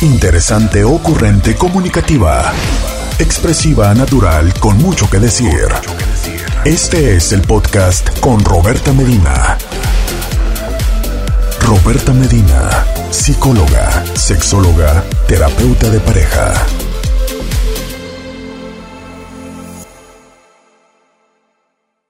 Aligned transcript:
Interesante, 0.00 0.84
ocurrente, 0.84 1.56
comunicativa. 1.56 2.52
Expresiva, 3.18 3.92
natural, 3.94 4.54
con 4.60 4.78
mucho 4.78 5.10
que 5.10 5.18
decir. 5.18 5.66
Este 6.64 7.16
es 7.16 7.32
el 7.32 7.42
podcast 7.42 8.20
con 8.20 8.38
Roberta 8.44 8.92
Medina. 8.92 9.58
Roberta 11.66 12.12
Medina, 12.12 12.70
psicóloga, 13.10 13.90
sexóloga, 14.14 15.02
terapeuta 15.26 15.90
de 15.90 15.98
pareja. 15.98 16.54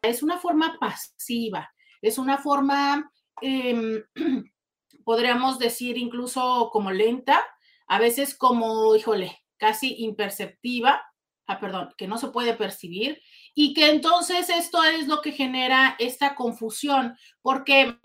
Es 0.03 0.23
una 0.23 0.37
forma 0.37 0.77
pasiva, 0.79 1.71
es 2.03 2.19
una 2.19 2.37
forma, 2.37 3.11
em, 3.41 4.03
podríamos 5.07 5.59
decir 5.59 5.97
incluso 5.97 6.69
como 6.71 6.91
lenta, 6.91 7.41
a 7.89 7.99
veces 7.99 8.37
como, 8.37 8.95
híjole, 8.95 9.39
casi 9.57 9.97
imperceptiva, 9.99 11.03
ah, 11.47 11.59
perdón, 11.59 11.95
que 11.97 12.07
no 12.07 12.19
se 12.19 12.29
puede 12.29 12.55
percibir 12.55 13.21
y 13.55 13.75
que 13.75 13.91
entonces 13.91 14.51
esto 14.51 14.85
es 14.85 15.09
lo 15.09 15.21
que 15.23 15.33
genera 15.33 15.97
esta 15.99 16.35
confusión, 16.35 17.17
porque 17.43 17.99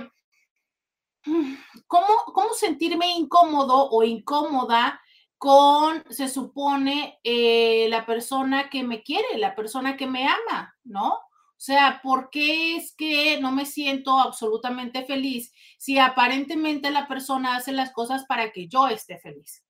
¿cómo, 1.87 2.07
cómo 2.33 2.53
sentirme 2.53 3.11
incómodo 3.11 3.89
o 3.89 4.03
incómoda 4.03 4.99
con, 5.37 6.03
se 6.09 6.29
supone, 6.29 7.19
eh, 7.23 7.87
la 7.89 8.05
persona 8.05 8.69
que 8.69 8.83
me 8.83 9.03
quiere, 9.03 9.37
la 9.37 9.55
persona 9.55 9.97
que 9.97 10.07
me 10.07 10.25
ama, 10.25 10.73
¿no? 10.85 11.15
O 11.15 11.65
sea, 11.65 11.99
¿por 12.01 12.29
qué 12.29 12.77
es 12.77 12.95
que 12.95 13.39
no 13.41 13.51
me 13.51 13.65
siento 13.65 14.19
absolutamente 14.19 15.03
feliz 15.03 15.53
si 15.77 15.99
aparentemente 15.99 16.91
la 16.91 17.07
persona 17.07 17.57
hace 17.57 17.73
las 17.73 17.91
cosas 17.91 18.25
para 18.25 18.51
que 18.51 18.67
yo 18.67 18.87
esté 18.87 19.17
feliz? 19.17 19.62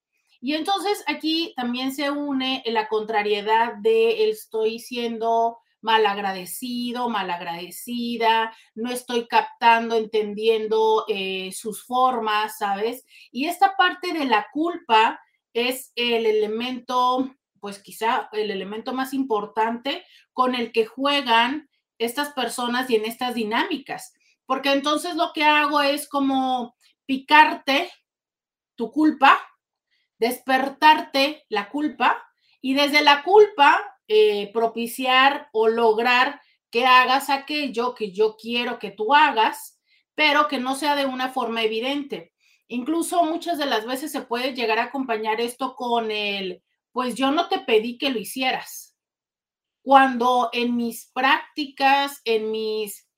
Y 0.45 0.55
entonces 0.55 1.05
aquí 1.07 1.53
también 1.55 1.95
se 1.95 2.11
une 2.11 2.61
la 2.65 2.89
contrariedad 2.89 3.75
de 3.75 4.29
estoy 4.29 4.77
siendo 4.77 5.59
mal 5.79 6.05
agradecido, 6.05 7.07
mal 7.07 7.31
agradecida, 7.31 8.53
no 8.75 8.91
estoy 8.91 9.25
captando, 9.29 9.95
entendiendo 9.95 11.05
eh, 11.07 11.53
sus 11.53 11.85
formas, 11.85 12.57
¿sabes? 12.57 13.05
Y 13.31 13.45
esta 13.45 13.77
parte 13.77 14.11
de 14.11 14.25
la 14.25 14.47
culpa 14.51 15.21
es 15.53 15.93
el 15.95 16.25
elemento, 16.25 17.33
pues 17.61 17.79
quizá 17.79 18.27
el 18.33 18.51
elemento 18.51 18.91
más 18.91 19.13
importante 19.13 20.03
con 20.33 20.55
el 20.55 20.73
que 20.73 20.85
juegan 20.85 21.69
estas 21.97 22.33
personas 22.33 22.89
y 22.89 22.97
en 22.97 23.05
estas 23.05 23.33
dinámicas, 23.33 24.13
porque 24.45 24.73
entonces 24.73 25.15
lo 25.15 25.31
que 25.33 25.45
hago 25.45 25.81
es 25.81 26.09
como 26.09 26.75
picarte 27.05 27.89
tu 28.75 28.91
culpa, 28.91 29.39
despertarte 30.23 31.43
la 31.49 31.69
culpa 31.69 32.25
y 32.61 32.75
desde 32.75 33.01
la 33.03 33.23
culpa 33.23 33.77
eh, 34.07 34.51
propiciar 34.53 35.49
o 35.51 35.67
lograr 35.67 36.39
que 36.71 36.85
hagas 36.85 37.29
aquello 37.29 37.93
que 37.93 38.13
yo 38.13 38.37
quiero 38.37 38.79
que 38.79 38.91
tú 38.91 39.13
hagas, 39.13 39.81
pero 40.15 40.47
que 40.47 40.59
no 40.59 40.75
sea 40.75 40.95
de 40.95 41.05
una 41.05 41.27
forma 41.27 41.61
evidente. 41.61 42.31
Incluso 42.69 43.25
muchas 43.25 43.57
de 43.57 43.65
las 43.65 43.85
veces 43.85 44.13
se 44.13 44.21
puede 44.21 44.53
llegar 44.53 44.79
a 44.79 44.85
acompañar 44.85 45.41
esto 45.41 45.75
con 45.75 46.09
el, 46.09 46.63
pues 46.93 47.15
yo 47.15 47.31
no 47.31 47.49
te 47.49 47.59
pedí 47.59 47.97
que 47.97 48.09
lo 48.09 48.17
hicieras. 48.17 48.95
Cuando 49.81 50.49
en 50.53 50.77
mis 50.77 51.11
prácticas, 51.13 52.21
en 52.23 52.49
mis 52.49 53.09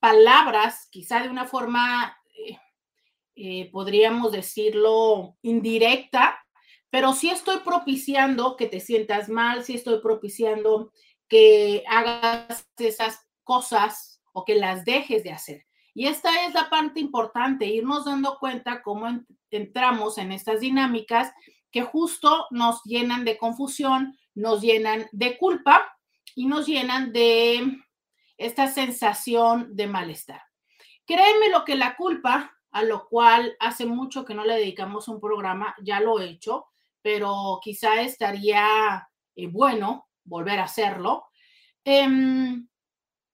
palabras, 0.00 0.88
quizá 0.90 1.22
de 1.22 1.28
una 1.28 1.44
forma, 1.44 2.16
eh, 2.38 2.58
eh, 3.36 3.70
podríamos 3.70 4.32
decirlo, 4.32 5.36
indirecta, 5.42 6.43
pero 6.94 7.12
sí 7.12 7.28
estoy 7.28 7.58
propiciando 7.64 8.56
que 8.56 8.68
te 8.68 8.78
sientas 8.78 9.28
mal, 9.28 9.64
sí 9.64 9.74
estoy 9.74 9.98
propiciando 9.98 10.92
que 11.26 11.82
hagas 11.88 12.68
esas 12.76 13.26
cosas 13.42 14.22
o 14.32 14.44
que 14.44 14.54
las 14.54 14.84
dejes 14.84 15.24
de 15.24 15.32
hacer. 15.32 15.66
Y 15.92 16.06
esta 16.06 16.46
es 16.46 16.54
la 16.54 16.70
parte 16.70 17.00
importante, 17.00 17.66
irnos 17.66 18.04
dando 18.04 18.38
cuenta 18.38 18.80
cómo 18.80 19.08
entramos 19.50 20.18
en 20.18 20.30
estas 20.30 20.60
dinámicas 20.60 21.32
que 21.72 21.82
justo 21.82 22.46
nos 22.52 22.80
llenan 22.84 23.24
de 23.24 23.38
confusión, 23.38 24.16
nos 24.36 24.62
llenan 24.62 25.08
de 25.10 25.36
culpa 25.36 25.98
y 26.36 26.46
nos 26.46 26.64
llenan 26.64 27.12
de 27.12 27.76
esta 28.36 28.68
sensación 28.68 29.74
de 29.74 29.88
malestar. 29.88 30.42
Créeme 31.04 31.48
lo 31.48 31.64
que 31.64 31.74
la 31.74 31.96
culpa, 31.96 32.56
a 32.70 32.84
lo 32.84 33.08
cual 33.08 33.56
hace 33.58 33.84
mucho 33.84 34.24
que 34.24 34.34
no 34.34 34.44
le 34.44 34.54
dedicamos 34.54 35.08
un 35.08 35.20
programa, 35.20 35.74
ya 35.82 35.98
lo 35.98 36.20
he 36.20 36.26
hecho, 36.26 36.68
pero 37.04 37.60
quizá 37.62 38.00
estaría 38.00 39.06
eh, 39.36 39.46
bueno 39.46 40.08
volver 40.24 40.58
a 40.58 40.64
hacerlo. 40.64 41.26
Em, 41.84 42.66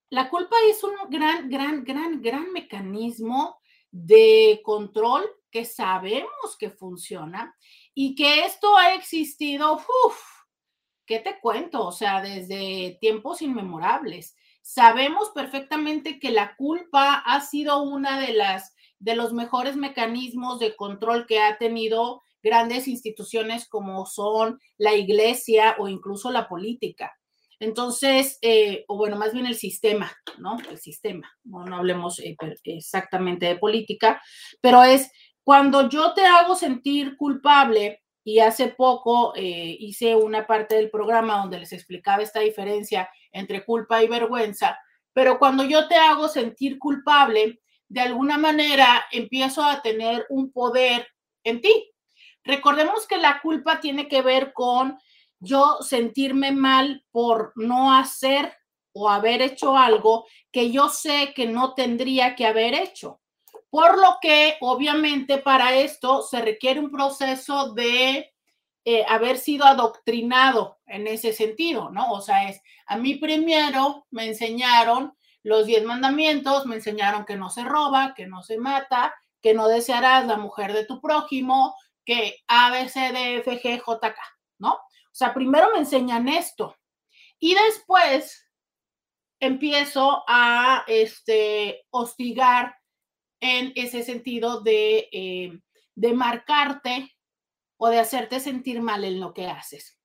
la 0.08 0.28
culpa 0.28 0.56
es 0.68 0.82
un 0.82 0.94
gran, 1.08 1.48
gran, 1.48 1.84
gran, 1.84 2.20
gran 2.20 2.52
mecanismo 2.52 3.60
de 3.92 4.60
control 4.64 5.24
que 5.52 5.64
sabemos 5.64 6.56
que 6.58 6.70
funciona 6.70 7.54
y 7.94 8.16
que 8.16 8.44
esto 8.44 8.76
ha 8.76 8.94
existido, 8.94 9.74
uff, 9.76 10.20
¿qué 11.06 11.20
te 11.20 11.38
cuento? 11.38 11.86
O 11.86 11.92
sea, 11.92 12.20
desde 12.20 12.98
tiempos 13.00 13.40
inmemorables. 13.40 14.34
Sabemos 14.62 15.30
perfectamente 15.30 16.18
que 16.18 16.32
la 16.32 16.56
culpa 16.56 17.22
ha 17.24 17.40
sido 17.40 17.82
una 17.84 18.18
de 18.18 18.34
las 18.34 18.74
de 18.98 19.14
los 19.14 19.32
mejores 19.32 19.76
mecanismos 19.76 20.58
de 20.58 20.74
control 20.76 21.26
que 21.26 21.40
ha 21.40 21.56
tenido 21.56 22.20
grandes 22.42 22.88
instituciones 22.88 23.68
como 23.68 24.06
son 24.06 24.58
la 24.78 24.94
iglesia 24.94 25.76
o 25.78 25.88
incluso 25.88 26.30
la 26.30 26.48
política. 26.48 27.12
Entonces, 27.58 28.38
eh, 28.40 28.84
o 28.88 28.96
bueno, 28.96 29.16
más 29.16 29.32
bien 29.32 29.46
el 29.46 29.54
sistema, 29.54 30.10
¿no? 30.38 30.56
El 30.70 30.78
sistema, 30.78 31.30
no, 31.44 31.76
hablemos 31.76 32.18
eh, 32.20 32.36
exactamente 32.64 33.46
de 33.46 33.56
política, 33.56 34.22
pero 34.62 34.82
es 34.82 35.10
cuando 35.44 35.88
yo 35.88 36.14
te 36.14 36.24
hago 36.24 36.54
sentir 36.56 37.16
culpable, 37.16 38.00
y 38.24 38.40
hace 38.40 38.68
poco 38.68 39.32
eh, 39.34 39.76
hice 39.78 40.14
una 40.14 40.46
parte 40.46 40.76
del 40.76 40.90
programa 40.90 41.38
donde 41.38 41.58
les 41.58 41.72
explicaba 41.72 42.22
esta 42.22 42.40
diferencia 42.40 43.08
entre 43.32 43.64
culpa 43.64 44.02
y 44.02 44.08
vergüenza, 44.08 44.78
pero 45.12 45.38
cuando 45.38 45.64
yo 45.64 45.88
te 45.88 45.96
hago 45.96 46.28
sentir 46.28 46.78
culpable, 46.78 47.60
de 47.88 48.00
alguna 48.00 48.38
manera 48.38 49.04
empiezo 49.10 49.64
a 49.64 49.82
tener 49.82 50.26
un 50.28 50.52
poder 50.52 51.08
en 51.44 51.60
ti, 51.60 51.90
Recordemos 52.44 53.06
que 53.06 53.18
la 53.18 53.40
culpa 53.40 53.80
tiene 53.80 54.08
que 54.08 54.22
ver 54.22 54.52
con 54.52 54.98
yo 55.38 55.78
sentirme 55.80 56.52
mal 56.52 57.04
por 57.10 57.52
no 57.56 57.94
hacer 57.94 58.54
o 58.92 59.08
haber 59.08 59.42
hecho 59.42 59.76
algo 59.76 60.26
que 60.50 60.70
yo 60.70 60.88
sé 60.88 61.32
que 61.34 61.46
no 61.46 61.74
tendría 61.74 62.34
que 62.34 62.46
haber 62.46 62.74
hecho. 62.74 63.20
Por 63.70 63.98
lo 63.98 64.18
que 64.20 64.56
obviamente 64.60 65.38
para 65.38 65.74
esto 65.76 66.22
se 66.22 66.40
requiere 66.42 66.80
un 66.80 66.90
proceso 66.90 67.72
de 67.72 68.32
eh, 68.84 69.04
haber 69.08 69.38
sido 69.38 69.64
adoctrinado 69.64 70.78
en 70.86 71.06
ese 71.06 71.32
sentido, 71.32 71.90
¿no? 71.90 72.12
O 72.12 72.20
sea, 72.20 72.48
es, 72.48 72.60
a 72.86 72.96
mí 72.96 73.14
primero 73.14 74.06
me 74.10 74.26
enseñaron 74.26 75.14
los 75.42 75.66
diez 75.66 75.84
mandamientos, 75.84 76.66
me 76.66 76.76
enseñaron 76.76 77.24
que 77.24 77.36
no 77.36 77.50
se 77.50 77.62
roba, 77.62 78.14
que 78.14 78.26
no 78.26 78.42
se 78.42 78.58
mata, 78.58 79.14
que 79.40 79.54
no 79.54 79.68
desearás 79.68 80.26
la 80.26 80.36
mujer 80.36 80.72
de 80.72 80.84
tu 80.84 81.00
prójimo, 81.00 81.74
que 82.10 82.42
A, 82.48 82.72
B, 82.72 82.88
C, 82.88 83.12
D, 83.12 83.36
F, 83.36 83.62
G, 83.62 83.78
J, 83.78 84.14
K, 84.14 84.20
¿no? 84.58 84.72
O 84.72 85.12
sea, 85.12 85.32
primero 85.32 85.70
me 85.70 85.78
enseñan 85.78 86.28
esto 86.28 86.76
y 87.38 87.54
después 87.54 88.50
empiezo 89.38 90.24
a 90.26 90.84
este, 90.88 91.86
hostigar 91.90 92.76
en 93.38 93.72
ese 93.76 94.02
sentido 94.02 94.60
de, 94.60 95.08
eh, 95.12 95.60
de 95.94 96.12
marcarte 96.12 97.16
o 97.76 97.88
de 97.88 98.00
hacerte 98.00 98.40
sentir 98.40 98.82
mal 98.82 99.04
en 99.04 99.20
lo 99.20 99.32
que 99.32 99.46
haces. 99.46 99.96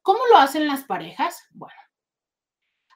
¿Cómo 0.00 0.20
lo 0.28 0.36
hacen 0.36 0.68
las 0.68 0.84
parejas? 0.84 1.42
Bueno, 1.50 1.74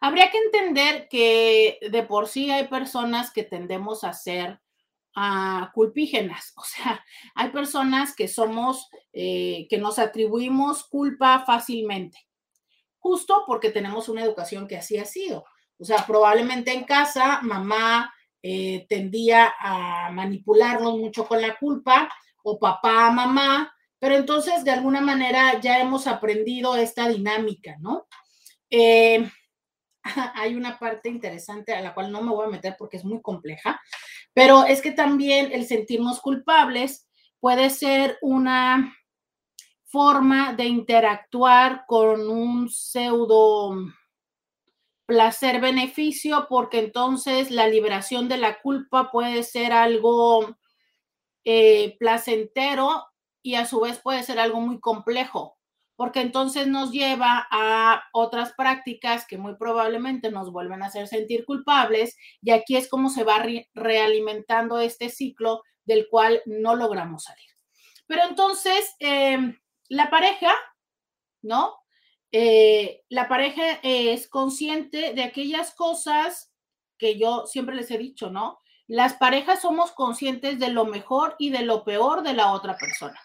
habría 0.00 0.30
que 0.30 0.38
entender 0.38 1.08
que 1.08 1.78
de 1.90 2.02
por 2.04 2.28
sí 2.28 2.52
hay 2.52 2.68
personas 2.68 3.32
que 3.32 3.42
tendemos 3.42 4.04
a 4.04 4.12
ser 4.12 4.60
culpígenas. 5.72 6.52
O 6.56 6.62
sea, 6.64 7.04
hay 7.34 7.50
personas 7.50 8.14
que 8.14 8.28
somos, 8.28 8.88
eh, 9.12 9.66
que 9.68 9.78
nos 9.78 9.98
atribuimos 9.98 10.84
culpa 10.84 11.44
fácilmente, 11.46 12.18
justo 12.98 13.44
porque 13.46 13.70
tenemos 13.70 14.08
una 14.08 14.22
educación 14.22 14.66
que 14.66 14.76
así 14.76 14.98
ha 14.98 15.04
sido. 15.04 15.44
O 15.78 15.84
sea, 15.84 16.06
probablemente 16.06 16.72
en 16.72 16.84
casa 16.84 17.40
mamá 17.42 18.12
eh, 18.42 18.86
tendía 18.88 19.54
a 19.58 20.10
manipularnos 20.10 20.98
mucho 20.98 21.26
con 21.26 21.40
la 21.42 21.56
culpa 21.58 22.08
o 22.42 22.58
papá, 22.58 23.10
mamá, 23.10 23.74
pero 23.98 24.14
entonces 24.14 24.64
de 24.64 24.70
alguna 24.70 25.00
manera 25.00 25.60
ya 25.60 25.80
hemos 25.80 26.06
aprendido 26.06 26.76
esta 26.76 27.08
dinámica, 27.08 27.76
¿no? 27.80 28.06
Eh, 28.70 29.28
hay 30.34 30.54
una 30.54 30.78
parte 30.78 31.08
interesante 31.08 31.74
a 31.74 31.80
la 31.80 31.94
cual 31.94 32.12
no 32.12 32.22
me 32.22 32.30
voy 32.30 32.46
a 32.46 32.50
meter 32.50 32.76
porque 32.78 32.96
es 32.96 33.04
muy 33.04 33.20
compleja, 33.20 33.80
pero 34.36 34.66
es 34.66 34.82
que 34.82 34.92
también 34.92 35.50
el 35.50 35.64
sentirnos 35.64 36.20
culpables 36.20 37.08
puede 37.40 37.70
ser 37.70 38.18
una 38.20 38.94
forma 39.86 40.52
de 40.52 40.66
interactuar 40.66 41.86
con 41.86 42.28
un 42.28 42.68
pseudo 42.68 43.74
placer-beneficio, 45.06 46.48
porque 46.50 46.80
entonces 46.80 47.50
la 47.50 47.66
liberación 47.66 48.28
de 48.28 48.36
la 48.36 48.60
culpa 48.60 49.10
puede 49.10 49.42
ser 49.42 49.72
algo 49.72 50.58
eh, 51.46 51.96
placentero 51.98 53.06
y 53.42 53.54
a 53.54 53.64
su 53.64 53.80
vez 53.80 53.98
puede 54.00 54.22
ser 54.22 54.38
algo 54.38 54.60
muy 54.60 54.80
complejo, 54.80 55.55
porque 55.96 56.20
entonces 56.20 56.66
nos 56.66 56.92
lleva 56.92 57.46
a 57.50 58.04
otras 58.12 58.52
prácticas 58.52 59.26
que 59.26 59.38
muy 59.38 59.56
probablemente 59.56 60.30
nos 60.30 60.52
vuelven 60.52 60.82
a 60.82 60.86
hacer 60.86 61.08
sentir 61.08 61.44
culpables 61.44 62.16
y 62.42 62.50
aquí 62.50 62.76
es 62.76 62.88
como 62.88 63.08
se 63.08 63.24
va 63.24 63.44
realimentando 63.74 64.78
este 64.78 65.08
ciclo 65.08 65.62
del 65.84 66.08
cual 66.08 66.42
no 66.44 66.76
logramos 66.76 67.24
salir. 67.24 67.48
Pero 68.06 68.22
entonces, 68.28 68.94
em, 68.98 69.58
la 69.88 70.10
pareja, 70.10 70.52
¿no? 71.42 71.74
Eh, 72.32 73.02
la 73.08 73.28
pareja 73.28 73.80
es 73.82 74.28
consciente 74.28 75.14
de 75.14 75.22
aquellas 75.22 75.74
cosas 75.74 76.52
que 76.98 77.18
yo 77.18 77.46
siempre 77.46 77.74
les 77.74 77.90
he 77.90 77.98
dicho, 77.98 78.30
¿no? 78.30 78.60
Las 78.86 79.14
parejas 79.14 79.62
somos 79.62 79.92
conscientes 79.92 80.58
de 80.58 80.68
lo 80.68 80.84
mejor 80.84 81.34
y 81.38 81.50
de 81.50 81.62
lo 81.62 81.84
peor 81.84 82.22
de 82.22 82.34
la 82.34 82.52
otra 82.52 82.76
persona. 82.76 83.20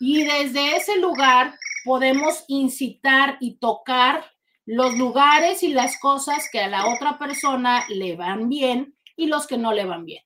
Y 0.00 0.24
desde 0.24 0.76
ese 0.76 0.98
lugar 0.98 1.56
podemos 1.84 2.44
incitar 2.48 3.36
y 3.40 3.56
tocar 3.56 4.24
los 4.66 4.96
lugares 4.96 5.62
y 5.62 5.68
las 5.68 5.98
cosas 6.00 6.48
que 6.50 6.60
a 6.60 6.68
la 6.68 6.86
otra 6.94 7.18
persona 7.18 7.84
le 7.88 8.16
van 8.16 8.48
bien 8.48 8.96
y 9.16 9.26
los 9.26 9.46
que 9.46 9.58
no 9.58 9.72
le 9.72 9.84
van 9.84 10.04
bien. 10.04 10.22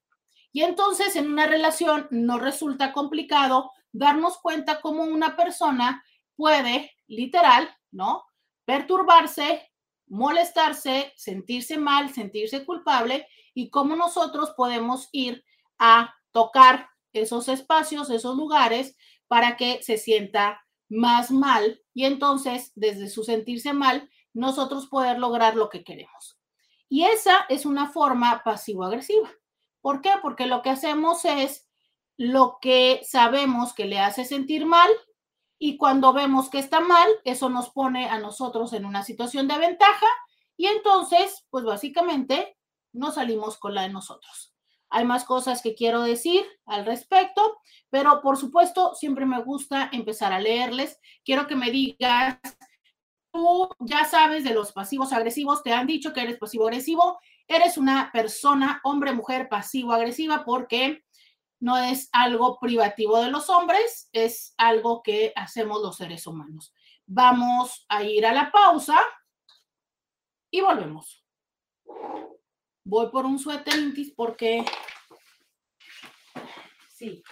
Y 0.52 0.62
entonces 0.62 1.16
en 1.16 1.30
una 1.30 1.46
relación 1.46 2.06
no 2.10 2.38
resulta 2.38 2.92
complicado 2.92 3.72
darnos 3.92 4.38
cuenta 4.38 4.80
cómo 4.80 5.04
una 5.04 5.36
persona 5.36 6.04
puede, 6.36 6.92
literal, 7.06 7.68
¿no? 7.90 8.24
Perturbarse, 8.64 9.70
molestarse, 10.06 11.12
sentirse 11.16 11.78
mal, 11.78 12.14
sentirse 12.14 12.64
culpable 12.64 13.26
y 13.54 13.70
cómo 13.70 13.96
nosotros 13.96 14.52
podemos 14.56 15.08
ir 15.12 15.44
a 15.78 16.14
tocar 16.32 16.88
esos 17.12 17.48
espacios, 17.48 18.10
esos 18.10 18.36
lugares 18.36 18.96
para 19.28 19.56
que 19.56 19.82
se 19.82 19.98
sienta 19.98 20.64
más 20.88 21.30
mal 21.30 21.82
y 21.94 22.04
entonces 22.04 22.72
desde 22.74 23.08
su 23.08 23.22
sentirse 23.24 23.72
mal 23.72 24.10
nosotros 24.32 24.86
poder 24.88 25.18
lograr 25.18 25.56
lo 25.56 25.68
que 25.68 25.84
queremos. 25.84 26.38
Y 26.88 27.04
esa 27.04 27.44
es 27.48 27.66
una 27.66 27.90
forma 27.90 28.42
pasivo-agresiva. 28.44 29.30
¿Por 29.80 30.00
qué? 30.00 30.12
Porque 30.22 30.46
lo 30.46 30.62
que 30.62 30.70
hacemos 30.70 31.24
es 31.24 31.68
lo 32.16 32.58
que 32.60 33.02
sabemos 33.04 33.74
que 33.74 33.84
le 33.84 34.00
hace 34.00 34.24
sentir 34.24 34.66
mal 34.66 34.90
y 35.58 35.76
cuando 35.76 36.12
vemos 36.12 36.50
que 36.50 36.58
está 36.58 36.80
mal, 36.80 37.08
eso 37.24 37.48
nos 37.50 37.70
pone 37.70 38.08
a 38.08 38.18
nosotros 38.18 38.72
en 38.72 38.84
una 38.84 39.02
situación 39.02 39.48
de 39.48 39.58
ventaja 39.58 40.06
y 40.56 40.66
entonces, 40.66 41.46
pues 41.50 41.64
básicamente, 41.64 42.56
no 42.92 43.12
salimos 43.12 43.58
con 43.58 43.74
la 43.74 43.82
de 43.82 43.90
nosotros. 43.90 44.54
Hay 44.90 45.04
más 45.04 45.24
cosas 45.24 45.62
que 45.62 45.74
quiero 45.74 46.02
decir 46.02 46.44
al 46.66 46.86
respecto, 46.86 47.58
pero 47.90 48.20
por 48.22 48.36
supuesto, 48.36 48.94
siempre 48.94 49.26
me 49.26 49.42
gusta 49.42 49.90
empezar 49.92 50.32
a 50.32 50.40
leerles. 50.40 50.98
Quiero 51.24 51.46
que 51.46 51.56
me 51.56 51.70
digas, 51.70 52.38
tú 53.32 53.68
ya 53.80 54.04
sabes 54.04 54.44
de 54.44 54.54
los 54.54 54.72
pasivos 54.72 55.12
agresivos, 55.12 55.62
te 55.62 55.72
han 55.72 55.86
dicho 55.86 56.12
que 56.12 56.22
eres 56.22 56.38
pasivo 56.38 56.66
agresivo, 56.66 57.18
eres 57.46 57.78
una 57.78 58.10
persona, 58.12 58.80
hombre, 58.84 59.12
mujer, 59.12 59.48
pasivo 59.48 59.92
agresiva, 59.92 60.44
porque 60.44 61.04
no 61.60 61.76
es 61.76 62.08
algo 62.12 62.58
privativo 62.58 63.20
de 63.20 63.30
los 63.30 63.50
hombres, 63.50 64.08
es 64.12 64.54
algo 64.56 65.02
que 65.02 65.32
hacemos 65.34 65.82
los 65.82 65.96
seres 65.96 66.26
humanos. 66.26 66.72
Vamos 67.06 67.84
a 67.88 68.02
ir 68.04 68.26
a 68.26 68.32
la 68.32 68.50
pausa 68.52 68.98
y 70.50 70.60
volvemos. 70.60 71.24
Voy 72.88 73.10
por 73.10 73.26
un 73.26 73.38
suéter 73.38 73.78
intis 73.78 74.10
porque 74.16 74.64
sí, 76.88 77.22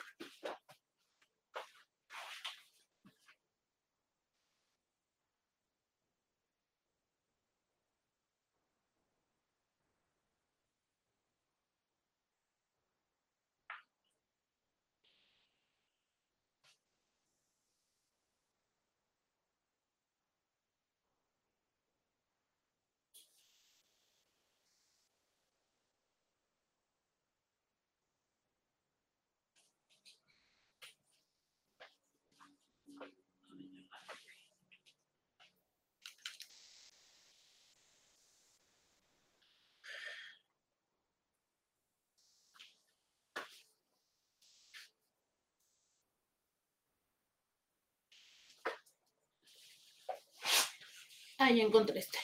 Ahí 51.47 51.61
encontré 51.61 52.01
este. 52.01 52.19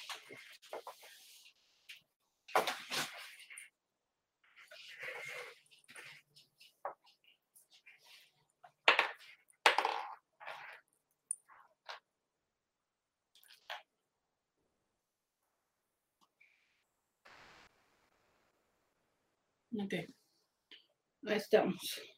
Ok. 19.78 19.94
Ahí 21.26 21.36
estamos. 21.36 22.11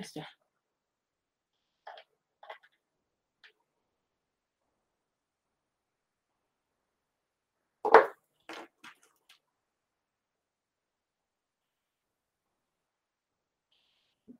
Está. 0.00 0.28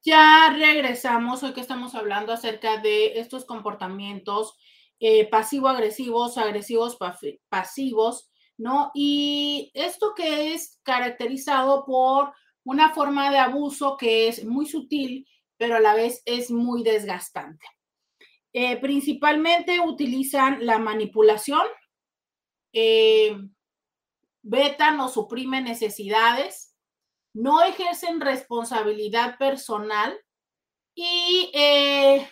Ya 0.05 0.53
regresamos, 0.59 1.45
hoy 1.45 1.53
que 1.53 1.61
estamos 1.61 1.95
hablando 1.95 2.33
acerca 2.33 2.79
de 2.79 3.21
estos 3.21 3.45
comportamientos 3.45 4.57
eh, 4.99 5.29
pasivo-agresivos, 5.31 6.39
agresivos 6.39 6.99
pasivos, 7.49 8.29
¿no? 8.59 8.91
Y 8.95 9.71
esto 9.75 10.13
que 10.17 10.55
es 10.55 10.81
caracterizado 10.83 11.85
por 11.85 12.33
una 12.65 12.93
forma 12.93 13.31
de 13.31 13.39
abuso 13.39 13.97
que 13.97 14.27
es 14.27 14.45
muy 14.45 14.67
sutil 14.67 15.27
pero 15.63 15.77
a 15.77 15.81
la 15.81 15.95
vez 15.95 16.25
es 16.27 16.51
muy 16.51 16.83
desgastante. 16.83 17.65
Eh, 18.53 18.81
principalmente 18.81 19.79
utilizan 19.79 20.67
la 20.67 20.81
manipulación, 20.81 21.63
eh, 22.73 23.39
vetan 24.43 24.99
o 24.99 25.09
suprimen 25.09 25.63
necesidades, 25.63 26.77
no 27.33 27.63
ejercen 27.63 28.21
responsabilidad 28.21 29.39
personal 29.39 30.19
y 30.97 31.53
eh, 31.55 32.29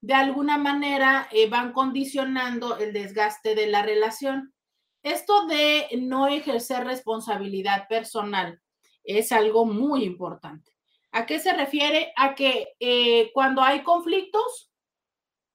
de 0.00 0.14
alguna 0.14 0.56
manera 0.56 1.28
van 1.50 1.74
condicionando 1.74 2.78
el 2.78 2.94
desgaste 2.94 3.54
de 3.54 3.66
la 3.66 3.82
relación. 3.82 4.54
Esto 5.02 5.46
de 5.48 5.86
no 5.98 6.28
ejercer 6.28 6.86
responsabilidad 6.86 7.88
personal 7.88 8.58
es 9.04 9.32
algo 9.32 9.66
muy 9.66 10.04
importante. 10.04 10.73
¿A 11.14 11.26
qué 11.26 11.38
se 11.38 11.52
refiere? 11.52 12.12
A 12.16 12.34
que 12.34 12.74
eh, 12.80 13.30
cuando 13.32 13.62
hay 13.62 13.84
conflictos, 13.84 14.72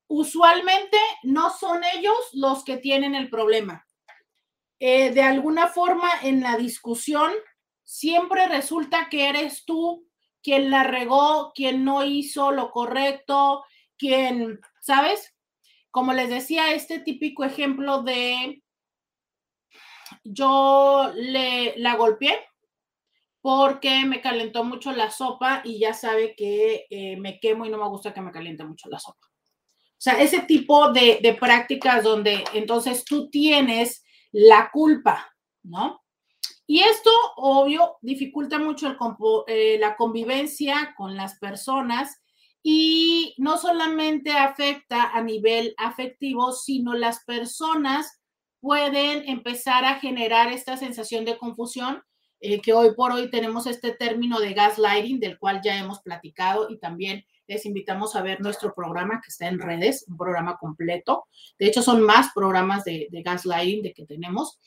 usualmente 0.08 0.98
no 1.24 1.50
son 1.50 1.82
ellos 1.96 2.16
los 2.32 2.64
que 2.64 2.78
tienen 2.78 3.14
el 3.14 3.30
problema. 3.30 3.86
Eh, 4.80 5.12
de 5.12 5.22
alguna 5.22 5.68
forma, 5.68 6.10
en 6.24 6.40
la 6.40 6.56
discusión, 6.56 7.34
siempre 7.84 8.48
resulta 8.48 9.10
que 9.10 9.28
eres 9.28 9.66
tú 9.66 10.08
quien 10.42 10.72
la 10.72 10.84
regó, 10.84 11.52
quien 11.54 11.84
no 11.84 12.06
hizo 12.06 12.54
lo 12.54 12.72
correcto, 12.72 13.66
quien, 13.98 14.62
¿sabes? 14.80 15.36
Como 15.92 16.14
les 16.14 16.30
decía, 16.30 16.72
este 16.72 17.00
típico 17.00 17.44
ejemplo 17.44 18.02
de 18.02 18.64
yo 20.24 21.12
le, 21.16 21.78
la 21.80 21.98
golpeé 21.98 22.49
porque 23.42 24.06
me 24.06 24.22
calentó 24.22 24.64
mucho 24.64 24.92
la 24.92 25.12
sopa 25.12 25.62
y 25.64 25.80
ya 25.80 25.94
sabe 25.94 26.36
que 26.36 26.86
eh, 26.90 27.18
me 27.18 27.40
quemo 27.40 27.66
y 27.66 27.70
no 27.70 27.78
me 27.78 27.88
gusta 27.88 28.14
que 28.14 28.22
me 28.22 28.32
caliente 28.32 28.64
mucho 28.64 28.90
la 28.90 29.00
sopa. 29.00 29.28
O 30.00 30.02
sea, 30.02 30.22
ese 30.22 30.40
tipo 30.42 30.92
de, 30.92 31.38
prácticas 31.40 32.04
donde 32.04 32.44
entonces 32.54 33.04
tú 33.04 33.30
tienes 33.30 34.04
la 34.32 34.70
culpa, 34.72 35.36
¿no? 35.64 36.02
Y 36.66 36.80
esto, 36.82 37.10
obvio, 37.36 37.98
dificulta 38.02 38.60
mucho 38.60 38.96
eh, 39.48 39.78
la 39.80 39.96
convivencia 39.98 40.94
con 40.96 41.18
las 41.18 41.38
personas 41.40 42.22
y 42.64 43.34
no 43.38 43.58
solamente 43.58 44.32
afecta 44.32 45.12
a 45.12 45.22
nivel 45.22 45.74
afectivo, 45.78 46.52
sino 46.52 46.94
las 46.94 47.24
personas 47.26 48.22
pueden 48.62 49.28
empezar 49.28 49.86
a 49.86 50.00
generar 50.00 50.52
esta 50.52 50.78
sensación 50.78 51.26
de 51.26 51.38
confusión, 51.38 52.04
eh, 52.42 52.62
que 52.62 52.74
hoy 52.74 52.94
por 52.96 53.12
hoy 53.12 53.30
tenemos 53.30 53.68
este 53.68 53.92
término 53.92 54.40
de 54.40 54.54
gaslighting, 54.54 55.20
del 55.20 55.38
cual 55.38 55.62
ya 55.64 55.78
hemos 55.78 56.02
platicado 56.02 56.70
y 56.70 56.78
también 56.78 57.26
les 57.48 57.66
invitamos 57.66 58.16
a 58.16 58.22
ver 58.22 58.40
nuestro 58.40 58.74
programa 58.74 59.22
que 59.22 59.30
está 59.30 59.48
en 59.48 59.60
redes, 59.60 60.06
un 60.08 60.18
programa 60.18 60.58
completo. 60.58 61.26
De 61.58 61.66
hecho, 61.66 61.82
son 61.82 62.02
más 62.02 62.32
programas 62.34 62.84
de, 62.86 63.10
gaslighting 63.12 63.82
de 63.82 63.94
que 63.94 64.06
tenemos. 64.06 64.60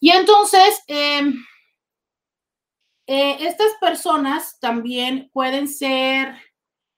Y 0.00 0.10
entonces, 0.10 0.82
em, 0.86 1.42
eh, 3.06 3.36
estas 3.40 3.72
personas 3.80 4.58
también 4.60 5.30
pueden 5.32 5.66
ser 5.66 6.36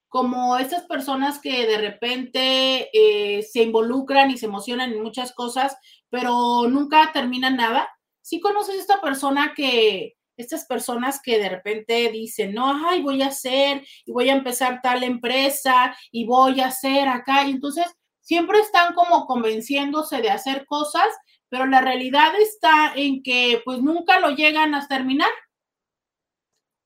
como 0.09 0.57
estas 0.59 0.85
personas 0.85 1.39
que 1.39 1.67
de 1.67 1.79
repente 1.79 2.89
eh, 2.93 3.43
se 3.43 3.63
involucran 3.63 4.31
y 4.31 4.39
se 4.39 4.47
emocionan 4.47 4.93
en 4.93 5.03
muchas 5.03 5.33
cosas, 5.33 5.77
pero 6.11 6.67
nunca 6.69 7.13
terminan 7.13 7.57
nada. 7.57 7.89
Si 8.23 8.41
conoces 8.41 8.77
a 8.77 8.81
esta 8.81 9.01
persona 9.01 9.53
que, 9.55 10.18
estas 10.39 10.65
personas 10.67 11.21
que 11.23 11.39
de 11.39 11.49
repente 11.49 12.11
dicen, 12.11 12.55
no, 12.55 12.89
ay, 12.89 13.03
voy 13.03 13.23
a 13.23 13.29
hacer 13.29 13.85
y 14.07 14.13
voy 14.13 14.31
a 14.31 14.35
empezar 14.35 14.81
tal 14.83 15.03
empresa 15.03 15.97
y 16.11 16.27
voy 16.27 16.61
a 16.61 16.69
hacer 16.69 17.09
acá, 17.09 17.45
y 17.45 17.51
entonces 17.51 17.87
siempre 18.21 18.59
están 18.61 18.95
como 18.95 19.27
convenciéndose 19.27 20.21
de 20.21 20.31
hacer 20.31 20.65
cosas, 20.67 21.07
pero 21.49 21.67
la 21.67 21.81
realidad 21.81 22.33
está 22.41 22.93
en 22.95 23.23
que 23.23 23.63
pues 23.65 23.81
nunca 23.81 24.21
lo 24.21 24.31
llegan 24.31 24.75
a 24.75 24.87
terminar. 24.87 25.31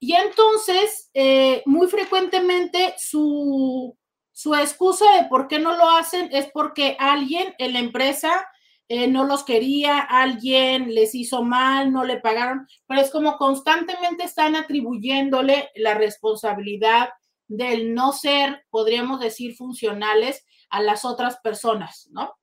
Y 0.00 0.14
entonces, 0.14 1.10
eh, 1.14 1.62
muy 1.64 1.86
frecuentemente 1.88 2.94
su, 2.98 3.96
su 4.32 4.54
excusa 4.54 5.04
de 5.16 5.28
por 5.28 5.46
qué 5.46 5.58
no 5.58 5.76
lo 5.76 5.90
hacen 5.90 6.28
es 6.32 6.50
porque 6.52 6.96
alguien 6.98 7.54
en 7.58 7.72
la 7.72 7.78
empresa 7.78 8.46
eh, 8.88 9.08
no 9.08 9.24
los 9.24 9.44
quería, 9.44 10.00
alguien 10.00 10.94
les 10.94 11.14
hizo 11.14 11.42
mal, 11.42 11.92
no 11.92 12.04
le 12.04 12.20
pagaron, 12.20 12.66
pero 12.86 13.00
es 13.00 13.10
como 13.10 13.36
constantemente 13.36 14.24
están 14.24 14.56
atribuyéndole 14.56 15.70
la 15.76 15.94
responsabilidad 15.94 17.10
del 17.48 17.94
no 17.94 18.12
ser, 18.12 18.64
podríamos 18.70 19.20
decir, 19.20 19.54
funcionales 19.54 20.44
a 20.70 20.80
las 20.80 21.04
otras 21.04 21.38
personas, 21.40 22.08
¿no? 22.10 22.34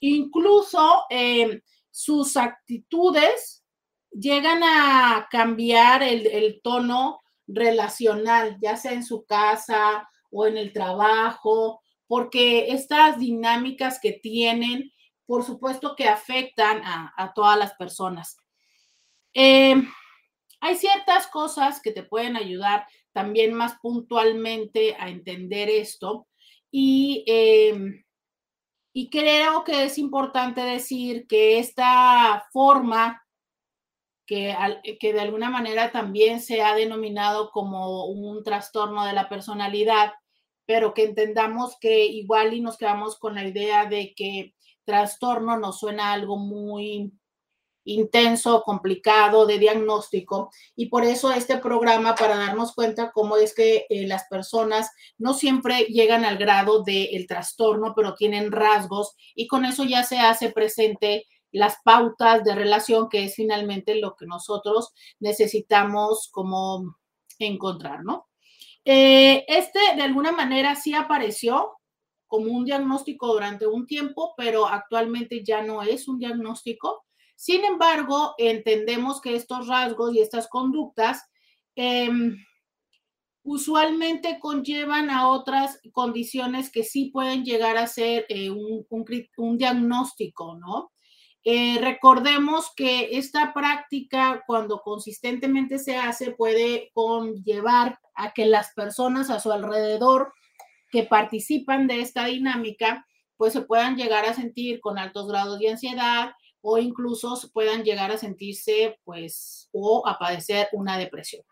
Incluso 0.00 1.04
eh, 1.10 1.62
sus 1.90 2.36
actitudes 2.36 3.64
llegan 4.10 4.62
a 4.62 5.28
cambiar 5.30 6.02
el, 6.02 6.60
tono 6.62 7.20
relacional, 7.46 8.58
ya 8.60 8.76
sea 8.76 8.92
en 8.92 9.04
su 9.04 9.24
casa 9.24 10.08
o 10.30 10.46
en 10.46 10.56
el 10.56 10.72
trabajo, 10.72 11.82
porque 12.06 12.68
estas 12.68 13.18
dinámicas 13.18 13.98
que 14.00 14.12
tienen, 14.12 14.92
por 15.26 15.44
supuesto 15.44 15.94
que 15.96 16.08
afectan 16.08 16.82
a, 16.84 17.32
todas 17.34 17.58
las 17.58 17.74
personas. 17.74 18.36
Em, 19.32 19.90
hay 20.60 20.76
ciertas 20.76 21.26
cosas 21.26 21.80
que 21.80 21.92
te 21.92 22.02
pueden 22.02 22.36
ayudar 22.36 22.86
también 23.12 23.54
más 23.54 23.78
puntualmente 23.80 24.96
a 24.98 25.08
entender 25.08 25.68
esto 25.68 26.26
y 26.70 27.24
y 28.96 29.10
creo 29.10 29.64
que 29.64 29.84
es 29.84 29.98
importante 29.98 30.60
decir 30.60 31.26
que 31.26 31.58
esta 31.58 32.46
forma 32.52 33.26
que, 34.24 34.56
que, 35.00 35.12
de 35.12 35.20
alguna 35.20 35.50
manera 35.50 35.90
también 35.90 36.40
se 36.40 36.62
ha 36.62 36.76
denominado 36.76 37.50
como 37.50 38.06
un 38.06 38.44
trastorno 38.44 39.04
de 39.04 39.12
la 39.12 39.28
personalidad, 39.28 40.12
pero 40.64 40.94
que 40.94 41.02
entendamos 41.02 41.76
que 41.80 42.06
igual 42.06 42.54
y 42.54 42.60
nos 42.60 42.78
quedamos 42.78 43.18
con 43.18 43.34
la 43.34 43.44
idea 43.44 43.86
de 43.86 44.14
que 44.14 44.54
trastorno 44.84 45.58
nos 45.58 45.78
suena 45.78 46.12
algo 46.12 46.36
muy 46.36 47.12
intenso, 47.84 48.62
complicado 48.62 49.46
de 49.46 49.58
diagnóstico 49.58 50.50
y 50.74 50.86
por 50.86 51.04
eso 51.04 51.32
este 51.32 51.58
programa 51.58 52.14
para 52.14 52.36
darnos 52.36 52.74
cuenta 52.74 53.12
cómo 53.12 53.36
es 53.36 53.54
que 53.54 53.86
eh, 53.88 54.06
las 54.06 54.24
personas 54.28 54.90
no 55.18 55.34
siempre 55.34 55.84
llegan 55.84 56.24
al 56.24 56.38
grado 56.38 56.82
del 56.82 57.26
trastorno, 57.26 57.92
pero 57.94 58.14
tienen 58.14 58.52
rasgos 58.52 59.14
y 59.34 59.46
con 59.46 59.64
eso 59.64 59.84
ya 59.84 60.02
se 60.02 60.18
hace 60.18 60.50
presente 60.50 61.26
las 61.52 61.76
pautas 61.84 62.42
de 62.42 62.54
relación, 62.54 63.08
que 63.08 63.24
es 63.24 63.36
finalmente 63.36 63.94
lo 63.96 64.16
que 64.16 64.26
nosotros 64.26 64.92
necesitamos 65.20 66.28
como 66.32 66.96
encontrar, 67.38 68.02
¿no? 68.02 68.28
Eh, 68.84 69.44
este 69.46 69.78
de 69.96 70.02
alguna 70.02 70.32
manera 70.32 70.74
sí 70.74 70.94
apareció 70.94 71.78
como 72.26 72.52
un 72.52 72.64
diagnóstico 72.64 73.32
durante 73.32 73.66
un 73.66 73.86
tiempo, 73.86 74.34
pero 74.36 74.66
actualmente 74.66 75.42
ya 75.44 75.62
no 75.62 75.82
es 75.82 76.08
un 76.08 76.18
diagnóstico 76.18 77.04
sin 77.36 77.64
embargo, 77.64 78.34
entendemos 78.38 79.20
que 79.20 79.34
estos 79.34 79.66
rasgos 79.66 80.14
y 80.14 80.20
estas 80.20 80.48
conductas 80.48 81.24
em, 81.74 82.36
usualmente 83.42 84.38
conllevan 84.40 85.10
a 85.10 85.28
otras 85.28 85.80
condiciones 85.92 86.70
que 86.70 86.84
sí 86.84 87.06
pueden 87.06 87.44
llegar 87.44 87.76
a 87.76 87.86
ser 87.86 88.24
eh, 88.28 88.50
un, 88.50 89.58
diagnóstico, 89.58 90.56
¿no? 90.56 90.92
Eh, 91.46 91.76
recordemos 91.78 92.72
que 92.74 93.18
esta 93.18 93.52
práctica, 93.52 94.42
cuando 94.46 94.80
consistentemente 94.80 95.78
se 95.78 95.96
hace, 95.98 96.30
puede 96.30 96.90
conllevar 96.94 97.98
a 98.14 98.32
que 98.32 98.46
las 98.46 98.72
personas 98.72 99.28
a 99.28 99.40
su 99.40 99.52
alrededor 99.52 100.32
que 100.94 101.02
participan 101.02 101.88
de 101.88 102.00
esta 102.00 102.26
dinámica, 102.26 103.04
pues 103.36 103.52
se 103.52 103.62
puedan 103.62 103.96
llegar 103.96 104.24
a 104.26 104.32
sentir 104.32 104.80
con 104.80 104.96
altos 104.96 105.26
grados 105.26 105.58
de 105.58 105.70
ansiedad, 105.70 106.30
o 106.60 106.78
incluso 106.78 107.36
puedan 107.52 107.82
llegar 107.82 108.12
a 108.12 108.16
sentirse, 108.16 108.96
pues, 109.02 109.68
o 109.72 110.06
a 110.06 110.18
padecer 110.18 110.68
una 110.72 110.96
depresión. 110.96 111.42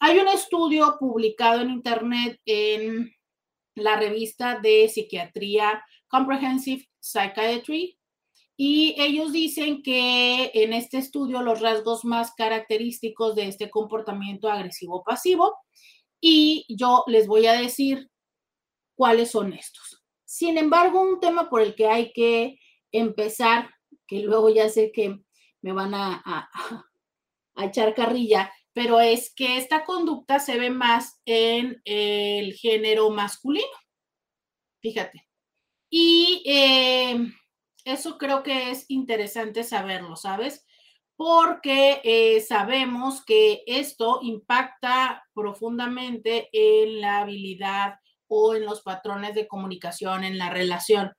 Hay 0.00 0.18
un 0.18 0.28
estudio 0.28 0.96
publicado 1.00 1.62
en 1.62 1.70
Internet 1.70 2.38
en 2.44 3.10
la 3.74 3.96
revista 3.96 4.60
de 4.60 4.88
psiquiatría 4.88 5.82
Comprehensive 6.08 6.86
Psychiatry 7.00 7.98
y 8.56 8.94
ellos 8.98 9.32
dicen 9.32 9.82
que 9.82 10.50
en 10.52 10.74
este 10.74 10.98
estudio 10.98 11.40
los 11.40 11.60
rasgos 11.60 12.04
más 12.04 12.32
característicos 12.34 13.34
de 13.34 13.48
este 13.48 13.70
comportamiento 13.70 14.50
agresivo 14.50 15.02
pasivo 15.02 15.56
y 16.20 16.64
yo 16.68 17.02
les 17.08 17.26
voy 17.26 17.46
a 17.46 17.54
decir 17.54 18.08
cuáles 18.94 19.30
son 19.30 19.52
estos. 19.52 20.02
Sin 20.24 20.58
embargo, 20.58 21.00
un 21.00 21.20
tema 21.20 21.48
por 21.48 21.60
el 21.60 21.74
que 21.74 21.88
hay 21.88 22.12
que 22.12 22.58
empezar 22.90 23.74
que 24.06 24.20
luego 24.20 24.50
ya 24.50 24.68
sé 24.68 24.92
que 24.92 25.20
me 25.62 25.72
van 25.72 25.94
a, 25.94 26.50
echar 27.56 27.94
carrilla, 27.94 28.52
pero 28.72 29.00
es 29.00 29.32
que 29.32 29.56
esta 29.58 29.84
conducta 29.84 30.40
se 30.40 30.58
ve 30.58 30.70
más 30.70 31.20
en 31.24 31.80
el 31.84 32.52
género 32.54 33.10
masculino. 33.10 33.66
Fíjate. 34.80 35.26
Y 35.88 36.42
em, 36.44 37.32
eso 37.84 38.18
creo 38.18 38.42
que 38.42 38.70
es 38.70 38.84
interesante 38.88 39.62
saberlo, 39.62 40.16
¿sabes? 40.16 40.66
Porque 41.16 42.00
eh, 42.02 42.40
sabemos 42.40 43.24
que 43.24 43.62
esto 43.66 44.18
impacta 44.22 45.24
profundamente 45.32 46.48
en 46.52 47.00
la 47.00 47.20
habilidad 47.20 47.94
o 48.28 48.54
en 48.54 48.64
los 48.64 48.82
patrones 48.82 49.34
de 49.34 49.46
comunicación 49.46 50.24
en 50.24 50.38
la 50.38 50.50
relación. 50.50 51.12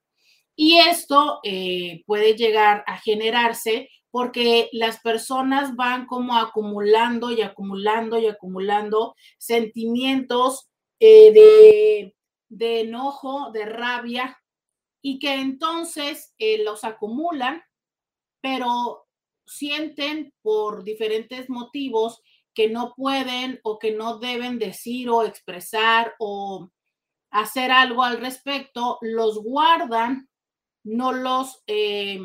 Y 0.55 0.77
esto 0.77 1.39
eh, 1.43 2.03
puede 2.05 2.35
llegar 2.35 2.83
a 2.87 2.97
generarse 2.97 3.89
porque 4.09 4.69
las 4.71 5.01
personas 5.01 5.75
van 5.75 6.05
como 6.05 6.37
acumulando 6.37 7.31
y 7.31 7.41
acumulando 7.41 8.17
y 8.17 8.27
acumulando 8.27 9.13
sentimientos 9.37 10.69
eh, 11.01 12.13
de, 12.49 12.79
enojo, 12.79 13.51
de 13.51 13.65
rabia, 13.65 14.37
y 15.01 15.19
que 15.19 15.33
entonces 15.35 16.33
eh, 16.37 16.63
los 16.63 16.85
acumulan, 16.85 17.61
pero 18.41 19.05
sienten 19.45 20.33
por 20.41 20.83
diferentes 20.83 21.49
motivos 21.49 22.21
que 22.53 22.69
no 22.69 22.93
pueden 22.95 23.59
o 23.63 23.77
que 23.77 23.91
no 23.91 24.17
deben 24.17 24.57
decir 24.57 25.09
o 25.09 25.23
expresar 25.23 26.15
o 26.19 26.69
hacer 27.35 27.71
algo 27.71 28.03
al 28.03 28.19
respecto, 28.19 28.97
los 29.01 29.43
guardan 29.43 30.29
no 30.85 31.11
los 31.11 31.63
eh, 31.67 32.19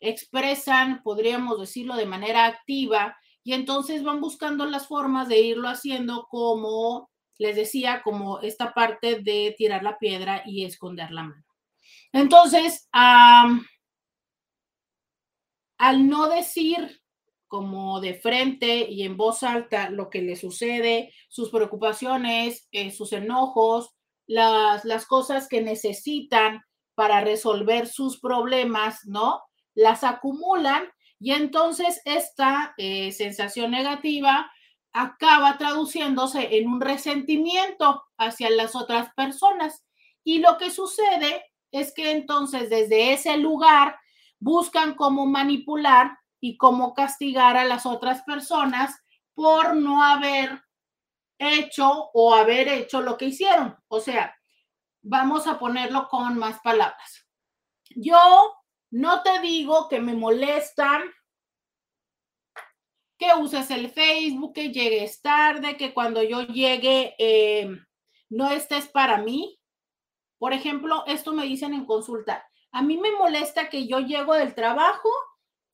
expresan, 0.00 1.02
podríamos 1.02 1.58
decirlo, 1.58 1.96
de 1.96 2.04
manera 2.04 2.46
activa 2.46 3.16
y 3.42 3.54
entonces 3.54 4.02
van 4.02 4.20
buscando 4.20 4.66
las 4.66 4.88
formas 4.88 5.28
de 5.28 5.40
irlo 5.40 5.68
haciendo 5.68 6.26
como, 6.28 7.10
les 7.38 7.56
decía, 7.56 8.02
como 8.02 8.40
esta 8.40 8.74
parte 8.74 9.20
de 9.20 9.54
tirar 9.56 9.82
la 9.82 9.98
piedra 9.98 10.42
y 10.44 10.64
esconder 10.64 11.10
la 11.12 11.22
mano. 11.22 11.44
Entonces, 12.12 12.88
al 12.92 13.58
no 16.08 16.28
decir 16.28 17.00
como 17.54 18.00
de 18.00 18.14
frente 18.14 18.90
y 18.90 19.04
en 19.04 19.16
voz 19.16 19.44
alta 19.44 19.88
lo 19.88 20.10
que 20.10 20.22
le 20.22 20.34
sucede, 20.34 21.14
sus 21.28 21.50
preocupaciones, 21.50 22.66
eh, 22.72 22.90
sus 22.90 23.12
enojos, 23.12 23.94
las, 24.26 24.84
las 24.84 25.06
cosas 25.06 25.46
que 25.46 25.62
necesitan 25.62 26.62
para 26.96 27.20
resolver 27.20 27.86
sus 27.86 28.18
problemas, 28.18 29.06
¿no? 29.06 29.40
Las 29.72 30.02
acumulan 30.02 30.88
y 31.20 31.30
entonces 31.30 32.02
esta 32.04 32.74
eh, 32.76 33.12
sensación 33.12 33.70
negativa 33.70 34.50
acaba 34.92 35.56
traduciéndose 35.56 36.56
en 36.56 36.66
un 36.66 36.80
resentimiento 36.80 38.02
hacia 38.18 38.50
las 38.50 38.74
otras 38.74 39.14
personas. 39.14 39.84
Y 40.24 40.40
lo 40.40 40.58
que 40.58 40.72
sucede 40.72 41.44
es 41.70 41.94
que 41.94 42.10
entonces 42.10 42.68
desde 42.68 43.12
ese 43.12 43.36
lugar 43.36 43.96
buscan 44.40 44.96
cómo 44.96 45.26
manipular 45.26 46.18
y 46.44 46.58
cómo 46.58 46.92
castigar 46.92 47.56
a 47.56 47.64
las 47.64 47.86
otras 47.86 48.22
personas 48.22 49.02
por 49.32 49.76
no 49.76 50.04
haber 50.04 50.62
hecho 51.38 52.10
o 52.12 52.34
haber 52.34 52.68
hecho 52.68 53.00
lo 53.00 53.16
que 53.16 53.24
hicieron. 53.24 53.74
O 53.88 53.98
sea, 53.98 54.36
vamos 55.00 55.46
a 55.46 55.58
ponerlo 55.58 56.06
con 56.10 56.36
más 56.36 56.60
palabras. 56.60 57.26
Yo 57.96 58.54
no 58.90 59.22
te 59.22 59.40
digo 59.40 59.88
que 59.88 60.00
me 60.00 60.12
molestan 60.12 61.04
que 63.16 63.28
uses 63.40 63.70
el 63.70 63.88
Facebook, 63.88 64.52
que 64.52 64.68
llegues 64.68 65.22
tarde, 65.22 65.78
que 65.78 65.94
cuando 65.94 66.22
yo 66.22 66.42
llegue 66.42 67.14
eh, 67.18 67.70
no 68.28 68.50
estés 68.50 68.86
para 68.88 69.16
mí. 69.16 69.58
Por 70.36 70.52
ejemplo, 70.52 71.04
esto 71.06 71.32
me 71.32 71.44
dicen 71.44 71.72
en 71.72 71.86
consulta. 71.86 72.46
A 72.70 72.82
mí 72.82 72.98
me 72.98 73.12
molesta 73.12 73.70
que 73.70 73.86
yo 73.86 74.00
llego 74.00 74.34
del 74.34 74.54
trabajo 74.54 75.08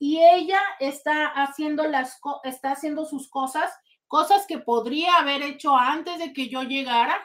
y 0.03 0.19
ella 0.19 0.59
está 0.81 1.27
haciendo 1.27 1.87
las 1.87 2.19
está 2.43 2.73
haciendo 2.73 3.05
sus 3.05 3.29
cosas, 3.29 3.71
cosas 4.09 4.47
que 4.47 4.59
podría 4.59 5.17
haber 5.17 5.43
hecho 5.43 5.77
antes 5.77 6.19
de 6.19 6.33
que 6.33 6.49
yo 6.49 6.63
llegara 6.63 7.17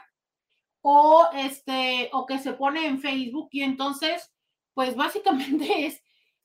o 0.81 1.29
este 1.33 2.09
o 2.11 2.25
que 2.25 2.37
se 2.37 2.51
pone 2.51 2.85
en 2.85 2.99
Facebook 2.99 3.47
y 3.51 3.63
entonces 3.63 4.29
pues 4.73 4.95
básicamente 4.95 5.85
es 5.87 6.03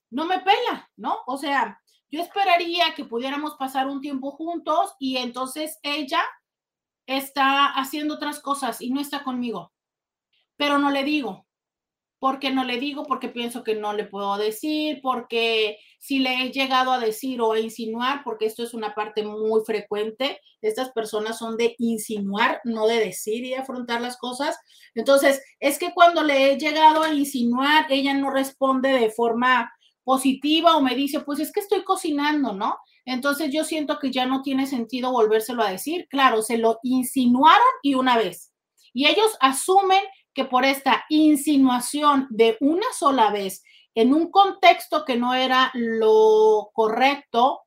no 0.09 0.25
me 0.25 0.39
pela, 0.39 0.89
¿no? 0.97 1.19
O 1.27 1.37
sea, 1.37 1.81
yo 2.11 2.21
esperaría 2.23 2.95
que 2.95 3.05
pudiéramos 3.05 3.57
pasar 3.57 3.89
un 3.89 4.01
tiempo 4.01 4.31
juntos 4.31 4.95
y 5.01 5.17
entonces 5.17 5.79
ella 5.83 6.23
está 7.07 7.67
haciendo 7.67 8.15
otras 8.15 8.41
cosas 8.41 8.81
y 8.81 8.91
no 8.91 9.01
está 9.01 9.25
conmigo, 9.25 9.73
pero 10.57 10.79
no 10.79 10.91
le 10.91 11.03
digo. 11.03 11.47
¿Por 12.21 12.39
qué 12.39 12.51
no 12.51 12.65
le 12.65 12.79
digo? 12.79 13.05
Porque 13.05 13.29
pienso 13.29 13.65
que 13.65 13.75
no 13.75 13.95
le 13.95 14.05
puedo 14.05 14.37
decir, 14.37 15.01
porque 15.03 15.79
si 15.99 16.19
le 16.19 16.35
he 16.35 16.53
llegado 16.53 16.93
a 16.93 17.01
decir 17.01 17.41
o 17.41 17.53
a 17.53 17.59
insinuar, 17.59 18.23
porque 18.25 18.45
esto 18.45 18.63
es 18.63 18.75
una 18.75 18.95
parte 18.95 19.25
muy 19.25 19.63
frecuente, 19.65 20.39
estas 20.61 20.91
personas 20.93 21.39
son 21.39 21.57
de 21.57 21.75
insinuar, 21.79 22.61
no 22.65 22.87
de 22.87 23.01
decir 23.01 23.45
y 23.45 23.55
afrontar 23.55 24.03
las 24.03 24.19
cosas. 24.19 24.59
Entonces, 24.95 25.43
es 25.61 25.79
que 25.79 25.93
cuando 25.95 26.23
le 26.23 26.53
he 26.53 26.59
llegado 26.59 27.03
a 27.03 27.13
insinuar, 27.13 27.87
ella 27.91 28.13
no 28.13 28.31
responde 28.31 28.91
de 28.91 29.11
forma 29.11 29.73
positiva 30.05 30.77
o 30.77 30.83
me 30.83 30.95
dice, 30.95 31.21
pues 31.21 31.41
es 31.41 31.51
que 31.53 31.61
estoy 31.61 31.85
cocinando, 31.85 32.53
¿no? 32.53 32.77
Entonces 33.07 33.51
yo 33.53 33.65
siento 33.65 33.99
que 33.99 34.11
ya 34.11 34.27
no 34.27 34.43
tiene 34.43 34.67
sentido 34.67 35.11
volvérselo 35.11 35.63
a 35.63 35.71
decir. 35.71 36.07
Claro, 36.11 36.43
se 36.43 36.59
lo 36.59 36.79
insinuaron 36.83 37.63
y 37.83 37.95
una 37.95 38.19
vez. 38.19 38.53
Y 38.93 39.07
ellos 39.07 39.37
asumen 39.41 40.03
que 40.35 40.45
por 40.45 40.65
esta 40.65 41.05
insinuación 41.09 42.27
de 42.31 42.57
una 42.61 42.87
sola 42.97 43.31
vez 43.31 43.63
en 43.95 44.15
un 44.15 44.31
contexto 44.31 45.05
que 45.05 45.17
no 45.17 45.35
era 45.35 45.71
lo 45.75 46.71
correcto, 46.73 47.63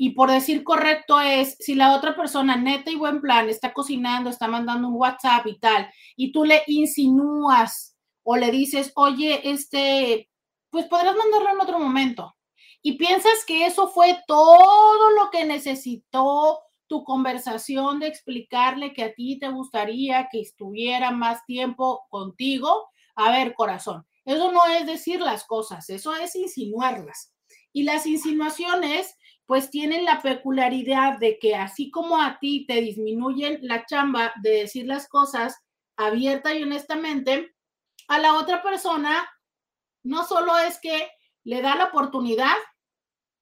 y 0.00 0.10
por 0.10 0.30
decir 0.30 0.62
correcto 0.62 1.20
es, 1.20 1.56
si 1.58 1.74
la 1.74 1.96
otra 1.96 2.14
persona 2.14 2.56
neta 2.56 2.90
y 2.90 2.94
buen 2.94 3.20
plan 3.20 3.48
está 3.48 3.72
cocinando, 3.72 4.30
está 4.30 4.46
mandando 4.46 4.88
un 4.88 4.94
WhatsApp 4.94 5.44
y 5.48 5.58
tal, 5.58 5.90
y 6.16 6.30
tú 6.30 6.44
le 6.44 6.62
insinúas 6.68 7.96
o 8.22 8.36
le 8.36 8.52
dices, 8.52 8.92
oye, 8.94 9.50
este, 9.50 10.30
pues 10.70 10.86
podrás 10.86 11.16
mandarlo 11.16 11.50
en 11.50 11.60
otro 11.60 11.80
momento. 11.80 12.36
Y 12.80 12.96
piensas 12.96 13.44
que 13.44 13.66
eso 13.66 13.88
fue 13.88 14.22
todo 14.28 15.10
lo 15.10 15.30
que 15.30 15.44
necesitó 15.44 16.60
tu 16.88 17.04
conversación 17.04 18.00
de 18.00 18.08
explicarle 18.08 18.92
que 18.92 19.04
a 19.04 19.14
ti 19.14 19.38
te 19.38 19.48
gustaría 19.48 20.28
que 20.30 20.40
estuviera 20.40 21.10
más 21.10 21.44
tiempo 21.46 22.06
contigo. 22.10 22.88
A 23.14 23.30
ver, 23.30 23.54
corazón, 23.54 24.06
eso 24.24 24.50
no 24.52 24.66
es 24.66 24.86
decir 24.86 25.20
las 25.20 25.44
cosas, 25.44 25.88
eso 25.90 26.14
es 26.14 26.34
insinuarlas. 26.34 27.32
Y 27.72 27.84
las 27.84 28.06
insinuaciones, 28.06 29.14
pues 29.46 29.70
tienen 29.70 30.04
la 30.04 30.20
peculiaridad 30.20 31.18
de 31.18 31.38
que 31.38 31.54
así 31.54 31.90
como 31.90 32.20
a 32.20 32.38
ti 32.38 32.66
te 32.66 32.80
disminuyen 32.80 33.58
la 33.62 33.86
chamba 33.86 34.32
de 34.42 34.50
decir 34.50 34.86
las 34.86 35.08
cosas 35.08 35.56
abierta 35.96 36.54
y 36.54 36.62
honestamente, 36.62 37.54
a 38.08 38.18
la 38.18 38.34
otra 38.34 38.62
persona 38.62 39.28
no 40.02 40.24
solo 40.24 40.56
es 40.58 40.78
que 40.80 41.08
le 41.44 41.62
da 41.62 41.76
la 41.76 41.86
oportunidad 41.86 42.56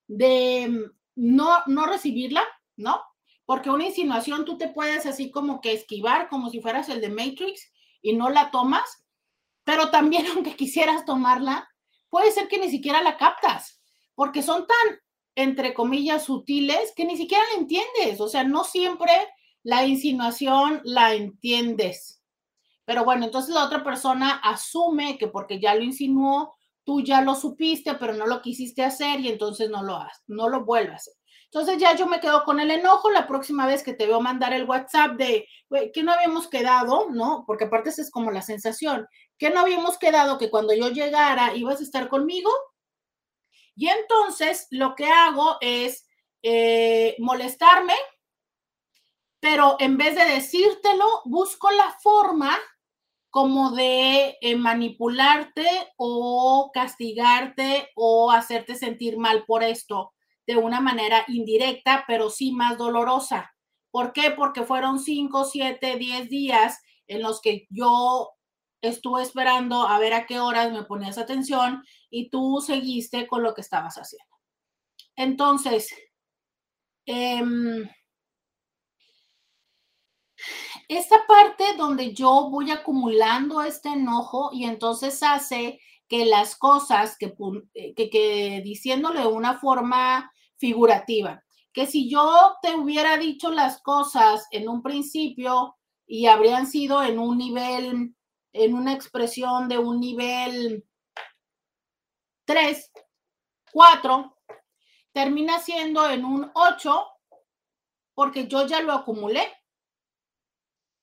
de 0.09 0.69
mm, 0.69 0.97
no, 1.17 1.59
no 1.67 1.87
recibirla, 1.87 2.43
¿no? 2.77 3.03
Porque 3.47 3.71
una 3.71 3.87
insinuación 3.87 4.45
tú 4.45 4.59
te 4.59 4.69
puedes 4.69 5.07
así 5.07 5.31
como 5.31 5.61
que 5.61 5.73
esquivar, 5.73 6.29
como 6.29 6.51
si 6.51 6.61
fueras 6.61 6.89
el 6.89 7.01
de 7.01 7.09
Matrix 7.09 7.73
y 8.03 8.15
no 8.15 8.29
la 8.29 8.51
tomas, 8.51 9.07
pero 9.65 9.91
también 9.91 10.27
aunque 10.35 10.55
quisieras 10.55 11.05
tomarla, 11.05 11.69
puede 12.11 12.31
ser 12.33 12.49
que 12.49 12.59
ni 12.59 12.71
siquiera 12.71 13.03
la 13.03 13.17
captas, 13.17 13.81
porque 14.15 14.43
son 14.43 14.67
tan, 14.67 15.01
entre 15.37 15.75
comillas, 15.75 16.25
sutiles 16.25 16.93
que 16.97 17.05
ni 17.05 17.17
siquiera 17.17 17.45
la 17.53 17.61
entiendes. 17.61 18.21
O 18.21 18.29
sea, 18.29 18.45
no 18.45 18.65
siempre 18.65 19.13
la 19.63 19.87
insinuación 19.87 20.81
la 20.85 21.15
entiendes. 21.15 22.23
Pero 22.85 23.05
bueno, 23.05 23.25
entonces 23.25 23.55
la 23.55 23.65
otra 23.65 23.83
persona 23.83 24.41
asume 24.43 25.19
que 25.19 25.27
porque 25.27 25.61
ya 25.61 25.75
lo 25.75 25.83
insinuó, 25.83 26.55
tú 26.85 27.03
ya 27.03 27.21
lo 27.21 27.35
supiste, 27.35 27.95
pero 27.95 28.15
no 28.15 28.27
lo 28.27 28.41
quisiste 28.41 28.85
hacer 28.85 29.21
y 29.21 29.29
entonces 29.29 29.69
no 29.69 29.83
lo 29.83 29.99
no 30.29 30.49
lo 30.49 30.65
vuelvas. 30.65 31.11
Entonces 31.53 31.79
ya 31.79 31.95
yo 31.95 32.07
me 32.07 32.21
quedo 32.21 32.45
con 32.45 32.61
el 32.61 32.71
enojo 32.71 33.11
la 33.11 33.27
próxima 33.27 33.67
vez 33.67 33.83
que 33.83 33.95
te 33.95 34.07
veo 34.07 34.21
mandar 34.21 34.53
el 34.53 34.65
WhatsApp 34.65 35.13
de 35.13 35.49
que 35.93 36.03
no 36.03 36.13
habíamos 36.13 36.49
quedado, 36.49 37.09
¿no? 37.11 37.45
Porque 37.47 37.65
aparte 37.65 37.91
esa 37.91 38.03
es 38.03 38.11
como 38.11 38.31
la 38.31 38.43
sensación, 38.43 39.07
que 39.39 39.51
no 39.51 39.61
habíamos 39.61 39.99
quedado 39.99 40.39
que 40.39 40.51
cuando 40.51 40.75
yo 40.75 40.89
llegara 40.91 41.55
ibas 41.55 41.81
a 41.81 41.85
estar 41.85 42.09
conmigo. 42.09 42.51
Y 43.75 43.89
entonces 43.89 44.67
lo 44.71 44.95
que 44.97 45.07
hago 45.07 45.59
es 45.61 46.09
eh, 46.43 47.15
molestarme, 47.19 47.95
pero 49.39 49.77
en 49.79 49.97
vez 49.97 50.15
de 50.17 50.25
decírtelo, 50.25 51.23
busco 51.25 51.71
la 51.71 51.97
forma 52.03 52.59
como 53.31 53.71
de 53.71 54.37
eh, 54.41 54.57
manipularte 54.57 55.93
o 55.97 56.71
castigarte 56.73 57.91
o 57.95 58.31
hacerte 58.31 58.75
sentir 58.75 59.19
mal 59.19 59.45
por 59.45 59.63
esto 59.63 60.16
de 60.47 60.57
una 60.57 60.81
manera 60.81 61.25
indirecta, 61.29 62.05
pero 62.07 62.31
sí 62.31 62.53
más 62.53 62.79
dolorosa. 62.79 63.53
¿Por 63.91 64.13
qué? 64.13 64.31
Porque 64.31 64.63
fueron 64.63 64.99
cinco, 64.99 65.45
siete, 65.45 65.97
diez 65.97 66.29
días 66.29 66.79
en 67.07 67.23
los 67.23 67.41
que 67.41 67.67
yo 67.71 68.31
estuve 68.81 69.23
esperando 69.23 69.87
a 69.89 69.99
ver 69.99 70.13
a 70.13 70.27
qué 70.27 70.39
horas 70.39 70.73
me 70.73 70.85
ponías 70.85 71.19
atención 71.19 71.83
y 72.11 72.31
tú 72.31 72.63
seguiste 72.65 73.27
con 73.27 73.43
lo 73.43 73.55
que 73.55 73.63
estabas 73.63 73.97
haciendo. 73.97 74.37
Entonces, 75.17 75.91
eh, 77.07 77.43
esta 80.89 81.27
parte 81.27 81.65
donde 81.77 82.13
yo 82.13 82.49
voy 82.51 82.71
acumulando 82.71 83.63
este 83.63 83.91
enojo 83.91 84.51
y 84.53 84.65
entonces 84.65 85.23
hace 85.23 85.81
que 86.09 86.25
las 86.25 86.57
cosas, 86.57 87.17
que, 87.19 87.35
eh, 87.75 87.95
que, 87.95 88.11
que 88.11 88.61
diciéndole 88.65 89.27
una 89.27 89.59
forma 89.59 90.31
figurativa, 90.59 91.43
que 91.73 91.87
si 91.87 92.09
yo 92.09 92.57
te 92.63 92.75
hubiera 92.75 93.17
dicho 93.19 93.51
las 93.51 93.83
cosas 93.83 94.47
en 94.51 94.69
un 94.69 94.83
principio 94.83 95.77
y 96.07 96.27
habrían 96.27 96.67
sido 96.67 97.03
en 97.03 97.19
un 97.19 97.37
nivel, 97.37 98.15
en 98.53 98.75
una 98.75 98.93
expresión 98.93 99.69
de 99.69 99.79
un 99.79 100.01
nivel 100.01 100.85
3, 102.47 102.93
4, 103.73 104.37
termina 105.13 105.59
siendo 105.59 106.09
en 106.09 106.25
un 106.25 106.51
8 106.55 107.07
porque 108.15 108.49
yo 108.49 108.67
ya 108.67 108.81
lo 108.81 108.93
acumulé. 108.93 109.47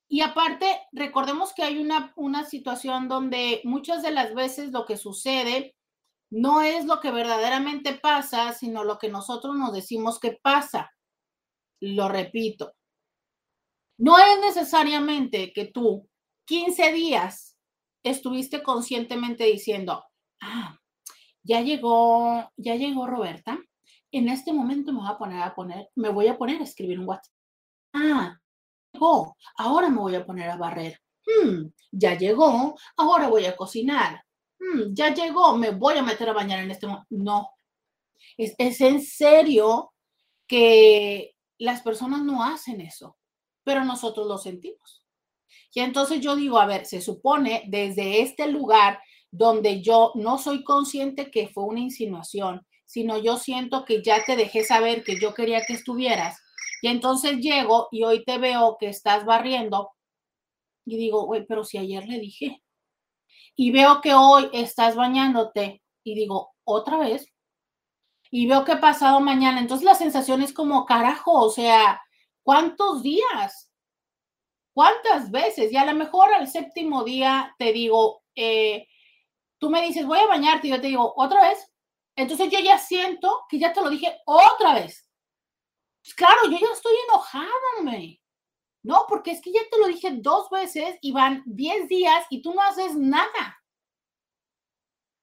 Y 0.07 0.21
aparte, 0.21 0.81
recordemos 0.91 1.53
que 1.53 1.63
hay 1.63 1.77
una, 1.77 2.13
una 2.15 2.45
situación 2.45 3.07
donde 3.07 3.61
muchas 3.63 4.01
de 4.01 4.11
las 4.11 4.33
veces 4.33 4.71
lo 4.71 4.85
que 4.85 4.97
sucede 4.97 5.75
no 6.33 6.61
es 6.61 6.85
lo 6.85 6.99
que 6.99 7.11
verdaderamente 7.11 7.93
pasa, 7.93 8.53
sino 8.53 8.83
lo 8.83 8.97
que 8.97 9.07
nosotros 9.07 9.55
nos 9.55 9.71
decimos 9.71 10.19
que 10.19 10.39
pasa. 10.41 10.91
Lo 11.79 12.09
repito, 12.09 12.73
no 13.99 14.17
es 14.17 14.39
necesariamente 14.41 15.53
que 15.53 15.65
tú 15.65 16.09
15 16.45 16.91
días 16.91 17.55
estuviste 18.03 18.63
conscientemente 18.63 19.43
diciendo, 19.45 20.03
ah, 20.41 20.79
ya 21.43 21.61
llegó, 21.61 22.51
ya 22.57 22.75
llegó 22.75 23.05
Roberta, 23.05 23.59
en 24.11 24.29
este 24.29 24.53
momento 24.53 24.91
me 24.91 25.01
voy 25.01 25.09
a 25.09 25.17
poner 25.17 25.43
a 25.43 25.53
poner, 25.53 25.89
me 25.95 26.09
voy 26.09 26.27
a 26.27 26.37
poner 26.37 26.61
a 26.61 26.63
escribir 26.63 26.99
un 26.99 27.07
WhatsApp. 27.07 27.33
Ah, 27.93 28.39
llegó, 28.91 29.37
ahora 29.57 29.89
me 29.89 29.99
voy 29.99 30.15
a 30.15 30.25
poner 30.25 30.49
a 30.49 30.57
barrer. 30.57 30.99
Hmm, 31.25 31.67
ya 31.91 32.17
llegó, 32.17 32.75
ahora 32.97 33.27
voy 33.27 33.45
a 33.45 33.55
cocinar. 33.55 34.23
Hmm, 34.63 34.93
ya 34.93 35.13
llegó, 35.13 35.57
me 35.57 35.71
voy 35.71 35.97
a 35.97 36.03
meter 36.03 36.29
a 36.29 36.33
bañar 36.33 36.59
en 36.63 36.71
este 36.71 36.87
momento. 36.87 37.07
No, 37.09 37.49
es, 38.37 38.55
es 38.57 38.81
en 38.81 39.01
serio 39.01 39.93
que 40.47 41.35
las 41.57 41.81
personas 41.81 42.23
no 42.23 42.43
hacen 42.43 42.81
eso, 42.81 43.17
pero 43.63 43.83
nosotros 43.83 44.27
lo 44.27 44.37
sentimos. 44.37 45.03
Y 45.73 45.81
entonces 45.81 46.21
yo 46.21 46.35
digo, 46.35 46.59
a 46.59 46.65
ver, 46.65 46.85
se 46.85 47.01
supone 47.01 47.63
desde 47.67 48.21
este 48.21 48.47
lugar 48.47 48.99
donde 49.31 49.81
yo 49.81 50.11
no 50.15 50.37
soy 50.37 50.63
consciente 50.63 51.31
que 51.31 51.47
fue 51.47 51.63
una 51.63 51.79
insinuación, 51.79 52.65
sino 52.85 53.17
yo 53.17 53.37
siento 53.37 53.85
que 53.85 54.03
ya 54.03 54.23
te 54.23 54.35
dejé 54.35 54.63
saber 54.63 55.03
que 55.03 55.19
yo 55.19 55.33
quería 55.33 55.65
que 55.65 55.73
estuvieras. 55.73 56.39
Y 56.81 56.89
entonces 56.89 57.39
llego 57.39 57.87
y 57.91 58.03
hoy 58.03 58.23
te 58.23 58.37
veo 58.37 58.77
que 58.79 58.87
estás 58.89 59.25
barriendo 59.25 59.91
y 60.85 60.97
digo, 60.97 61.25
güey, 61.25 61.45
pero 61.47 61.63
si 61.63 61.77
ayer 61.77 62.07
le 62.07 62.19
dije. 62.19 62.62
Y 63.55 63.71
veo 63.71 64.01
que 64.01 64.13
hoy 64.13 64.49
estás 64.53 64.95
bañándote 64.95 65.81
y 66.03 66.15
digo, 66.15 66.53
otra 66.63 66.97
vez. 66.97 67.27
Y 68.31 68.47
veo 68.47 68.65
que 68.65 68.77
pasado 68.77 69.19
mañana. 69.19 69.59
Entonces 69.59 69.85
la 69.85 69.95
sensación 69.95 70.41
es 70.41 70.53
como, 70.53 70.85
carajo, 70.85 71.31
o 71.33 71.49
sea, 71.49 72.01
¿cuántos 72.41 73.03
días? 73.03 73.71
¿Cuántas 74.73 75.29
veces? 75.29 75.71
Y 75.71 75.77
a 75.77 75.85
lo 75.85 75.93
mejor 75.93 76.33
al 76.33 76.47
séptimo 76.47 77.03
día 77.03 77.55
te 77.59 77.71
digo, 77.71 78.23
eh, 78.35 78.87
tú 79.59 79.69
me 79.69 79.81
dices, 79.83 80.05
voy 80.05 80.19
a 80.19 80.27
bañarte 80.27 80.67
y 80.67 80.71
yo 80.71 80.81
te 80.81 80.87
digo, 80.87 81.13
otra 81.15 81.49
vez. 81.49 81.71
Entonces 82.15 82.49
yo 82.51 82.59
ya 82.59 82.77
siento 82.79 83.45
que 83.49 83.59
ya 83.59 83.71
te 83.71 83.81
lo 83.81 83.89
dije 83.89 84.15
otra 84.25 84.73
vez. 84.73 85.07
Pues 86.01 86.15
claro, 86.15 86.41
yo 86.45 86.57
ya 86.57 86.73
estoy 86.73 86.93
enojada, 87.07 87.47
me. 87.83 88.22
No, 88.83 89.05
porque 89.07 89.31
es 89.31 89.41
que 89.41 89.51
ya 89.51 89.61
te 89.71 89.79
lo 89.79 89.87
dije 89.87 90.11
dos 90.11 90.49
veces 90.49 90.97
y 91.01 91.13
van 91.13 91.41
10 91.45 91.87
días 91.87 92.25
y 92.29 92.41
tú 92.41 92.53
no 92.53 92.61
haces 92.61 92.95
nada. 92.95 93.63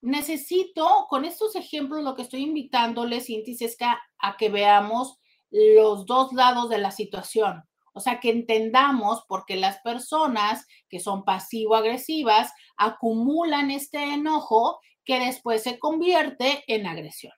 Necesito, 0.03 1.07
con 1.11 1.27
estos 1.27 1.55
ejemplos, 1.57 2.03
lo 2.03 2.15
que 2.15 2.23
estoy 2.23 2.41
invitándoles, 2.41 3.27
Cinti, 3.27 3.57
es 3.61 3.77
que 3.77 3.85
a 3.85 4.37
que 4.39 4.49
veamos 4.49 5.19
los 5.51 6.07
dos 6.07 6.33
lados 6.33 6.71
de 6.71 6.79
la 6.79 6.91
situación. 6.91 7.63
O 7.93 8.01
sea, 8.01 8.21
que 8.21 8.31
entendamos 8.31 9.25
por 9.29 9.45
qué 9.47 9.57
las 9.57 9.79
personas 9.81 10.67
que 10.89 11.01
son 11.01 11.25
pasivo-agresivas 11.25 12.53
acumulan 12.77 13.71
este 13.71 14.15
enojo 14.15 14.81
que 15.05 15.19
después 15.19 15.63
se 15.63 15.79
convierte 15.79 16.65
en 16.67 16.87
agresión. 16.87 17.33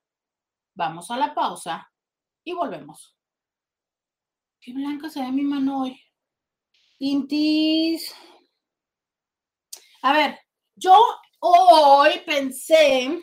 Vamos 0.74 1.10
a 1.10 1.16
la 1.16 1.34
pausa 1.34 1.90
y 2.44 2.52
volvemos. 2.52 3.16
Qué 4.60 4.72
blanca 4.72 5.08
se 5.08 5.20
ve 5.20 5.32
mi 5.32 5.42
mano 5.42 5.82
hoy. 5.82 6.01
Intis. 7.08 8.14
A 10.02 10.12
ver, 10.12 10.38
yo 10.76 10.94
hoy 11.40 12.20
pensé 12.24 13.20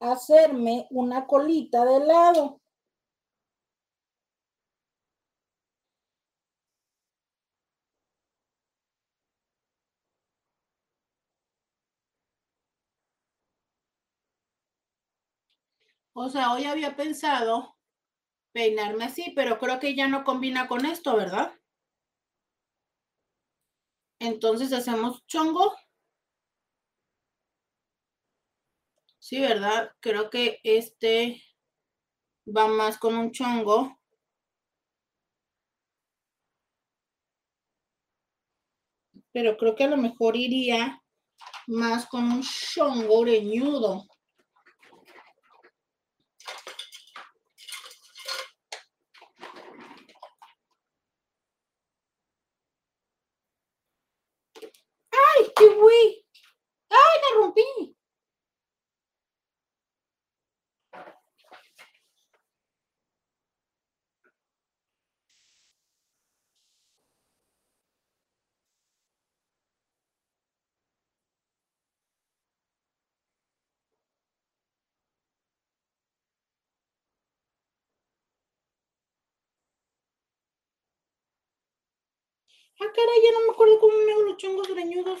hacerme 0.00 0.86
una 0.90 1.26
colita 1.26 1.84
de 1.86 1.96
helado. 1.96 2.60
O 16.14 16.28
sea, 16.28 16.52
hoy 16.52 16.64
había 16.66 16.94
pensado 16.94 17.76
peinarme 18.52 19.04
así, 19.04 19.32
pero 19.34 19.58
creo 19.58 19.78
que 19.80 19.94
ya 19.94 20.08
no 20.08 20.24
combina 20.24 20.66
con 20.68 20.84
esto, 20.86 21.16
¿verdad? 21.16 21.52
Entonces 24.20 24.72
hacemos 24.72 25.26
chongo. 25.26 25.74
Sí, 29.18 29.40
¿verdad? 29.40 29.92
Creo 30.00 30.30
que 30.30 30.60
este 30.64 31.42
va 32.46 32.66
más 32.68 32.98
con 32.98 33.16
un 33.16 33.30
chongo. 33.32 33.98
Pero 39.32 39.56
creo 39.56 39.74
que 39.74 39.84
a 39.84 39.88
lo 39.88 39.96
mejor 39.96 40.36
iría 40.36 41.02
más 41.66 42.06
con 42.06 42.24
un 42.24 42.42
chongo 42.42 43.20
oreñudo. 43.20 44.06
¡Qué 55.60 55.66
güey! 55.74 56.24
¡Ay, 56.88 57.20
la 57.22 57.40
rompí! 57.42 57.96
Ah, 82.80 82.90
caray, 82.94 83.22
ya 83.22 83.30
no 83.32 83.46
me 83.46 83.52
acuerdo 83.52 83.78
cómo 83.78 83.96
me 83.98 84.12
hago 84.12 84.22
los 84.22 84.36
chongos 84.36 84.68
greñudos. 84.68 85.20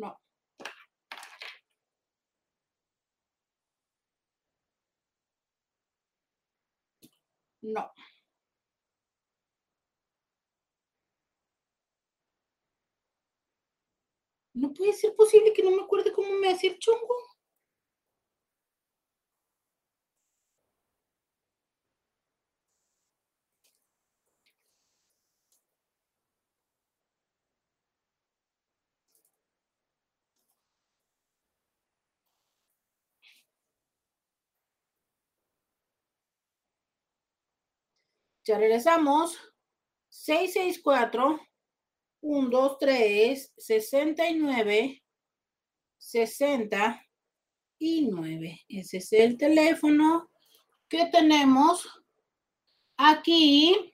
No. 0.00 0.16
No. 7.62 7.90
No 14.54 14.72
puede 14.72 14.92
ser 14.92 15.14
posible 15.16 15.52
que 15.52 15.62
no 15.64 15.70
me 15.72 15.82
acuerde 15.82 16.12
cómo 16.12 16.32
me 16.34 16.50
hacía 16.52 16.70
el 16.70 16.78
chongo. 16.78 17.14
Ya 38.44 38.58
regresamos. 38.58 39.38
664 40.08 41.40
123 42.20 43.52
69 43.56 45.02
69. 45.98 48.60
Ese 48.68 48.98
es 48.98 49.12
el 49.12 49.36
teléfono 49.36 50.30
que 50.88 51.06
tenemos 51.06 51.88
aquí. 52.96 53.92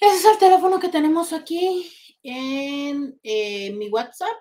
Ese 0.00 0.16
es 0.16 0.24
el 0.24 0.38
teléfono 0.38 0.78
que 0.78 0.88
tenemos 0.88 1.32
aquí 1.32 1.90
en 2.22 3.18
eh, 3.22 3.72
mi 3.72 3.88
WhatsApp, 3.88 4.36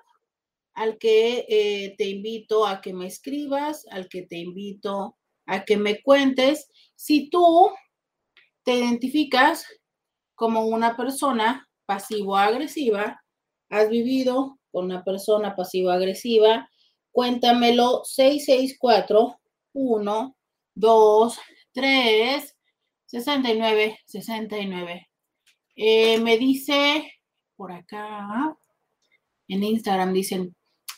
al 0.74 0.98
que 0.98 1.46
eh, 1.48 1.96
te 1.98 2.06
invito 2.06 2.66
a 2.66 2.82
que 2.82 2.94
me 2.94 3.08
escribas, 3.08 3.86
al 3.90 4.10
que 4.10 4.24
te 4.24 4.38
invito 4.38 5.18
a 5.46 5.66
que 5.66 5.78
me 5.78 6.02
cuentes 6.02 6.70
si 6.96 7.30
tú 7.30 7.70
te 8.64 8.74
identificas 8.76 9.66
como 10.34 10.66
una 10.66 10.98
persona 10.98 11.70
pasivo-agresiva, 11.86 13.22
has 13.70 13.90
vivido 13.90 14.58
con 14.72 14.86
una 14.86 15.04
persona 15.04 15.56
pasivo-agresiva, 15.56 16.70
cuéntamelo 17.12 18.02
664 18.04 19.40
1 19.74 20.38
2 20.76 21.40
3 21.74 22.56
69 23.06 24.00
69. 24.06 25.10
me 25.78 26.38
dice 26.38 27.12
por 27.56 27.72
acá 27.72 28.58
en 29.48 29.64
Instagram, 29.64 30.12
dicen, 30.12 30.56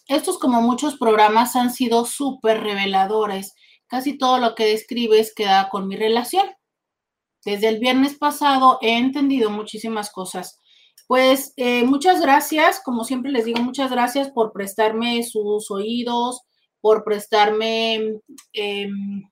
estos 0.07 0.39
como 0.39 0.61
muchos 0.61 0.97
programas 0.97 1.55
han 1.55 1.71
sido 1.71 2.05
súper 2.05 2.61
reveladores. 2.61 3.53
Casi 3.87 4.17
todo 4.17 4.37
lo 4.39 4.55
que 4.55 4.65
describes 4.65 5.33
queda 5.33 5.69
con 5.69 5.87
mi 5.87 5.95
relación. 5.95 6.45
Desde 7.45 7.69
el 7.69 7.79
viernes 7.79 8.15
pasado 8.15 8.77
he 8.81 8.97
entendido 8.97 9.49
muchísimas 9.49 10.11
cosas. 10.11 10.59
Pues 11.07 11.53
eh, 11.55 11.85
muchas 11.85 12.19
gracias, 12.19 12.81
como 12.83 13.05
siempre 13.05 13.31
les 13.31 13.45
digo, 13.45 13.61
muchas 13.61 13.89
gracias 13.91 14.29
por 14.29 14.51
prestarme 14.51 15.23
sus 15.23 15.71
oídos, 15.71 16.41
por 16.81 17.05
prestarme, 17.05 18.19
em, 18.51 19.29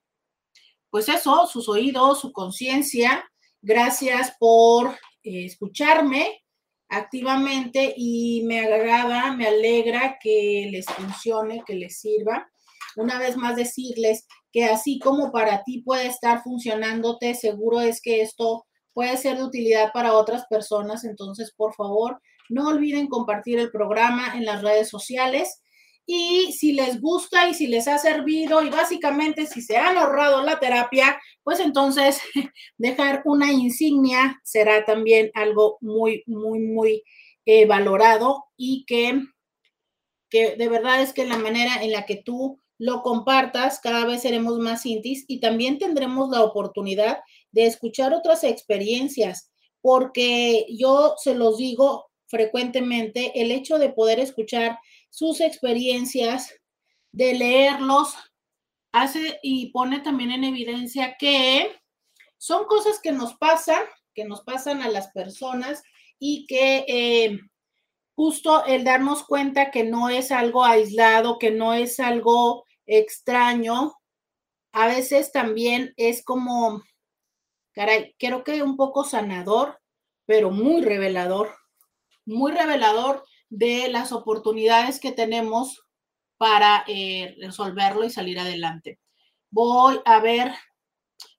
pues 0.90 1.10
eso, 1.10 1.46
sus 1.46 1.68
oídos, 1.68 2.20
su 2.20 2.32
conciencia. 2.32 3.24
Gracias 3.60 4.34
por 4.38 4.92
eh, 5.22 5.44
escucharme 5.44 6.42
activamente 6.88 7.92
y 7.96 8.42
me 8.46 8.60
agrada, 8.60 9.32
me 9.32 9.46
alegra 9.46 10.18
que 10.22 10.68
les 10.72 10.86
funcione, 10.86 11.62
que 11.66 11.74
les 11.74 12.00
sirva. 12.00 12.48
Una 12.96 13.18
vez 13.18 13.36
más 13.36 13.56
decirles 13.56 14.26
que 14.52 14.64
así 14.64 14.98
como 14.98 15.30
para 15.30 15.62
ti 15.64 15.82
puede 15.82 16.06
estar 16.06 16.42
funcionándote, 16.42 17.34
seguro 17.34 17.80
es 17.80 18.00
que 18.00 18.22
esto 18.22 18.66
puede 18.94 19.18
ser 19.18 19.36
de 19.36 19.44
utilidad 19.44 19.92
para 19.92 20.14
otras 20.14 20.46
personas. 20.48 21.04
Entonces, 21.04 21.52
por 21.54 21.74
favor, 21.74 22.18
no 22.48 22.68
olviden 22.68 23.08
compartir 23.08 23.58
el 23.58 23.70
programa 23.70 24.34
en 24.34 24.46
las 24.46 24.62
redes 24.62 24.88
sociales. 24.88 25.60
Y 26.06 26.52
si 26.52 26.72
les 26.72 27.00
gusta 27.00 27.48
y 27.48 27.54
si 27.54 27.66
les 27.66 27.86
ha 27.88 27.98
servido 27.98 28.62
y 28.62 28.70
básicamente 28.70 29.44
si 29.44 29.60
se 29.60 29.76
han 29.76 29.98
ahorrado 29.98 30.42
la 30.42 30.58
terapia, 30.58 31.20
pues 31.42 31.60
entonces 31.60 32.20
dejar 32.78 33.22
una 33.26 33.52
insignia 33.52 34.40
será 34.42 34.86
también 34.86 35.30
algo 35.34 35.76
muy, 35.82 36.22
muy, 36.26 36.60
muy 36.60 37.02
eh, 37.44 37.66
valorado 37.66 38.44
y 38.56 38.84
que, 38.86 39.20
que 40.30 40.56
de 40.56 40.68
verdad 40.68 41.02
es 41.02 41.12
que 41.12 41.26
la 41.26 41.36
manera 41.36 41.82
en 41.82 41.92
la 41.92 42.06
que 42.06 42.22
tú 42.24 42.60
lo 42.78 43.02
compartas, 43.02 43.80
cada 43.80 44.04
vez 44.04 44.22
seremos 44.22 44.58
más 44.58 44.84
intis 44.86 45.24
y 45.28 45.40
también 45.40 45.78
tendremos 45.78 46.30
la 46.30 46.42
oportunidad 46.42 47.18
de 47.52 47.66
escuchar 47.66 48.12
otras 48.12 48.44
experiencias, 48.44 49.50
porque 49.80 50.66
yo 50.68 51.14
se 51.16 51.34
los 51.34 51.58
digo 51.58 52.06
frecuentemente, 52.26 53.40
el 53.40 53.50
hecho 53.50 53.78
de 53.78 53.90
poder 53.90 54.18
escuchar 54.20 54.78
sus 55.10 55.40
experiencias, 55.40 56.52
de 57.12 57.34
leerlos, 57.34 58.14
hace 58.92 59.38
y 59.42 59.70
pone 59.70 60.00
también 60.00 60.32
en 60.32 60.44
evidencia 60.44 61.16
que 61.18 61.70
son 62.36 62.66
cosas 62.66 63.00
que 63.02 63.12
nos 63.12 63.34
pasan, 63.34 63.82
que 64.14 64.24
nos 64.24 64.42
pasan 64.42 64.82
a 64.82 64.88
las 64.88 65.08
personas 65.12 65.82
y 66.18 66.46
que 66.46 66.84
eh, 66.88 67.38
justo 68.14 68.64
el 68.64 68.84
darnos 68.84 69.24
cuenta 69.24 69.70
que 69.70 69.84
no 69.84 70.08
es 70.08 70.32
algo 70.32 70.64
aislado, 70.64 71.38
que 71.38 71.50
no 71.50 71.74
es 71.74 72.00
algo 72.00 72.65
extraño, 72.86 73.94
a 74.72 74.86
veces 74.86 75.32
también 75.32 75.92
es 75.96 76.24
como, 76.24 76.82
caray, 77.72 78.14
creo 78.18 78.44
que 78.44 78.62
un 78.62 78.76
poco 78.76 79.04
sanador, 79.04 79.78
pero 80.26 80.50
muy 80.50 80.82
revelador, 80.82 81.54
muy 82.24 82.52
revelador 82.52 83.24
de 83.48 83.88
las 83.88 84.12
oportunidades 84.12 85.00
que 85.00 85.12
tenemos 85.12 85.86
para 86.36 86.84
eh, 86.86 87.36
resolverlo 87.40 88.04
y 88.04 88.10
salir 88.10 88.38
adelante. 88.38 89.00
Voy 89.50 90.00
a 90.04 90.20
ver, 90.20 90.52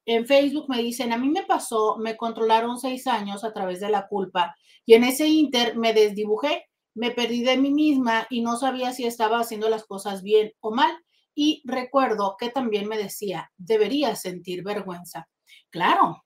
en 0.06 0.26
Facebook 0.26 0.66
me 0.70 0.82
dicen, 0.82 1.12
a 1.12 1.18
mí 1.18 1.30
me 1.30 1.44
pasó, 1.44 1.98
me 1.98 2.18
controlaron 2.18 2.80
seis 2.80 3.06
años 3.08 3.44
a 3.44 3.54
través 3.54 3.80
de 3.80 3.90
la 3.90 4.08
culpa 4.08 4.56
y 4.86 4.94
en 4.94 5.04
ese 5.04 5.28
inter 5.28 5.76
me 5.78 5.94
desdibujé, 5.94 6.66
me 6.96 7.12
perdí 7.12 7.44
de 7.44 7.58
mí 7.58 7.72
misma 7.72 8.26
y 8.30 8.42
no 8.42 8.58
sabía 8.58 8.94
si 8.94 9.06
estaba 9.06 9.40
haciendo 9.40 9.70
las 9.70 9.86
cosas 9.86 10.24
bien 10.24 10.54
o 10.62 10.72
mal. 10.72 10.92
Y 11.40 11.62
recuerdo 11.66 12.36
que 12.36 12.50
también 12.50 12.88
me 12.88 12.98
decía, 12.98 13.52
deberías 13.58 14.20
sentir 14.22 14.64
vergüenza. 14.64 15.30
Claro, 15.70 16.26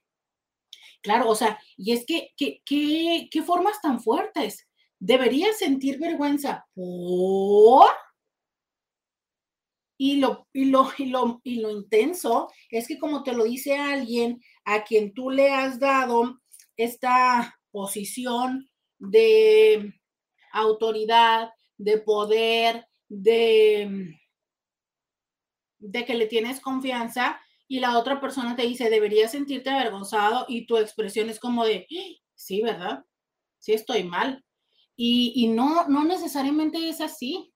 claro, 1.02 1.28
o 1.28 1.36
sea, 1.36 1.60
y 1.76 1.92
es 1.92 2.06
que, 2.06 2.32
¿qué 2.38 3.44
formas 3.46 3.82
tan 3.82 4.00
fuertes? 4.00 4.70
Deberías 5.00 5.58
sentir 5.58 6.00
vergüenza 6.00 6.66
por... 6.74 7.88
Y 9.98 10.16
lo, 10.16 10.48
y, 10.54 10.66
lo, 10.66 10.90
y, 10.98 11.08
lo, 11.08 11.42
y 11.44 11.56
lo 11.56 11.72
intenso 11.72 12.50
es 12.70 12.88
que 12.88 12.98
como 12.98 13.22
te 13.22 13.34
lo 13.34 13.44
dice 13.44 13.78
alguien 13.78 14.42
a 14.64 14.86
quien 14.86 15.14
tú 15.14 15.30
le 15.30 15.52
has 15.52 15.78
dado 15.78 16.40
esta 16.78 17.60
posición 17.70 18.70
de 18.98 19.94
autoridad, 20.54 21.50
de 21.78 21.98
poder, 21.98 22.88
de 23.10 24.21
de 25.82 26.06
que 26.06 26.16
le 26.16 26.28
tienes 26.28 26.62
confianza 26.62 27.40
y 27.68 27.80
la 27.80 27.98
otra 27.98 28.20
persona 28.20 28.56
te 28.56 28.64
dice, 28.64 28.90
deberías 28.90 29.32
sentirte 29.32 29.70
avergonzado 29.70 30.46
y 30.48 30.66
tu 30.66 30.78
expresión 30.78 31.30
es 31.30 31.40
como 31.40 31.66
de, 31.66 31.88
sí, 32.36 32.62
¿verdad? 32.62 33.06
Sí, 33.60 33.74
estoy 33.74 34.04
mal. 34.04 34.44
Y, 34.96 35.48
no, 35.48 35.88
no 35.88 36.04
necesariamente 36.04 36.90
es 36.90 37.02
así. 37.02 37.52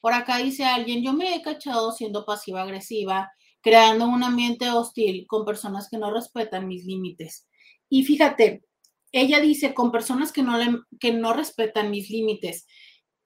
Por 0.00 0.12
acá 0.12 0.38
dice 0.38 0.64
alguien, 0.64 1.04
yo 1.04 1.12
me 1.12 1.34
he 1.34 1.42
cachado 1.42 1.92
siendo 1.92 2.24
pasiva-agresiva, 2.24 3.30
creando 3.60 4.06
un 4.06 4.24
ambiente 4.24 4.70
hostil 4.70 5.26
con 5.28 5.44
personas 5.44 5.88
que 5.90 5.98
no 5.98 6.10
respetan 6.10 6.66
mis 6.66 6.84
límites. 6.84 7.46
Y 7.88 8.04
fíjate, 8.04 8.64
ella 9.12 9.40
dice, 9.40 9.74
con 9.74 9.92
personas 9.92 10.32
que 10.32 10.42
no, 10.42 10.58
le, 10.58 10.78
que 10.98 11.12
no 11.12 11.32
respetan 11.32 11.90
mis 11.90 12.10
límites. 12.10 12.66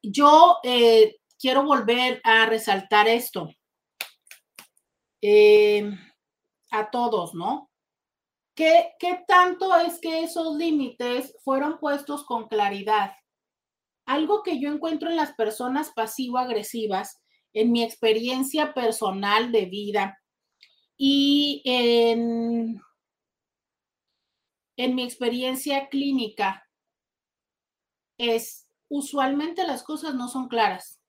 Yo 0.03 0.57
eh, 0.63 1.17
quiero 1.39 1.65
volver 1.65 2.21
a 2.25 2.47
resaltar 2.47 3.09
esto. 3.09 3.49
Em, 5.23 5.97
a 6.73 6.91
todos, 6.91 7.33
¿no? 7.35 7.71
¿Qué, 8.57 8.91
¿Qué 8.99 9.21
tanto 9.29 9.75
es 9.77 10.01
que 10.01 10.25
esos 10.25 10.57
límites 10.57 11.35
fueron 11.45 11.79
puestos 11.79 12.25
con 12.25 12.49
claridad? 12.49 13.13
Algo 14.05 14.43
que 14.43 14.61
yo 14.61 14.71
encuentro 14.73 15.09
en 15.11 15.17
las 15.17 15.33
personas 15.35 15.93
pasivo-agresivas, 15.93 17.23
en 17.55 17.71
mi 17.71 17.85
experiencia 17.85 18.75
personal 18.75 19.53
de 19.53 19.67
vida 19.67 20.19
y 20.97 21.63
en, 21.65 22.81
en 24.77 24.95
mi 24.95 25.05
experiencia 25.05 25.89
clínica, 25.89 26.69
es 28.19 28.67
usualmente 28.89 29.67
las 29.67 29.85
cosas 29.85 30.15
no 30.15 30.29
son 30.29 30.49
claras. 30.49 31.02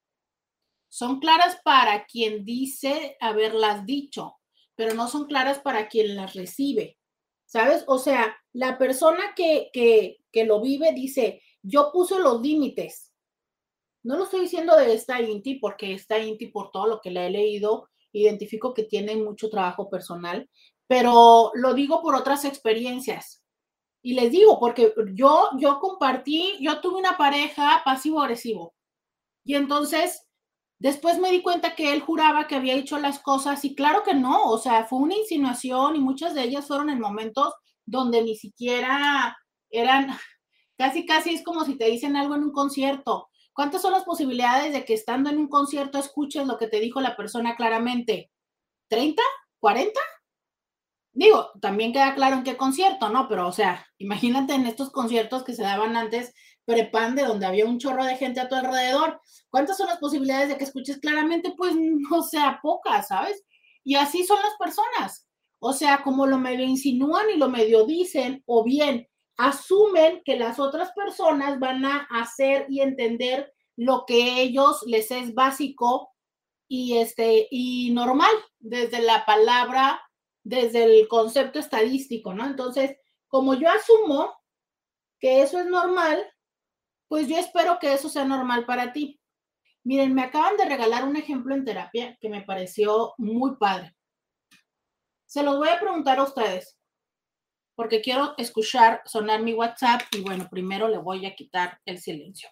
Son 0.94 1.18
claras 1.18 1.58
para 1.64 2.06
quien 2.06 2.44
dice 2.44 3.16
haberlas 3.20 3.84
dicho, 3.84 4.36
pero 4.76 4.94
no 4.94 5.08
son 5.08 5.26
claras 5.26 5.58
para 5.58 5.88
quien 5.88 6.14
las 6.14 6.34
recibe. 6.34 7.00
¿Sabes? 7.46 7.82
O 7.88 7.98
sea, 7.98 8.36
la 8.52 8.78
persona 8.78 9.34
que, 9.34 9.70
que, 9.72 10.44
lo 10.44 10.60
vive 10.60 10.92
dice, 10.92 11.42
yo 11.62 11.90
puse 11.92 12.20
los 12.20 12.40
límites. 12.40 13.12
No 14.04 14.16
lo 14.16 14.22
estoy 14.22 14.42
diciendo 14.42 14.76
de 14.76 14.94
esta 14.94 15.20
Inti, 15.20 15.56
porque 15.56 15.94
esta 15.94 16.20
Inti, 16.20 16.46
por 16.46 16.70
todo 16.70 16.86
lo 16.86 17.00
que 17.00 17.10
le 17.10 17.26
he 17.26 17.30
leído, 17.30 17.88
identifico 18.12 18.72
que 18.72 18.84
tiene 18.84 19.16
mucho 19.16 19.50
trabajo 19.50 19.90
personal, 19.90 20.48
pero 20.86 21.50
lo 21.54 21.74
digo 21.74 22.02
por 22.02 22.14
otras 22.14 22.44
experiencias. 22.44 23.42
Y 24.00 24.14
les 24.14 24.30
digo, 24.30 24.60
porque 24.60 24.94
yo, 25.12 25.48
yo 25.58 25.80
compartí, 25.80 26.56
yo 26.60 26.80
tuve 26.80 26.98
una 26.98 27.16
pareja 27.18 27.82
pasivo-agresivo. 27.84 28.76
Y 29.44 29.56
entonces 29.56 30.24
Después 30.78 31.18
me 31.18 31.30
di 31.30 31.42
cuenta 31.42 31.74
que 31.74 31.92
él 31.92 32.00
juraba 32.00 32.46
que 32.46 32.56
había 32.56 32.74
hecho 32.74 32.98
las 32.98 33.20
cosas 33.20 33.64
y 33.64 33.74
claro 33.74 34.02
que 34.02 34.14
no, 34.14 34.50
o 34.50 34.58
sea, 34.58 34.84
fue 34.84 34.98
una 34.98 35.16
insinuación 35.16 35.96
y 35.96 36.00
muchas 36.00 36.34
de 36.34 36.42
ellas 36.42 36.66
fueron 36.66 36.90
en 36.90 37.00
momentos 37.00 37.54
donde 37.86 38.22
ni 38.22 38.36
siquiera 38.36 39.36
eran, 39.70 40.08
casi, 40.78 41.06
casi 41.06 41.34
es 41.34 41.44
como 41.44 41.64
si 41.64 41.76
te 41.76 41.86
dicen 41.86 42.16
algo 42.16 42.34
en 42.34 42.44
un 42.44 42.52
concierto. 42.52 43.28
¿Cuántas 43.52 43.82
son 43.82 43.92
las 43.92 44.04
posibilidades 44.04 44.72
de 44.72 44.84
que 44.84 44.94
estando 44.94 45.30
en 45.30 45.38
un 45.38 45.48
concierto 45.48 45.98
escuches 45.98 46.46
lo 46.46 46.58
que 46.58 46.66
te 46.66 46.80
dijo 46.80 47.00
la 47.00 47.16
persona 47.16 47.54
claramente? 47.54 48.32
¿30? 48.90 49.16
¿40? 49.60 49.92
Digo, 51.12 51.50
también 51.60 51.92
queda 51.92 52.16
claro 52.16 52.36
en 52.36 52.42
qué 52.42 52.56
concierto, 52.56 53.08
¿no? 53.08 53.28
Pero, 53.28 53.46
o 53.46 53.52
sea, 53.52 53.86
imagínate 53.98 54.54
en 54.54 54.66
estos 54.66 54.90
conciertos 54.90 55.44
que 55.44 55.54
se 55.54 55.62
daban 55.62 55.96
antes 55.96 56.34
prepande 56.64 57.24
donde 57.24 57.46
había 57.46 57.66
un 57.66 57.78
chorro 57.78 58.04
de 58.04 58.16
gente 58.16 58.40
a 58.40 58.48
tu 58.48 58.54
alrededor. 58.54 59.20
¿Cuántas 59.50 59.76
son 59.76 59.86
las 59.86 59.98
posibilidades 59.98 60.48
de 60.48 60.58
que 60.58 60.64
escuches 60.64 60.98
claramente? 60.98 61.54
Pues 61.56 61.74
no 61.76 62.22
sea 62.22 62.58
pocas, 62.62 63.08
¿sabes? 63.08 63.42
Y 63.82 63.96
así 63.96 64.24
son 64.24 64.38
las 64.42 64.54
personas. 64.58 65.28
O 65.58 65.72
sea, 65.72 66.02
como 66.02 66.26
lo 66.26 66.38
medio 66.38 66.64
insinúan 66.64 67.30
y 67.30 67.38
lo 67.38 67.48
medio 67.48 67.84
dicen, 67.84 68.42
o 68.46 68.64
bien 68.64 69.08
asumen 69.36 70.22
que 70.24 70.36
las 70.36 70.58
otras 70.58 70.92
personas 70.92 71.58
van 71.58 71.84
a 71.84 72.06
hacer 72.10 72.66
y 72.68 72.80
entender 72.80 73.52
lo 73.76 74.04
que 74.06 74.40
ellos 74.40 74.82
les 74.86 75.10
es 75.10 75.34
básico 75.34 76.12
y 76.68 76.98
este 76.98 77.48
y 77.50 77.90
normal 77.90 78.30
desde 78.58 79.02
la 79.02 79.26
palabra, 79.26 80.00
desde 80.44 80.84
el 80.84 81.08
concepto 81.08 81.58
estadístico, 81.58 82.34
¿no? 82.34 82.46
Entonces, 82.46 82.96
como 83.28 83.54
yo 83.54 83.68
asumo 83.68 84.32
que 85.18 85.42
eso 85.42 85.58
es 85.58 85.66
normal, 85.66 86.24
pues 87.14 87.28
yo 87.28 87.38
espero 87.38 87.78
que 87.78 87.92
eso 87.92 88.08
sea 88.08 88.24
normal 88.24 88.66
para 88.66 88.92
ti. 88.92 89.20
Miren, 89.84 90.14
me 90.14 90.22
acaban 90.22 90.56
de 90.56 90.64
regalar 90.64 91.04
un 91.04 91.14
ejemplo 91.14 91.54
en 91.54 91.64
terapia 91.64 92.18
que 92.20 92.28
me 92.28 92.42
pareció 92.42 93.14
muy 93.18 93.54
padre. 93.54 93.94
Se 95.24 95.44
los 95.44 95.56
voy 95.56 95.68
a 95.68 95.78
preguntar 95.78 96.18
a 96.18 96.24
ustedes, 96.24 96.76
porque 97.76 98.00
quiero 98.00 98.34
escuchar 98.36 99.00
sonar 99.04 99.42
mi 99.42 99.52
WhatsApp 99.52 100.00
y 100.10 100.22
bueno, 100.22 100.48
primero 100.50 100.88
le 100.88 100.98
voy 100.98 101.24
a 101.24 101.36
quitar 101.36 101.78
el 101.84 102.00
silencio. 102.00 102.48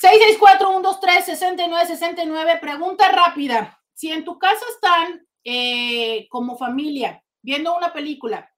664-123-6969, 0.00 2.60
pregunta 2.60 3.10
rápida. 3.10 3.82
Si 3.92 4.12
en 4.12 4.24
tu 4.24 4.38
casa 4.38 4.64
están 4.72 5.26
eh, 5.42 6.28
como 6.28 6.56
familia 6.56 7.20
viendo 7.42 7.76
una 7.76 7.92
película, 7.92 8.53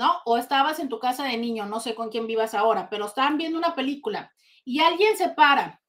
¿no? 0.00 0.20
O 0.24 0.38
estabas 0.38 0.78
en 0.78 0.88
tu 0.88 0.98
casa 0.98 1.24
de 1.24 1.36
niño, 1.36 1.66
no 1.66 1.78
sé 1.78 1.94
con 1.94 2.08
quién 2.08 2.26
vivas 2.26 2.54
ahora, 2.54 2.88
pero 2.88 3.04
estaban 3.04 3.36
viendo 3.36 3.58
una 3.58 3.74
película 3.74 4.32
y 4.64 4.80
alguien 4.80 5.14
se 5.18 5.28
para 5.28 5.82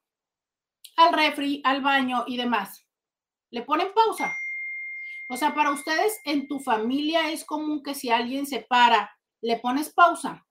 al 0.97 1.13
refri, 1.13 1.61
al 1.63 1.81
baño 1.81 2.25
y 2.27 2.35
demás. 2.35 2.85
Le 3.51 3.61
ponen 3.61 3.93
pausa. 3.93 4.29
O 5.29 5.37
sea, 5.37 5.55
para 5.55 5.71
ustedes 5.71 6.19
en 6.25 6.49
tu 6.49 6.59
familia 6.59 7.31
es 7.31 7.45
común 7.45 7.81
que 7.81 7.95
si 7.95 8.09
alguien 8.09 8.45
se 8.45 8.59
para, 8.59 9.17
le 9.39 9.59
pones 9.59 9.93
pausa. 9.93 10.45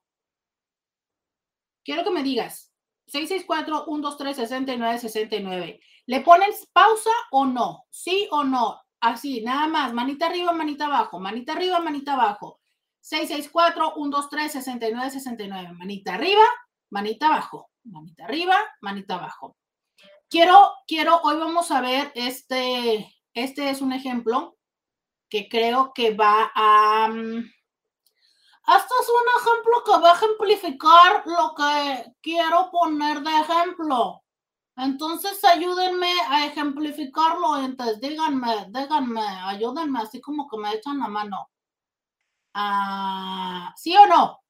Quiero 1.85 2.03
que 2.03 2.13
me 2.13 2.23
digas, 2.23 2.73
664-123-6969. 3.13 5.81
¿Le 6.07 6.21
pones 6.23 6.67
pausa 6.73 7.11
o 7.31 7.45
no? 7.45 7.85
¿Sí 7.91 8.27
o 8.31 8.43
no? 8.43 8.81
Así, 9.01 9.43
nada 9.43 9.69
más, 9.69 9.93
manita 9.93 10.29
arriba, 10.29 10.53
manita 10.53 10.87
abajo, 10.87 11.21
manita 11.21 11.53
arriba, 11.53 11.79
manita 11.81 12.15
abajo. 12.15 12.60
664-123-6969. 13.03 15.77
Manita 15.77 16.15
arriba, 16.15 16.45
manita 16.91 17.27
abajo, 17.29 17.71
manita 17.85 18.25
arriba, 18.25 18.57
manita 18.81 19.15
abajo. 19.15 19.57
Quiero, 20.29 20.73
quiero, 20.87 21.21
hoy 21.23 21.37
vamos 21.37 21.71
a 21.71 21.81
ver 21.81 22.11
este, 22.15 23.17
este 23.35 23.71
es 23.71 23.81
un 23.81 23.93
ejemplo 23.93 24.57
que 25.29 25.49
creo 25.49 25.93
que 25.95 26.15
va 26.15 26.51
a... 26.55 27.09
Mm, 27.09 27.45
este 28.79 28.95
es 29.01 29.09
un 29.09 29.27
ejemplo 29.41 29.83
que 29.85 29.99
va 30.01 30.11
a 30.11 30.15
ejemplificar 30.15 31.27
lo 31.27 31.55
que 31.57 32.15
quiero 32.21 32.71
poner 32.71 33.21
de 33.21 33.41
ejemplo. 33.41 34.23
Entonces 34.77 35.43
ayúdenme 35.45 36.13
a 36.29 36.47
ejemplificarlo. 36.47 37.59
Entonces 37.59 38.01
díganme, 38.01 38.67
díganme, 38.69 39.23
ayúdenme, 39.23 40.01
así 40.01 40.21
como 40.21 40.49
que 40.49 40.59
me 40.59 40.75
echan 40.75 40.99
la 40.99 41.09
mano. 41.09 41.49
Ah, 42.55 43.73
¿Sí 43.77 43.95
o 43.97 44.07
no? 44.07 44.41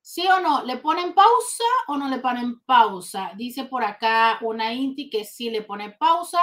¿Sí 0.00 0.26
o 0.26 0.40
no? 0.40 0.64
¿Le 0.64 0.76
ponen 0.78 1.14
pausa 1.14 1.64
o 1.88 1.96
no 1.96 2.08
le 2.08 2.18
ponen 2.18 2.60
pausa? 2.60 3.32
Dice 3.36 3.64
por 3.64 3.84
acá 3.84 4.38
una 4.42 4.72
Inti 4.74 5.08
que 5.08 5.24
sí 5.24 5.48
le 5.48 5.62
pone 5.62 5.90
pausa. 5.92 6.40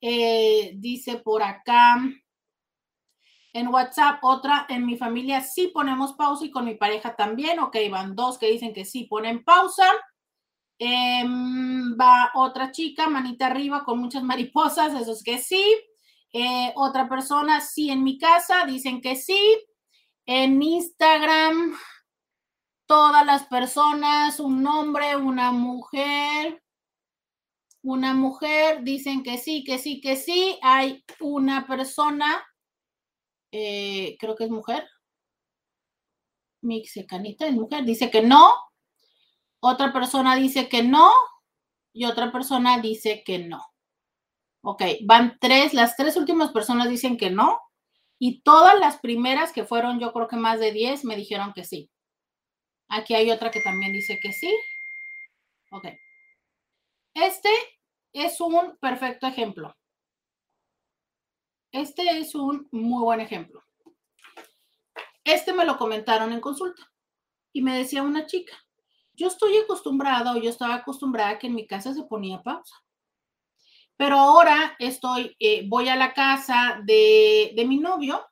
Eh, 0.00 0.72
dice 0.76 1.16
por 1.16 1.42
acá 1.42 1.96
en 3.52 3.68
WhatsApp, 3.68 4.18
otra 4.22 4.66
en 4.68 4.84
mi 4.86 4.96
familia 4.96 5.40
sí 5.40 5.68
ponemos 5.68 6.12
pausa 6.14 6.44
y 6.44 6.50
con 6.50 6.64
mi 6.64 6.74
pareja 6.74 7.16
también. 7.16 7.58
Ok, 7.60 7.76
van 7.90 8.14
dos 8.14 8.38
que 8.38 8.50
dicen 8.50 8.74
que 8.74 8.84
sí 8.84 9.04
ponen 9.04 9.44
pausa. 9.44 9.84
Em, 10.78 11.96
va 11.98 12.30
otra 12.34 12.70
chica, 12.72 13.08
manita 13.08 13.46
arriba 13.46 13.84
con 13.84 13.98
muchas 13.98 14.22
mariposas, 14.24 14.94
eso 15.00 15.12
es 15.12 15.22
que 15.22 15.38
sí. 15.38 15.64
Eh, 16.32 16.72
otra 16.76 17.08
persona, 17.08 17.60
sí 17.60 17.90
en 17.90 18.04
mi 18.04 18.18
casa, 18.18 18.64
dicen 18.66 19.00
que 19.00 19.16
sí. 19.16 19.40
En 20.30 20.62
Instagram, 20.62 21.74
todas 22.86 23.24
las 23.24 23.46
personas, 23.46 24.40
un 24.40 24.66
hombre, 24.66 25.16
una 25.16 25.52
mujer, 25.52 26.62
una 27.82 28.12
mujer, 28.12 28.82
dicen 28.84 29.22
que 29.22 29.38
sí, 29.38 29.64
que 29.64 29.78
sí, 29.78 30.02
que 30.02 30.16
sí. 30.16 30.58
Hay 30.60 31.02
una 31.20 31.66
persona 31.66 32.44
eh, 33.52 34.16
creo 34.18 34.36
que 34.36 34.44
es 34.44 34.50
mujer. 34.50 34.86
Mixicanita 36.62 37.46
es 37.46 37.54
mujer, 37.54 37.84
dice 37.84 38.10
que 38.10 38.22
no. 38.22 38.52
Otra 39.60 39.92
persona 39.92 40.36
dice 40.36 40.68
que 40.68 40.82
no. 40.82 41.10
Y 41.92 42.04
otra 42.04 42.30
persona 42.30 42.78
dice 42.78 43.22
que 43.24 43.38
no. 43.38 43.64
Ok, 44.62 44.82
van 45.04 45.38
tres, 45.40 45.72
las 45.72 45.96
tres 45.96 46.16
últimas 46.16 46.52
personas 46.52 46.88
dicen 46.88 47.16
que 47.16 47.30
no. 47.30 47.60
Y 48.18 48.40
todas 48.42 48.78
las 48.78 48.98
primeras, 48.98 49.52
que 49.52 49.64
fueron 49.64 50.00
yo 50.00 50.12
creo 50.12 50.28
que 50.28 50.36
más 50.36 50.58
de 50.58 50.72
10, 50.72 51.04
me 51.04 51.16
dijeron 51.16 51.52
que 51.52 51.64
sí. 51.64 51.90
Aquí 52.88 53.14
hay 53.14 53.30
otra 53.30 53.50
que 53.50 53.60
también 53.60 53.92
dice 53.92 54.18
que 54.20 54.32
sí. 54.32 54.52
Ok. 55.70 55.86
Este 57.14 57.50
es 58.12 58.40
un 58.40 58.76
perfecto 58.78 59.26
ejemplo. 59.26 59.76
Este 61.72 62.18
es 62.18 62.34
un 62.34 62.66
muy 62.72 63.02
buen 63.02 63.20
ejemplo. 63.20 63.62
Este 65.24 65.52
me 65.52 65.66
lo 65.66 65.76
comentaron 65.76 66.32
en 66.32 66.40
consulta 66.40 66.90
y 67.52 67.60
me 67.60 67.76
decía 67.76 68.02
una 68.02 68.24
chica, 68.24 68.56
yo 69.12 69.28
estoy 69.28 69.58
acostumbrada 69.58 70.32
o 70.32 70.38
yo 70.38 70.48
estaba 70.48 70.76
acostumbrada 70.76 71.30
a 71.30 71.38
que 71.38 71.48
en 71.48 71.54
mi 71.54 71.66
casa 71.66 71.92
se 71.92 72.04
ponía 72.04 72.42
pausa. 72.42 72.74
Pero 73.98 74.16
ahora 74.16 74.76
estoy, 74.78 75.36
eh, 75.38 75.64
voy 75.68 75.88
a 75.90 75.96
la 75.96 76.14
casa 76.14 76.80
de, 76.84 77.52
de 77.54 77.66
mi 77.66 77.76
novio 77.78 78.24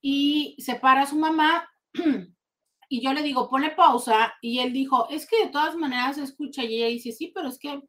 y 0.00 0.54
se 0.58 0.76
para 0.76 1.06
su 1.06 1.16
mamá 1.16 1.66
y 2.88 3.00
yo 3.00 3.12
le 3.12 3.22
digo, 3.22 3.48
pone 3.48 3.70
pausa 3.70 4.34
y 4.42 4.58
él 4.58 4.72
dijo, 4.72 5.08
es 5.08 5.26
que 5.26 5.46
de 5.46 5.50
todas 5.50 5.74
maneras 5.74 6.16
se 6.16 6.22
escucha 6.22 6.62
y 6.62 6.76
ella 6.76 6.86
dice, 6.86 7.12
sí, 7.12 7.32
pero 7.34 7.48
es 7.48 7.58
que, 7.58 7.80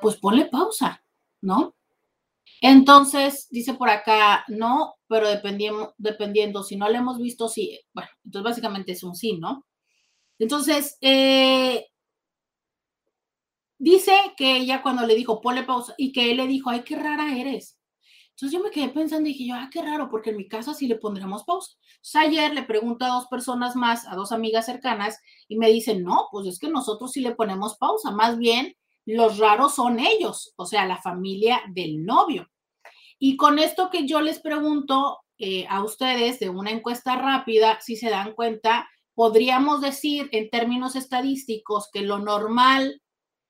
pues 0.00 0.16
ponle 0.16 0.46
pausa, 0.46 1.04
¿no? 1.42 1.74
Entonces, 2.60 3.48
dice 3.50 3.74
por 3.74 3.90
acá, 3.90 4.44
no, 4.48 4.94
pero 5.08 5.28
dependiendo, 5.28 5.94
dependiendo, 5.98 6.62
si 6.62 6.76
no 6.76 6.88
le 6.88 6.98
hemos 6.98 7.18
visto, 7.18 7.48
sí. 7.48 7.78
Bueno, 7.92 8.08
entonces 8.24 8.44
básicamente 8.44 8.92
es 8.92 9.02
un 9.02 9.14
sí, 9.14 9.36
¿no? 9.38 9.66
Entonces, 10.38 10.96
eh, 11.00 11.86
dice 13.86 14.12
que 14.36 14.56
ella 14.56 14.82
cuando 14.82 15.06
le 15.06 15.14
dijo, 15.14 15.40
ponle 15.40 15.62
pausa, 15.62 15.94
y 15.96 16.10
que 16.10 16.32
él 16.32 16.38
le 16.38 16.48
dijo, 16.48 16.70
ay, 16.70 16.82
qué 16.82 16.96
rara 16.96 17.38
eres. 17.38 17.78
Entonces 18.30 18.58
yo 18.58 18.62
me 18.62 18.70
quedé 18.70 18.88
pensando 18.88 19.28
y 19.28 19.32
dije 19.32 19.46
yo, 19.46 19.54
ah, 19.54 19.70
qué 19.72 19.80
raro, 19.80 20.10
porque 20.10 20.30
en 20.30 20.36
mi 20.36 20.48
casa 20.48 20.74
sí 20.74 20.88
le 20.88 20.96
pondremos 20.96 21.44
pausa. 21.44 21.72
Entonces 21.94 22.16
ayer 22.16 22.52
le 22.52 22.64
pregunto 22.64 23.04
a 23.04 23.10
dos 23.10 23.28
personas 23.28 23.76
más, 23.76 24.04
a 24.08 24.16
dos 24.16 24.32
amigas 24.32 24.66
cercanas, 24.66 25.20
y 25.46 25.56
me 25.56 25.70
dicen, 25.70 26.02
no, 26.02 26.26
pues 26.32 26.48
es 26.48 26.58
que 26.58 26.68
nosotros 26.68 27.12
sí 27.12 27.20
le 27.20 27.36
ponemos 27.36 27.78
pausa, 27.78 28.10
más 28.10 28.38
bien 28.38 28.74
los 29.04 29.38
raros 29.38 29.76
son 29.76 30.00
ellos, 30.00 30.52
o 30.56 30.66
sea, 30.66 30.84
la 30.84 31.00
familia 31.00 31.62
del 31.72 32.04
novio. 32.04 32.50
Y 33.20 33.36
con 33.36 33.60
esto 33.60 33.88
que 33.88 34.04
yo 34.04 34.20
les 34.20 34.40
pregunto 34.40 35.20
eh, 35.38 35.64
a 35.68 35.84
ustedes 35.84 36.40
de 36.40 36.50
una 36.50 36.72
encuesta 36.72 37.14
rápida, 37.14 37.78
si 37.80 37.94
se 37.94 38.10
dan 38.10 38.34
cuenta, 38.34 38.88
podríamos 39.14 39.80
decir 39.80 40.28
en 40.32 40.50
términos 40.50 40.96
estadísticos 40.96 41.88
que 41.92 42.02
lo 42.02 42.18
normal, 42.18 43.00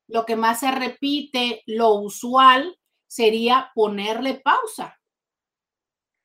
lo 0.09 0.24
que 0.24 0.36
más 0.36 0.61
se 0.61 0.70
repite, 0.70 1.62
lo 1.66 1.94
usual, 1.94 2.78
sería 3.07 3.70
ponerle 3.74 4.34
pausa. 4.34 4.98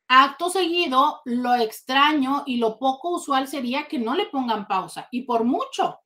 Acto 0.08 0.50
seguido, 0.50 1.22
lo 1.26 1.56
extraño 1.56 2.44
y 2.46 2.58
lo 2.58 2.78
poco 2.78 3.12
usual 3.12 3.48
sería 3.48 3.88
que 3.88 3.98
no 3.98 4.14
le 4.14 4.26
pongan 4.26 4.68
pausa 4.68 5.08
y 5.12 5.24
por 5.24 5.46
mucho. 5.46 6.00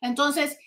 Entonces, 0.00 0.58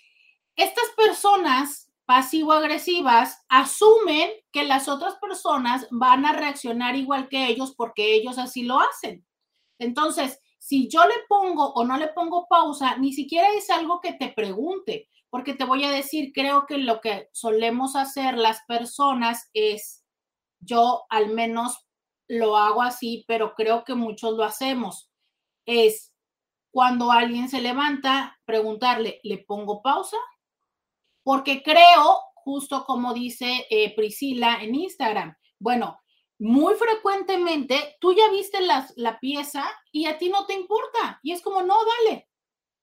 estas 0.54 0.84
personas 0.96 1.92
pasivo-agresivas 2.06 3.44
asumen 3.48 4.30
que 4.52 4.64
las 4.64 4.88
otras 4.88 5.16
personas 5.16 5.88
van 5.90 6.24
a 6.26 6.32
reaccionar 6.32 6.96
igual 6.96 7.28
que 7.28 7.48
ellos 7.48 7.74
porque 7.76 8.14
ellos 8.14 8.38
así 8.38 8.62
lo 8.62 8.78
hacen. 8.78 9.26
Entonces, 9.78 10.38
si 10.64 10.88
yo 10.88 11.06
le 11.06 11.16
pongo 11.28 11.74
o 11.74 11.84
no 11.84 11.98
le 11.98 12.08
pongo 12.08 12.46
pausa, 12.48 12.96
ni 12.96 13.12
siquiera 13.12 13.48
es 13.52 13.68
algo 13.68 14.00
que 14.00 14.14
te 14.14 14.30
pregunte, 14.30 15.10
porque 15.28 15.52
te 15.52 15.64
voy 15.64 15.84
a 15.84 15.90
decir, 15.90 16.32
creo 16.32 16.64
que 16.64 16.78
lo 16.78 17.02
que 17.02 17.28
solemos 17.34 17.96
hacer 17.96 18.38
las 18.38 18.62
personas 18.66 19.50
es, 19.52 20.06
yo 20.60 21.04
al 21.10 21.28
menos 21.28 21.86
lo 22.28 22.56
hago 22.56 22.80
así, 22.80 23.26
pero 23.28 23.54
creo 23.54 23.84
que 23.84 23.94
muchos 23.94 24.38
lo 24.38 24.42
hacemos, 24.42 25.10
es 25.66 26.14
cuando 26.70 27.12
alguien 27.12 27.50
se 27.50 27.60
levanta, 27.60 28.40
preguntarle, 28.46 29.20
¿le 29.22 29.44
pongo 29.44 29.82
pausa? 29.82 30.16
Porque 31.22 31.62
creo, 31.62 32.20
justo 32.36 32.86
como 32.86 33.12
dice 33.12 33.66
eh, 33.68 33.94
Priscila 33.94 34.62
en 34.62 34.76
Instagram, 34.76 35.36
bueno, 35.58 36.00
muy 36.38 36.74
frecuentemente 36.74 37.96
tú 38.00 38.12
ya 38.12 38.30
viste 38.30 38.58
la 38.60 39.20
pieza 39.20 39.64
y 39.92 40.06
a 40.06 40.18
ti 40.18 40.28
no 40.28 40.46
te 40.46 40.54
importa. 40.54 41.20
Y 41.22 41.32
es 41.32 41.42
como, 41.42 41.62
no, 41.62 41.76
dale. 42.04 42.28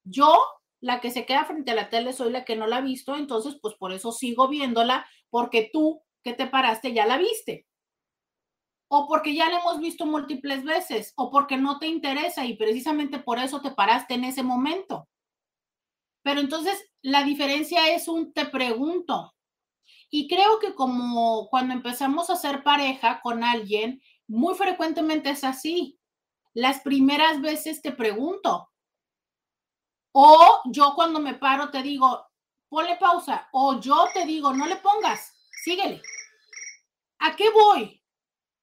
Yo, 0.04 0.42
la 0.80 1.00
que 1.00 1.10
se 1.10 1.26
queda 1.26 1.44
frente 1.44 1.70
a 1.70 1.74
la 1.74 1.88
tele, 1.88 2.12
soy 2.12 2.32
la 2.32 2.44
que 2.44 2.56
no 2.56 2.66
la 2.66 2.78
ha 2.78 2.80
visto, 2.80 3.16
entonces 3.16 3.56
pues 3.62 3.74
por 3.74 3.92
eso 3.92 4.10
sigo 4.12 4.48
viéndola, 4.48 5.06
porque 5.30 5.70
tú 5.72 6.02
que 6.24 6.32
te 6.32 6.46
paraste 6.46 6.92
ya 6.92 7.06
la 7.06 7.18
viste. 7.18 7.66
O 8.88 9.06
porque 9.06 9.34
ya 9.34 9.48
la 9.48 9.60
hemos 9.60 9.78
visto 9.78 10.04
múltiples 10.06 10.64
veces, 10.64 11.12
o 11.16 11.30
porque 11.30 11.56
no 11.56 11.78
te 11.78 11.86
interesa 11.86 12.44
y 12.44 12.56
precisamente 12.56 13.18
por 13.18 13.38
eso 13.38 13.62
te 13.62 13.70
paraste 13.70 14.14
en 14.14 14.24
ese 14.24 14.42
momento. 14.42 15.08
Pero 16.22 16.40
entonces 16.40 16.90
la 17.00 17.24
diferencia 17.24 17.94
es 17.94 18.08
un 18.08 18.32
te 18.32 18.46
pregunto, 18.46 19.34
y 20.14 20.28
creo 20.28 20.58
que 20.58 20.74
como 20.74 21.48
cuando 21.48 21.72
empezamos 21.72 22.28
a 22.28 22.36
ser 22.36 22.62
pareja 22.62 23.22
con 23.22 23.42
alguien, 23.42 24.02
muy 24.26 24.54
frecuentemente 24.54 25.30
es 25.30 25.42
así. 25.42 25.98
Las 26.52 26.80
primeras 26.80 27.40
veces 27.40 27.80
te 27.80 27.92
pregunto. 27.92 28.70
O 30.12 30.60
yo 30.66 30.92
cuando 30.94 31.18
me 31.18 31.32
paro 31.32 31.70
te 31.70 31.82
digo, 31.82 32.26
ponle 32.68 32.96
pausa. 32.96 33.48
O 33.52 33.80
yo 33.80 34.04
te 34.12 34.26
digo, 34.26 34.52
no 34.52 34.66
le 34.66 34.76
pongas, 34.76 35.32
síguele. 35.64 36.02
¿A 37.20 37.34
qué 37.34 37.48
voy? 37.48 38.04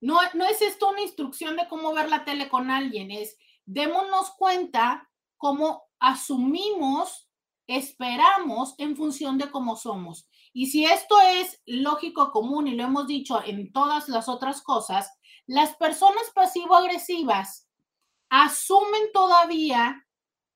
No, 0.02 0.20
no 0.36 0.46
es 0.46 0.62
esto 0.62 0.90
una 0.90 1.02
instrucción 1.02 1.56
de 1.56 1.68
cómo 1.68 1.92
ver 1.96 2.10
la 2.10 2.26
tele 2.26 2.48
con 2.48 2.70
alguien, 2.70 3.10
es 3.10 3.40
démonos 3.66 4.30
cuenta 4.38 5.10
cómo 5.36 5.82
asumimos, 6.00 7.28
esperamos 7.66 8.76
en 8.78 8.96
función 8.96 9.40
de 9.40 9.50
cómo 9.50 9.76
somos. 9.76 10.30
Y 10.60 10.66
si 10.66 10.84
esto 10.84 11.16
es 11.22 11.62
lógico 11.66 12.32
común 12.32 12.68
y 12.68 12.76
lo 12.76 12.84
hemos 12.84 13.08
dicho 13.08 13.42
en 13.46 13.72
todas 13.72 14.10
las 14.10 14.28
otras 14.28 14.62
cosas, 14.62 15.10
las 15.48 15.74
personas 15.78 16.30
pasivo-agresivas 16.36 17.70
asumen 18.28 19.04
todavía 19.14 20.06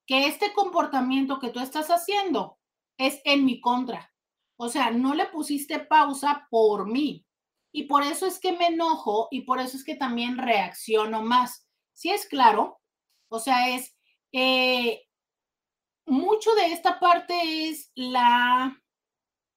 que 0.04 0.26
este 0.26 0.52
comportamiento 0.52 1.38
que 1.38 1.48
tú 1.48 1.58
estás 1.58 1.88
haciendo 1.88 2.58
es 2.98 3.18
en 3.24 3.46
mi 3.46 3.62
contra. 3.62 4.12
O 4.56 4.68
sea, 4.68 4.90
no 4.90 5.14
le 5.14 5.24
pusiste 5.24 5.78
pausa 5.78 6.48
por 6.50 6.86
mí. 6.86 7.24
Y 7.72 7.84
por 7.84 8.02
eso 8.02 8.26
es 8.26 8.38
que 8.38 8.52
me 8.52 8.66
enojo 8.66 9.28
y 9.30 9.46
por 9.46 9.58
eso 9.58 9.74
es 9.74 9.84
que 9.84 9.96
también 9.96 10.36
reacciono 10.36 11.22
más. 11.22 11.66
Si 11.94 12.10
es 12.10 12.26
claro, 12.26 12.78
o 13.30 13.38
sea, 13.38 13.70
es 13.74 13.96
eh, 14.32 15.06
mucho 16.04 16.54
de 16.56 16.74
esta 16.74 17.00
parte 17.00 17.70
es 17.70 17.90
la 17.94 18.83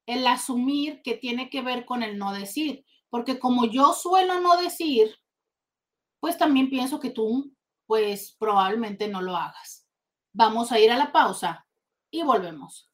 el 0.07 0.25
asumir 0.25 1.01
que 1.03 1.15
tiene 1.15 1.49
que 1.51 1.61
ver 1.61 1.85
con 1.85 2.01
el 2.01 2.17
no 2.17 2.33
decir, 2.33 2.83
porque 3.09 3.37
como 3.37 3.65
yo 3.65 3.93
suelo 3.93 4.39
no 4.39 4.59
decir, 4.59 5.15
pues 6.19 6.37
también 6.37 6.69
pienso 6.69 6.99
que 6.99 7.11
tú, 7.11 7.53
pues 7.85 8.35
probablemente 8.39 9.07
no 9.07 9.21
lo 9.21 9.35
hagas. 9.35 9.85
Vamos 10.33 10.71
a 10.71 10.79
ir 10.79 10.91
a 10.91 10.97
la 10.97 11.11
pausa 11.11 11.67
y 12.09 12.23
volvemos. 12.23 12.89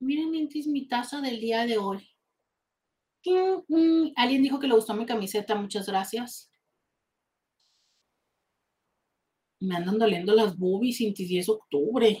Miren, 0.00 0.48
es 0.52 0.66
mi 0.66 0.86
taza 0.86 1.20
del 1.20 1.40
día 1.40 1.64
de 1.64 1.78
hoy. 1.78 2.10
Alguien 4.16 4.42
dijo 4.42 4.58
que 4.58 4.66
le 4.68 4.74
gustó 4.74 4.94
mi 4.94 5.06
camiseta, 5.06 5.54
muchas 5.54 5.86
gracias. 5.86 6.50
Me 9.60 9.76
andan 9.76 9.98
doliendo 9.98 10.34
las 10.34 10.56
boobies, 10.56 11.00
Intis, 11.00 11.30
es 11.32 11.48
octubre. 11.48 12.20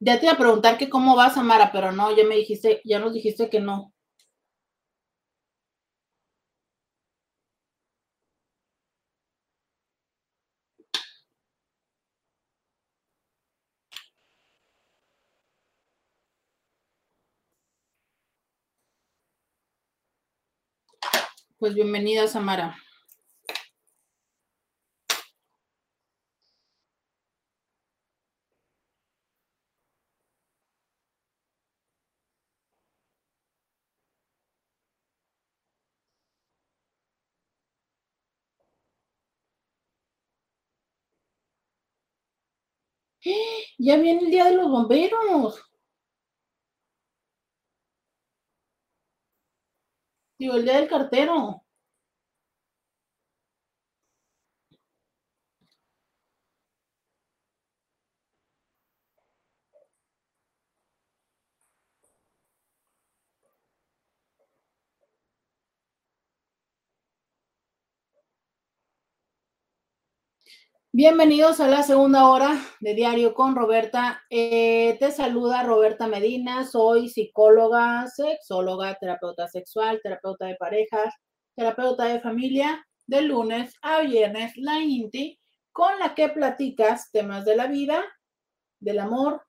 Ya 0.00 0.18
te 0.18 0.26
iba 0.26 0.32
a 0.34 0.38
preguntar 0.38 0.78
que 0.78 0.90
cómo 0.90 1.16
vas, 1.16 1.36
Amara, 1.38 1.72
pero 1.72 1.92
no, 1.92 2.14
ya 2.16 2.24
me 2.24 2.34
dijiste, 2.36 2.80
ya 2.84 2.98
nos 2.98 3.12
dijiste 3.14 3.48
que 3.50 3.60
no. 3.60 3.92
Pues 21.60 21.74
bienvenida, 21.74 22.26
Samara. 22.26 22.76
Ya 43.82 43.96
viene 43.96 44.20
el 44.24 44.30
día 44.30 44.44
de 44.44 44.56
los 44.56 44.68
bomberos. 44.68 45.62
Digo, 50.38 50.54
el 50.56 50.64
día 50.64 50.76
del 50.76 50.88
cartero. 50.88 51.62
Bienvenidos 70.92 71.60
a 71.60 71.68
la 71.68 71.84
segunda 71.84 72.28
hora 72.28 72.60
de 72.80 72.94
Diario 72.94 73.32
con 73.32 73.54
Roberta. 73.54 74.24
Eh, 74.28 74.96
te 74.98 75.12
saluda 75.12 75.62
Roberta 75.62 76.08
Medina, 76.08 76.66
soy 76.66 77.08
psicóloga, 77.08 78.08
sexóloga, 78.08 78.96
terapeuta 79.00 79.46
sexual, 79.46 80.00
terapeuta 80.02 80.46
de 80.46 80.56
parejas, 80.56 81.14
terapeuta 81.54 82.06
de 82.06 82.18
familia, 82.18 82.84
de 83.06 83.22
lunes 83.22 83.72
a 83.82 84.00
viernes, 84.00 84.50
la 84.56 84.80
INTI, 84.80 85.38
con 85.70 85.96
la 86.00 86.16
que 86.16 86.28
platicas 86.28 87.12
temas 87.12 87.44
de 87.44 87.54
la 87.54 87.68
vida, 87.68 88.04
del 88.80 88.98
amor, 88.98 89.42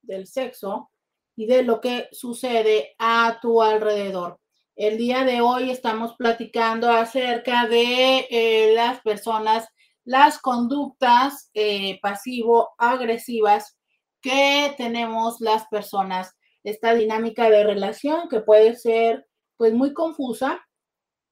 del 0.00 0.26
sexo 0.26 0.90
y 1.36 1.44
de 1.44 1.64
lo 1.64 1.82
que 1.82 2.08
sucede 2.12 2.94
a 2.98 3.40
tu 3.42 3.60
alrededor. 3.60 4.40
El 4.74 4.96
día 4.96 5.24
de 5.24 5.42
hoy 5.42 5.70
estamos 5.70 6.16
platicando 6.16 6.90
acerca 6.90 7.66
de 7.66 8.26
eh, 8.30 8.72
las 8.74 9.02
personas 9.02 9.68
las 10.08 10.38
conductas 10.38 11.50
eh, 11.52 12.00
pasivo-agresivas 12.00 13.76
que 14.22 14.72
tenemos 14.78 15.38
las 15.40 15.66
personas. 15.66 16.34
Esta 16.64 16.94
dinámica 16.94 17.50
de 17.50 17.62
relación 17.62 18.30
que 18.30 18.40
puede 18.40 18.74
ser 18.74 19.28
pues 19.58 19.74
muy 19.74 19.92
confusa, 19.92 20.66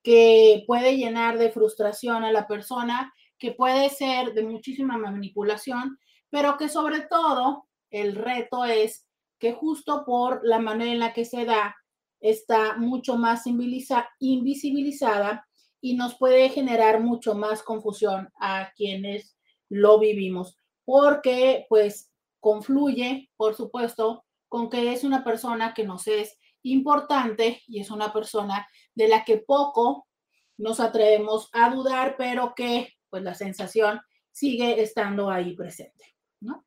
que 0.02 0.62
puede 0.66 0.98
llenar 0.98 1.38
de 1.38 1.50
frustración 1.50 2.22
a 2.22 2.32
la 2.32 2.46
persona, 2.46 3.14
que 3.38 3.52
puede 3.52 3.88
ser 3.88 4.34
de 4.34 4.42
muchísima 4.42 4.98
manipulación, 4.98 5.98
pero 6.28 6.58
que 6.58 6.68
sobre 6.68 7.00
todo 7.00 7.66
el 7.90 8.14
reto 8.14 8.66
es 8.66 9.06
que 9.38 9.54
justo 9.54 10.04
por 10.04 10.40
la 10.42 10.58
manera 10.58 10.92
en 10.92 10.98
la 10.98 11.14
que 11.14 11.24
se 11.24 11.46
da, 11.46 11.74
está 12.20 12.76
mucho 12.76 13.16
más 13.16 13.46
invisibilizada 13.46 15.46
y 15.86 15.94
nos 15.94 16.16
puede 16.16 16.48
generar 16.48 17.00
mucho 17.00 17.36
más 17.36 17.62
confusión 17.62 18.28
a 18.40 18.72
quienes 18.74 19.38
lo 19.68 20.00
vivimos, 20.00 20.58
porque 20.84 21.64
pues 21.68 22.10
confluye, 22.40 23.30
por 23.36 23.54
supuesto, 23.54 24.24
con 24.48 24.68
que 24.68 24.92
es 24.92 25.04
una 25.04 25.22
persona 25.22 25.74
que 25.74 25.84
nos 25.84 26.08
es 26.08 26.40
importante 26.64 27.62
y 27.68 27.78
es 27.78 27.92
una 27.92 28.12
persona 28.12 28.66
de 28.96 29.06
la 29.06 29.24
que 29.24 29.36
poco 29.36 30.08
nos 30.56 30.80
atrevemos 30.80 31.50
a 31.52 31.70
dudar, 31.70 32.16
pero 32.18 32.52
que 32.56 32.94
pues 33.08 33.22
la 33.22 33.36
sensación 33.36 34.00
sigue 34.32 34.82
estando 34.82 35.30
ahí 35.30 35.54
presente, 35.54 36.16
¿no? 36.40 36.66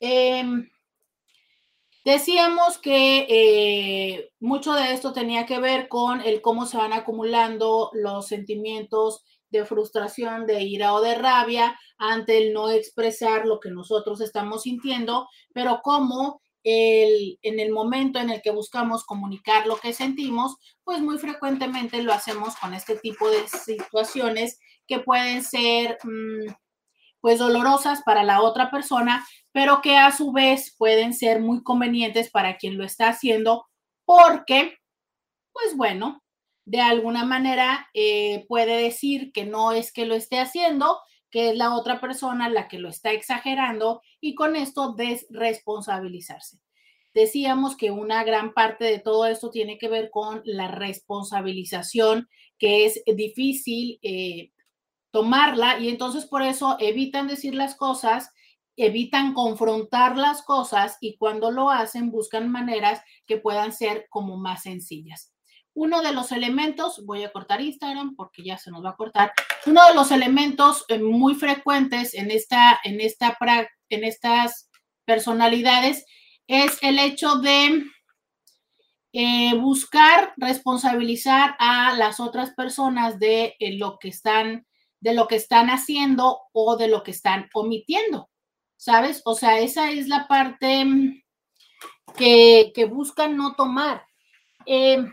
Em, 0.00 0.68
Decíamos 2.04 2.76
que 2.76 3.26
eh, 3.30 4.30
mucho 4.38 4.74
de 4.74 4.92
esto 4.92 5.14
tenía 5.14 5.46
que 5.46 5.58
ver 5.58 5.88
con 5.88 6.20
el 6.20 6.42
cómo 6.42 6.66
se 6.66 6.76
van 6.76 6.92
acumulando 6.92 7.90
los 7.94 8.28
sentimientos 8.28 9.24
de 9.48 9.64
frustración, 9.64 10.46
de 10.46 10.62
ira 10.62 10.92
o 10.92 11.00
de 11.00 11.14
rabia 11.14 11.78
ante 11.96 12.36
el 12.36 12.52
no 12.52 12.70
expresar 12.70 13.46
lo 13.46 13.58
que 13.58 13.70
nosotros 13.70 14.20
estamos 14.20 14.62
sintiendo, 14.64 15.28
pero 15.54 15.80
como 15.82 16.42
el, 16.62 17.38
en 17.40 17.58
el 17.58 17.72
momento 17.72 18.18
en 18.18 18.28
el 18.28 18.42
que 18.42 18.50
buscamos 18.50 19.04
comunicar 19.04 19.66
lo 19.66 19.76
que 19.76 19.94
sentimos, 19.94 20.56
pues 20.82 21.00
muy 21.00 21.18
frecuentemente 21.18 22.02
lo 22.02 22.12
hacemos 22.12 22.56
con 22.56 22.74
este 22.74 22.96
tipo 22.96 23.30
de 23.30 23.46
situaciones 23.48 24.58
que 24.86 24.98
pueden 24.98 25.42
ser 25.42 25.96
mm, 26.02 26.52
pues 27.24 27.38
dolorosas 27.38 28.02
para 28.02 28.22
la 28.22 28.42
otra 28.42 28.70
persona, 28.70 29.26
pero 29.50 29.80
que 29.80 29.96
a 29.96 30.12
su 30.12 30.30
vez 30.30 30.74
pueden 30.76 31.14
ser 31.14 31.40
muy 31.40 31.62
convenientes 31.62 32.30
para 32.30 32.58
quien 32.58 32.76
lo 32.76 32.84
está 32.84 33.08
haciendo 33.08 33.64
porque, 34.04 34.76
pues 35.50 35.74
bueno, 35.74 36.22
de 36.66 36.82
alguna 36.82 37.24
manera 37.24 37.88
eh, 37.94 38.44
puede 38.46 38.76
decir 38.76 39.32
que 39.32 39.46
no 39.46 39.72
es 39.72 39.90
que 39.90 40.04
lo 40.04 40.14
esté 40.14 40.38
haciendo, 40.38 40.98
que 41.30 41.48
es 41.48 41.56
la 41.56 41.74
otra 41.74 41.98
persona 41.98 42.50
la 42.50 42.68
que 42.68 42.78
lo 42.78 42.90
está 42.90 43.12
exagerando 43.12 44.02
y 44.20 44.34
con 44.34 44.54
esto 44.54 44.92
desresponsabilizarse. 44.92 46.58
Decíamos 47.14 47.74
que 47.78 47.90
una 47.90 48.22
gran 48.24 48.52
parte 48.52 48.84
de 48.84 48.98
todo 48.98 49.24
esto 49.24 49.48
tiene 49.48 49.78
que 49.78 49.88
ver 49.88 50.10
con 50.10 50.42
la 50.44 50.68
responsabilización, 50.68 52.28
que 52.58 52.84
es 52.84 53.02
difícil 53.06 53.98
eh, 54.02 54.50
tomarla 55.14 55.78
y 55.78 55.90
entonces 55.90 56.26
por 56.26 56.42
eso 56.42 56.76
evitan 56.80 57.28
decir 57.28 57.54
las 57.54 57.76
cosas, 57.76 58.32
evitan 58.74 59.32
confrontar 59.32 60.18
las 60.18 60.42
cosas 60.42 60.98
y 61.00 61.16
cuando 61.18 61.52
lo 61.52 61.70
hacen 61.70 62.10
buscan 62.10 62.50
maneras 62.50 63.00
que 63.24 63.36
puedan 63.36 63.72
ser 63.72 64.08
como 64.10 64.36
más 64.36 64.64
sencillas. 64.64 65.32
Uno 65.72 66.02
de 66.02 66.12
los 66.12 66.32
elementos, 66.32 67.06
voy 67.06 67.22
a 67.22 67.30
cortar 67.30 67.60
Instagram 67.60 68.16
porque 68.16 68.42
ya 68.42 68.58
se 68.58 68.72
nos 68.72 68.84
va 68.84 68.90
a 68.90 68.96
cortar, 68.96 69.32
uno 69.66 69.86
de 69.86 69.94
los 69.94 70.10
elementos 70.10 70.84
eh, 70.88 70.98
muy 70.98 71.36
frecuentes 71.36 72.14
en, 72.14 72.32
esta, 72.32 72.80
en, 72.82 73.00
esta, 73.00 73.38
en 73.90 74.02
estas 74.02 74.68
personalidades 75.04 76.06
es 76.48 76.82
el 76.82 76.98
hecho 76.98 77.36
de 77.36 77.84
eh, 79.12 79.54
buscar 79.60 80.34
responsabilizar 80.38 81.54
a 81.60 81.94
las 81.96 82.18
otras 82.18 82.50
personas 82.50 83.20
de 83.20 83.54
eh, 83.60 83.78
lo 83.78 84.00
que 84.00 84.08
están 84.08 84.66
de 85.04 85.12
lo 85.12 85.28
que 85.28 85.36
están 85.36 85.68
haciendo 85.68 86.40
o 86.52 86.76
de 86.78 86.88
lo 86.88 87.02
que 87.02 87.10
están 87.10 87.50
omitiendo, 87.52 88.30
¿sabes? 88.78 89.20
O 89.26 89.34
sea, 89.34 89.58
esa 89.58 89.90
es 89.90 90.08
la 90.08 90.26
parte 90.26 90.82
mm, 90.82 91.22
que, 92.16 92.88
buscan 92.90 93.36
no 93.36 93.54
tomar. 93.54 94.06
Em, 94.64 95.12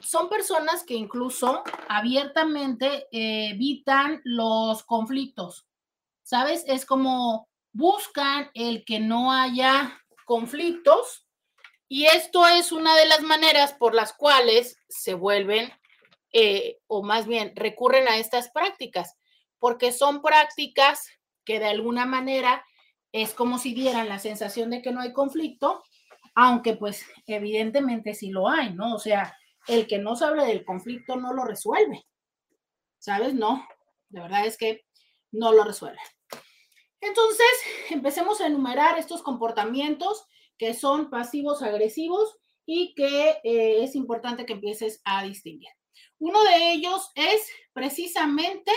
son 0.00 0.28
personas 0.28 0.84
que 0.84 0.94
incluso 0.94 1.64
abiertamente 1.88 3.08
evitan 3.10 4.20
los 4.22 4.84
conflictos, 4.84 5.66
¿sabes? 6.22 6.62
Es 6.68 6.86
como 6.86 7.48
buscan 7.72 8.48
el 8.54 8.84
que 8.84 9.00
no 9.00 9.32
haya 9.32 10.00
conflictos 10.24 11.26
y 11.88 12.04
esto 12.06 12.46
es 12.46 12.70
una 12.70 12.94
de 12.94 13.06
las 13.06 13.22
maneras 13.22 13.72
por 13.72 13.92
las 13.92 14.12
cuales 14.12 14.78
se 14.88 15.14
vuelven 15.14 15.72
eh, 16.32 16.78
o 16.86 17.02
más 17.02 17.26
bien 17.26 17.52
recurren 17.54 18.08
a 18.08 18.18
estas 18.18 18.50
prácticas, 18.50 19.16
porque 19.58 19.92
son 19.92 20.22
prácticas 20.22 21.08
que 21.44 21.58
de 21.58 21.66
alguna 21.66 22.06
manera 22.06 22.64
es 23.12 23.32
como 23.32 23.58
si 23.58 23.72
dieran 23.72 24.08
la 24.08 24.18
sensación 24.18 24.70
de 24.70 24.82
que 24.82 24.92
no 24.92 25.00
hay 25.00 25.12
conflicto, 25.12 25.82
aunque 26.34 26.74
pues 26.74 27.06
evidentemente 27.26 28.14
sí 28.14 28.30
lo 28.30 28.48
hay, 28.48 28.74
¿no? 28.74 28.94
O 28.94 28.98
sea, 28.98 29.36
el 29.68 29.86
que 29.86 29.98
no 29.98 30.16
sabe 30.16 30.44
del 30.44 30.64
conflicto 30.64 31.16
no 31.16 31.32
lo 31.32 31.44
resuelve, 31.44 32.04
¿sabes? 32.98 33.34
No, 33.34 33.66
de 34.10 34.20
verdad 34.20 34.46
es 34.46 34.56
que 34.56 34.84
no 35.32 35.52
lo 35.52 35.64
resuelve. 35.64 36.00
Entonces, 37.00 37.46
empecemos 37.90 38.40
a 38.40 38.46
enumerar 38.46 38.98
estos 38.98 39.22
comportamientos 39.22 40.26
que 40.58 40.74
son 40.74 41.10
pasivos 41.10 41.62
agresivos 41.62 42.36
y 42.64 42.94
que 42.94 43.38
eh, 43.44 43.84
es 43.84 43.94
importante 43.94 44.44
que 44.44 44.54
empieces 44.54 45.00
a 45.04 45.22
distinguir. 45.22 45.70
Uno 46.18 46.42
de 46.44 46.72
ellos 46.72 47.10
es 47.14 47.48
precisamente 47.72 48.72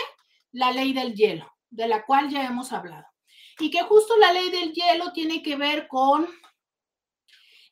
la 0.52 0.72
ley 0.72 0.92
del 0.92 1.14
hielo, 1.14 1.50
de 1.70 1.88
la 1.88 2.04
cual 2.04 2.28
ya 2.28 2.44
hemos 2.44 2.72
hablado. 2.72 3.06
Y 3.58 3.70
que 3.70 3.82
justo 3.82 4.16
la 4.16 4.32
ley 4.32 4.50
del 4.50 4.72
hielo 4.72 5.12
tiene 5.12 5.42
que 5.42 5.56
ver 5.56 5.88
con 5.88 6.28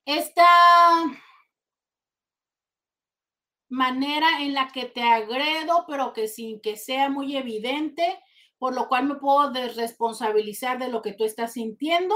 esta 0.05 0.47
manera 3.69 4.41
en 4.41 4.55
la 4.55 4.69
que 4.69 4.87
te 4.87 5.03
agredo, 5.03 5.85
pero 5.87 6.13
que 6.13 6.29
sin 6.29 6.61
que 6.61 6.77
sea 6.77 7.11
muy 7.11 7.37
evidente, 7.37 8.19
por 8.59 8.75
lo 8.75 8.89
cual 8.89 9.05
me 9.05 9.17
puedo 9.17 9.51
desresponsabilizar 9.51 10.79
de 10.79 10.89
lo 10.89 11.03
que 11.03 11.13
tú 11.13 11.25
estás 11.25 11.53
sintiendo. 11.53 12.15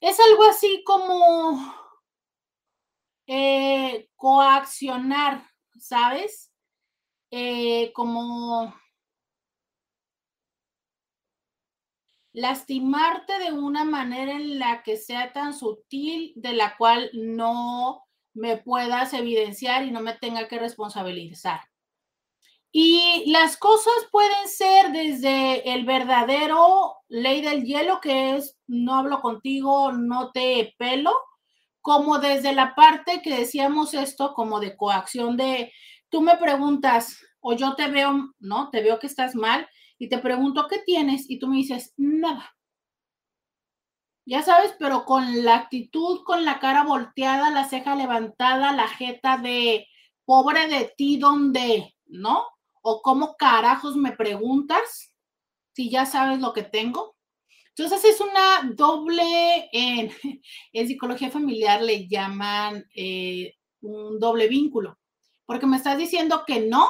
Es 0.00 0.20
algo 0.20 0.44
así 0.44 0.84
como 0.84 1.74
eh, 3.26 4.08
coaccionar, 4.16 5.44
¿sabes? 5.78 6.47
Eh, 7.30 7.92
como 7.92 8.74
lastimarte 12.32 13.38
de 13.38 13.52
una 13.52 13.84
manera 13.84 14.32
en 14.32 14.58
la 14.58 14.82
que 14.82 14.96
sea 14.96 15.32
tan 15.32 15.52
sutil, 15.52 16.32
de 16.36 16.52
la 16.52 16.76
cual 16.76 17.10
no 17.12 18.04
me 18.34 18.56
puedas 18.56 19.12
evidenciar 19.12 19.84
y 19.84 19.90
no 19.90 20.00
me 20.00 20.14
tenga 20.14 20.48
que 20.48 20.58
responsabilizar. 20.58 21.60
Y 22.70 23.24
las 23.26 23.56
cosas 23.56 23.94
pueden 24.12 24.48
ser 24.48 24.92
desde 24.92 25.72
el 25.72 25.84
verdadero 25.84 26.96
ley 27.08 27.40
del 27.40 27.64
hielo, 27.64 28.00
que 28.00 28.36
es 28.36 28.58
no 28.66 28.94
hablo 28.94 29.20
contigo, 29.20 29.92
no 29.92 30.30
te 30.32 30.74
pelo, 30.78 31.12
como 31.80 32.18
desde 32.18 32.54
la 32.54 32.74
parte 32.74 33.22
que 33.22 33.34
decíamos 33.34 33.94
esto, 33.94 34.34
como 34.34 34.60
de 34.60 34.76
coacción 34.76 35.36
de 35.36 35.72
tú 36.10 36.20
me 36.20 36.36
preguntas 36.36 37.18
o 37.40 37.54
yo 37.54 37.74
te 37.74 37.88
veo, 37.88 38.34
¿no? 38.38 38.70
Te 38.70 38.82
veo 38.82 38.98
que 38.98 39.06
estás 39.06 39.34
mal 39.34 39.68
y 39.98 40.08
te 40.08 40.18
pregunto, 40.18 40.66
¿qué 40.68 40.78
tienes? 40.78 41.28
Y 41.28 41.38
tú 41.38 41.48
me 41.48 41.56
dices, 41.56 41.94
nada. 41.96 42.54
Ya 44.26 44.42
sabes, 44.42 44.74
pero 44.78 45.04
con 45.04 45.44
la 45.44 45.56
actitud, 45.56 46.22
con 46.24 46.44
la 46.44 46.60
cara 46.60 46.84
volteada, 46.84 47.50
la 47.50 47.64
ceja 47.64 47.94
levantada, 47.94 48.72
la 48.72 48.88
jeta 48.88 49.38
de 49.38 49.86
pobre 50.24 50.68
de 50.68 50.92
ti, 50.96 51.16
¿dónde? 51.16 51.96
¿No? 52.06 52.44
O 52.82 53.00
cómo 53.02 53.36
carajos 53.36 53.96
me 53.96 54.12
preguntas 54.12 55.14
si 55.72 55.90
ya 55.90 56.04
sabes 56.04 56.40
lo 56.40 56.52
que 56.52 56.62
tengo. 56.62 57.16
Entonces 57.74 58.04
es 58.04 58.20
una 58.20 58.70
doble, 58.74 59.70
en, 59.72 60.10
psicología 60.88 61.30
familiar 61.30 61.80
le 61.80 62.06
llaman 62.08 62.84
eh, 62.94 63.54
un 63.80 64.18
doble 64.18 64.48
vínculo 64.48 64.97
porque 65.48 65.66
me 65.66 65.78
estás 65.78 65.96
diciendo 65.96 66.44
que 66.46 66.60
no, 66.60 66.86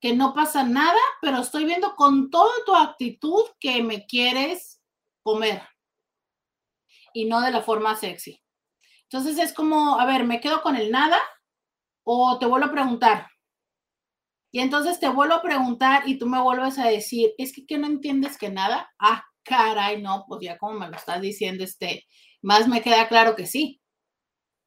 que 0.00 0.14
no 0.14 0.32
pasa 0.32 0.62
nada, 0.62 1.00
pero 1.20 1.38
estoy 1.38 1.64
viendo 1.64 1.96
con 1.96 2.30
toda 2.30 2.52
tu 2.64 2.72
actitud 2.72 3.42
que 3.58 3.82
me 3.82 4.06
quieres 4.06 4.80
comer 5.24 5.60
y 7.12 7.24
no 7.24 7.40
de 7.40 7.50
la 7.50 7.62
forma 7.62 7.96
sexy. 7.96 8.40
Entonces 9.10 9.38
es 9.38 9.52
como, 9.52 9.98
a 9.98 10.06
ver, 10.06 10.22
¿me 10.22 10.38
quedo 10.38 10.62
con 10.62 10.76
el 10.76 10.92
nada 10.92 11.18
o 12.04 12.38
te 12.38 12.46
vuelvo 12.46 12.66
a 12.66 12.72
preguntar? 12.72 13.26
Y 14.52 14.60
entonces 14.60 15.00
te 15.00 15.08
vuelvo 15.08 15.34
a 15.34 15.42
preguntar 15.42 16.08
y 16.08 16.18
tú 16.18 16.26
me 16.28 16.40
vuelves 16.40 16.78
a 16.78 16.86
decir, 16.86 17.32
es 17.38 17.52
que, 17.52 17.66
que 17.66 17.76
no 17.76 17.88
entiendes 17.88 18.38
que 18.38 18.50
nada. 18.50 18.88
Ah, 19.00 19.24
caray, 19.42 20.00
no, 20.00 20.26
pues 20.28 20.42
ya 20.42 20.58
como 20.58 20.78
me 20.78 20.88
lo 20.88 20.96
estás 20.96 21.20
diciendo, 21.20 21.64
este, 21.64 22.06
más 22.40 22.68
me 22.68 22.82
queda 22.82 23.08
claro 23.08 23.34
que 23.34 23.46
sí. 23.46 23.80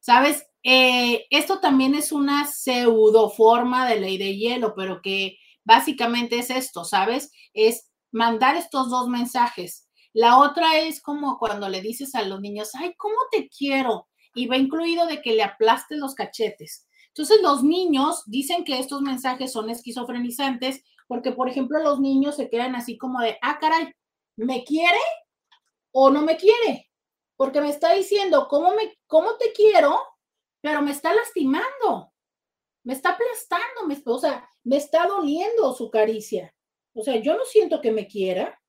¿Sabes? 0.00 0.49
Eh, 0.62 1.26
esto 1.30 1.60
también 1.60 1.94
es 1.94 2.12
una 2.12 2.46
pseudo 2.46 3.30
forma 3.30 3.88
de 3.88 4.00
ley 4.00 4.18
de 4.18 4.36
hielo, 4.36 4.74
pero 4.74 5.00
que 5.02 5.38
básicamente 5.64 6.38
es 6.38 6.50
esto, 6.50 6.84
¿sabes? 6.84 7.30
Es 7.54 7.90
mandar 8.12 8.56
estos 8.56 8.90
dos 8.90 9.08
mensajes. 9.08 9.88
La 10.12 10.38
otra 10.38 10.78
es 10.78 11.00
como 11.00 11.38
cuando 11.38 11.68
le 11.68 11.80
dices 11.80 12.14
a 12.14 12.22
los 12.22 12.40
niños, 12.40 12.70
ay, 12.74 12.94
¿cómo 12.96 13.16
te 13.30 13.48
quiero? 13.48 14.08
Y 14.34 14.46
va 14.46 14.56
incluido 14.56 15.06
de 15.06 15.22
que 15.22 15.34
le 15.34 15.42
aplastes 15.42 15.98
los 15.98 16.14
cachetes. 16.14 16.86
Entonces 17.08 17.40
los 17.42 17.62
niños 17.62 18.22
dicen 18.26 18.64
que 18.64 18.78
estos 18.78 19.02
mensajes 19.02 19.52
son 19.52 19.70
esquizofrenizantes 19.70 20.82
porque, 21.06 21.32
por 21.32 21.48
ejemplo, 21.48 21.82
los 21.82 22.00
niños 22.00 22.36
se 22.36 22.48
quedan 22.48 22.76
así 22.76 22.96
como 22.96 23.20
de, 23.20 23.36
ah, 23.42 23.58
caray, 23.60 23.92
¿me 24.36 24.64
quiere 24.64 25.00
o 25.92 26.10
no 26.10 26.22
me 26.22 26.36
quiere? 26.36 26.88
Porque 27.36 27.60
me 27.60 27.68
está 27.68 27.94
diciendo, 27.94 28.46
¿cómo, 28.48 28.70
me, 28.74 28.96
cómo 29.06 29.36
te 29.36 29.52
quiero? 29.52 29.98
Pero 30.60 30.82
me 30.82 30.90
está 30.90 31.14
lastimando, 31.14 32.12
me 32.84 32.92
está 32.92 33.10
aplastando, 33.10 33.86
me, 33.86 33.96
o 34.04 34.18
sea, 34.18 34.48
me 34.64 34.76
está 34.76 35.06
doliendo 35.06 35.74
su 35.74 35.90
caricia. 35.90 36.54
O 36.94 37.02
sea, 37.02 37.16
yo 37.16 37.36
no 37.36 37.44
siento 37.44 37.80
que 37.80 37.92
me 37.92 38.06
quiera, 38.06 38.60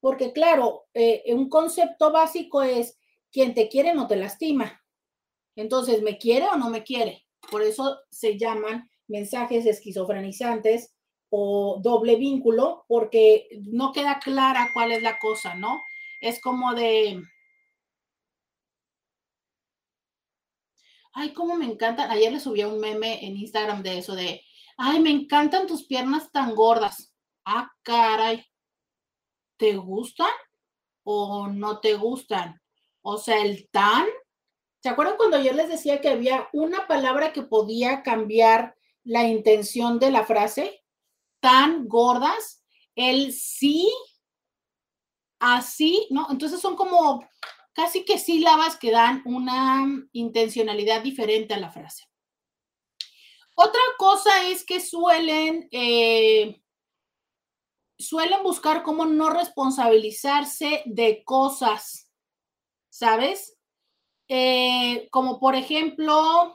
porque 0.00 0.32
claro, 0.32 0.86
eh, 0.94 1.22
un 1.28 1.48
concepto 1.48 2.12
básico 2.12 2.62
es 2.62 2.98
quien 3.30 3.54
te 3.54 3.68
quiere 3.68 3.94
no 3.94 4.06
te 4.06 4.16
lastima. 4.16 4.82
Entonces, 5.56 6.02
¿me 6.02 6.18
quiere 6.18 6.46
o 6.46 6.56
no 6.56 6.70
me 6.70 6.84
quiere? 6.84 7.26
Por 7.50 7.62
eso 7.62 7.98
se 8.10 8.38
llaman 8.38 8.88
mensajes 9.08 9.66
esquizofrenizantes 9.66 10.94
o 11.30 11.80
doble 11.82 12.16
vínculo 12.16 12.84
porque 12.88 13.48
no 13.62 13.92
queda 13.92 14.20
clara 14.20 14.70
cuál 14.74 14.92
es 14.92 15.02
la 15.02 15.18
cosa, 15.18 15.54
¿no? 15.54 15.82
Es 16.20 16.40
como 16.40 16.74
de... 16.74 17.22
Ay, 21.18 21.32
cómo 21.32 21.56
me 21.56 21.64
encantan. 21.64 22.10
Ayer 22.10 22.30
le 22.30 22.38
subí 22.38 22.62
un 22.62 22.78
meme 22.78 23.24
en 23.24 23.38
Instagram 23.38 23.82
de 23.82 23.96
eso, 23.96 24.14
de, 24.14 24.44
ay, 24.76 25.00
me 25.00 25.08
encantan 25.08 25.66
tus 25.66 25.86
piernas 25.86 26.30
tan 26.30 26.54
gordas. 26.54 27.14
Ah, 27.42 27.72
caray. 27.82 28.44
¿Te 29.56 29.76
gustan 29.76 30.30
o 31.04 31.48
no 31.48 31.80
te 31.80 31.94
gustan? 31.94 32.60
O 33.00 33.16
sea, 33.16 33.40
el 33.42 33.66
tan. 33.70 34.04
¿Se 34.82 34.90
acuerdan 34.90 35.16
cuando 35.16 35.40
yo 35.40 35.54
les 35.54 35.70
decía 35.70 36.02
que 36.02 36.10
había 36.10 36.50
una 36.52 36.86
palabra 36.86 37.32
que 37.32 37.42
podía 37.42 38.02
cambiar 38.02 38.76
la 39.02 39.24
intención 39.26 39.98
de 39.98 40.10
la 40.10 40.26
frase? 40.26 40.84
Tan 41.40 41.88
gordas. 41.88 42.62
El 42.94 43.32
sí, 43.32 43.90
así, 45.38 46.08
¿no? 46.10 46.26
Entonces 46.30 46.60
son 46.60 46.76
como 46.76 47.26
casi 47.76 48.06
que 48.06 48.16
sílabas 48.16 48.78
que 48.78 48.90
dan 48.90 49.20
una 49.26 49.86
intencionalidad 50.12 51.02
diferente 51.02 51.52
a 51.52 51.58
la 51.58 51.70
frase. 51.70 52.08
Otra 53.54 53.82
cosa 53.98 54.48
es 54.48 54.64
que 54.64 54.80
suelen, 54.80 55.68
eh, 55.70 56.62
suelen 57.98 58.42
buscar 58.42 58.82
cómo 58.82 59.04
no 59.04 59.28
responsabilizarse 59.28 60.84
de 60.86 61.22
cosas, 61.22 62.10
¿sabes? 62.88 63.58
Eh, 64.28 65.08
como 65.10 65.38
por 65.38 65.54
ejemplo, 65.54 66.54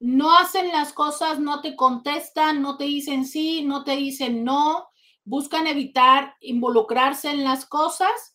no 0.00 0.36
hacen 0.38 0.72
las 0.72 0.92
cosas, 0.92 1.38
no 1.38 1.60
te 1.60 1.76
contestan, 1.76 2.62
no 2.62 2.76
te 2.76 2.84
dicen 2.84 3.26
sí, 3.26 3.62
no 3.62 3.84
te 3.84 3.94
dicen 3.94 4.42
no, 4.42 4.88
buscan 5.22 5.68
evitar 5.68 6.34
involucrarse 6.40 7.30
en 7.30 7.44
las 7.44 7.64
cosas 7.64 8.33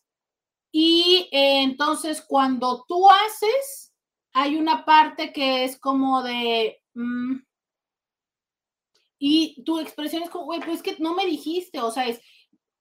y 0.72 1.28
eh, 1.32 1.62
entonces 1.62 2.22
cuando 2.26 2.84
tú 2.86 3.08
haces, 3.10 3.92
hay 4.32 4.56
una 4.56 4.84
parte 4.84 5.32
que 5.32 5.64
es 5.64 5.78
como 5.78 6.22
de... 6.22 6.80
Mm, 6.94 7.38
y 9.18 9.62
tu 9.64 9.78
expresión 9.78 10.22
es 10.22 10.30
como, 10.30 10.46
güey, 10.46 10.60
pues 10.60 10.82
que 10.82 10.96
no 10.98 11.14
me 11.14 11.26
dijiste, 11.26 11.80
o 11.80 11.90
sea, 11.90 12.06
es, 12.06 12.20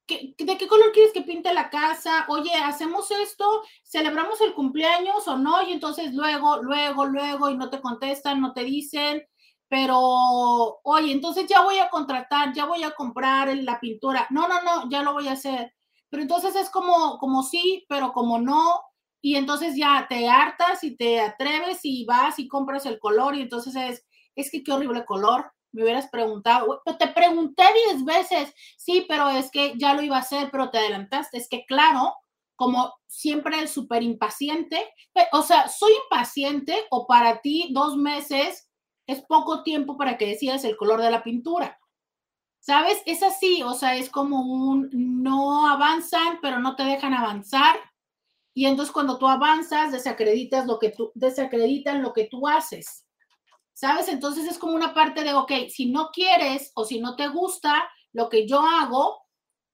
¿de 0.08 0.58
qué 0.58 0.68
color 0.68 0.92
quieres 0.94 1.12
que 1.14 1.22
pinte 1.22 1.54
la 1.54 1.70
casa? 1.70 2.26
Oye, 2.30 2.54
hacemos 2.54 3.12
esto, 3.12 3.62
celebramos 3.84 4.40
el 4.42 4.54
cumpleaños 4.54 5.28
o 5.28 5.38
no, 5.38 5.62
y 5.68 5.74
entonces 5.74 6.14
luego, 6.14 6.62
luego, 6.62 7.06
luego, 7.06 7.50
y 7.50 7.58
no 7.58 7.70
te 7.70 7.82
contestan, 7.82 8.40
no 8.40 8.54
te 8.54 8.64
dicen, 8.64 9.24
pero, 9.68 10.00
oye, 10.84 11.12
entonces 11.12 11.46
ya 11.48 11.62
voy 11.62 11.78
a 11.78 11.90
contratar, 11.90 12.54
ya 12.54 12.66
voy 12.66 12.84
a 12.84 12.92
comprar 12.92 13.56
la 13.58 13.80
pintura. 13.80 14.26
No, 14.32 14.48
no, 14.48 14.62
no, 14.64 14.90
ya 14.90 15.04
lo 15.04 15.14
voy 15.14 15.28
a 15.28 15.34
hacer. 15.34 15.74
Pero 16.10 16.24
entonces 16.24 16.56
es 16.56 16.70
como, 16.70 17.18
como 17.20 17.44
sí, 17.44 17.86
pero 17.90 18.12
como 18.14 18.40
no. 18.40 18.82
Y 19.22 19.36
entonces 19.36 19.76
ya 19.76 20.06
te 20.10 20.30
hartas 20.30 20.84
y 20.84 20.96
te 20.96 21.20
atreves 21.20 21.80
y 21.84 22.06
vas 22.06 22.40
y 22.40 22.48
compras 22.48 22.86
el 22.86 23.00
color 23.00 23.36
y 23.36 23.42
entonces 23.42 23.76
es, 23.76 24.06
es 24.36 24.50
que 24.52 24.64
qué 24.64 24.72
horrible 24.72 25.06
color. 25.06 25.52
Me 25.72 25.84
hubieras 25.84 26.10
preguntado, 26.10 26.82
te 26.98 27.08
pregunté 27.10 27.64
diez 27.86 28.04
veces, 28.04 28.54
sí, 28.78 29.06
pero 29.08 29.30
es 29.30 29.52
que 29.52 29.74
ya 29.78 29.94
lo 29.94 30.02
iba 30.02 30.16
a 30.16 30.22
hacer, 30.22 30.50
pero 30.52 30.72
te 30.72 30.80
adelantaste. 30.80 31.38
Es 31.38 31.48
que 31.48 31.64
claro, 31.66 32.16
como 32.56 32.94
siempre 33.08 33.68
súper 33.68 34.04
impaciente, 34.04 34.92
o 35.32 35.44
sea, 35.44 35.68
soy 35.68 35.92
impaciente 36.06 36.76
o 36.90 37.06
para 37.08 37.42
ti 37.42 37.70
dos 37.72 37.98
meses 37.98 38.70
es 39.08 39.22
poco 39.22 39.64
tiempo 39.64 39.98
para 39.98 40.18
que 40.18 40.28
decidas 40.28 40.64
el 40.64 40.76
color 40.76 41.02
de 41.02 41.12
la 41.12 41.24
pintura. 41.24 41.80
¿Sabes? 42.60 43.02
Es 43.06 43.24
así, 43.24 43.64
o 43.64 43.74
sea, 43.74 43.96
es 43.96 44.10
como 44.10 44.42
un 44.42 44.90
no 44.92 45.68
avanzan, 45.68 46.40
pero 46.42 46.60
no 46.60 46.76
te 46.76 46.84
dejan 46.84 47.14
avanzar. 47.14 47.78
Y 48.54 48.66
entonces 48.66 48.92
cuando 48.92 49.18
tú 49.18 49.28
avanzas, 49.28 49.92
desacreditas 49.92 50.66
lo 50.66 50.80
que 50.80 50.90
tú, 50.90 51.12
desacreditan 51.16 52.02
lo 52.02 52.14
que 52.14 52.26
tú 52.26 52.48
haces. 52.48 53.06
¿Sabes? 53.74 54.10
Entonces 54.10 54.46
es 54.46 54.58
como 54.58 54.74
una 54.74 54.94
parte 54.94 55.24
de, 55.24 55.34
ok, 55.34 55.52
si 55.70 55.90
no 55.90 56.10
quieres 56.12 56.72
o 56.76 56.84
si 56.84 57.00
no 57.00 57.16
te 57.16 57.30
gusta 57.30 57.90
lo 58.12 58.28
que 58.28 58.46
yo 58.46 58.60
hago, 58.62 59.22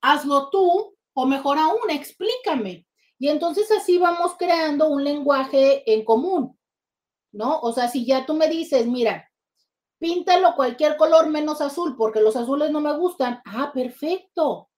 hazlo 0.01 0.49
tú 0.51 0.95
o 1.13 1.25
mejor 1.25 1.57
aún, 1.57 1.89
explícame. 1.89 2.85
Y 3.17 3.29
entonces 3.29 3.71
así 3.71 3.97
vamos 3.97 4.35
creando 4.37 4.89
un 4.89 5.03
lenguaje 5.03 5.89
en 5.91 6.03
común, 6.05 6.59
¿no? 7.31 7.59
O 7.61 7.71
sea, 7.71 7.87
si 7.87 8.05
ya 8.05 8.25
tú 8.25 8.35
me 8.35 8.47
dices, 8.47 8.85
mira, 8.85 9.27
píntalo 9.99 10.55
cualquier 10.55 10.97
color 10.97 11.29
menos 11.29 11.61
azul, 11.61 11.95
porque 11.97 12.21
los 12.21 12.35
azules 12.35 12.71
no 12.71 12.81
me 12.81 12.95
gustan. 12.97 13.41
Ah, 13.45 13.71
perfecto. 13.73 14.69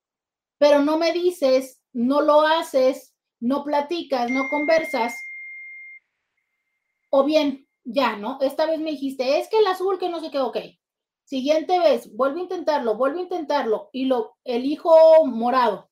Pero 0.57 0.81
no 0.81 0.97
me 0.97 1.11
dices, 1.11 1.81
no 1.93 2.21
lo 2.21 2.41
haces, 2.41 3.15
no 3.39 3.63
platicas, 3.63 4.29
no 4.31 4.49
conversas. 4.49 5.15
O 7.09 7.23
bien, 7.23 7.67
ya, 7.83 8.15
¿no? 8.15 8.39
Esta 8.41 8.65
vez 8.65 8.79
me 8.79 8.91
dijiste, 8.91 9.39
es 9.39 9.49
que 9.49 9.59
el 9.59 9.67
azul 9.67 9.97
que 9.97 10.09
no 10.09 10.19
sé 10.19 10.31
qué, 10.31 10.39
ok. 10.39 10.57
Siguiente 11.23 11.79
vez, 11.79 12.15
vuelvo 12.15 12.39
a 12.39 12.43
intentarlo, 12.43 12.95
vuelvo 12.95 13.19
a 13.19 13.23
intentarlo 13.23 13.89
y 13.91 14.05
lo 14.05 14.37
elijo 14.43 15.25
morado. 15.25 15.89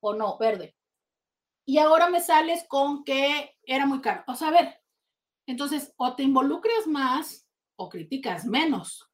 O 0.00 0.14
no, 0.14 0.38
verde. 0.38 0.76
Y 1.64 1.78
ahora 1.78 2.08
me 2.08 2.20
sales 2.20 2.64
con 2.68 3.04
que 3.04 3.56
era 3.64 3.84
muy 3.84 4.00
caro. 4.00 4.24
O 4.26 4.34
sea, 4.34 4.48
a 4.48 4.52
ver, 4.52 4.80
entonces, 5.46 5.92
o 5.96 6.14
te 6.14 6.22
involucras 6.22 6.86
más 6.86 7.47
o 7.78 7.88
criticas 7.88 8.44
menos. 8.44 9.08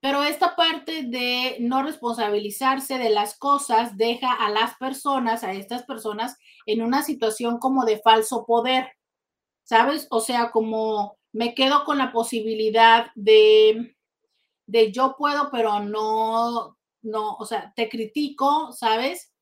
Pero 0.00 0.22
esta 0.22 0.54
parte 0.54 1.04
de 1.04 1.56
no 1.58 1.82
responsabilizarse 1.82 2.98
de 2.98 3.10
las 3.10 3.36
cosas 3.38 3.96
deja 3.96 4.32
a 4.32 4.50
las 4.50 4.76
personas, 4.76 5.42
a 5.42 5.52
estas 5.52 5.82
personas, 5.82 6.36
en 6.66 6.82
una 6.82 7.02
situación 7.02 7.58
como 7.58 7.84
de 7.84 7.98
falso 7.98 8.44
poder, 8.46 8.92
¿sabes? 9.64 10.06
O 10.10 10.20
sea, 10.20 10.50
como 10.50 11.18
me 11.32 11.54
quedo 11.54 11.84
con 11.84 11.98
la 11.98 12.12
posibilidad 12.12 13.06
de, 13.14 13.96
de 14.66 14.92
yo 14.92 15.16
puedo, 15.18 15.50
pero 15.50 15.80
no, 15.80 16.78
no, 17.02 17.34
o 17.34 17.46
sea, 17.46 17.72
te 17.74 17.88
critico, 17.88 18.72
¿sabes? 18.72 19.32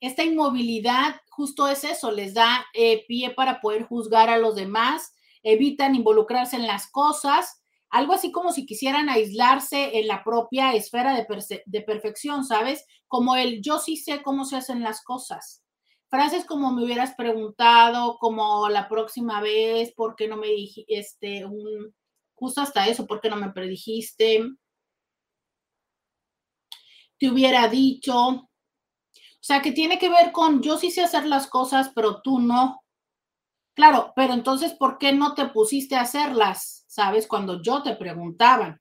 Esta 0.00 0.22
inmovilidad 0.22 1.16
justo 1.30 1.66
es 1.66 1.82
eso, 1.82 2.12
les 2.12 2.34
da 2.34 2.66
eh, 2.74 3.04
pie 3.08 3.30
para 3.30 3.60
poder 3.60 3.84
juzgar 3.84 4.28
a 4.28 4.38
los 4.38 4.54
demás, 4.54 5.14
evitan 5.42 5.94
involucrarse 5.94 6.56
en 6.56 6.66
las 6.66 6.90
cosas 6.90 7.63
algo 7.94 8.12
así 8.12 8.32
como 8.32 8.50
si 8.50 8.66
quisieran 8.66 9.08
aislarse 9.08 10.00
en 10.00 10.08
la 10.08 10.24
propia 10.24 10.74
esfera 10.74 11.14
de, 11.14 11.82
perfección, 11.82 12.44
¿sabes? 12.44 12.84
Como 13.06 13.36
el 13.36 13.62
yo 13.62 13.78
sí 13.78 13.96
sé 13.96 14.20
cómo 14.20 14.44
se 14.44 14.56
hacen 14.56 14.82
las 14.82 15.04
cosas. 15.04 15.62
Frases 16.10 16.44
como 16.44 16.72
me 16.72 16.82
hubieras 16.82 17.14
preguntado, 17.14 18.18
como 18.18 18.68
la 18.68 18.88
próxima 18.88 19.40
vez, 19.40 19.94
¿por 19.94 20.16
qué 20.16 20.26
no 20.26 20.36
me 20.36 20.48
dijiste, 20.48 21.44
un, 21.44 21.94
justo 22.34 22.62
hasta 22.62 22.88
eso, 22.88 23.06
¿por 23.06 23.20
qué 23.20 23.30
no 23.30 23.36
me 23.36 23.52
predijiste? 23.52 24.42
Te 27.16 27.30
hubiera 27.30 27.68
dicho. 27.68 28.16
O 28.16 28.48
sea, 29.40 29.62
que 29.62 29.70
tiene 29.70 30.00
que 30.00 30.08
ver 30.08 30.32
con 30.32 30.62
yo 30.62 30.78
sí 30.78 30.90
sé 30.90 31.02
hacer 31.02 31.26
las 31.26 31.46
cosas, 31.46 31.92
pero 31.94 32.22
tú 32.22 32.40
no. 32.40 32.83
Claro, 33.76 34.12
pero 34.14 34.34
entonces, 34.34 34.72
¿por 34.72 34.98
qué 34.98 35.12
no 35.12 35.34
te 35.34 35.46
pusiste 35.48 35.96
a 35.96 36.02
hacerlas? 36.02 36.84
¿sabes? 36.86 37.26
Cuando 37.26 37.60
yo 37.60 37.82
te 37.82 37.96
preguntaba. 37.96 38.80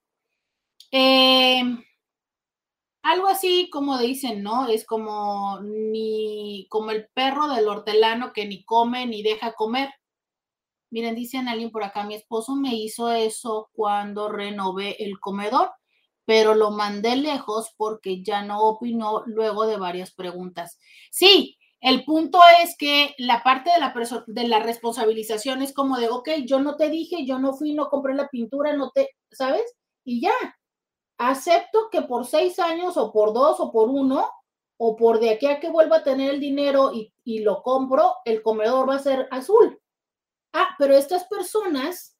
Em, 0.91 1.83
algo 3.01 3.27
así 3.27 3.69
como 3.71 3.97
dicen, 3.97 4.43
¿no? 4.43 4.67
Es 4.67 4.85
como 4.85 5.59
ni 5.61 6.67
como 6.69 6.91
el 6.91 7.07
perro 7.13 7.47
del 7.49 7.67
hortelano 7.67 8.31
que 8.33 8.45
ni 8.47 8.63
come 8.63 9.05
ni 9.05 9.21
deja 9.23 9.53
comer. 9.53 9.89
Miren, 10.91 11.15
dicen 11.15 11.47
alguien 11.49 11.71
por 11.71 11.83
acá, 11.83 12.03
mi 12.05 12.15
esposo 12.15 12.55
me 12.55 12.75
hizo 12.75 13.11
eso 13.11 13.69
cuando 13.73 14.29
renové 14.29 15.03
el 15.03 15.19
comedor, 15.19 15.71
pero 16.25 16.55
lo 16.55 16.71
mandé 16.71 17.15
lejos 17.17 17.73
porque 17.77 18.23
ya 18.23 18.43
no 18.43 18.61
opinó 18.61 19.23
luego 19.25 19.65
de 19.67 19.77
varias 19.77 20.13
preguntas. 20.13 20.79
Sí, 21.11 21.57
el 21.83 22.05
punto 22.05 22.39
es 22.63 22.77
que 22.77 23.13
la 23.17 23.43
parte 23.43 23.69
de 23.69 23.77
la, 23.77 23.93
de 24.25 24.47
la 24.47 24.59
responsabilización 24.59 25.61
es 25.61 25.73
como 25.73 25.97
de, 25.97 26.07
ok, 26.07 26.29
yo 26.45 26.61
no 26.61 26.77
te 26.77 26.89
dije, 26.89 27.25
yo 27.25 27.39
no 27.39 27.53
fui, 27.53 27.73
no 27.73 27.89
compré 27.89 28.15
la 28.15 28.29
pintura, 28.29 28.73
no 28.73 28.91
te, 28.91 29.09
¿sabes? 29.33 29.75
Y 30.05 30.21
ya, 30.21 30.31
acepto 31.17 31.89
que 31.91 32.01
por 32.03 32.25
seis 32.25 32.57
años 32.57 32.95
o 32.95 33.11
por 33.11 33.33
dos 33.33 33.59
o 33.59 33.69
por 33.69 33.89
uno, 33.89 34.25
o 34.77 34.95
por 34.95 35.19
de 35.19 35.31
aquí 35.31 35.45
a 35.45 35.59
que 35.59 35.69
vuelva 35.69 35.97
a 35.97 36.03
tener 36.03 36.29
el 36.29 36.39
dinero 36.39 36.93
y, 36.93 37.13
y 37.25 37.39
lo 37.39 37.61
compro, 37.61 38.13
el 38.23 38.41
comedor 38.41 38.87
va 38.89 38.95
a 38.95 38.99
ser 38.99 39.27
azul. 39.29 39.77
Ah, 40.53 40.69
pero 40.79 40.95
estas 40.95 41.25
personas 41.25 42.17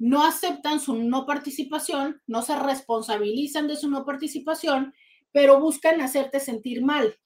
no 0.00 0.24
aceptan 0.24 0.80
su 0.80 0.94
no 0.94 1.24
participación, 1.24 2.20
no 2.26 2.42
se 2.42 2.56
responsabilizan 2.56 3.68
de 3.68 3.76
su 3.76 3.88
no 3.88 4.04
participación, 4.04 4.92
pero 5.30 5.60
buscan 5.60 6.00
hacerte 6.00 6.40
sentir 6.40 6.84
mal. 6.84 7.16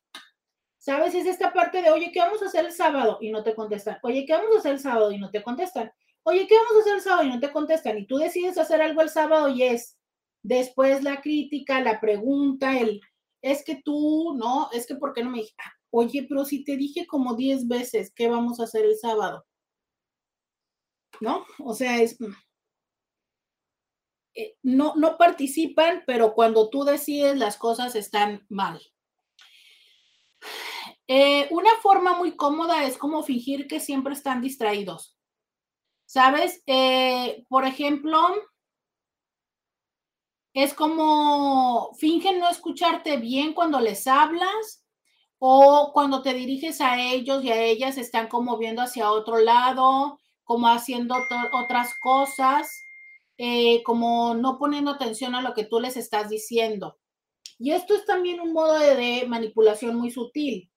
¿Sabes? 0.88 1.14
Es 1.14 1.26
esta 1.26 1.52
parte 1.52 1.82
de, 1.82 1.90
oye, 1.90 2.10
¿qué 2.10 2.20
vamos 2.20 2.40
a 2.40 2.46
hacer 2.46 2.64
el 2.64 2.72
sábado? 2.72 3.18
Y 3.20 3.30
no 3.30 3.42
te 3.42 3.54
contestan. 3.54 3.98
Oye, 4.02 4.24
¿qué 4.24 4.32
vamos 4.32 4.56
a 4.56 4.58
hacer 4.60 4.72
el 4.72 4.80
sábado? 4.80 5.12
Y 5.12 5.18
no 5.18 5.30
te 5.30 5.42
contestan. 5.42 5.92
Oye, 6.22 6.46
¿qué 6.46 6.54
vamos 6.54 6.72
a 6.76 6.80
hacer 6.80 6.94
el 6.94 7.00
sábado? 7.02 7.24
Y 7.24 7.28
no 7.28 7.40
te 7.40 7.52
contestan. 7.52 7.98
Y 7.98 8.06
tú 8.06 8.16
decides 8.16 8.56
hacer 8.56 8.80
algo 8.80 9.02
el 9.02 9.10
sábado 9.10 9.50
y 9.50 9.64
es, 9.64 9.98
después 10.42 11.02
la 11.02 11.20
crítica, 11.20 11.82
la 11.82 12.00
pregunta, 12.00 12.78
el, 12.78 13.02
es 13.42 13.62
que 13.64 13.82
tú, 13.84 14.34
no, 14.38 14.70
es 14.72 14.86
que 14.86 14.94
¿por 14.94 15.12
qué 15.12 15.22
no 15.22 15.28
me 15.28 15.40
dije? 15.40 15.54
Ah, 15.58 15.72
oye, 15.90 16.24
pero 16.26 16.46
si 16.46 16.64
te 16.64 16.78
dije 16.78 17.06
como 17.06 17.34
10 17.34 17.68
veces 17.68 18.10
qué 18.14 18.28
vamos 18.28 18.58
a 18.58 18.62
hacer 18.62 18.86
el 18.86 18.96
sábado, 18.96 19.44
¿no? 21.20 21.44
O 21.58 21.74
sea, 21.74 22.00
es, 22.00 22.18
mm, 22.18 22.32
eh, 24.36 24.56
no, 24.62 24.94
no 24.96 25.18
participan, 25.18 26.02
pero 26.06 26.32
cuando 26.32 26.70
tú 26.70 26.84
decides 26.84 27.36
las 27.36 27.58
cosas 27.58 27.94
están 27.94 28.46
mal. 28.48 28.80
Eh, 31.10 31.48
una 31.50 31.70
forma 31.80 32.18
muy 32.18 32.36
cómoda 32.36 32.84
es 32.84 32.98
como 32.98 33.22
fingir 33.22 33.66
que 33.66 33.80
siempre 33.80 34.12
están 34.12 34.42
distraídos. 34.42 35.16
¿Sabes? 36.04 36.62
Eh, 36.66 37.46
por 37.48 37.64
ejemplo, 37.64 38.18
es 40.52 40.74
como 40.74 41.94
fingen 41.94 42.38
no 42.38 42.48
escucharte 42.50 43.16
bien 43.16 43.54
cuando 43.54 43.80
les 43.80 44.06
hablas 44.06 44.84
o 45.38 45.92
cuando 45.94 46.22
te 46.22 46.34
diriges 46.34 46.80
a 46.82 47.00
ellos 47.00 47.42
y 47.44 47.52
a 47.52 47.62
ellas 47.62 47.96
están 47.96 48.28
como 48.28 48.58
viendo 48.58 48.82
hacia 48.82 49.10
otro 49.10 49.38
lado, 49.38 50.18
como 50.44 50.68
haciendo 50.68 51.14
otras 51.52 51.94
cosas, 52.02 52.82
eh, 53.38 53.82
como 53.84 54.34
no 54.34 54.58
poniendo 54.58 54.90
atención 54.90 55.34
a 55.34 55.42
lo 55.42 55.54
que 55.54 55.64
tú 55.64 55.80
les 55.80 55.96
estás 55.96 56.28
diciendo. 56.28 56.98
Y 57.58 57.72
esto 57.72 57.94
es 57.94 58.04
también 58.04 58.40
un 58.40 58.52
modo 58.52 58.78
de 58.78 59.26
manipulación 59.26 59.96
muy 59.96 60.10
sutil 60.10 60.70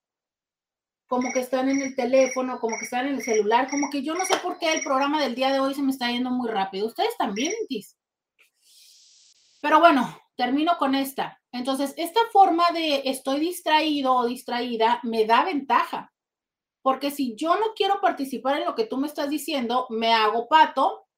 como 1.12 1.30
que 1.30 1.40
están 1.40 1.68
en 1.68 1.82
el 1.82 1.94
teléfono, 1.94 2.58
como 2.58 2.78
que 2.78 2.86
están 2.86 3.06
en 3.06 3.16
el 3.16 3.22
celular, 3.22 3.68
como 3.68 3.90
que 3.90 4.02
yo 4.02 4.14
no 4.14 4.24
sé 4.24 4.38
por 4.38 4.56
qué 4.56 4.72
el 4.72 4.82
programa 4.82 5.20
del 5.20 5.34
día 5.34 5.52
de 5.52 5.60
hoy 5.60 5.74
se 5.74 5.82
me 5.82 5.90
está 5.90 6.10
yendo 6.10 6.30
muy 6.30 6.48
rápido. 6.48 6.86
Ustedes 6.86 7.14
también, 7.18 7.52
Tis. 7.68 7.98
Pero 9.60 9.78
bueno, 9.78 10.18
termino 10.36 10.78
con 10.78 10.94
esta. 10.94 11.38
Entonces, 11.52 11.92
esta 11.98 12.20
forma 12.32 12.70
de 12.72 13.02
estoy 13.04 13.40
distraído 13.40 14.14
o 14.14 14.24
distraída 14.24 15.00
me 15.02 15.26
da 15.26 15.44
ventaja. 15.44 16.14
Porque 16.80 17.10
si 17.10 17.36
yo 17.36 17.56
no 17.56 17.74
quiero 17.76 18.00
participar 18.00 18.56
en 18.56 18.64
lo 18.64 18.74
que 18.74 18.86
tú 18.86 18.96
me 18.96 19.06
estás 19.06 19.28
diciendo, 19.28 19.88
me 19.90 20.14
hago 20.14 20.48
pato 20.48 21.08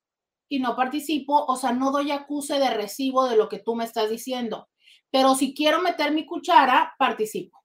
y 0.49 0.59
no 0.59 0.75
participo, 0.75 1.45
o 1.47 1.55
sea, 1.55 1.71
no 1.71 1.93
doy 1.93 2.11
acuse 2.11 2.59
de 2.59 2.71
recibo 2.71 3.29
de 3.29 3.37
lo 3.37 3.49
que 3.49 3.61
tú 3.61 3.77
me 3.77 3.85
estás 3.85 4.11
diciendo. 4.11 4.69
Pero 5.13 5.37
si 5.37 5.55
quiero 5.55 5.81
meter 5.81 6.11
mi 6.11 6.27
cuchara, 6.27 6.97
participo. 6.99 7.64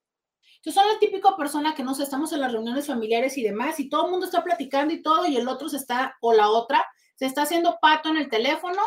Entonces 0.60 0.82
son 0.82 0.92
la 0.92 0.98
típica 0.98 1.34
persona 1.36 1.74
que 1.74 1.82
no 1.82 1.94
sé, 1.94 2.02
estamos 2.02 2.32
en 2.34 2.40
las 2.40 2.52
reuniones 2.52 2.86
familiares 2.86 3.38
y 3.38 3.42
demás, 3.42 3.80
y 3.80 3.88
todo 3.88 4.04
el 4.04 4.10
mundo 4.10 4.26
está 4.26 4.44
platicando 4.44 4.92
y 4.92 5.02
todo, 5.02 5.26
y 5.26 5.36
el 5.36 5.48
otro 5.48 5.70
se 5.70 5.78
está, 5.78 6.16
o 6.20 6.34
la 6.34 6.50
otra, 6.50 6.86
se 7.16 7.24
está 7.24 7.42
haciendo 7.42 7.78
pato 7.80 8.10
en 8.10 8.18
el 8.18 8.28
teléfono. 8.28 8.80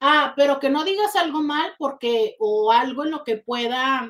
Ah, 0.00 0.34
pero 0.36 0.60
que 0.60 0.70
no 0.70 0.84
digas 0.84 1.16
algo 1.16 1.42
mal 1.42 1.74
porque, 1.78 2.36
o 2.38 2.70
algo 2.70 3.04
en 3.04 3.10
lo 3.10 3.24
que 3.24 3.38
pueda 3.38 4.08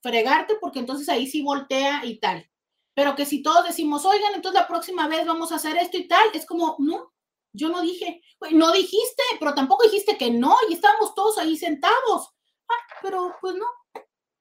fregarte, 0.00 0.54
porque 0.60 0.78
entonces 0.78 1.08
ahí 1.08 1.26
sí 1.26 1.42
voltea 1.42 2.04
y 2.04 2.18
tal. 2.18 2.48
Pero 2.94 3.14
que 3.14 3.26
si 3.26 3.42
todos 3.42 3.66
decimos, 3.66 4.06
oigan, 4.06 4.34
entonces 4.34 4.60
la 4.60 4.68
próxima 4.68 5.08
vez 5.08 5.26
vamos 5.26 5.52
a 5.52 5.56
hacer 5.56 5.76
esto 5.76 5.98
y 5.98 6.08
tal, 6.08 6.28
es 6.32 6.46
como, 6.46 6.76
no, 6.78 7.12
yo 7.52 7.68
no 7.68 7.82
dije, 7.82 8.22
no 8.52 8.72
dijiste, 8.72 9.22
pero 9.38 9.54
tampoco 9.54 9.84
dijiste 9.84 10.16
que 10.16 10.30
no, 10.30 10.56
y 10.70 10.74
estábamos 10.74 11.14
todos 11.14 11.36
ahí 11.38 11.56
sentados. 11.56 12.30
Ah, 12.68 12.94
pero 13.02 13.34
pues 13.40 13.54
no, 13.54 13.66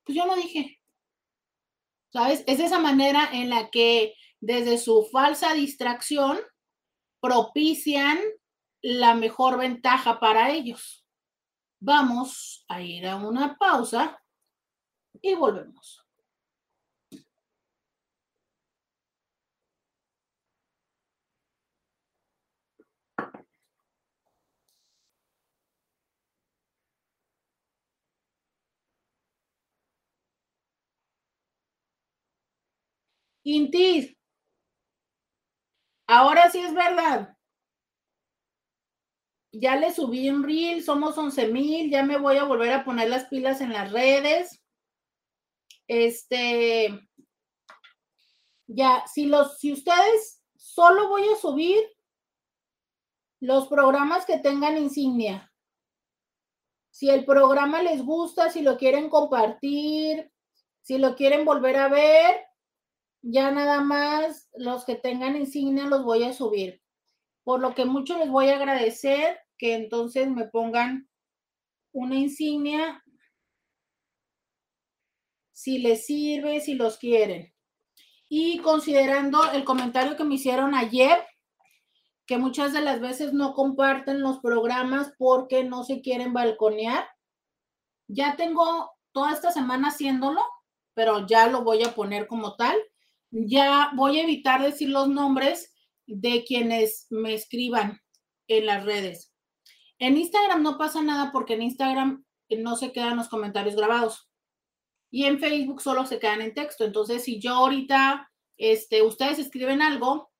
pues 0.03 0.15
yo 0.15 0.25
no 0.25 0.35
dije. 0.35 0.79
¿Sabes? 2.13 2.43
Es 2.45 2.59
esa 2.59 2.79
manera 2.79 3.27
en 3.33 3.49
la 3.49 3.69
que 3.71 4.15
desde 4.39 4.77
su 4.77 5.09
falsa 5.11 5.53
distracción 5.53 6.39
propician 7.19 8.19
la 8.81 9.15
mejor 9.15 9.57
ventaja 9.57 10.19
para 10.19 10.51
ellos. 10.51 11.05
Vamos 11.81 12.63
a 12.67 12.81
ir 12.81 13.07
a 13.07 13.15
una 13.15 13.57
pausa 13.57 14.21
y 15.21 15.33
volvemos. 15.33 16.02
Intis, 33.43 34.15
ahora 36.07 36.49
sí 36.49 36.59
es 36.59 36.73
verdad. 36.73 37.35
Ya 39.51 39.75
le 39.75 39.93
subí 39.93 40.29
un 40.29 40.43
reel, 40.43 40.83
somos 40.83 41.17
11 41.17 41.47
mil, 41.49 41.91
ya 41.91 42.03
me 42.03 42.17
voy 42.17 42.37
a 42.37 42.43
volver 42.43 42.71
a 42.71 42.83
poner 42.83 43.09
las 43.09 43.25
pilas 43.25 43.61
en 43.61 43.73
las 43.73 43.91
redes. 43.91 44.61
Este, 45.87 47.07
ya, 48.67 49.05
si 49.07 49.25
los, 49.25 49.59
si 49.59 49.73
ustedes 49.73 50.41
solo 50.55 51.09
voy 51.09 51.27
a 51.29 51.35
subir 51.35 51.83
los 53.39 53.67
programas 53.67 54.25
que 54.25 54.39
tengan 54.39 54.77
insignia. 54.77 55.51
Si 56.89 57.09
el 57.09 57.25
programa 57.25 57.83
les 57.83 58.01
gusta, 58.03 58.49
si 58.49 58.61
lo 58.61 58.77
quieren 58.77 59.09
compartir, 59.09 60.31
si 60.81 60.97
lo 60.97 61.15
quieren 61.15 61.43
volver 61.43 61.75
a 61.75 61.89
ver, 61.89 62.45
ya 63.23 63.51
nada 63.51 63.81
más 63.81 64.49
los 64.53 64.83
que 64.83 64.95
tengan 64.95 65.37
insignia 65.37 65.85
los 65.85 66.03
voy 66.03 66.23
a 66.23 66.33
subir. 66.33 66.81
Por 67.43 67.61
lo 67.61 67.73
que 67.73 67.85
mucho 67.85 68.17
les 68.17 68.29
voy 68.29 68.49
a 68.49 68.57
agradecer 68.57 69.39
que 69.57 69.75
entonces 69.75 70.29
me 70.29 70.45
pongan 70.45 71.09
una 71.93 72.15
insignia 72.15 73.01
si 75.51 75.77
les 75.77 76.05
sirve, 76.05 76.59
si 76.59 76.73
los 76.73 76.97
quieren. 76.97 77.53
Y 78.27 78.59
considerando 78.59 79.51
el 79.51 79.63
comentario 79.63 80.17
que 80.17 80.25
me 80.25 80.35
hicieron 80.35 80.75
ayer, 80.75 81.25
que 82.25 82.37
muchas 82.37 82.73
de 82.73 82.81
las 82.81 82.99
veces 82.99 83.31
no 83.31 83.53
comparten 83.53 84.21
los 84.21 84.39
programas 84.39 85.13
porque 85.17 85.63
no 85.63 85.85
se 85.85 86.01
quieren 86.01 86.33
balconear, 86.33 87.07
ya 88.07 88.35
tengo 88.35 88.91
toda 89.13 89.31
esta 89.31 89.51
semana 89.51 89.89
haciéndolo, 89.89 90.41
pero 90.93 91.25
ya 91.25 91.47
lo 91.47 91.63
voy 91.63 91.83
a 91.83 91.95
poner 91.95 92.27
como 92.27 92.55
tal 92.55 92.77
ya 93.33 93.91
voy 93.95 94.19
a 94.19 94.23
evitar 94.23 94.61
decir 94.61 94.89
los 94.89 95.09
nombres 95.09 95.73
de 96.05 96.43
quienes 96.45 97.07
me 97.09 97.33
escriban 97.33 97.99
en 98.47 98.65
las 98.67 98.85
redes. 98.85 99.33
En 99.99 100.17
Instagram 100.17 100.61
no 100.61 100.77
pasa 100.77 101.01
nada 101.01 101.31
porque 101.31 101.55
en 101.55 101.63
Instagram 101.63 102.23
no 102.49 102.75
se 102.75 102.91
quedan 102.91 103.17
los 103.17 103.29
comentarios 103.29 103.75
grabados. 103.75 104.29
Y 105.09 105.25
en 105.25 105.39
Facebook 105.39 105.81
solo 105.81 106.05
se 106.05 106.19
quedan 106.19 106.41
en 106.41 106.53
texto. 106.53 106.85
Entonces, 106.85 107.23
si 107.23 107.39
yo 107.39 107.53
ahorita, 107.53 108.29
este, 108.57 109.01
ustedes 109.01 109.39
escriben 109.39 109.81
algo, 109.81 110.31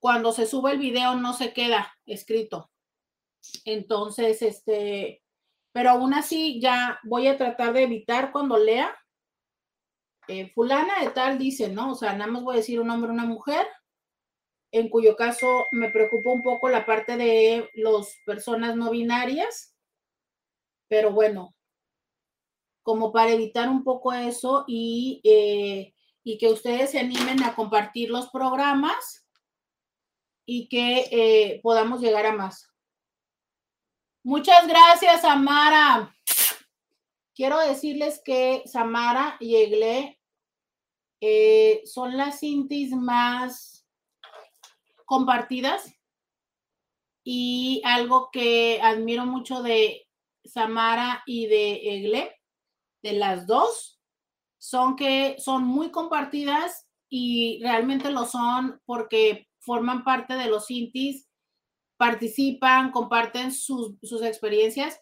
cuando 0.00 0.32
se 0.32 0.46
sube 0.46 0.72
el 0.72 0.78
video 0.78 1.14
no 1.14 1.32
se 1.32 1.52
queda 1.52 1.92
escrito. 2.06 2.70
Entonces, 3.64 4.42
este, 4.42 5.22
pero 5.72 5.90
aún 5.90 6.14
así 6.14 6.60
ya 6.60 6.98
voy 7.04 7.26
a 7.26 7.36
tratar 7.36 7.72
de 7.72 7.84
evitar 7.84 8.32
cuando 8.32 8.58
lea 8.58 8.94
eh, 10.28 10.50
fulana 10.54 11.00
de 11.00 11.10
tal 11.10 11.38
dice, 11.38 11.68
¿no? 11.68 11.92
O 11.92 11.94
sea, 11.94 12.12
nada 12.12 12.30
más 12.30 12.42
voy 12.42 12.54
a 12.54 12.58
decir 12.58 12.80
un 12.80 12.90
hombre 12.90 13.10
o 13.10 13.14
una 13.14 13.24
mujer, 13.24 13.66
en 14.72 14.88
cuyo 14.88 15.16
caso 15.16 15.66
me 15.72 15.90
preocupa 15.90 16.30
un 16.30 16.42
poco 16.42 16.68
la 16.68 16.84
parte 16.84 17.16
de 17.16 17.70
las 17.74 18.16
personas 18.26 18.76
no 18.76 18.90
binarias, 18.90 19.74
pero 20.88 21.12
bueno, 21.12 21.54
como 22.82 23.12
para 23.12 23.30
evitar 23.30 23.68
un 23.68 23.82
poco 23.84 24.12
eso 24.12 24.64
y, 24.66 25.20
eh, 25.24 25.94
que 26.38 26.48
ustedes 26.48 26.90
se 26.90 26.98
animen 26.98 27.42
a 27.42 27.54
compartir 27.54 28.10
los 28.10 28.30
programas 28.30 29.26
y 30.46 30.68
que 30.68 31.08
eh, 31.10 31.60
podamos 31.62 32.00
llegar 32.00 32.26
a 32.26 32.32
más. 32.32 32.68
Muchas 34.22 34.66
gracias, 34.66 35.24
Amara. 35.24 36.14
Quiero 37.34 37.58
decirles 37.58 38.22
que 38.24 38.62
Samara 38.64 39.36
y 39.40 39.56
Egle 39.56 40.20
eh, 41.20 41.82
son 41.84 42.16
las 42.16 42.38
cintis 42.40 42.92
más 42.92 43.84
compartidas 45.04 45.92
y 47.24 47.82
algo 47.84 48.30
que 48.30 48.80
admiro 48.80 49.26
mucho 49.26 49.62
de 49.62 50.06
Samara 50.44 51.24
y 51.26 51.46
de 51.46 51.96
Egle, 51.96 52.40
de 53.02 53.12
las 53.14 53.48
dos, 53.48 54.00
son 54.58 54.94
que 54.94 55.34
son 55.38 55.64
muy 55.64 55.90
compartidas 55.90 56.88
y 57.08 57.58
realmente 57.62 58.10
lo 58.10 58.26
son 58.26 58.80
porque 58.84 59.48
forman 59.58 60.04
parte 60.04 60.34
de 60.34 60.46
los 60.46 60.66
cintis, 60.66 61.28
participan, 61.96 62.92
comparten 62.92 63.50
sus, 63.50 63.96
sus 64.02 64.22
experiencias 64.22 65.00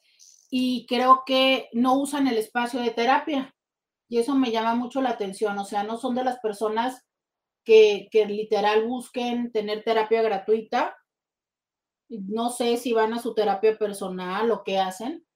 y 0.54 0.84
creo 0.86 1.22
que 1.26 1.70
no 1.72 1.94
usan 1.98 2.26
el 2.28 2.36
espacio 2.36 2.80
de 2.80 2.90
terapia. 2.90 3.54
Y 4.08 4.18
eso 4.18 4.34
me 4.34 4.52
llama 4.52 4.74
mucho 4.74 5.00
la 5.00 5.10
atención. 5.10 5.58
O 5.58 5.64
sea, 5.64 5.82
no 5.84 5.96
son 5.96 6.14
de 6.14 6.24
las 6.24 6.40
personas 6.40 7.02
que, 7.64 8.08
que 8.12 8.26
literal 8.26 8.86
busquen 8.86 9.52
tener 9.52 9.84
terapia 9.84 10.22
gratuita. 10.22 10.96
No 12.34 12.50
sé 12.50 12.76
si 12.76 12.92
van 12.92 13.12
a 13.12 13.18
su 13.18 13.34
terapia 13.34 13.76
personal 13.76 14.52
o 14.52 14.62
qué 14.62 14.78
hacen, 14.78 15.26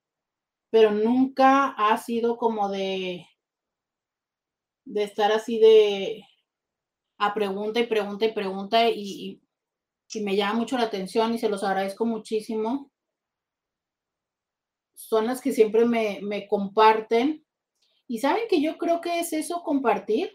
pero 0.70 0.92
nunca 0.92 1.68
ha 1.70 1.96
sido 1.98 2.36
como 2.38 2.68
de, 2.70 3.26
de 4.86 5.02
estar 5.02 5.32
así 5.32 5.58
de 5.58 6.24
a 7.18 7.34
pregunta 7.34 7.80
y 7.80 7.86
pregunta 7.86 8.24
y 8.26 8.32
pregunta 8.32 8.88
y, 8.90 9.42
y 10.14 10.20
me 10.20 10.36
llama 10.36 10.60
mucho 10.60 10.78
la 10.78 10.84
atención 10.84 11.34
y 11.34 11.38
se 11.38 11.48
los 11.48 11.64
agradezco 11.64 12.06
muchísimo. 12.06 12.90
Son 14.96 15.26
las 15.26 15.40
que 15.40 15.52
siempre 15.52 15.84
me, 15.84 16.18
me 16.22 16.48
comparten. 16.48 17.46
Y 18.08 18.18
saben 18.18 18.48
que 18.48 18.60
yo 18.60 18.78
creo 18.78 19.00
que 19.00 19.20
es 19.20 19.32
eso 19.32 19.62
compartir. 19.62 20.32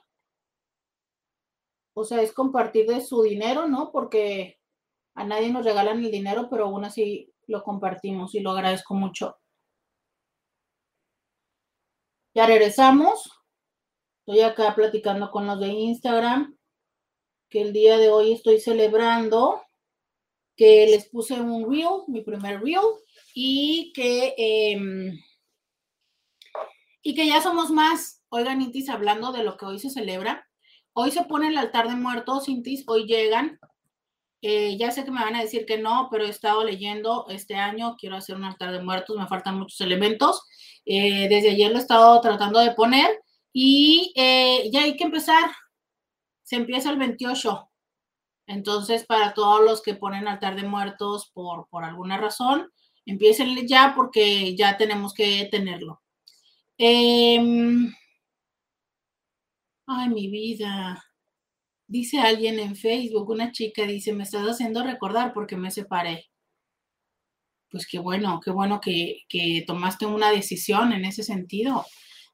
O 1.93 2.05
sea, 2.05 2.21
es 2.21 2.31
compartir 2.31 2.87
de 2.87 3.01
su 3.01 3.21
dinero, 3.23 3.67
¿no? 3.67 3.91
Porque 3.91 4.59
a 5.15 5.25
nadie 5.25 5.51
nos 5.51 5.65
regalan 5.65 6.03
el 6.03 6.11
dinero, 6.11 6.47
pero 6.49 6.65
aún 6.65 6.85
así 6.85 7.33
lo 7.47 7.63
compartimos 7.63 8.33
y 8.33 8.39
lo 8.39 8.51
agradezco 8.51 8.93
mucho. 8.93 9.37
Ya 12.33 12.45
regresamos. 12.45 13.29
Estoy 14.19 14.41
acá 14.41 14.73
platicando 14.73 15.31
con 15.31 15.47
los 15.47 15.59
de 15.59 15.67
Instagram 15.67 16.57
que 17.49 17.61
el 17.61 17.73
día 17.73 17.97
de 17.97 18.09
hoy 18.09 18.31
estoy 18.31 18.61
celebrando, 18.61 19.61
que 20.55 20.87
les 20.87 21.09
puse 21.09 21.39
un 21.39 21.69
reel, 21.69 22.03
mi 22.07 22.21
primer 22.21 22.61
reel, 22.61 22.85
y 23.33 23.91
que, 23.93 24.33
em, 24.37 25.19
y 27.01 27.15
que 27.15 27.27
ya 27.27 27.41
somos 27.41 27.71
más. 27.71 28.21
Oigan, 28.29 28.61
Intis, 28.61 28.89
hablando 28.89 29.31
de 29.31 29.43
lo 29.43 29.57
que 29.57 29.65
hoy 29.65 29.79
se 29.79 29.89
celebra, 29.89 30.47
hoy 30.93 31.11
se 31.11 31.23
pone 31.23 31.47
el 31.49 31.57
altar 31.57 31.89
de 31.89 31.95
muertos, 31.95 32.49
Intis, 32.49 32.83
hoy 32.87 33.05
llegan. 33.05 33.59
Eh, 34.43 34.77
ya 34.77 34.91
sé 34.91 35.05
que 35.05 35.11
me 35.11 35.23
van 35.23 35.35
a 35.35 35.41
decir 35.41 35.65
que 35.65 35.77
no, 35.77 36.07
pero 36.11 36.25
he 36.25 36.29
estado 36.29 36.63
leyendo 36.63 37.27
este 37.29 37.55
año, 37.55 37.95
quiero 37.97 38.15
hacer 38.15 38.35
un 38.35 38.43
altar 38.43 38.71
de 38.71 38.81
muertos, 38.81 39.17
me 39.17 39.27
faltan 39.27 39.59
muchos 39.59 39.81
elementos. 39.81 40.43
Eh, 40.85 41.27
desde 41.29 41.51
ayer 41.51 41.71
lo 41.71 41.77
he 41.77 41.81
estado 41.81 42.19
tratando 42.21 42.59
de 42.59 42.71
poner 42.71 43.19
y 43.53 44.13
eh, 44.15 44.69
ya 44.71 44.83
hay 44.83 44.95
que 44.97 45.03
empezar 45.03 45.51
se 46.51 46.57
empieza 46.57 46.89
el 46.89 46.97
28. 46.97 47.69
Entonces, 48.45 49.05
para 49.05 49.33
todos 49.33 49.61
los 49.61 49.81
que 49.81 49.93
ponen 49.93 50.27
altar 50.27 50.57
de 50.57 50.67
muertos 50.67 51.31
por, 51.33 51.69
por 51.69 51.85
alguna 51.85 52.17
razón, 52.17 52.69
empiecen 53.05 53.67
ya 53.67 53.93
porque 53.95 54.55
ya 54.55 54.77
tenemos 54.77 55.13
que 55.13 55.47
tenerlo. 55.51 56.01
Em, 56.77 57.93
ay, 59.87 60.09
mi 60.09 60.27
vida. 60.29 61.03
Dice 61.87 62.19
alguien 62.19 62.59
en 62.59 62.75
Facebook, 62.75 63.29
una 63.29 63.51
chica 63.51 63.83
dice, 63.85 64.13
me 64.13 64.23
estás 64.23 64.45
haciendo 64.47 64.83
recordar 64.83 65.33
porque 65.33 65.57
me 65.57 65.71
separé. 65.71 66.25
Pues 67.69 67.87
qué 67.87 67.99
bueno, 67.99 68.39
qué 68.43 68.51
bueno 68.51 68.81
que, 68.81 69.21
que 69.29 69.63
tomaste 69.65 70.05
una 70.05 70.31
decisión 70.31 70.91
en 70.93 71.05
ese 71.05 71.23
sentido. 71.23 71.85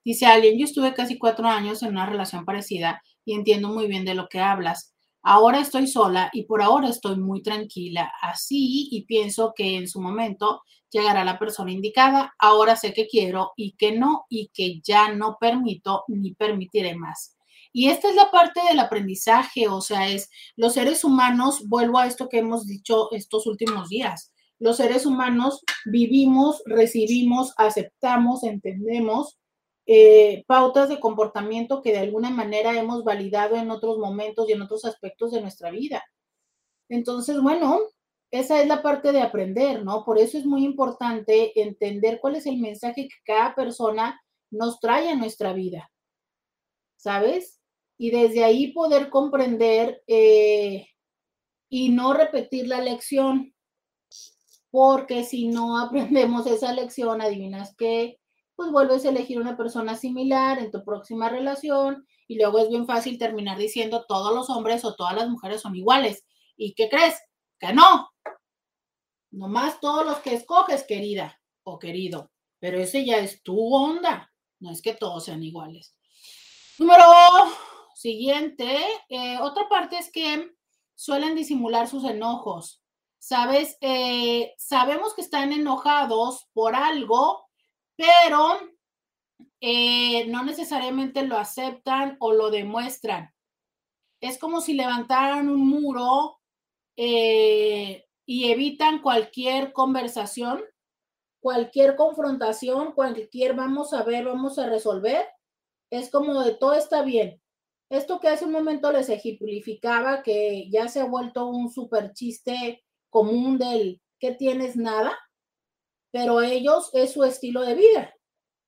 Dice 0.03 0.25
alguien, 0.25 0.57
yo 0.57 0.65
estuve 0.65 0.93
casi 0.93 1.17
cuatro 1.17 1.47
años 1.47 1.83
en 1.83 1.89
una 1.89 2.05
relación 2.05 2.45
parecida 2.45 3.01
y 3.25 3.33
entiendo 3.33 3.69
muy 3.69 3.87
bien 3.87 4.05
de 4.05 4.15
lo 4.15 4.27
que 4.29 4.39
hablas. 4.39 4.96
Ahora 5.29 5.59
estoy 5.59 5.87
sola 5.87 6.29
y 6.31 6.43
por 6.43 6.61
ahora 6.61 6.87
estoy 6.87 7.17
muy 7.17 7.41
tranquila, 7.41 8.13
así 8.21 8.87
y 8.89 9.03
pienso 9.03 9.51
que 9.53 9.75
en 9.75 9.89
su 9.89 9.99
momento 9.99 10.61
llegará 10.89 11.25
la 11.25 11.37
persona 11.37 11.73
indicada. 11.73 12.33
Ahora 12.39 12.77
sé 12.77 12.93
que 12.93 13.07
quiero 13.07 13.51
y 13.57 13.73
que 13.73 13.91
no 13.91 14.23
y 14.29 14.51
que 14.53 14.79
ya 14.79 15.11
no 15.11 15.35
permito 15.37 16.05
ni 16.07 16.33
permitiré 16.33 16.95
más. 16.95 17.35
Y 17.73 17.89
esta 17.89 18.07
es 18.07 18.15
la 18.15 18.31
parte 18.31 18.61
del 18.69 18.79
aprendizaje, 18.79 19.67
o 19.67 19.81
sea, 19.81 20.07
es 20.07 20.29
los 20.55 20.75
seres 20.75 21.03
humanos, 21.03 21.67
vuelvo 21.67 21.99
a 21.99 22.07
esto 22.07 22.29
que 22.29 22.39
hemos 22.39 22.65
dicho 22.65 23.11
estos 23.11 23.47
últimos 23.47 23.89
días, 23.89 24.31
los 24.59 24.77
seres 24.77 25.05
humanos 25.05 25.59
vivimos, 25.83 26.63
recibimos, 26.65 27.53
aceptamos, 27.57 28.45
entendemos 28.45 29.37
eh, 29.89 30.43
pautas 30.47 30.89
de 30.89 30.99
comportamiento 30.99 31.81
que 31.81 31.93
de 31.93 31.99
alguna 31.99 32.29
manera 32.29 32.77
hemos 32.77 33.05
validado 33.05 33.55
en 33.55 33.71
otros 33.71 33.97
momentos 33.97 34.47
y 34.49 34.51
en 34.51 34.61
otros 34.61 34.83
aspectos 34.83 35.31
de 35.31 35.39
nuestra 35.39 35.71
vida. 35.71 36.03
Entonces, 36.89 37.41
bueno, 37.41 37.79
esa 38.29 38.61
es 38.61 38.67
la 38.67 38.81
parte 38.81 39.13
de 39.13 39.21
aprender, 39.21 39.85
¿no? 39.85 40.03
Por 40.03 40.19
eso 40.19 40.37
es 40.37 40.45
muy 40.45 40.65
importante 40.65 41.61
entender 41.61 42.19
cuál 42.19 42.35
es 42.35 42.45
el 42.45 42.57
mensaje 42.57 43.07
que 43.07 43.15
cada 43.25 43.55
persona 43.55 44.19
nos 44.51 44.81
trae 44.81 45.07
a 45.09 45.15
nuestra 45.15 45.53
vida, 45.53 45.89
¿sabes? 46.97 47.61
Y 47.97 48.11
desde 48.11 48.43
ahí 48.43 48.73
poder 48.73 49.09
comprender 49.09 50.03
eh, 50.07 50.87
y 51.69 51.89
no 51.89 52.13
repetir 52.13 52.67
la 52.67 52.81
lección, 52.81 53.53
porque 54.69 55.23
si 55.23 55.47
no 55.47 55.79
aprendemos 55.81 56.45
esa 56.45 56.73
lección, 56.73 57.21
adivinas 57.21 57.73
qué, 57.77 58.19
pues 58.57 58.71
vuelves 58.71 59.05
a 59.05 59.09
elegir 59.09 59.39
una 59.39 59.55
persona 59.55 59.95
similar 59.95 60.57
en 60.57 60.71
tu 60.71 60.83
próxima 60.83 61.29
relación 61.29 62.07
y 62.27 62.37
luego 62.37 62.57
es 62.57 62.69
bien 62.69 62.87
fácil 62.87 63.19
terminar 63.19 63.57
diciendo 63.57 64.03
todos 64.07 64.33
los 64.33 64.49
hombres 64.49 64.83
o 64.83 64.95
todas 64.95 65.15
las 65.15 65.29
mujeres 65.29 65.61
son 65.61 65.75
iguales. 65.75 66.25
¿Y 66.57 66.73
qué 66.73 66.89
crees? 66.89 67.15
Que 67.59 67.71
no. 67.71 68.09
Nomás 69.29 69.79
todos 69.79 70.03
los 70.03 70.17
que 70.19 70.33
escoges, 70.33 70.83
querida 70.83 71.39
o 71.61 71.77
querido. 71.77 72.31
Pero 72.59 72.79
ese 72.79 73.05
ya 73.05 73.19
es 73.19 73.43
tu 73.43 73.73
onda. 73.73 74.33
No 74.59 74.71
es 74.71 74.81
que 74.81 74.95
todos 74.95 75.25
sean 75.25 75.43
iguales. 75.43 75.95
Número 76.79 77.03
siguiente. 77.93 78.75
Eh, 79.07 79.37
otra 79.39 79.69
parte 79.69 79.99
es 79.99 80.11
que 80.11 80.49
suelen 80.95 81.35
disimular 81.35 81.87
sus 81.87 82.03
enojos. 82.05 82.81
¿Sabes? 83.19 83.77
Eh, 83.81 84.55
sabemos 84.57 85.13
que 85.13 85.21
están 85.21 85.51
enojados 85.51 86.47
por 86.53 86.75
algo 86.75 87.46
pero 87.97 88.59
eh, 89.59 90.27
no 90.27 90.43
necesariamente 90.45 91.23
lo 91.25 91.37
aceptan 91.37 92.15
o 92.19 92.31
lo 92.31 92.51
demuestran. 92.51 93.33
Es 94.21 94.37
como 94.37 94.61
si 94.61 94.73
levantaran 94.73 95.49
un 95.49 95.67
muro 95.67 96.39
eh, 96.95 98.05
y 98.25 98.51
evitan 98.51 99.01
cualquier 99.01 99.73
conversación, 99.73 100.63
cualquier 101.41 101.95
confrontación, 101.95 102.93
cualquier 102.93 103.55
vamos 103.55 103.93
a 103.93 104.03
ver, 104.03 104.25
vamos 104.25 104.59
a 104.59 104.67
resolver. 104.69 105.25
Es 105.91 106.09
como 106.11 106.41
de 106.43 106.55
todo 106.55 106.73
está 106.73 107.01
bien. 107.01 107.41
Esto 107.89 108.19
que 108.19 108.27
hace 108.27 108.45
un 108.45 108.51
momento 108.51 108.91
les 108.91 109.09
ejemplificaba, 109.09 110.21
que 110.21 110.69
ya 110.69 110.87
se 110.89 110.99
ha 110.99 111.05
vuelto 111.05 111.47
un 111.47 111.71
super 111.71 112.13
chiste 112.13 112.83
común 113.09 113.57
del 113.57 114.01
que 114.19 114.33
tienes 114.33 114.75
nada, 114.75 115.17
pero 116.11 116.41
ellos 116.41 116.89
es 116.93 117.13
su 117.13 117.23
estilo 117.23 117.61
de 117.61 117.75
vida. 117.75 118.13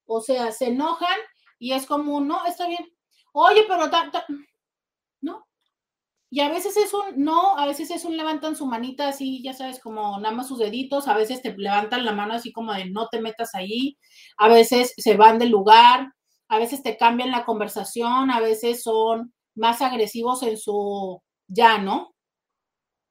O 0.06 0.22
sea, 0.22 0.52
se 0.52 0.68
enojan 0.68 1.18
y 1.60 1.74
es 1.74 1.86
como, 1.86 2.22
no, 2.22 2.46
está 2.46 2.68
bien. 2.68 2.86
Oye, 3.34 3.66
pero 3.68 3.90
no. 5.22 5.46
Y 6.32 6.42
a 6.42 6.50
veces 6.50 6.78
es 6.78 6.94
un, 6.94 7.24
no, 7.24 7.58
a 7.58 7.66
veces 7.66 7.90
es 7.92 8.06
un 8.06 8.16
levantan 8.16 8.56
su 8.56 8.66
manita 8.68 9.08
así, 9.08 9.42
ya 9.44 9.54
sabes, 9.54 9.80
como 9.80 10.20
nada 10.20 10.36
más 10.36 10.48
sus 10.48 10.60
deditos, 10.60 11.08
a 11.08 11.16
veces 11.16 11.42
te 11.42 11.56
levantan 11.58 12.06
la 12.06 12.12
mano 12.14 12.36
así 12.36 12.52
como 12.52 12.74
de 12.74 12.86
no 12.86 13.08
te 13.08 13.20
metas 13.20 13.56
ahí, 13.56 13.98
a 14.38 14.48
veces 14.48 14.94
se 14.98 15.18
van 15.18 15.40
del 15.40 15.50
lugar, 15.50 16.14
a 16.48 16.60
veces 16.60 16.84
te 16.84 16.98
cambian 16.98 17.32
la 17.32 17.46
conversación, 17.46 18.30
a 18.32 18.40
veces 18.40 18.84
son 18.84 19.34
más 19.56 19.82
agresivos 19.82 20.44
en 20.44 20.58
su 20.58 21.22
ya, 21.48 21.80
¿no? 21.80 22.14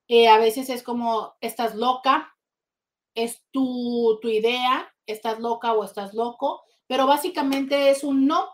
Eh, 0.09 0.29
a 0.29 0.39
veces 0.39 0.70
es 0.70 0.83
como, 0.83 1.35
estás 1.41 1.74
loca, 1.74 2.35
es 3.14 3.42
tu, 3.50 4.18
tu 4.20 4.28
idea, 4.28 4.92
estás 5.06 5.40
loca 5.40 5.72
o 5.72 5.84
estás 5.84 6.14
loco, 6.14 6.62
pero 6.86 7.06
básicamente 7.06 7.90
es 7.90 8.04
un 8.04 8.26
no. 8.26 8.48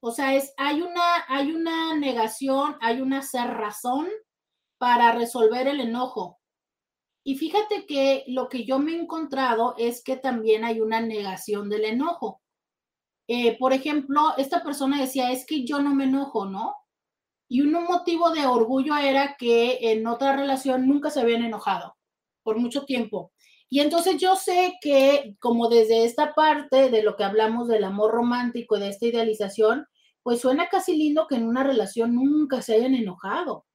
O 0.00 0.12
sea, 0.12 0.34
es, 0.34 0.52
hay, 0.56 0.82
una, 0.82 1.24
hay 1.28 1.52
una 1.52 1.94
negación, 1.96 2.76
hay 2.80 3.00
una 3.00 3.22
cerrazón 3.22 4.08
para 4.78 5.12
resolver 5.12 5.66
el 5.66 5.80
enojo. 5.80 6.38
Y 7.24 7.36
fíjate 7.36 7.84
que 7.86 8.24
lo 8.28 8.48
que 8.48 8.64
yo 8.64 8.78
me 8.78 8.92
he 8.92 9.00
encontrado 9.00 9.74
es 9.76 10.02
que 10.02 10.16
también 10.16 10.64
hay 10.64 10.80
una 10.80 11.00
negación 11.00 11.68
del 11.68 11.84
enojo. 11.84 12.40
Eh, 13.28 13.58
por 13.58 13.72
ejemplo, 13.74 14.34
esta 14.38 14.62
persona 14.62 15.00
decía, 15.00 15.30
es 15.30 15.44
que 15.44 15.64
yo 15.66 15.80
no 15.80 15.94
me 15.94 16.04
enojo, 16.04 16.46
¿no? 16.46 16.74
Y 17.50 17.62
un 17.62 17.72
motivo 17.72 18.30
de 18.30 18.46
orgullo 18.46 18.96
era 18.96 19.36
que 19.38 19.78
en 19.92 20.06
otra 20.06 20.36
relación 20.36 20.86
nunca 20.86 21.10
se 21.10 21.20
habían 21.20 21.42
enojado 21.42 21.96
por 22.42 22.58
mucho 22.58 22.84
tiempo. 22.86 23.32
Y 23.70 23.80
entonces 23.80 24.16
yo 24.18 24.34
sé 24.36 24.74
que 24.80 25.36
como 25.40 25.68
desde 25.68 26.04
esta 26.04 26.34
parte 26.34 26.90
de 26.90 27.02
lo 27.02 27.16
que 27.16 27.24
hablamos 27.24 27.68
del 27.68 27.84
amor 27.84 28.12
romántico 28.12 28.76
y 28.76 28.80
de 28.80 28.88
esta 28.88 29.06
idealización, 29.06 29.86
pues 30.22 30.40
suena 30.40 30.68
casi 30.68 30.96
lindo 30.96 31.26
que 31.26 31.36
en 31.36 31.46
una 31.46 31.64
relación 31.64 32.14
nunca 32.14 32.62
se 32.62 32.74
hayan 32.74 32.94
enojado. 32.94 33.66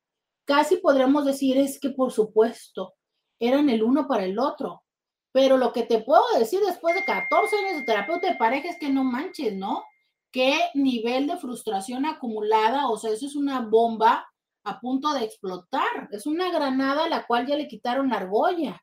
Casi 0.46 0.78
podríamos 0.78 1.26
decir 1.26 1.58
es 1.58 1.80
que 1.80 1.92
por 1.92 2.12
supuesto, 2.12 2.94
eran 3.40 3.70
el 3.70 3.84
uno 3.84 4.08
para 4.08 4.26
el 4.26 4.40
otro. 4.40 4.84
Pero 5.32 5.58
lo 5.58 5.74
que 5.74 5.84
te 5.84 6.00
puedo 6.02 6.24
decir 6.38 6.60
después 6.62 6.96
de 6.96 7.06
14 7.06 7.56
años 7.58 7.78
de 7.78 7.86
terapeuta 7.86 8.28
de 8.28 8.36
pareja 8.36 8.70
es 8.70 8.78
que 8.80 8.90
no 8.90 9.04
manches, 9.04 9.56
¿no? 9.56 9.84
Qué 10.32 10.60
nivel 10.76 11.28
de 11.28 11.38
frustración 11.38 12.06
acumulada, 12.06 12.88
o 12.90 12.98
sea, 12.98 13.12
eso 13.12 13.26
es 13.26 13.36
una 13.36 13.62
bomba 13.62 14.28
a 14.64 14.80
punto 14.80 15.14
de 15.14 15.26
explotar. 15.26 16.08
Es 16.12 16.26
una 16.26 16.52
granada 16.52 17.06
a 17.06 17.10
la 17.10 17.26
cual 17.26 17.48
ya 17.48 17.56
le 17.56 17.68
quitaron 17.68 18.14
argolla. 18.14 18.82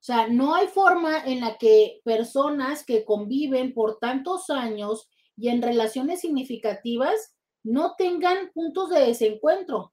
O 0.00 0.02
sea, 0.02 0.28
no 0.28 0.54
hay 0.54 0.66
forma 0.66 1.24
en 1.24 1.40
la 1.40 1.58
que 1.58 2.00
personas 2.04 2.84
que 2.84 3.04
conviven 3.04 3.74
por 3.74 3.98
tantos 3.98 4.48
años 4.48 5.10
y 5.36 5.48
en 5.50 5.60
relaciones 5.60 6.20
significativas 6.20 7.34
no 7.62 7.94
tengan 7.96 8.50
puntos 8.54 8.88
de 8.88 9.00
desencuentro. 9.00 9.92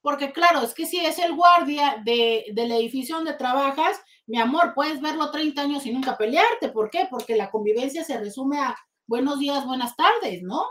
Porque 0.00 0.32
claro, 0.32 0.62
es 0.62 0.74
que 0.74 0.86
si 0.86 1.04
es 1.04 1.18
el 1.18 1.34
guardia 1.34 2.00
de, 2.04 2.46
del 2.52 2.70
edificio 2.70 3.16
donde 3.16 3.34
trabajas, 3.34 4.00
mi 4.28 4.38
amor, 4.38 4.74
puedes 4.74 5.00
verlo 5.00 5.30
30 5.30 5.60
años 5.60 5.86
y 5.86 5.92
nunca 5.92 6.16
pelearte. 6.16 6.68
¿Por 6.68 6.88
qué? 6.90 7.08
Porque 7.10 7.34
la 7.34 7.50
convivencia 7.50 8.04
se 8.04 8.18
resume 8.18 8.60
a 8.60 8.76
buenos 9.06 9.38
días, 9.40 9.66
buenas 9.66 9.96
tardes, 9.96 10.42
¿no? 10.42 10.64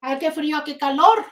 A 0.00 0.18
qué 0.18 0.30
frío, 0.30 0.56
a 0.56 0.64
qué 0.64 0.78
calor. 0.78 1.26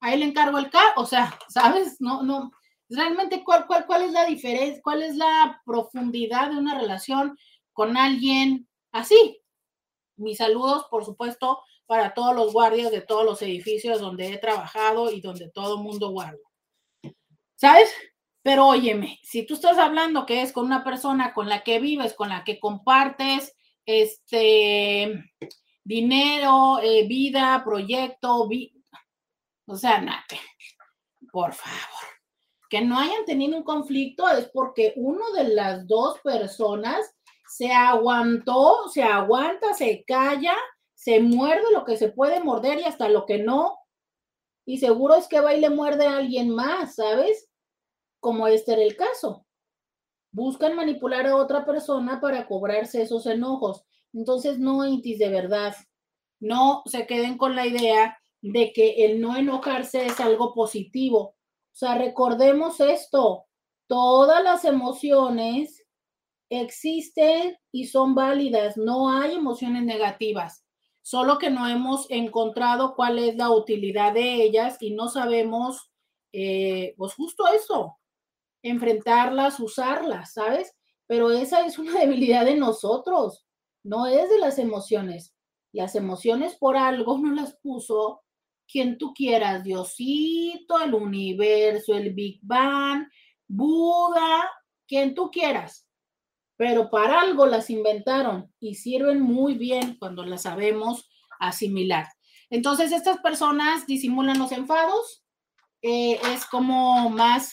Ahí 0.00 0.18
le 0.18 0.26
encargo 0.26 0.58
el 0.58 0.70
carro. 0.70 0.92
O 0.96 1.06
sea, 1.06 1.36
¿sabes? 1.48 1.96
No, 2.00 2.22
no. 2.22 2.52
Realmente, 2.88 3.42
¿cuál, 3.44 3.66
cuál, 3.66 3.86
¿cuál 3.86 4.02
es 4.02 4.12
la 4.12 4.26
diferencia? 4.26 4.80
¿Cuál 4.82 5.02
es 5.02 5.16
la 5.16 5.62
profundidad 5.64 6.50
de 6.50 6.56
una 6.56 6.78
relación 6.78 7.36
con 7.72 7.96
alguien 7.96 8.68
así? 8.92 9.40
Mis 10.16 10.38
saludos, 10.38 10.86
por 10.90 11.04
supuesto, 11.04 11.62
para 11.86 12.14
todos 12.14 12.34
los 12.34 12.52
guardias 12.52 12.90
de 12.90 13.00
todos 13.00 13.24
los 13.24 13.42
edificios 13.42 14.00
donde 14.00 14.32
he 14.32 14.38
trabajado 14.38 15.10
y 15.10 15.20
donde 15.20 15.50
todo 15.50 15.78
mundo 15.78 16.10
guarda. 16.10 16.38
¿Sabes? 17.56 17.90
Pero 18.42 18.66
óyeme, 18.66 19.18
si 19.22 19.46
tú 19.46 19.54
estás 19.54 19.78
hablando 19.78 20.26
que 20.26 20.42
es 20.42 20.52
con 20.52 20.66
una 20.66 20.84
persona 20.84 21.32
con 21.32 21.48
la 21.48 21.62
que 21.62 21.80
vives, 21.80 22.12
con 22.12 22.28
la 22.28 22.44
que 22.44 22.60
compartes 22.60 23.56
este 23.86 25.32
dinero, 25.82 26.78
eh, 26.82 27.06
vida, 27.06 27.62
proyecto, 27.64 28.48
o 29.66 29.76
sea, 29.76 30.00
nada, 30.00 30.24
por 31.32 31.54
favor, 31.54 32.08
que 32.74 32.84
no 32.84 32.98
hayan 32.98 33.24
tenido 33.24 33.56
un 33.56 33.62
conflicto 33.62 34.28
es 34.28 34.48
porque 34.50 34.92
uno 34.96 35.32
de 35.32 35.44
las 35.48 35.86
dos 35.86 36.18
personas 36.20 37.14
se 37.48 37.70
aguantó, 37.70 38.88
se 38.88 39.02
aguanta, 39.02 39.74
se 39.74 40.04
calla 40.04 40.54
se 41.04 41.20
muerde 41.20 41.64
lo 41.70 41.84
que 41.84 41.98
se 41.98 42.08
puede 42.08 42.42
morder 42.42 42.80
y 42.80 42.84
hasta 42.84 43.10
lo 43.10 43.26
que 43.26 43.36
no. 43.36 43.76
Y 44.64 44.78
seguro 44.78 45.16
es 45.16 45.28
que 45.28 45.38
va 45.38 45.54
y 45.54 45.60
le 45.60 45.68
muerde 45.68 46.06
a 46.06 46.16
alguien 46.16 46.48
más, 46.48 46.94
¿sabes? 46.94 47.50
Como 48.20 48.48
este 48.48 48.72
era 48.72 48.82
el 48.82 48.96
caso. 48.96 49.44
Buscan 50.32 50.74
manipular 50.74 51.26
a 51.26 51.36
otra 51.36 51.66
persona 51.66 52.22
para 52.22 52.46
cobrarse 52.46 53.02
esos 53.02 53.26
enojos. 53.26 53.84
Entonces, 54.14 54.58
no, 54.58 54.86
Intis, 54.86 55.18
de 55.18 55.28
verdad, 55.28 55.74
no 56.40 56.82
se 56.86 57.06
queden 57.06 57.36
con 57.36 57.54
la 57.54 57.66
idea 57.66 58.18
de 58.40 58.72
que 58.72 59.04
el 59.04 59.20
no 59.20 59.36
enojarse 59.36 60.06
es 60.06 60.18
algo 60.20 60.54
positivo. 60.54 61.34
O 61.74 61.76
sea, 61.76 61.98
recordemos 61.98 62.80
esto, 62.80 63.44
todas 63.86 64.42
las 64.42 64.64
emociones 64.64 65.84
existen 66.48 67.58
y 67.72 67.86
son 67.88 68.14
válidas, 68.14 68.76
no 68.76 69.10
hay 69.10 69.34
emociones 69.34 69.82
negativas 69.82 70.64
solo 71.04 71.38
que 71.38 71.50
no 71.50 71.68
hemos 71.68 72.10
encontrado 72.10 72.94
cuál 72.96 73.18
es 73.18 73.36
la 73.36 73.50
utilidad 73.50 74.14
de 74.14 74.42
ellas 74.42 74.78
y 74.80 74.94
no 74.94 75.08
sabemos, 75.08 75.92
eh, 76.32 76.94
pues 76.96 77.12
justo 77.12 77.46
eso, 77.46 77.98
enfrentarlas, 78.62 79.60
usarlas, 79.60 80.32
¿sabes? 80.32 80.74
Pero 81.06 81.30
esa 81.30 81.66
es 81.66 81.78
una 81.78 81.92
debilidad 82.00 82.46
de 82.46 82.56
nosotros, 82.56 83.44
no 83.82 84.06
es 84.06 84.30
de 84.30 84.38
las 84.38 84.58
emociones. 84.58 85.34
Las 85.72 85.94
emociones 85.94 86.56
por 86.56 86.76
algo 86.78 87.18
no 87.18 87.34
las 87.34 87.54
puso 87.56 88.22
quien 88.70 88.98
tú 88.98 89.12
quieras, 89.14 89.64
Diosito, 89.64 90.80
el 90.80 90.94
universo, 90.94 91.94
el 91.94 92.12
Big 92.12 92.40
Bang, 92.42 93.06
Buda, 93.46 94.50
quien 94.86 95.14
tú 95.14 95.30
quieras 95.30 95.84
pero 96.56 96.90
para 96.90 97.20
algo 97.20 97.46
las 97.46 97.70
inventaron 97.70 98.52
y 98.60 98.76
sirven 98.76 99.20
muy 99.20 99.54
bien 99.54 99.96
cuando 99.98 100.24
las 100.24 100.42
sabemos 100.42 101.08
asimilar. 101.40 102.06
Entonces, 102.50 102.92
estas 102.92 103.18
personas 103.18 103.86
disimulan 103.86 104.38
los 104.38 104.52
enfados, 104.52 105.24
eh, 105.82 106.20
es 106.32 106.46
como 106.46 107.10
más, 107.10 107.52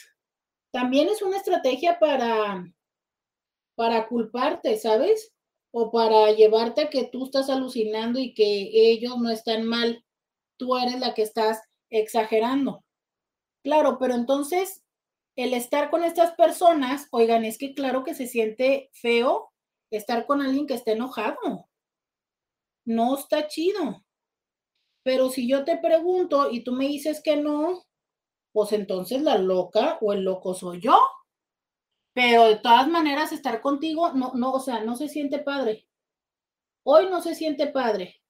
también 0.71 1.09
es 1.09 1.21
una 1.21 1.37
estrategia 1.37 1.99
para, 1.99 2.63
para 3.75 4.07
culparte, 4.07 4.77
¿sabes? 4.77 5.33
O 5.71 5.91
para 5.91 6.31
llevarte 6.33 6.81
a 6.81 6.89
que 6.89 7.05
tú 7.05 7.25
estás 7.25 7.49
alucinando 7.49 8.19
y 8.19 8.33
que 8.33 8.69
ellos 8.73 9.17
no 9.17 9.29
están 9.29 9.65
mal, 9.65 10.05
tú 10.61 10.77
eres 10.77 10.99
la 10.99 11.15
que 11.15 11.23
estás 11.23 11.59
exagerando. 11.89 12.83
Claro, 13.63 13.97
pero 13.99 14.13
entonces 14.13 14.83
el 15.35 15.55
estar 15.55 15.89
con 15.89 16.03
estas 16.03 16.33
personas, 16.33 17.07
oigan, 17.11 17.45
es 17.45 17.57
que 17.57 17.73
claro 17.73 18.03
que 18.03 18.13
se 18.13 18.27
siente 18.27 18.91
feo 18.93 19.51
estar 19.89 20.27
con 20.27 20.39
alguien 20.39 20.67
que 20.67 20.75
esté 20.75 20.91
enojado. 20.91 21.67
No 22.85 23.17
está 23.17 23.47
chido. 23.47 24.03
Pero 25.03 25.31
si 25.31 25.49
yo 25.49 25.65
te 25.65 25.77
pregunto 25.77 26.51
y 26.51 26.63
tú 26.63 26.73
me 26.73 26.87
dices 26.87 27.23
que 27.23 27.37
no, 27.37 27.81
pues 28.51 28.71
entonces 28.71 29.23
la 29.23 29.39
loca 29.39 29.97
o 29.99 30.13
el 30.13 30.23
loco 30.23 30.53
soy 30.53 30.79
yo. 30.79 30.99
Pero 32.13 32.45
de 32.45 32.57
todas 32.57 32.87
maneras, 32.87 33.31
estar 33.31 33.61
contigo, 33.61 34.13
no, 34.13 34.33
no, 34.35 34.51
o 34.51 34.59
sea, 34.59 34.83
no 34.83 34.95
se 34.95 35.07
siente 35.07 35.39
padre. 35.39 35.87
Hoy 36.83 37.09
no 37.09 37.19
se 37.21 37.33
siente 37.33 37.65
padre. 37.65 38.20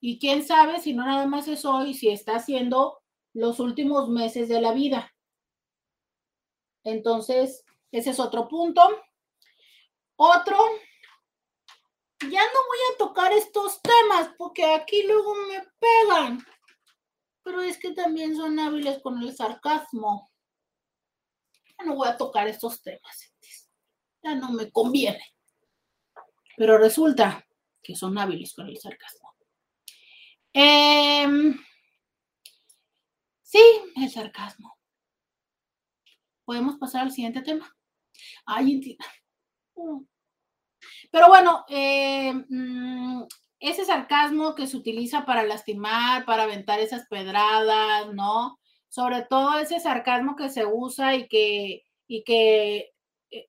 Y 0.00 0.18
quién 0.18 0.46
sabe 0.46 0.80
si 0.80 0.92
no 0.92 1.04
nada 1.04 1.26
más 1.26 1.48
es 1.48 1.64
hoy, 1.64 1.94
si 1.94 2.08
está 2.08 2.36
haciendo 2.36 3.02
los 3.32 3.58
últimos 3.60 4.08
meses 4.08 4.48
de 4.48 4.60
la 4.60 4.72
vida. 4.72 5.12
Entonces, 6.84 7.64
ese 7.90 8.10
es 8.10 8.20
otro 8.20 8.48
punto. 8.48 8.82
Otro, 10.16 10.58
ya 12.20 12.28
no 12.42 12.66
voy 12.66 12.78
a 12.92 12.98
tocar 12.98 13.32
estos 13.32 13.80
temas 13.82 14.30
porque 14.38 14.64
aquí 14.64 15.02
luego 15.04 15.34
me 15.48 15.62
pegan, 15.78 16.44
pero 17.42 17.60
es 17.62 17.78
que 17.78 17.92
también 17.92 18.36
son 18.36 18.58
hábiles 18.58 19.00
con 19.02 19.20
el 19.22 19.34
sarcasmo. 19.34 20.30
Ya 21.78 21.86
no 21.86 21.96
voy 21.96 22.08
a 22.08 22.16
tocar 22.16 22.46
estos 22.46 22.80
temas, 22.82 23.32
ya 24.22 24.34
no 24.36 24.52
me 24.52 24.70
conviene. 24.70 25.34
Pero 26.56 26.78
resulta 26.78 27.44
que 27.82 27.96
son 27.96 28.16
hábiles 28.16 28.54
con 28.54 28.68
el 28.68 28.78
sarcasmo. 28.78 29.23
Em, 30.54 31.58
sí, 33.42 33.60
el 33.96 34.08
sarcasmo. 34.10 34.78
Podemos 36.44 36.76
pasar 36.76 37.02
al 37.02 37.12
siguiente 37.12 37.42
tema. 37.42 37.76
Ay, 38.46 38.96
mm. 39.74 40.06
Pero 41.10 41.28
bueno, 41.28 41.64
eh, 41.68 42.32
mm, 42.48 43.24
ese 43.60 43.84
sarcasmo 43.84 44.54
que 44.54 44.66
se 44.68 44.76
utiliza 44.76 45.24
para 45.26 45.42
lastimar, 45.42 46.24
para 46.24 46.44
aventar 46.44 46.78
esas 46.80 47.06
pedradas, 47.08 48.12
¿no? 48.14 48.58
Sobre 48.88 49.22
todo 49.22 49.58
ese 49.58 49.80
sarcasmo 49.80 50.36
que 50.36 50.50
se 50.50 50.66
usa 50.66 51.16
y 51.16 51.28
que, 51.28 51.82
y 52.06 52.22
que 52.24 52.92
eh, 53.30 53.48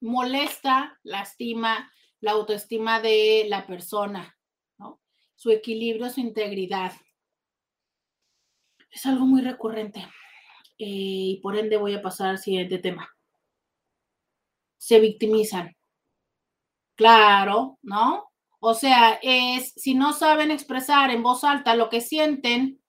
molesta, 0.00 0.98
lastima 1.02 1.92
la 2.20 2.32
autoestima 2.32 3.00
de 3.00 3.46
la 3.48 3.66
persona. 3.66 4.34
Su 5.42 5.50
equilibrio, 5.50 6.08
su 6.08 6.20
integridad. 6.20 6.92
Es 8.92 9.04
algo 9.06 9.26
muy 9.26 9.42
recurrente. 9.42 9.98
Eh, 10.78 11.34
y 11.34 11.40
por 11.42 11.56
ende 11.56 11.78
voy 11.78 11.94
a 11.94 12.00
pasar 12.00 12.28
al 12.28 12.38
siguiente 12.38 12.78
tema. 12.78 13.10
Se 14.78 15.00
victimizan. 15.00 15.74
Claro, 16.94 17.80
¿no? 17.82 18.30
O 18.60 18.74
sea, 18.74 19.18
es 19.20 19.72
si 19.74 19.94
no 19.94 20.12
saben 20.12 20.52
expresar 20.52 21.10
en 21.10 21.24
voz 21.24 21.42
alta 21.42 21.74
lo 21.74 21.88
que 21.88 22.00
sienten, 22.00 22.80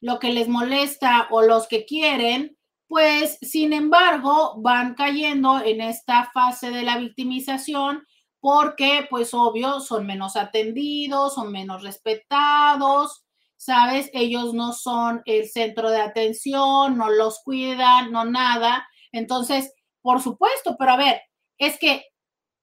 lo 0.00 0.20
que 0.20 0.30
les 0.32 0.46
molesta 0.46 1.26
o 1.32 1.42
los 1.42 1.66
que 1.66 1.84
quieren, 1.84 2.56
pues 2.86 3.38
sin 3.42 3.72
embargo 3.72 4.54
van 4.62 4.94
cayendo 4.94 5.60
en 5.64 5.80
esta 5.80 6.30
fase 6.32 6.70
de 6.70 6.84
la 6.84 6.96
victimización 6.98 8.06
porque 8.46 9.08
pues 9.10 9.34
obvio 9.34 9.80
son 9.80 10.06
menos 10.06 10.36
atendidos, 10.36 11.34
son 11.34 11.50
menos 11.50 11.82
respetados, 11.82 13.24
¿sabes? 13.56 14.08
Ellos 14.12 14.54
no 14.54 14.72
son 14.72 15.20
el 15.24 15.48
centro 15.48 15.90
de 15.90 16.00
atención, 16.00 16.96
no 16.96 17.10
los 17.10 17.40
cuidan, 17.42 18.12
no 18.12 18.24
nada. 18.24 18.86
Entonces, 19.10 19.74
por 20.00 20.22
supuesto, 20.22 20.76
pero 20.78 20.92
a 20.92 20.96
ver, 20.96 21.22
es 21.58 21.76
que, 21.80 22.04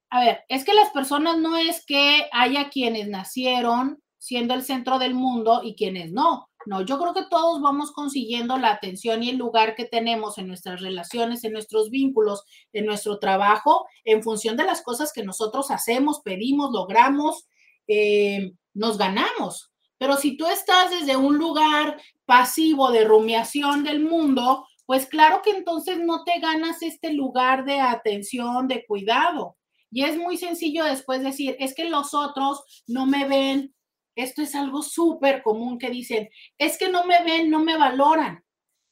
a 0.08 0.20
ver, 0.20 0.42
es 0.48 0.64
que 0.64 0.72
las 0.72 0.88
personas 0.88 1.36
no 1.36 1.58
es 1.58 1.84
que 1.84 2.30
haya 2.32 2.70
quienes 2.70 3.08
nacieron 3.08 4.02
siendo 4.16 4.54
el 4.54 4.62
centro 4.62 4.98
del 4.98 5.12
mundo 5.12 5.60
y 5.62 5.76
quienes 5.76 6.12
no. 6.12 6.48
No, 6.66 6.82
yo 6.82 6.98
creo 6.98 7.14
que 7.14 7.26
todos 7.28 7.60
vamos 7.60 7.92
consiguiendo 7.92 8.56
la 8.58 8.70
atención 8.72 9.22
y 9.22 9.30
el 9.30 9.36
lugar 9.36 9.74
que 9.74 9.84
tenemos 9.84 10.38
en 10.38 10.48
nuestras 10.48 10.80
relaciones, 10.80 11.44
en 11.44 11.52
nuestros 11.52 11.90
vínculos, 11.90 12.44
en 12.72 12.86
nuestro 12.86 13.18
trabajo, 13.18 13.86
en 14.04 14.22
función 14.22 14.56
de 14.56 14.64
las 14.64 14.82
cosas 14.82 15.12
que 15.12 15.24
nosotros 15.24 15.70
hacemos, 15.70 16.20
pedimos, 16.24 16.72
logramos, 16.72 17.46
eh, 17.86 18.52
nos 18.72 18.98
ganamos. 18.98 19.70
Pero 19.98 20.16
si 20.16 20.36
tú 20.36 20.46
estás 20.46 20.90
desde 20.90 21.16
un 21.16 21.38
lugar 21.38 22.00
pasivo 22.24 22.90
de 22.90 23.04
rumiación 23.04 23.84
del 23.84 24.00
mundo, 24.00 24.66
pues 24.86 25.06
claro 25.06 25.40
que 25.42 25.50
entonces 25.50 25.98
no 26.00 26.24
te 26.24 26.40
ganas 26.40 26.82
este 26.82 27.12
lugar 27.12 27.64
de 27.64 27.80
atención, 27.80 28.68
de 28.68 28.84
cuidado. 28.86 29.56
Y 29.90 30.02
es 30.02 30.16
muy 30.16 30.36
sencillo 30.36 30.84
después 30.84 31.22
decir, 31.22 31.56
es 31.58 31.74
que 31.74 31.88
los 31.88 32.14
otros 32.14 32.64
no 32.86 33.06
me 33.06 33.26
ven. 33.28 33.74
Esto 34.16 34.42
es 34.42 34.54
algo 34.54 34.82
súper 34.82 35.42
común 35.42 35.78
que 35.78 35.90
dicen, 35.90 36.28
es 36.58 36.78
que 36.78 36.88
no 36.88 37.04
me 37.04 37.22
ven, 37.24 37.50
no 37.50 37.60
me 37.60 37.76
valoran. 37.76 38.44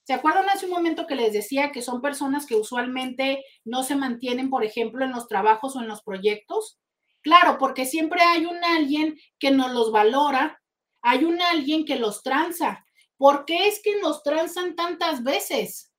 ¿Se 0.04 0.14
acuerdan 0.14 0.48
hace 0.48 0.66
un 0.66 0.72
momento 0.72 1.06
que 1.06 1.14
les 1.14 1.32
decía 1.32 1.70
que 1.70 1.80
son 1.80 2.02
personas 2.02 2.46
que 2.46 2.56
usualmente 2.56 3.44
no 3.64 3.84
se 3.84 3.94
mantienen, 3.94 4.50
por 4.50 4.64
ejemplo, 4.64 5.04
en 5.04 5.12
los 5.12 5.28
trabajos 5.28 5.76
o 5.76 5.80
en 5.80 5.88
los 5.88 6.02
proyectos? 6.02 6.80
Claro, 7.22 7.56
porque 7.58 7.86
siempre 7.86 8.20
hay 8.20 8.44
un 8.44 8.64
alguien 8.64 9.16
que 9.38 9.52
nos 9.52 9.70
los 9.72 9.92
valora, 9.92 10.60
hay 11.02 11.24
un 11.24 11.40
alguien 11.40 11.84
que 11.84 11.96
los 11.96 12.22
tranza. 12.24 12.84
¿Por 13.16 13.44
qué 13.44 13.68
es 13.68 13.80
que 13.80 14.00
nos 14.00 14.24
tranzan 14.24 14.74
tantas 14.74 15.22
veces? 15.22 15.92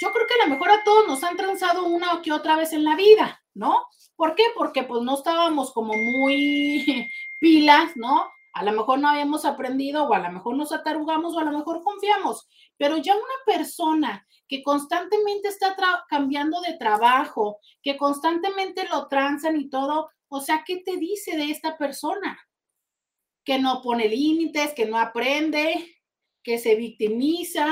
Yo 0.00 0.12
creo 0.12 0.26
que 0.26 0.34
a 0.34 0.46
lo 0.46 0.54
mejor 0.54 0.70
a 0.70 0.84
todos 0.84 1.08
nos 1.08 1.24
han 1.24 1.36
transado 1.36 1.84
una 1.86 2.12
o 2.12 2.22
que 2.22 2.32
otra 2.32 2.54
vez 2.54 2.72
en 2.72 2.84
la 2.84 2.94
vida, 2.94 3.42
¿no? 3.54 3.86
¿Por 4.14 4.34
qué? 4.34 4.44
Porque 4.54 4.84
pues 4.84 5.02
no 5.02 5.14
estábamos 5.14 5.72
como 5.72 5.94
muy 5.94 7.10
pilas, 7.38 7.96
¿no? 7.96 8.30
A 8.52 8.64
lo 8.64 8.72
mejor 8.72 8.98
no 8.98 9.08
habíamos 9.08 9.44
aprendido 9.44 10.04
o 10.04 10.14
a 10.14 10.18
lo 10.18 10.32
mejor 10.32 10.56
nos 10.56 10.72
atarugamos 10.72 11.34
o 11.34 11.38
a 11.40 11.44
lo 11.44 11.52
mejor 11.52 11.82
confiamos, 11.82 12.48
pero 12.78 12.96
ya 12.96 13.14
una 13.14 13.58
persona 13.58 14.26
que 14.48 14.62
constantemente 14.62 15.48
está 15.48 15.76
cambiando 16.08 16.60
de 16.62 16.78
trabajo, 16.78 17.58
que 17.82 17.96
constantemente 17.96 18.88
lo 18.88 19.08
transan 19.08 19.60
y 19.60 19.68
todo, 19.68 20.08
o 20.28 20.40
sea, 20.40 20.64
¿qué 20.66 20.78
te 20.78 20.96
dice 20.96 21.36
de 21.36 21.50
esta 21.50 21.76
persona? 21.76 22.38
Que 23.44 23.58
no 23.58 23.82
pone 23.82 24.08
límites, 24.08 24.72
que 24.74 24.86
no 24.86 24.98
aprende, 24.98 26.00
que 26.42 26.58
se 26.58 26.74
victimiza, 26.76 27.66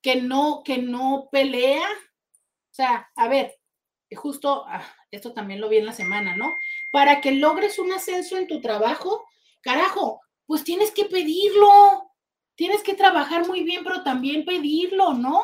que 0.00 0.16
no, 0.16 0.62
que 0.64 0.78
no 0.78 1.28
pelea. 1.30 1.86
O 1.86 2.74
sea, 2.74 3.10
a 3.16 3.28
ver, 3.28 3.54
justo 4.14 4.64
ah, 4.68 4.84
esto 5.10 5.32
también 5.32 5.60
lo 5.60 5.68
vi 5.68 5.78
en 5.78 5.86
la 5.86 5.92
semana, 5.92 6.36
¿no? 6.36 6.52
Para 6.94 7.20
que 7.20 7.32
logres 7.32 7.80
un 7.80 7.90
ascenso 7.90 8.36
en 8.36 8.46
tu 8.46 8.60
trabajo, 8.60 9.26
carajo, 9.62 10.20
pues 10.46 10.62
tienes 10.62 10.92
que 10.92 11.06
pedirlo, 11.06 12.08
tienes 12.54 12.84
que 12.84 12.94
trabajar 12.94 13.48
muy 13.48 13.64
bien, 13.64 13.82
pero 13.82 14.04
también 14.04 14.44
pedirlo, 14.44 15.12
¿no? 15.12 15.42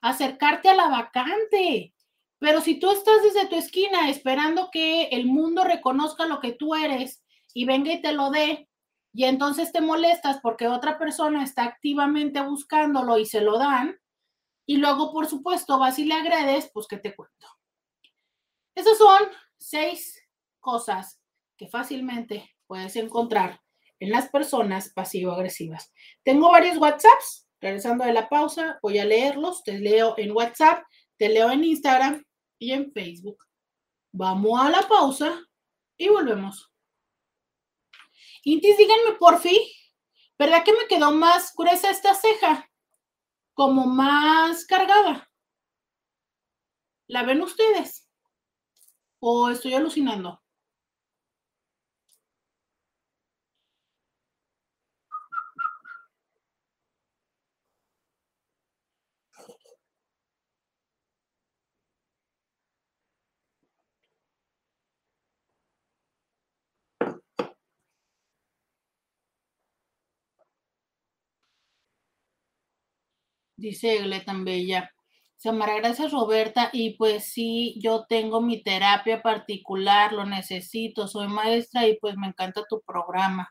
Acercarte 0.00 0.68
a 0.68 0.76
la 0.76 0.86
vacante. 0.86 1.92
Pero 2.38 2.60
si 2.60 2.78
tú 2.78 2.92
estás 2.92 3.20
desde 3.24 3.48
tu 3.48 3.56
esquina 3.56 4.10
esperando 4.10 4.68
que 4.70 5.06
el 5.06 5.26
mundo 5.26 5.64
reconozca 5.64 6.26
lo 6.26 6.38
que 6.38 6.52
tú 6.52 6.76
eres 6.76 7.24
y 7.52 7.64
venga 7.64 7.92
y 7.92 8.00
te 8.00 8.12
lo 8.12 8.30
dé, 8.30 8.68
y 9.12 9.24
entonces 9.24 9.72
te 9.72 9.80
molestas 9.80 10.38
porque 10.40 10.68
otra 10.68 11.00
persona 11.00 11.42
está 11.42 11.64
activamente 11.64 12.40
buscándolo 12.42 13.18
y 13.18 13.26
se 13.26 13.40
lo 13.40 13.58
dan, 13.58 13.98
y 14.66 14.76
luego, 14.76 15.12
por 15.12 15.26
supuesto, 15.26 15.80
vas 15.80 15.98
y 15.98 16.04
le 16.04 16.14
agredes, 16.14 16.70
pues, 16.72 16.86
¿qué 16.86 16.96
te 16.96 17.12
cuento? 17.12 17.48
Esas 18.76 18.96
son 18.98 19.18
seis 19.58 20.21
cosas 20.62 21.20
que 21.58 21.68
fácilmente 21.68 22.50
puedes 22.66 22.96
encontrar 22.96 23.60
en 24.00 24.10
las 24.10 24.30
personas 24.30 24.90
pasivo-agresivas. 24.94 25.92
Tengo 26.24 26.50
varios 26.50 26.78
WhatsApps, 26.78 27.46
regresando 27.60 28.04
de 28.04 28.14
la 28.14 28.28
pausa, 28.28 28.78
voy 28.82 28.98
a 28.98 29.04
leerlos, 29.04 29.62
te 29.62 29.78
leo 29.78 30.14
en 30.16 30.32
WhatsApp, 30.32 30.84
te 31.18 31.28
leo 31.28 31.50
en 31.50 31.62
Instagram 31.62 32.24
y 32.58 32.72
en 32.72 32.90
Facebook. 32.92 33.44
Vamos 34.10 34.60
a 34.60 34.70
la 34.70 34.88
pausa 34.88 35.40
y 35.96 36.08
volvemos. 36.08 36.72
Intis, 38.44 38.76
díganme 38.76 39.12
por 39.20 39.38
fin, 39.38 39.60
¿verdad 40.36 40.64
que 40.64 40.72
me 40.72 40.88
quedó 40.88 41.12
más 41.12 41.52
gruesa 41.56 41.90
esta 41.90 42.14
ceja? 42.14 42.68
Como 43.54 43.86
más 43.86 44.64
cargada. 44.64 45.30
¿La 47.06 47.22
ven 47.22 47.42
ustedes? 47.42 48.08
¿O 49.20 49.50
estoy 49.50 49.74
alucinando? 49.74 50.41
Dice 73.62 73.94
Egle 73.94 74.20
tan 74.22 74.44
bella. 74.44 74.92
Samara, 75.36 75.76
gracias 75.76 76.10
Roberta. 76.10 76.70
Y 76.72 76.96
pues 76.96 77.32
sí, 77.32 77.78
yo 77.80 78.06
tengo 78.08 78.40
mi 78.40 78.60
terapia 78.60 79.22
particular, 79.22 80.12
lo 80.12 80.24
necesito, 80.24 81.06
soy 81.06 81.28
maestra 81.28 81.86
y 81.86 81.96
pues 82.00 82.16
me 82.16 82.26
encanta 82.26 82.64
tu 82.68 82.80
programa. 82.82 83.48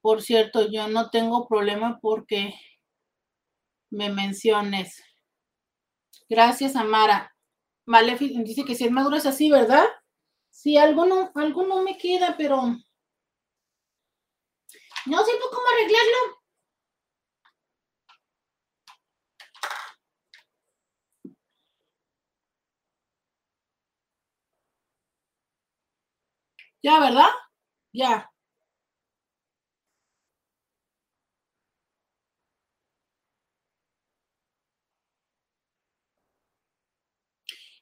Por 0.00 0.22
cierto, 0.22 0.70
yo 0.70 0.88
no 0.88 1.10
tengo 1.10 1.46
problema 1.46 1.98
porque 2.00 2.54
me 3.90 4.08
menciones. 4.08 5.02
Gracias, 6.26 6.74
Amara. 6.74 7.34
Vale, 7.84 8.16
dice 8.16 8.64
que 8.64 8.74
si 8.74 8.84
es 8.84 8.90
maduro 8.90 9.16
es 9.16 9.26
así, 9.26 9.50
¿verdad? 9.50 9.84
Sí, 10.50 10.78
algo 10.78 11.04
no, 11.04 11.32
algo 11.34 11.66
no 11.66 11.82
me 11.82 11.98
queda, 11.98 12.34
pero 12.38 12.62
no 15.06 15.24
sé 15.24 15.32
cómo 15.50 15.68
arreglarlo. 15.74 16.43
Ya, 26.84 27.00
¿verdad? 27.00 27.30
Ya. 27.92 28.30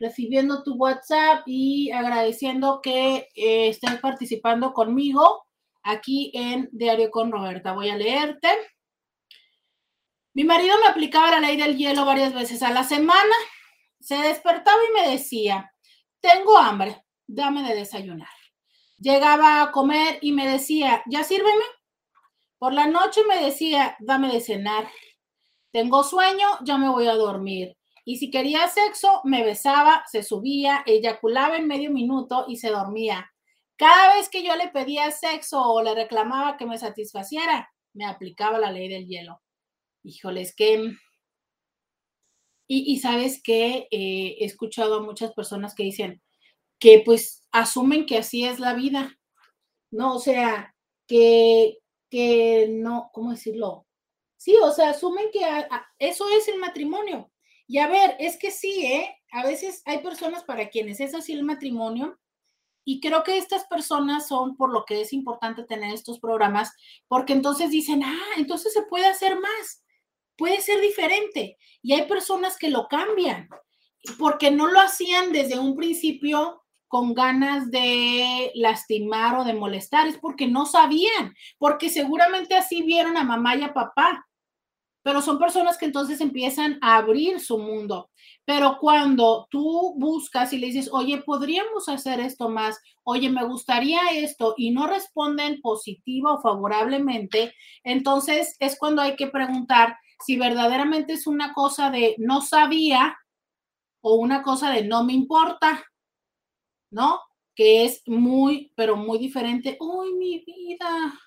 recibiendo 0.00 0.64
tu 0.64 0.76
WhatsApp 0.76 1.44
y 1.46 1.92
agradeciendo 1.92 2.80
que 2.82 3.28
eh, 3.36 3.68
estés 3.68 4.00
participando 4.00 4.74
conmigo 4.74 5.43
aquí 5.84 6.32
en 6.34 6.68
Diario 6.72 7.10
con 7.10 7.30
Roberta. 7.30 7.72
Voy 7.72 7.90
a 7.90 7.96
leerte. 7.96 8.48
Mi 10.32 10.42
marido 10.42 10.76
me 10.80 10.88
aplicaba 10.88 11.30
la 11.30 11.40
ley 11.40 11.56
del 11.56 11.76
hielo 11.76 12.04
varias 12.04 12.34
veces 12.34 12.62
a 12.62 12.70
la 12.70 12.82
semana. 12.82 13.34
Se 14.00 14.16
despertaba 14.16 14.78
y 14.90 14.92
me 14.92 15.10
decía, 15.10 15.72
tengo 16.20 16.58
hambre, 16.58 17.04
dame 17.26 17.62
de 17.62 17.76
desayunar. 17.76 18.28
Llegaba 18.98 19.62
a 19.62 19.70
comer 19.70 20.18
y 20.22 20.32
me 20.32 20.48
decía, 20.48 21.02
ya 21.06 21.22
sírveme. 21.22 21.64
Por 22.58 22.72
la 22.72 22.86
noche 22.86 23.20
me 23.28 23.42
decía, 23.42 23.96
dame 24.00 24.32
de 24.32 24.40
cenar. 24.40 24.88
Tengo 25.70 26.02
sueño, 26.02 26.46
ya 26.64 26.78
me 26.78 26.88
voy 26.88 27.06
a 27.06 27.14
dormir. 27.14 27.76
Y 28.04 28.16
si 28.16 28.30
quería 28.30 28.68
sexo, 28.68 29.20
me 29.24 29.44
besaba, 29.44 30.04
se 30.10 30.22
subía, 30.22 30.82
eyaculaba 30.86 31.56
en 31.56 31.66
medio 31.66 31.90
minuto 31.90 32.44
y 32.48 32.56
se 32.56 32.70
dormía. 32.70 33.33
Cada 33.76 34.14
vez 34.14 34.28
que 34.28 34.44
yo 34.44 34.54
le 34.56 34.68
pedía 34.68 35.10
sexo 35.10 35.60
o 35.60 35.82
le 35.82 35.94
reclamaba 35.94 36.56
que 36.56 36.66
me 36.66 36.78
satisfaciera, 36.78 37.72
me 37.92 38.06
aplicaba 38.06 38.58
la 38.58 38.70
ley 38.70 38.88
del 38.88 39.06
hielo. 39.06 39.40
Híjoles, 40.02 40.54
que... 40.54 40.92
Y, 42.66 42.98
sabes 42.98 43.42
que 43.42 43.88
eh, 43.90 44.36
he 44.40 44.44
escuchado 44.44 44.96
a 44.96 45.02
muchas 45.02 45.34
personas 45.34 45.74
que 45.74 45.82
dicen 45.82 46.22
que 46.78 47.02
pues 47.04 47.46
asumen 47.52 48.06
que 48.06 48.16
así 48.16 48.46
es 48.46 48.58
la 48.58 48.72
vida, 48.72 49.18
¿no? 49.90 50.14
O 50.16 50.18
sea, 50.18 50.74
que, 51.06 51.78
que 52.10 52.68
no, 52.70 53.10
¿cómo 53.12 53.32
decirlo? 53.32 53.86
Sí, 54.38 54.56
o 54.62 54.72
sea, 54.72 54.90
asumen 54.90 55.26
que 55.30 55.40
eso 55.98 56.26
es 56.30 56.48
el 56.48 56.58
matrimonio. 56.58 57.30
Y 57.66 57.78
a 57.78 57.86
ver, 57.86 58.16
es 58.18 58.38
que 58.38 58.50
sí, 58.50 58.86
¿eh? 58.86 59.14
A 59.32 59.44
veces 59.44 59.82
hay 59.84 59.98
personas 59.98 60.42
para 60.44 60.70
quienes 60.70 61.00
es 61.00 61.14
así 61.14 61.34
el 61.34 61.44
matrimonio 61.44 62.18
y 62.84 63.00
creo 63.00 63.22
que 63.22 63.38
estas 63.38 63.64
personas 63.64 64.28
son 64.28 64.56
por 64.56 64.72
lo 64.72 64.84
que 64.84 65.00
es 65.00 65.12
importante 65.12 65.64
tener 65.64 65.94
estos 65.94 66.20
programas, 66.20 66.72
porque 67.08 67.32
entonces 67.32 67.70
dicen, 67.70 68.02
ah, 68.04 68.34
entonces 68.36 68.72
se 68.72 68.82
puede 68.82 69.06
hacer 69.06 69.40
más, 69.40 69.82
puede 70.36 70.60
ser 70.60 70.80
diferente. 70.80 71.56
Y 71.82 71.94
hay 71.94 72.06
personas 72.06 72.58
que 72.58 72.70
lo 72.70 72.88
cambian, 72.88 73.48
porque 74.18 74.50
no 74.50 74.66
lo 74.66 74.80
hacían 74.80 75.32
desde 75.32 75.58
un 75.58 75.76
principio 75.76 76.62
con 76.88 77.14
ganas 77.14 77.70
de 77.70 78.52
lastimar 78.54 79.38
o 79.38 79.44
de 79.44 79.54
molestar, 79.54 80.06
es 80.06 80.18
porque 80.18 80.46
no 80.46 80.66
sabían, 80.66 81.34
porque 81.58 81.88
seguramente 81.88 82.54
así 82.54 82.82
vieron 82.82 83.16
a 83.16 83.24
mamá 83.24 83.56
y 83.56 83.62
a 83.62 83.74
papá. 83.74 84.26
Pero 85.04 85.20
son 85.20 85.38
personas 85.38 85.76
que 85.76 85.84
entonces 85.84 86.22
empiezan 86.22 86.78
a 86.80 86.96
abrir 86.96 87.38
su 87.38 87.58
mundo. 87.58 88.10
Pero 88.46 88.78
cuando 88.80 89.46
tú 89.50 89.94
buscas 89.98 90.54
y 90.54 90.58
le 90.58 90.68
dices, 90.68 90.88
oye, 90.92 91.18
podríamos 91.18 91.90
hacer 91.90 92.20
esto 92.20 92.48
más, 92.48 92.80
oye, 93.02 93.28
me 93.28 93.44
gustaría 93.44 94.00
esto, 94.14 94.54
y 94.56 94.70
no 94.70 94.86
responden 94.86 95.60
positiva 95.60 96.32
o 96.32 96.40
favorablemente, 96.40 97.52
entonces 97.84 98.56
es 98.60 98.78
cuando 98.78 99.02
hay 99.02 99.14
que 99.14 99.26
preguntar 99.26 99.98
si 100.24 100.38
verdaderamente 100.38 101.12
es 101.12 101.26
una 101.26 101.52
cosa 101.52 101.90
de 101.90 102.14
no 102.16 102.40
sabía 102.40 103.18
o 104.00 104.14
una 104.14 104.42
cosa 104.42 104.70
de 104.70 104.84
no 104.86 105.04
me 105.04 105.12
importa, 105.12 105.84
¿no? 106.90 107.20
Que 107.54 107.84
es 107.84 108.02
muy, 108.06 108.72
pero 108.74 108.96
muy 108.96 109.18
diferente. 109.18 109.76
¡Ay, 109.78 110.14
mi 110.14 110.44
vida! 110.46 111.20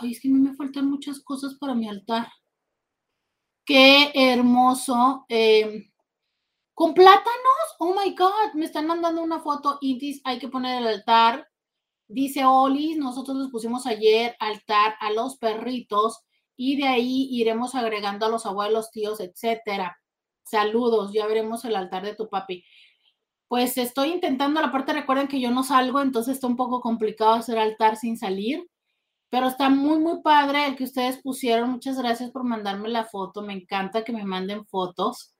Ay, 0.00 0.12
es 0.12 0.20
que 0.20 0.28
a 0.28 0.30
mí 0.30 0.40
me 0.40 0.54
faltan 0.54 0.90
muchas 0.90 1.20
cosas 1.20 1.56
para 1.56 1.74
mi 1.74 1.88
altar. 1.88 2.26
Qué 3.64 4.12
hermoso. 4.14 5.24
Em, 5.28 5.90
con 6.74 6.94
plátanos, 6.94 7.76
oh 7.78 7.94
my 7.94 8.14
God, 8.14 8.54
me 8.54 8.66
están 8.66 8.86
mandando 8.86 9.22
una 9.22 9.40
foto 9.40 9.78
dice, 9.80 10.20
hay 10.24 10.38
que 10.38 10.48
poner 10.48 10.82
el 10.82 10.88
altar. 10.88 11.48
Dice 12.08 12.44
Olis, 12.44 12.98
nosotros 12.98 13.38
les 13.38 13.50
pusimos 13.50 13.86
ayer 13.86 14.36
altar 14.40 14.96
a 15.00 15.12
los 15.12 15.36
perritos 15.38 16.20
y 16.56 16.76
de 16.76 16.88
ahí 16.88 17.28
iremos 17.30 17.74
agregando 17.74 18.26
a 18.26 18.28
los 18.28 18.46
abuelos, 18.46 18.90
tíos, 18.90 19.20
etcétera. 19.20 19.96
Saludos, 20.44 21.12
ya 21.12 21.26
veremos 21.26 21.64
el 21.64 21.76
altar 21.76 22.04
de 22.04 22.14
tu 22.14 22.28
papi. 22.28 22.64
Pues 23.48 23.78
estoy 23.78 24.10
intentando, 24.10 24.60
la 24.60 24.72
parte 24.72 24.92
recuerden 24.92 25.28
que 25.28 25.40
yo 25.40 25.50
no 25.50 25.62
salgo, 25.64 26.00
entonces 26.02 26.34
está 26.34 26.46
un 26.46 26.56
poco 26.56 26.80
complicado 26.80 27.32
hacer 27.34 27.58
altar 27.58 27.96
sin 27.96 28.18
salir, 28.18 28.68
pero 29.34 29.48
está 29.48 29.68
muy, 29.68 29.98
muy 29.98 30.22
padre 30.22 30.64
el 30.64 30.76
que 30.76 30.84
ustedes 30.84 31.20
pusieron. 31.20 31.68
Muchas 31.68 31.98
gracias 31.98 32.30
por 32.30 32.44
mandarme 32.44 32.88
la 32.88 33.04
foto. 33.04 33.42
Me 33.42 33.52
encanta 33.52 34.04
que 34.04 34.12
me 34.12 34.22
manden 34.24 34.64
fotos. 34.64 35.34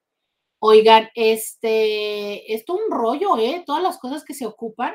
Oigan, 0.59 1.11
este, 1.15 2.53
esto 2.53 2.75
un 2.75 2.91
rollo, 2.91 3.39
¿eh? 3.39 3.62
Todas 3.65 3.85
las 3.85 3.99
cosas 3.99 4.25
que 4.25 4.35
se 4.35 4.47
ocupan. 4.47 4.95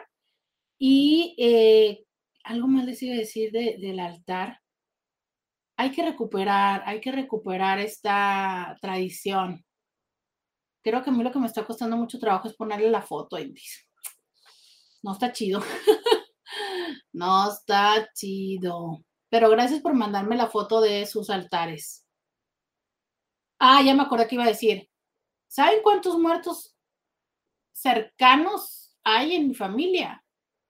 Y 0.77 1.33
eh, 1.39 2.03
algo 2.43 2.67
más 2.67 2.83
les 2.83 3.01
iba 3.01 3.15
a 3.15 3.19
decir 3.19 3.53
del 3.53 4.01
altar. 4.01 4.59
Hay 5.77 5.91
que 5.91 6.03
recuperar, 6.03 6.83
hay 6.85 6.99
que 6.99 7.13
recuperar 7.13 7.79
esta 7.79 8.77
tradición. 8.81 9.63
Creo 10.83 11.01
que 11.05 11.09
a 11.09 11.13
mí 11.13 11.23
lo 11.23 11.31
que 11.31 11.39
me 11.39 11.47
está 11.47 11.65
costando 11.65 11.95
mucho 11.95 12.19
trabajo 12.19 12.49
es 12.49 12.53
ponerle 12.53 12.89
la 12.89 13.01
foto, 13.01 13.39
Indies. 13.39 13.87
No 15.01 15.13
está 15.13 15.31
chido. 15.31 15.61
No 17.13 17.51
está 17.51 18.09
chido. 18.13 19.03
Pero 19.29 19.49
gracias 19.49 19.81
por 19.81 19.93
mandarme 19.93 20.35
la 20.35 20.47
foto 20.47 20.81
de 20.81 21.05
sus 21.05 21.29
altares. 21.29 22.05
Ah, 23.59 23.81
ya 23.83 23.93
me 23.93 24.03
acordé 24.03 24.27
que 24.27 24.35
iba 24.35 24.45
a 24.45 24.47
decir. 24.47 24.89
¿Saben 25.47 25.81
cuántos 25.83 26.17
muertos 26.17 26.75
cercanos 27.73 28.97
hay 29.03 29.35
en 29.35 29.49
mi 29.49 29.55
familia? 29.55 30.23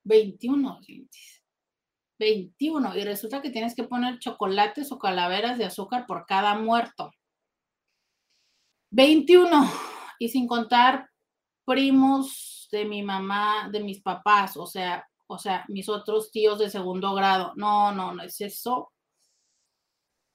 21, 0.03 0.80
21. 2.19 2.97
Y 2.97 3.03
resulta 3.03 3.41
que 3.41 3.49
tienes 3.49 3.76
que 3.76 3.84
poner 3.84 4.19
chocolates 4.19 4.91
o 4.91 4.99
calaveras 4.99 5.57
de 5.57 5.65
azúcar 5.65 6.06
por 6.06 6.26
cada 6.26 6.56
muerto. 6.56 7.11
21. 8.91 9.69
Y 10.19 10.30
sin 10.30 10.47
contar 10.47 11.10
primos 11.65 12.68
de 12.72 12.85
mi 12.85 13.03
mamá, 13.03 13.69
de 13.72 13.80
mis 13.81 14.01
papás, 14.01 14.57
o 14.57 14.65
sea, 14.65 15.09
o 15.31 15.38
sea, 15.38 15.64
mis 15.68 15.88
otros 15.89 16.31
tíos 16.31 16.57
de 16.57 16.72
segundo 16.72 17.14
grado. 17.14 17.53
No, 17.56 17.91
no, 17.91 18.14
no 18.14 18.23
es 18.23 18.41
eso. 18.41 18.91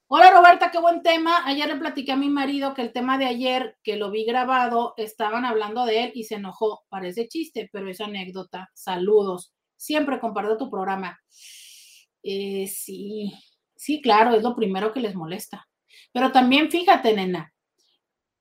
Hola 0.07 0.31
Roberta, 0.31 0.71
qué 0.71 0.79
buen 0.79 1.03
tema. 1.03 1.45
Ayer 1.45 1.67
le 1.67 1.75
platiqué 1.75 2.13
a 2.13 2.15
mi 2.15 2.29
marido 2.29 2.73
que 2.73 2.81
el 2.81 2.93
tema 2.93 3.17
de 3.17 3.25
ayer, 3.25 3.77
que 3.83 3.97
lo 3.97 4.09
vi 4.09 4.23
grabado, 4.23 4.93
estaban 4.95 5.43
hablando 5.43 5.85
de 5.85 6.05
él 6.05 6.11
y 6.15 6.23
se 6.23 6.35
enojó. 6.35 6.85
Parece 6.87 7.27
chiste, 7.27 7.69
pero 7.73 7.89
es 7.89 7.99
anécdota. 7.99 8.69
Saludos. 8.73 9.53
Siempre 9.75 10.21
comparto 10.21 10.55
tu 10.55 10.69
programa. 10.69 11.19
Eh, 12.23 12.67
sí, 12.67 13.33
sí, 13.75 14.01
claro, 14.01 14.33
es 14.33 14.43
lo 14.43 14.55
primero 14.55 14.93
que 14.93 15.01
les 15.01 15.13
molesta. 15.13 15.67
Pero 16.13 16.31
también 16.31 16.71
fíjate, 16.71 17.13
nena, 17.13 17.53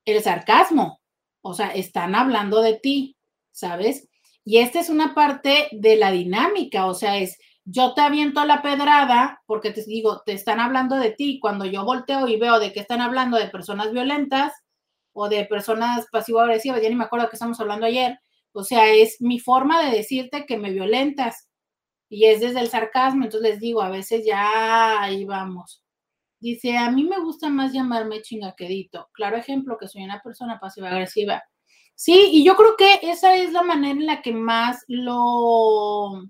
el 0.05 0.23
sarcasmo. 0.23 1.01
O 1.41 1.53
sea, 1.53 1.75
están 1.75 2.15
hablando 2.15 2.63
de 2.63 2.79
ti, 2.79 3.17
¿sabes? 3.51 4.09
Y 4.45 4.59
esta 4.59 4.81
es 4.81 4.91
una 4.91 5.15
parte 5.15 5.69
de 5.73 5.97
la 5.97 6.11
dinámica, 6.11 6.87
o 6.87 6.95
sea, 6.95 7.19
es 7.19 7.39
yo 7.65 7.95
te 7.95 8.03
aviento 8.03 8.45
la 8.45 8.63
pedrada 8.63 9.43
porque 9.47 9.71
te 9.71 9.83
digo, 9.85 10.23
te 10.25 10.33
están 10.33 10.61
hablando 10.61 10.97
de 10.97 11.13
ti. 11.13 11.39
Cuando 11.41 11.65
yo 11.65 11.85
volteo 11.85 12.29
y 12.29 12.39
veo 12.39 12.59
de 12.61 12.73
que 12.73 12.81
están 12.81 13.01
hablando 13.01 13.39
de 13.39 13.49
personas 13.49 13.91
violentas 13.93 14.53
o 15.13 15.29
de 15.29 15.47
personas 15.47 16.07
pasivo-agresivas, 16.13 16.83
ya 16.83 16.89
ni 16.91 16.95
me 16.97 17.05
acuerdo 17.05 17.29
que 17.29 17.37
estamos 17.37 17.61
hablando 17.61 17.87
ayer, 17.87 18.19
o 18.53 18.65
sea, 18.65 18.93
es 18.93 19.17
mi 19.21 19.39
forma 19.41 19.83
de 19.85 19.97
decirte 19.97 20.47
que 20.47 20.59
me 20.59 20.73
violentas 20.73 21.49
y 22.09 22.27
es 22.27 22.41
desde 22.41 22.61
el 22.61 22.69
sarcasmo, 22.69 23.25
entonces 23.25 23.51
les 23.51 23.61
digo, 23.61 23.83
a 23.83 23.91
veces 23.91 24.25
ya 24.27 25.03
ahí 25.03 25.25
vamos. 25.25 25.83
Dice, 26.41 26.77
a 26.77 26.91
mí 26.91 27.05
me 27.05 27.19
gusta 27.21 27.49
más 27.49 27.73
llamarme 27.73 28.23
chingaquedito. 28.23 29.09
Claro 29.13 29.37
ejemplo 29.37 29.79
que 29.79 29.89
soy 29.89 30.05
una 30.05 30.21
persona 30.23 30.61
pasiva-agresiva. 30.61 31.43
Sí, 31.97 32.31
y 32.33 32.45
yo 32.45 32.57
creo 32.57 32.77
que 32.77 32.99
esa 33.03 33.37
es 33.37 33.53
la 33.53 33.63
manera 33.63 33.93
en 33.99 34.07
la 34.07 34.23
que 34.23 34.33
más 34.33 34.85
lo, 34.89 36.25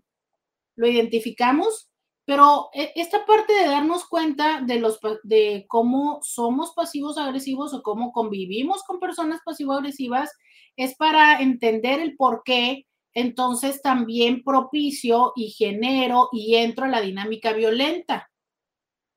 lo 0.76 0.86
identificamos, 0.86 1.90
pero 2.26 2.68
e, 2.74 2.92
esta 2.96 3.24
parte 3.26 3.52
de 3.54 3.66
darnos 3.66 4.06
cuenta 4.06 4.60
de, 4.60 4.78
los, 4.78 4.98
de 5.22 5.66
cómo 5.68 6.20
somos 6.22 6.72
pasivos 6.74 7.18
agresivos 7.18 7.74
o 7.74 7.82
cómo 7.82 8.12
convivimos 8.12 8.82
con 8.84 9.00
personas 9.00 9.40
pasivo-agresivas 9.44 10.30
es 10.76 10.96
para 10.96 11.40
entender 11.40 12.00
el 12.00 12.16
por 12.16 12.42
qué 12.44 12.86
entonces 13.14 13.80
también 13.80 14.42
propicio 14.42 15.32
y 15.36 15.50
genero 15.50 16.28
y 16.32 16.56
entro 16.56 16.86
a 16.86 16.88
la 16.88 17.00
dinámica 17.00 17.52
violenta. 17.52 18.30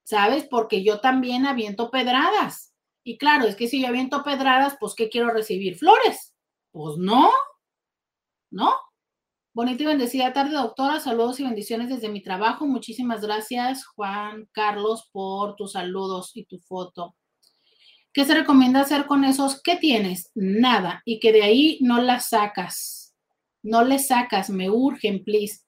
¿Sabes? 0.04 0.48
Porque 0.50 0.84
yo 0.84 1.02
también 1.02 1.46
aviento 1.46 1.90
pedradas. 1.92 2.74
Y 3.04 3.18
claro, 3.18 3.46
es 3.46 3.56
que 3.56 3.68
si 3.68 3.82
yo 3.82 3.88
aviento 3.88 4.24
pedradas, 4.24 4.78
pues 4.80 4.94
¿qué 4.96 5.10
quiero 5.10 5.32
recibir? 5.32 5.78
Flores. 5.78 6.27
Pues 6.78 6.98
no, 7.00 7.32
¿no? 8.52 8.72
Bonita 9.52 9.82
y 9.82 9.88
bendecida 9.88 10.32
tarde, 10.32 10.52
doctora. 10.52 11.00
Saludos 11.00 11.40
y 11.40 11.44
bendiciones 11.44 11.90
desde 11.90 12.08
mi 12.08 12.22
trabajo. 12.22 12.68
Muchísimas 12.68 13.22
gracias, 13.22 13.84
Juan 13.88 14.48
Carlos, 14.52 15.10
por 15.12 15.56
tus 15.56 15.72
saludos 15.72 16.34
y 16.36 16.46
tu 16.46 16.60
foto. 16.60 17.16
¿Qué 18.14 18.26
se 18.26 18.36
recomienda 18.36 18.82
hacer 18.82 19.08
con 19.08 19.24
esos? 19.24 19.60
¿Qué 19.64 19.78
tienes? 19.78 20.30
Nada. 20.36 21.02
Y 21.04 21.20
que 21.20 21.32
de 21.32 21.42
ahí 21.42 21.80
no 21.82 22.00
las 22.00 22.30
sacas. 22.30 23.16
No 23.64 23.84
le 23.84 23.98
sacas, 23.98 24.52
me 24.52 24.70
urgen, 24.70 25.24
please. 25.24 25.64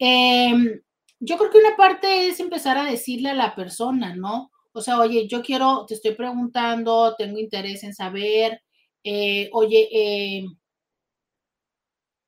Em, 0.00 0.80
yo 1.20 1.38
creo 1.38 1.52
que 1.52 1.58
una 1.58 1.76
parte 1.76 2.26
es 2.26 2.40
empezar 2.40 2.78
a 2.78 2.84
decirle 2.90 3.30
a 3.30 3.34
la 3.34 3.54
persona, 3.54 4.16
¿no? 4.16 4.50
O 4.72 4.80
sea, 4.80 4.98
oye, 4.98 5.28
yo 5.28 5.40
quiero, 5.40 5.86
te 5.86 5.94
estoy 5.94 6.16
preguntando, 6.16 7.14
tengo 7.16 7.38
interés 7.38 7.84
en 7.84 7.94
saber, 7.94 8.60
eh, 9.04 9.50
oye, 9.52 9.88
eh, 9.92 10.46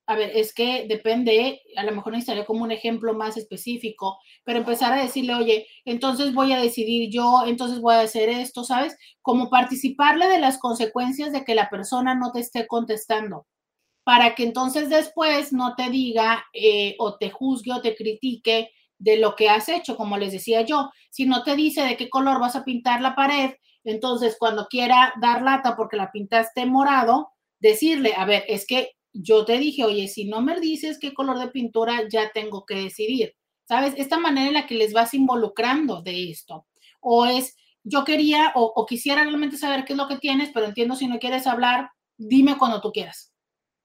a 0.07 0.17
ver, 0.17 0.33
es 0.35 0.53
que 0.53 0.87
depende, 0.87 1.63
a 1.77 1.85
lo 1.85 1.93
mejor 1.93 2.13
necesitaría 2.13 2.45
como 2.45 2.63
un 2.63 2.71
ejemplo 2.71 3.15
más 3.15 3.39
específico, 3.39 4.19
pero 4.45 4.59
empezar 4.59 4.93
a 4.93 5.03
decirle, 5.03 5.35
oye, 5.35 5.67
entonces 5.87 6.35
voy 6.35 6.53
a 6.53 6.61
decidir 6.61 7.11
yo, 7.11 7.45
entonces 7.47 7.81
voy 7.81 7.95
a 7.95 8.01
hacer 8.01 8.29
esto, 8.29 8.65
¿sabes? 8.65 8.97
Como 9.23 9.49
participarle 9.49 10.29
de 10.29 10.39
las 10.41 10.59
consecuencias 10.59 11.33
de 11.33 11.45
que 11.45 11.55
la 11.55 11.71
persona 11.71 12.15
no 12.15 12.33
te 12.33 12.41
esté 12.41 12.67
contestando, 12.67 13.47
para 14.05 14.35
que 14.35 14.45
entonces 14.45 14.91
después 14.91 15.53
no 15.53 15.75
te 15.77 15.91
diga 15.91 16.45
eh, 16.55 16.97
o 16.99 17.17
te 17.19 17.31
juzgue 17.31 17.73
o 17.73 17.83
te 17.83 17.97
critique 17.97 18.71
de 18.99 19.19
lo 19.19 19.37
que 19.37 19.49
has 19.51 19.69
hecho, 19.69 19.97
como 19.97 20.19
les 20.19 20.33
decía 20.33 20.63
yo, 20.63 20.91
si 21.11 21.27
no 21.27 21.43
te 21.45 21.57
dice 21.57 21.83
de 21.83 21.97
qué 21.97 22.11
color 22.11 22.41
vas 22.41 22.57
a 22.57 22.65
pintar 22.65 23.01
la 23.03 23.15
pared, 23.15 23.53
entonces, 23.85 24.36
cuando 24.39 24.66
quiera 24.66 25.12
dar 25.20 25.43
lata 25.43 25.77
porque 25.77 25.97
la 25.97 26.11
pintaste 26.11 26.66
morado, 26.66 27.31
decirle, 27.61 28.15
a 28.16 28.24
ver, 28.24 28.44
es 28.48 28.66
que 28.66 28.93
yo 29.12 29.44
te 29.44 29.59
dije, 29.59 29.85
oye, 29.85 30.09
si 30.09 30.24
no 30.24 30.40
me 30.40 30.59
dices 30.59 30.98
qué 30.98 31.15
color 31.15 31.39
de 31.39 31.48
pintura, 31.48 32.09
ya 32.11 32.31
tengo 32.32 32.65
que 32.66 32.74
decidir. 32.74 33.35
¿Sabes? 33.66 33.94
Esta 33.97 34.19
manera 34.19 34.48
en 34.48 34.55
la 34.55 34.66
que 34.66 34.74
les 34.74 34.93
vas 34.93 35.15
involucrando 35.15 36.02
de 36.02 36.31
esto. 36.31 36.66
O 37.01 37.24
es, 37.27 37.56
yo 37.82 38.05
quería 38.05 38.52
o, 38.55 38.85
quisiera 38.86 39.23
realmente 39.23 39.56
saber 39.56 39.85
qué 39.85 39.93
es 39.93 39.97
lo 39.97 40.09
que 40.09 40.19
tienes, 40.19 40.51
pero 40.52 40.66
entiendo 40.66 40.97
si 40.97 41.06
no 41.06 41.19
quieres 41.19 41.47
hablar, 41.47 41.90
dime 42.19 42.59
cuando 42.59 42.81
tú 42.81 42.93
quieras. 42.93 43.32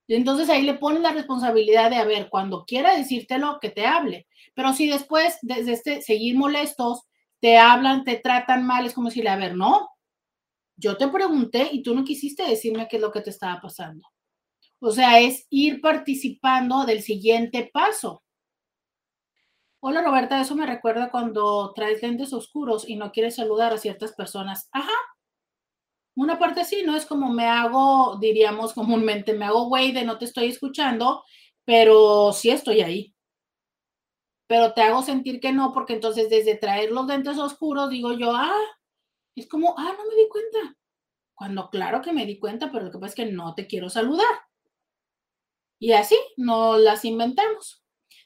Y 0.07 0.15
entonces 0.15 0.49
ahí 0.49 0.63
le 0.63 0.73
pones 0.73 1.01
la 1.01 1.11
responsabilidad 1.11 1.91
de, 1.91 1.97
a 1.97 2.03
ver, 2.03 2.29
cuando 2.29 2.65
quiera 2.65 2.97
decírtelo, 2.97 3.59
que 3.61 3.69
te 3.69 3.85
hable. 3.85 4.27
Pero 4.55 4.73
si 4.73 4.87
después, 4.89 5.37
desde 5.43 5.73
este, 5.73 6.01
seguir 6.01 6.35
molestos, 6.35 7.03
te 7.39 7.57
hablan, 7.57 8.03
te 8.03 8.17
tratan 8.17 8.65
mal, 8.65 8.85
es 8.85 8.93
como 8.93 9.09
decirle, 9.09 9.29
a 9.29 9.37
ver, 9.37 9.55
no, 9.55 9.89
yo 10.77 10.97
te 10.97 11.07
pregunté 11.07 11.69
y 11.71 11.83
tú 11.83 11.93
no 11.95 12.03
quisiste 12.03 12.43
decirme 12.43 12.87
qué 12.87 12.97
es 12.97 13.01
lo 13.01 13.11
que 13.11 13.21
te 13.21 13.29
estaba 13.29 13.59
pasando. 13.61 14.07
O 14.79 14.91
sea, 14.91 15.19
es 15.19 15.45
ir 15.49 15.81
participando 15.81 16.85
del 16.85 17.01
siguiente 17.01 17.69
paso. 17.73 18.23
Hola 19.81 20.01
Roberta, 20.01 20.41
eso 20.41 20.55
me 20.55 20.65
recuerda 20.65 21.09
cuando 21.11 21.73
traes 21.73 22.01
lentes 22.01 22.33
oscuros 22.33 22.87
y 22.87 22.95
no 22.95 23.11
quieres 23.11 23.35
saludar 23.35 23.73
a 23.73 23.77
ciertas 23.77 24.13
personas. 24.13 24.69
Ajá. 24.71 24.91
Una 26.15 26.37
parte 26.37 26.65
sí, 26.65 26.83
¿no? 26.85 26.95
Es 26.95 27.05
como 27.05 27.31
me 27.31 27.45
hago, 27.45 28.17
diríamos 28.19 28.73
comúnmente, 28.73 29.33
me 29.33 29.45
hago 29.45 29.67
güey 29.67 29.93
de 29.93 30.03
no 30.03 30.17
te 30.17 30.25
estoy 30.25 30.47
escuchando, 30.47 31.23
pero 31.63 32.33
sí 32.33 32.49
estoy 32.49 32.81
ahí. 32.81 33.15
Pero 34.49 34.73
te 34.73 34.81
hago 34.81 35.03
sentir 35.03 35.39
que 35.39 35.51
no, 35.51 35.73
porque 35.73 35.93
entonces 35.93 36.27
desde 36.27 36.55
traer 36.55 36.91
los 36.91 37.05
lentes 37.05 37.37
oscuros 37.37 37.91
digo 37.91 38.13
yo, 38.13 38.31
ah, 38.33 38.65
es 39.35 39.47
como, 39.47 39.75
ah, 39.77 39.93
no 39.95 40.09
me 40.09 40.15
di 40.15 40.27
cuenta. 40.27 40.75
Cuando 41.35 41.69
claro 41.69 42.01
que 42.01 42.13
me 42.13 42.25
di 42.25 42.39
cuenta, 42.39 42.71
pero 42.71 42.85
lo 42.85 42.91
que 42.91 42.97
pasa 42.97 43.09
es 43.09 43.15
que 43.15 43.31
no 43.31 43.53
te 43.53 43.67
quiero 43.67 43.91
saludar. 43.91 44.25
Y 45.77 45.91
así 45.91 46.17
nos 46.35 46.81
las 46.81 47.05
inventamos. 47.05 47.83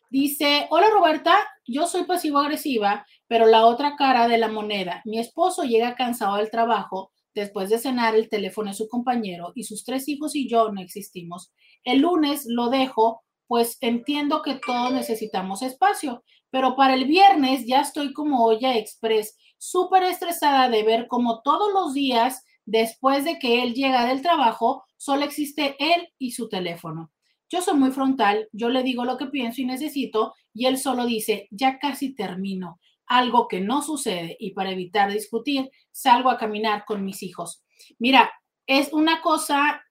Dice, 0.10 0.68
hola 0.70 0.90
Roberta, 0.92 1.36
yo 1.68 1.88
soy 1.88 2.06
pasivo-agresiva, 2.06 3.06
pero 3.28 3.46
la 3.46 3.66
otra 3.66 3.98
cara 3.98 4.30
de 4.30 4.38
la 4.38 4.48
moneda, 4.48 5.02
mi 5.04 5.20
esposo 5.20 5.64
llega 5.64 5.96
cansado 5.96 6.38
del 6.38 6.50
trabajo, 6.50 7.12
después 7.36 7.70
de 7.70 7.80
cenar 7.80 8.16
el 8.16 8.30
teléfono 8.30 8.70
de 8.70 8.78
su 8.78 8.88
compañero 8.88 9.52
y 9.56 9.64
sus 9.64 9.84
tres 9.84 10.08
hijos 10.08 10.38
y 10.38 10.48
yo 10.48 10.72
no 10.72 10.80
existimos. 10.80 11.52
El 11.84 12.00
lunes 12.00 12.46
lo 12.48 12.70
dejo, 12.70 13.24
pues 13.54 13.78
entiendo 13.82 14.42
que 14.42 14.56
todos 14.56 14.92
necesitamos 14.92 15.62
espacio, 15.62 16.24
pero 16.50 16.76
para 16.76 16.96
el 16.96 17.06
viernes 17.06 17.68
ya 17.68 17.82
estoy 17.82 18.12
como 18.12 18.44
olla 18.44 18.76
express, 18.76 19.38
súper 19.60 20.02
estresada 20.02 20.70
de 20.70 20.82
ver 20.82 21.06
como 21.08 21.44
todos 21.44 21.72
los 21.72 21.94
días, 21.94 22.44
después 22.66 23.26
de 23.26 23.38
que 23.38 23.62
él 23.62 23.76
llega 23.76 24.08
del 24.08 24.24
trabajo, 24.24 24.86
solo 24.98 25.24
existe 25.24 25.76
él 25.78 26.10
y 26.18 26.32
su 26.32 26.50
teléfono. 26.50 27.12
Yo 27.48 27.62
soy 27.62 27.78
muy 27.78 27.92
frontal, 27.92 28.50
yo 28.54 28.70
le 28.70 28.82
digo 28.82 29.06
lo 29.06 29.20
que 29.20 29.28
pienso 29.28 29.62
y 29.62 29.66
necesito 29.66 30.34
y 30.52 30.66
él 30.66 30.80
solo 30.80 31.06
dice, 31.06 31.48
ya 31.52 31.78
casi 31.78 32.16
termino, 32.16 32.80
algo 33.06 33.48
que 33.48 33.62
no 33.62 33.84
sucede 33.84 34.36
y 34.40 34.54
para 34.56 34.72
evitar 34.72 35.12
discutir, 35.12 35.70
salgo 35.92 36.32
a 36.32 36.40
caminar 36.40 36.86
con 36.86 37.06
mis 37.06 37.22
hijos. 37.22 37.64
Mira, 38.00 38.34
es 38.66 38.92
una 38.94 39.22
cosa, 39.22 39.84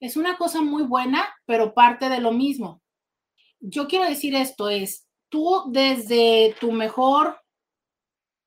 es 0.00 0.16
una 0.16 0.38
cosa 0.38 0.62
muy 0.62 0.82
buena, 0.82 1.28
pero 1.46 1.74
parte 1.74 2.08
de 2.08 2.20
lo 2.20 2.32
mismo. 2.32 2.82
Yo 3.60 3.86
quiero 3.86 4.06
decir 4.06 4.34
esto 4.34 4.70
es, 4.70 5.06
tú 5.28 5.64
desde 5.68 6.56
tu 6.58 6.72
mejor, 6.72 7.40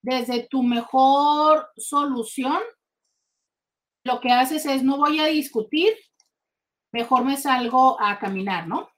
desde 0.01 0.47
tu 0.47 0.63
mejor 0.63 1.69
solución, 1.77 2.59
lo 4.03 4.19
que 4.19 4.31
haces 4.31 4.65
es 4.65 4.83
no 4.83 4.97
voy 4.97 5.19
a 5.19 5.25
discutir, 5.25 5.93
mejor 6.91 7.23
me 7.23 7.37
salgo 7.37 8.01
a 8.01 8.19
caminar, 8.19 8.67
¿no? 8.67 8.89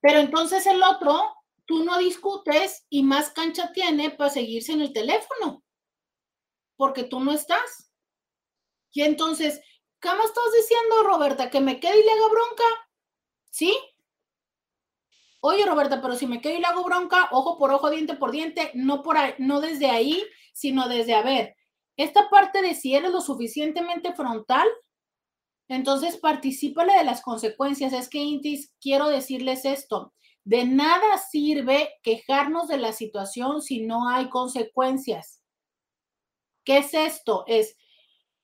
Pero 0.00 0.18
entonces 0.18 0.66
el 0.66 0.82
otro, 0.82 1.34
tú 1.66 1.84
no 1.84 1.98
discutes 1.98 2.84
y 2.90 3.02
más 3.02 3.30
cancha 3.30 3.72
tiene 3.72 4.10
para 4.10 4.30
seguirse 4.30 4.72
en 4.72 4.80
el 4.80 4.92
teléfono, 4.92 5.62
porque 6.76 7.04
tú 7.04 7.20
no 7.20 7.32
estás. 7.32 7.92
Y 8.92 9.02
entonces, 9.02 9.60
¿qué 10.00 10.08
me 10.14 10.24
estás 10.24 10.52
diciendo, 10.56 11.02
Roberta? 11.04 11.50
¿Que 11.50 11.60
me 11.60 11.80
quede 11.80 12.00
y 12.00 12.04
le 12.04 12.12
haga 12.12 12.28
bronca? 12.28 12.64
¿Sí? 13.50 13.76
Oye, 15.40 15.64
Roberta, 15.64 16.02
pero 16.02 16.16
si 16.16 16.26
me 16.26 16.40
quedo 16.40 16.56
y 16.56 16.60
le 16.60 16.66
hago 16.66 16.84
bronca, 16.84 17.28
ojo 17.32 17.58
por 17.58 17.72
ojo, 17.72 17.90
diente 17.90 18.14
por 18.14 18.30
diente, 18.30 18.70
no, 18.74 19.02
por 19.02 19.16
ahí, 19.16 19.34
no 19.38 19.60
desde 19.60 19.90
ahí, 19.90 20.22
sino 20.52 20.88
desde, 20.88 21.14
a 21.14 21.22
ver, 21.22 21.56
esta 21.96 22.28
parte 22.28 22.60
de 22.62 22.74
si 22.74 22.94
eres 22.94 23.10
lo 23.10 23.20
suficientemente 23.20 24.12
frontal 24.14 24.68
entonces, 25.70 26.16
participale 26.16 26.94
de 26.94 27.04
las 27.04 27.22
consecuencias. 27.22 27.92
Es 27.92 28.08
que, 28.08 28.18
Intis, 28.18 28.74
quiero 28.80 29.08
decirles 29.08 29.64
esto. 29.64 30.12
De 30.42 30.64
nada 30.64 31.16
sirve 31.30 31.90
quejarnos 32.02 32.66
de 32.66 32.78
la 32.78 32.92
situación 32.92 33.62
si 33.62 33.82
no 33.82 34.08
hay 34.08 34.28
consecuencias. 34.30 35.40
¿Qué 36.64 36.78
es 36.78 36.92
esto? 36.92 37.44
Es, 37.46 37.76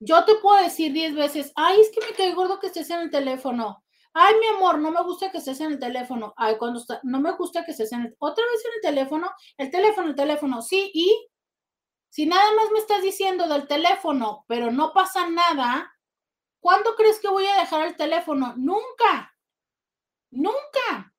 yo 0.00 0.24
te 0.24 0.36
puedo 0.36 0.62
decir 0.62 0.92
diez 0.92 1.14
veces, 1.14 1.52
ay, 1.56 1.80
es 1.80 1.90
que 1.90 2.04
me 2.06 2.14
cae 2.14 2.34
gordo 2.34 2.60
que 2.60 2.68
estés 2.68 2.90
en 2.90 3.00
el 3.00 3.10
teléfono. 3.10 3.84
Ay, 4.12 4.34
mi 4.40 4.46
amor, 4.56 4.78
no 4.78 4.90
me 4.90 5.02
gusta 5.02 5.30
que 5.30 5.38
estés 5.38 5.60
en 5.60 5.72
el 5.72 5.78
teléfono. 5.78 6.32
Ay, 6.36 6.56
cuando 6.58 6.80
está, 6.80 7.00
no 7.02 7.20
me 7.20 7.32
gusta 7.32 7.64
que 7.64 7.72
estés 7.72 7.92
en 7.92 8.02
el, 8.02 8.16
otra 8.18 8.44
vez 8.44 8.64
en 8.64 8.72
el 8.74 8.80
teléfono, 8.80 9.30
el 9.58 9.70
teléfono, 9.70 10.08
el 10.08 10.14
teléfono, 10.14 10.62
sí, 10.62 10.90
y 10.94 11.28
si 12.10 12.26
nada 12.26 12.52
más 12.54 12.70
me 12.72 12.78
estás 12.78 13.02
diciendo 13.02 13.46
del 13.48 13.66
teléfono, 13.66 14.44
pero 14.48 14.70
no 14.70 14.92
pasa 14.94 15.28
nada, 15.28 15.92
¿Cuándo 16.66 16.96
crees 16.96 17.20
que 17.20 17.28
voy 17.28 17.46
a 17.46 17.60
dejar 17.60 17.86
el 17.86 17.94
teléfono? 17.94 18.52
Nunca, 18.56 19.32
nunca. 20.32 21.14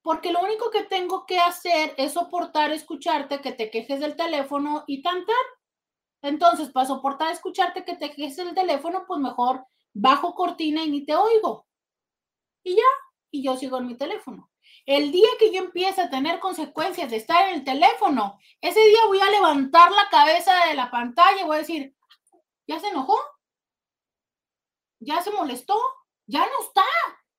Porque 0.00 0.30
lo 0.30 0.38
único 0.38 0.70
que 0.70 0.84
tengo 0.84 1.26
que 1.26 1.40
hacer 1.40 1.92
es 1.96 2.12
soportar 2.12 2.70
escucharte 2.70 3.40
que 3.40 3.50
te 3.50 3.68
quejes 3.68 3.98
del 3.98 4.14
teléfono 4.14 4.84
y 4.86 5.02
tantar. 5.02 5.34
Entonces, 6.22 6.70
para 6.70 6.86
soportar 6.86 7.32
escucharte 7.32 7.84
que 7.84 7.96
te 7.96 8.10
quejes 8.10 8.36
del 8.36 8.54
teléfono, 8.54 9.04
pues 9.06 9.20
mejor 9.20 9.64
bajo 9.92 10.34
cortina 10.34 10.82
y 10.82 10.90
ni 10.90 11.04
te 11.04 11.14
oigo. 11.14 11.66
Y 12.62 12.76
ya, 12.76 12.82
y 13.30 13.42
yo 13.42 13.56
sigo 13.56 13.78
en 13.78 13.86
mi 13.86 13.96
teléfono. 13.96 14.50
El 14.86 15.12
día 15.12 15.28
que 15.38 15.52
yo 15.52 15.62
empiece 15.62 16.02
a 16.02 16.10
tener 16.10 16.40
consecuencias 16.40 17.10
de 17.10 17.16
estar 17.16 17.48
en 17.48 17.56
el 17.56 17.64
teléfono, 17.64 18.38
ese 18.60 18.80
día 18.80 19.00
voy 19.06 19.20
a 19.20 19.30
levantar 19.30 19.90
la 19.90 20.08
cabeza 20.10 20.66
de 20.66 20.74
la 20.74 20.90
pantalla 20.90 21.40
y 21.40 21.44
voy 21.44 21.56
a 21.56 21.60
decir, 21.60 21.94
¿ya 22.66 22.78
se 22.78 22.88
enojó? 22.88 23.16
ya 25.00 25.22
se 25.22 25.30
molestó, 25.32 25.76
ya 26.26 26.40
no 26.40 26.66
está, 26.66 26.84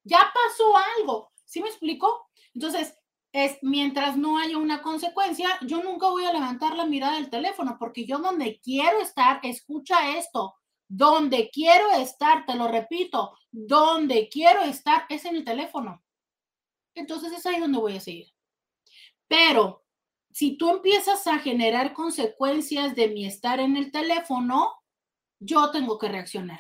ya 0.04 0.32
pasó 0.34 0.74
algo. 0.98 1.32
¿Sí 1.46 1.62
me 1.62 1.70
explico? 1.70 2.30
Entonces, 2.54 2.98
es 3.32 3.58
mientras 3.62 4.18
no 4.18 4.38
haya 4.38 4.58
una 4.58 4.82
consecuencia, 4.82 5.48
yo 5.62 5.82
nunca 5.84 6.10
voy 6.10 6.26
a 6.26 6.34
levantar 6.34 6.76
la 6.76 6.86
mirada 6.86 7.16
del 7.16 7.30
teléfono 7.30 7.78
porque 7.80 8.06
yo 8.06 8.20
donde 8.20 8.60
quiero 8.62 9.00
estar, 9.00 9.40
escucha 9.44 10.18
esto, 10.18 10.56
donde 10.88 11.50
quiero 11.50 11.92
estar, 11.92 12.46
te 12.46 12.56
lo 12.56 12.68
repito, 12.68 13.38
donde 13.52 14.28
quiero 14.30 14.62
estar 14.64 15.06
es 15.10 15.24
en 15.26 15.38
el 15.38 15.46
teléfono. 15.46 16.04
Entonces 16.94 17.32
es 17.32 17.46
ahí 17.46 17.60
donde 17.60 17.80
voy 17.80 17.96
a 17.96 18.02
seguir. 18.02 18.28
Pero 19.30 19.86
si 20.32 20.58
tú 20.58 20.70
empiezas 20.70 21.26
a 21.28 21.40
generar 21.40 21.94
consecuencias 21.94 22.96
de 22.96 23.08
mi 23.08 23.26
estar 23.26 23.62
en 23.62 23.78
el 23.78 23.92
teléfono, 23.92 24.74
yo 25.40 25.72
tengo 25.72 25.98
que 25.98 26.10
reaccionar. 26.10 26.60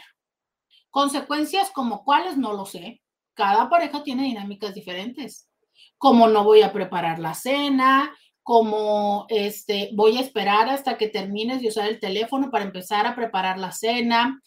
Consecuencias 0.89 1.69
como 1.71 2.05
cuáles, 2.05 2.37
no 2.37 2.53
lo 2.53 2.65
sé. 2.65 3.01
Cada 3.33 3.69
pareja 3.69 4.03
tiene 4.03 4.23
dinámicas 4.23 4.73
diferentes. 4.73 5.50
Como 5.97 6.27
no 6.27 6.43
voy 6.43 6.61
a 6.61 6.73
preparar 6.73 7.19
la 7.19 7.33
cena, 7.33 8.13
como 8.43 9.25
este, 9.29 9.91
voy 9.93 10.17
a 10.17 10.21
esperar 10.21 10.69
hasta 10.69 10.97
que 10.97 11.07
termines 11.09 11.61
de 11.61 11.67
usar 11.67 11.87
el 11.87 11.99
teléfono 11.99 12.49
para 12.49 12.65
empezar 12.65 13.05
a 13.05 13.15
preparar 13.15 13.57
la 13.59 13.71
cena, 13.71 14.41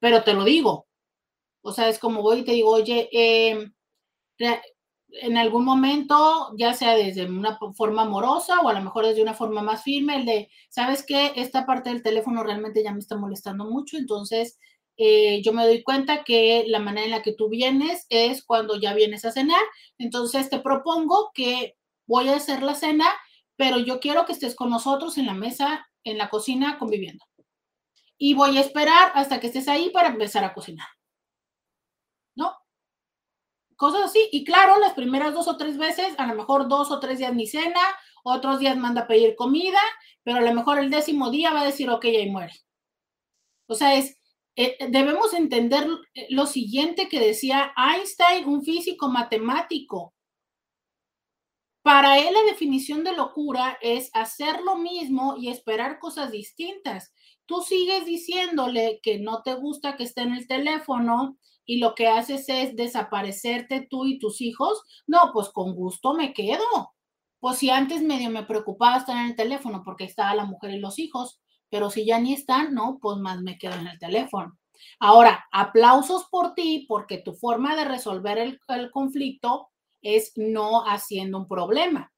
pero 0.00 0.24
te 0.24 0.34
lo 0.34 0.44
digo. 0.44 0.86
O 1.62 1.72
sea, 1.72 1.88
es 1.88 1.98
como 1.98 2.22
voy 2.22 2.40
y 2.40 2.44
te 2.44 2.52
digo, 2.52 2.70
oye, 2.70 3.08
em, 3.12 3.72
en 5.20 5.36
algún 5.36 5.64
momento, 5.64 6.52
ya 6.56 6.74
sea 6.74 6.96
desde 6.96 7.26
una 7.26 7.58
forma 7.76 8.02
amorosa 8.02 8.60
o 8.60 8.68
a 8.68 8.72
lo 8.72 8.80
mejor 8.80 9.06
desde 9.06 9.22
una 9.22 9.34
forma 9.34 9.62
más 9.62 9.82
firme, 9.82 10.16
el 10.16 10.24
de, 10.24 10.50
¿sabes 10.70 11.04
qué? 11.06 11.32
Esta 11.36 11.66
parte 11.66 11.90
del 11.90 12.02
teléfono 12.02 12.42
realmente 12.42 12.82
ya 12.82 12.92
me 12.92 12.98
está 12.98 13.16
molestando 13.16 13.64
mucho, 13.66 13.98
entonces 13.98 14.58
eh, 15.04 15.42
yo 15.42 15.52
me 15.52 15.64
doy 15.64 15.82
cuenta 15.82 16.22
que 16.22 16.64
la 16.68 16.78
manera 16.78 17.06
en 17.06 17.10
la 17.10 17.22
que 17.22 17.32
tú 17.32 17.48
vienes 17.48 18.06
es 18.08 18.44
cuando 18.44 18.78
ya 18.80 18.94
vienes 18.94 19.24
a 19.24 19.32
cenar. 19.32 19.60
Entonces 19.98 20.48
te 20.48 20.60
propongo 20.60 21.32
que 21.34 21.76
voy 22.06 22.28
a 22.28 22.36
hacer 22.36 22.62
la 22.62 22.76
cena, 22.76 23.06
pero 23.56 23.78
yo 23.78 23.98
quiero 23.98 24.26
que 24.26 24.32
estés 24.32 24.54
con 24.54 24.70
nosotros 24.70 25.18
en 25.18 25.26
la 25.26 25.34
mesa, 25.34 25.88
en 26.04 26.18
la 26.18 26.30
cocina, 26.30 26.78
conviviendo. 26.78 27.24
Y 28.16 28.34
voy 28.34 28.56
a 28.56 28.60
esperar 28.60 29.10
hasta 29.16 29.40
que 29.40 29.48
estés 29.48 29.66
ahí 29.66 29.90
para 29.90 30.06
empezar 30.06 30.44
a 30.44 30.54
cocinar. 30.54 30.86
¿No? 32.36 32.54
Cosas 33.74 34.02
así. 34.04 34.28
Y 34.30 34.44
claro, 34.44 34.78
las 34.78 34.92
primeras 34.92 35.34
dos 35.34 35.48
o 35.48 35.56
tres 35.56 35.78
veces, 35.78 36.14
a 36.16 36.28
lo 36.28 36.36
mejor 36.36 36.68
dos 36.68 36.92
o 36.92 37.00
tres 37.00 37.18
días 37.18 37.34
mi 37.34 37.48
cena, 37.48 37.80
otros 38.22 38.60
días 38.60 38.76
manda 38.76 39.00
a 39.00 39.06
pedir 39.08 39.34
comida, 39.34 39.80
pero 40.22 40.38
a 40.38 40.42
lo 40.42 40.54
mejor 40.54 40.78
el 40.78 40.90
décimo 40.90 41.32
día 41.32 41.52
va 41.52 41.62
a 41.62 41.66
decir, 41.66 41.90
ok, 41.90 42.04
ahí 42.04 42.30
muere. 42.30 42.54
O 43.66 43.74
sea, 43.74 43.96
es 43.96 44.21
eh, 44.54 44.76
eh, 44.78 44.88
debemos 44.90 45.32
entender 45.32 45.86
eh, 46.14 46.26
lo 46.30 46.46
siguiente 46.46 47.08
que 47.08 47.20
decía 47.20 47.72
Einstein, 47.76 48.46
un 48.48 48.62
físico 48.62 49.08
matemático. 49.08 50.14
Para 51.82 52.18
él 52.18 52.32
la 52.32 52.42
definición 52.44 53.02
de 53.02 53.12
locura 53.16 53.76
es 53.80 54.10
hacer 54.14 54.60
lo 54.62 54.76
mismo 54.76 55.36
y 55.36 55.48
esperar 55.48 55.98
cosas 55.98 56.30
distintas. 56.30 57.12
Tú 57.46 57.60
sigues 57.62 58.04
diciéndole 58.06 59.00
que 59.02 59.18
no 59.18 59.42
te 59.42 59.54
gusta 59.54 59.96
que 59.96 60.04
esté 60.04 60.22
en 60.22 60.34
el 60.34 60.46
teléfono 60.46 61.38
y 61.64 61.78
lo 61.78 61.94
que 61.94 62.08
haces 62.08 62.48
es 62.48 62.76
desaparecerte 62.76 63.86
tú 63.90 64.06
y 64.06 64.18
tus 64.18 64.40
hijos. 64.40 64.82
No, 65.06 65.30
pues 65.32 65.48
con 65.48 65.74
gusto 65.74 66.14
me 66.14 66.32
quedo. 66.32 66.94
Pues 67.40 67.58
si 67.58 67.70
antes 67.70 68.02
medio 68.02 68.30
me 68.30 68.44
preocupaba 68.44 68.98
estar 68.98 69.16
en 69.16 69.30
el 69.30 69.36
teléfono 69.36 69.82
porque 69.84 70.04
estaba 70.04 70.34
la 70.36 70.44
mujer 70.44 70.70
y 70.72 70.78
los 70.78 71.00
hijos, 71.00 71.41
pero 71.72 71.88
si 71.88 72.04
ya 72.04 72.20
ni 72.20 72.34
están, 72.34 72.74
no, 72.74 72.98
pues 73.00 73.16
más 73.16 73.40
me 73.40 73.56
quedo 73.56 73.72
en 73.76 73.86
el 73.86 73.98
teléfono. 73.98 74.58
Ahora, 75.00 75.46
aplausos 75.50 76.26
por 76.30 76.52
ti 76.52 76.84
porque 76.86 77.16
tu 77.16 77.32
forma 77.32 77.74
de 77.74 77.86
resolver 77.86 78.36
el, 78.36 78.90
conflicto 78.90 79.70
es 80.02 80.32
no 80.36 80.84
haciendo 80.86 81.38
un 81.38 81.48
problema. 81.48 82.12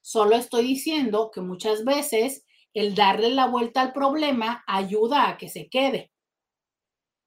Solo 0.00 0.36
estoy 0.36 0.64
diciendo 0.64 1.30
que 1.34 1.42
muchas 1.42 1.84
veces 1.84 2.46
el 2.72 2.94
darle 2.94 3.28
la 3.28 3.46
vuelta 3.46 3.82
al 3.82 3.92
problema 3.92 4.64
ayuda 4.66 5.28
a 5.28 5.36
que 5.36 5.50
se 5.50 5.68
quede. 5.68 6.10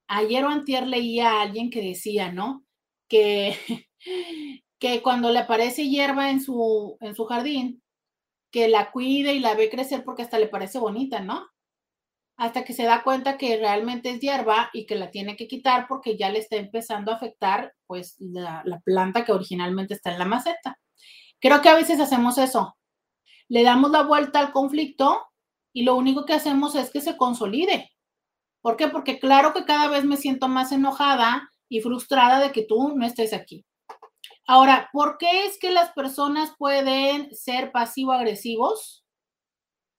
Ayer 0.08 0.44
o 0.44 0.48
antier 0.48 0.84
leía 0.84 1.30
a 1.30 1.42
alguien 1.42 1.70
que 1.70 1.80
decía, 1.80 2.32
¿no? 2.32 2.64
Que, 3.06 3.56
que 4.80 5.00
cuando 5.00 5.30
le 5.30 5.38
aparece 5.38 5.88
hierba 5.88 6.32
en 6.32 6.40
su, 6.40 6.96
en 7.00 7.14
su 7.14 7.24
jardín, 7.26 7.84
que 8.50 8.66
la 8.66 8.90
cuide 8.90 9.34
y 9.34 9.38
la 9.38 9.54
ve 9.54 9.70
crecer 9.70 10.02
porque 10.02 10.22
hasta 10.22 10.40
le 10.40 10.48
parece 10.48 10.80
bonita, 10.80 11.20
¿no? 11.20 11.46
Hasta 12.38 12.64
que 12.64 12.72
se 12.72 12.84
da 12.84 13.02
cuenta 13.02 13.36
que 13.36 13.58
realmente 13.58 14.10
es 14.10 14.20
hierba 14.20 14.70
y 14.72 14.86
que 14.86 14.94
la 14.94 15.10
tiene 15.10 15.36
que 15.36 15.46
quitar 15.46 15.86
porque 15.88 16.16
ya 16.16 16.30
le 16.30 16.38
está 16.38 16.56
empezando 16.56 17.12
a 17.12 17.16
afectar 17.16 17.74
pues 17.86 18.16
la, 18.18 18.62
la 18.64 18.80
planta 18.80 19.24
que 19.24 19.32
originalmente 19.32 19.92
está 19.92 20.12
en 20.12 20.18
la 20.18 20.24
maceta. 20.24 20.78
Creo 21.40 21.60
que 21.60 21.68
a 21.68 21.74
veces 21.74 22.00
hacemos 22.00 22.38
eso. 22.38 22.76
Le 23.48 23.62
damos 23.62 23.90
la 23.90 24.02
vuelta 24.02 24.40
al 24.40 24.52
conflicto 24.52 25.26
y 25.72 25.82
lo 25.82 25.96
único 25.96 26.24
que 26.24 26.32
hacemos 26.32 26.74
es 26.74 26.90
que 26.90 27.00
se 27.00 27.16
consolide. 27.16 27.90
¿Por 28.60 28.76
qué? 28.76 28.88
Porque 28.88 29.18
claro 29.18 29.52
que 29.52 29.64
cada 29.64 29.88
vez 29.88 30.04
me 30.04 30.16
siento 30.16 30.48
más 30.48 30.72
enojada 30.72 31.50
y 31.68 31.80
frustrada 31.80 32.40
de 32.40 32.52
que 32.52 32.62
tú 32.62 32.94
no 32.96 33.06
estés 33.06 33.32
aquí. 33.32 33.64
Ahora, 34.46 34.88
¿por 34.92 35.18
qué 35.18 35.44
es 35.46 35.58
que 35.58 35.70
las 35.70 35.92
personas 35.92 36.54
pueden 36.58 37.34
ser 37.34 37.70
pasivo-agresivos? 37.70 39.04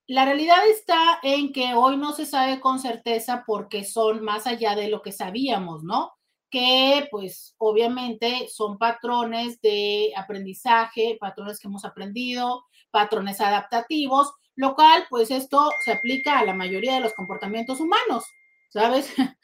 La 0.09 0.25
realidad 0.25 0.67
está 0.67 1.19
en 1.21 1.53
que 1.53 1.75
hoy 1.75 1.95
no 1.95 2.13
se 2.13 2.25
sabe 2.25 2.59
con 2.59 2.79
certeza 2.79 3.43
porque 3.45 3.83
son 3.83 4.23
más 4.23 4.47
allá 4.47 4.75
de 4.75 4.87
lo 4.87 5.03
que 5.03 5.11
sabíamos, 5.11 5.83
¿no? 5.83 6.13
Que 6.49 7.07
pues 7.11 7.53
obviamente 7.59 8.47
son 8.51 8.79
patrones 8.79 9.61
de 9.61 10.11
aprendizaje, 10.17 11.15
patrones 11.21 11.59
que 11.59 11.67
hemos 11.67 11.85
aprendido, 11.85 12.65
patrones 12.89 13.39
adaptativos, 13.39 14.33
lo 14.55 14.73
cual 14.73 15.05
pues 15.11 15.29
esto 15.29 15.69
se 15.85 15.91
aplica 15.91 16.39
a 16.39 16.43
la 16.43 16.55
mayoría 16.55 16.95
de 16.95 17.01
los 17.01 17.13
comportamientos 17.13 17.79
humanos, 17.79 18.25
¿sabes? 18.69 19.13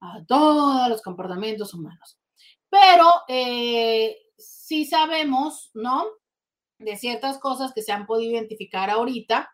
a 0.00 0.24
todos 0.26 0.88
los 0.88 1.00
comportamientos 1.00 1.74
humanos. 1.74 2.18
Pero 2.68 3.06
eh, 3.28 4.16
sí 4.36 4.84
sabemos, 4.84 5.70
¿no? 5.74 6.06
De 6.80 6.96
ciertas 6.96 7.38
cosas 7.38 7.72
que 7.72 7.82
se 7.82 7.92
han 7.92 8.04
podido 8.04 8.32
identificar 8.32 8.90
ahorita, 8.90 9.48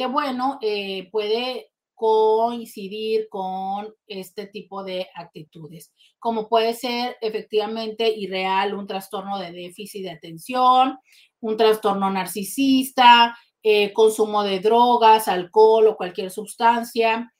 que 0.00 0.06
bueno, 0.06 0.58
eh, 0.62 1.10
puede 1.12 1.72
coincidir 1.94 3.28
con 3.28 3.94
este 4.06 4.46
tipo 4.46 4.82
de 4.82 5.06
actitudes, 5.14 5.92
como 6.18 6.48
puede 6.48 6.72
ser 6.72 7.18
efectivamente 7.20 8.08
irreal 8.08 8.72
un 8.72 8.86
trastorno 8.86 9.38
de 9.38 9.52
déficit 9.52 10.04
de 10.04 10.12
atención, 10.12 10.98
un 11.40 11.56
trastorno 11.58 12.08
narcisista, 12.08 13.36
eh, 13.62 13.92
consumo 13.92 14.42
de 14.42 14.60
drogas, 14.60 15.28
alcohol 15.28 15.88
o 15.88 15.96
cualquier 15.98 16.30
sustancia, 16.30 17.30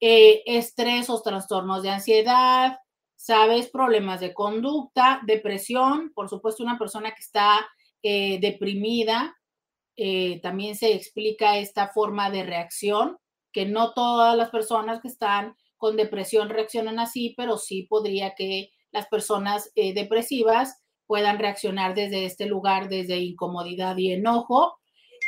eh, 0.00 0.42
estrés 0.44 1.10
o 1.10 1.22
trastornos 1.22 1.84
de 1.84 1.90
ansiedad, 1.90 2.78
¿sabes? 3.14 3.68
Problemas 3.68 4.18
de 4.18 4.34
conducta, 4.34 5.20
depresión, 5.24 6.10
por 6.16 6.28
supuesto, 6.28 6.64
una 6.64 6.78
persona 6.78 7.10
que 7.10 7.20
está 7.20 7.64
eh, 8.02 8.40
deprimida, 8.40 9.37
eh, 10.00 10.38
también 10.42 10.76
se 10.76 10.94
explica 10.94 11.58
esta 11.58 11.88
forma 11.88 12.30
de 12.30 12.44
reacción, 12.44 13.18
que 13.52 13.66
no 13.66 13.94
todas 13.94 14.36
las 14.36 14.50
personas 14.50 15.00
que 15.02 15.08
están 15.08 15.56
con 15.76 15.96
depresión 15.96 16.50
reaccionan 16.50 17.00
así, 17.00 17.34
pero 17.36 17.58
sí 17.58 17.82
podría 17.82 18.36
que 18.36 18.70
las 18.92 19.08
personas 19.08 19.72
eh, 19.74 19.92
depresivas 19.94 20.80
puedan 21.06 21.40
reaccionar 21.40 21.96
desde 21.96 22.26
este 22.26 22.46
lugar, 22.46 22.88
desde 22.88 23.16
incomodidad 23.18 23.96
y 23.96 24.12
enojo, 24.12 24.78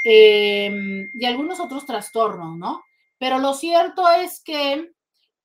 em, 0.04 1.08
y 1.14 1.24
algunos 1.24 1.58
otros 1.58 1.84
trastornos, 1.84 2.56
¿no? 2.56 2.80
Pero 3.18 3.40
lo 3.40 3.54
cierto 3.54 4.08
es 4.08 4.40
que 4.40 4.92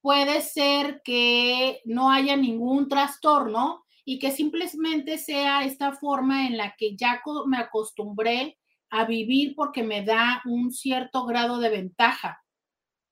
puede 0.01 0.41
ser 0.41 1.01
que 1.03 1.81
no 1.85 2.11
haya 2.11 2.35
ningún 2.35 2.89
trastorno 2.89 3.85
y 4.05 4.19
que 4.19 4.29
simplemente 4.29 5.17
sea 5.17 5.63
esta 5.63 5.93
forma 5.93 6.45
en 6.45 6.57
la 6.57 6.75
que 6.77 6.95
ya 6.95 7.23
me 7.47 7.57
acostumbré 7.57 8.59
a 8.99 9.05
vivir 9.05 9.55
porque 9.55 9.83
me 9.83 10.03
da 10.03 10.41
un 10.45 10.71
cierto 10.71 11.25
grado 11.25 11.59
de 11.59 11.69
ventaja. 11.69 12.43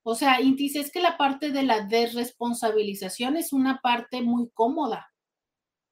O 0.03 0.15
sea, 0.15 0.41
Intis, 0.41 0.75
es 0.75 0.91
que 0.91 1.01
la 1.01 1.17
parte 1.17 1.51
de 1.51 1.63
la 1.63 1.81
desresponsabilización 1.81 3.37
es 3.37 3.53
una 3.53 3.79
parte 3.81 4.21
muy 4.21 4.49
cómoda, 4.53 5.13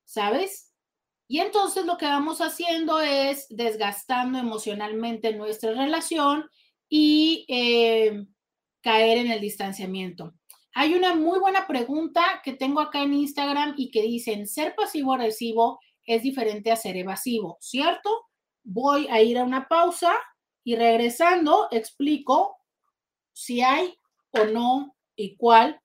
¿sabes? 0.05 0.73
Y 1.27 1.39
entonces 1.39 1.85
lo 1.85 1.97
que 1.97 2.05
vamos 2.05 2.39
haciendo 2.39 2.99
es 2.99 3.47
desgastando 3.49 4.38
emocionalmente 4.38 5.34
nuestra 5.34 5.72
relación 5.72 6.49
y 6.89 7.45
eh, 7.47 8.26
caer 8.81 9.18
en 9.18 9.31
el 9.31 9.39
distanciamiento. 9.39 10.34
Hay 10.73 10.93
una 10.93 11.15
muy 11.15 11.39
buena 11.39 11.68
pregunta 11.68 12.22
que 12.43 12.53
tengo 12.53 12.81
acá 12.81 13.03
en 13.03 13.13
Instagram 13.13 13.76
y 13.77 13.91
que 13.91 14.03
dicen, 14.03 14.47
ser 14.47 14.76
pasivo-agresivo 14.76 15.80
es 16.05 16.23
diferente 16.23 16.72
a 16.72 16.76
ser 16.76 16.97
evasivo, 16.97 17.57
¿cierto? 17.61 18.09
Voy 18.63 19.07
a 19.09 19.21
ir 19.21 19.38
a 19.38 19.43
una 19.43 19.67
pausa 19.67 20.13
y 20.63 20.75
regresando 20.75 21.67
explico 21.71 22.57
si 23.33 23.61
hay 23.61 23.95
o 24.31 24.45
no 24.45 24.95
y 25.15 25.35
cuál 25.35 25.81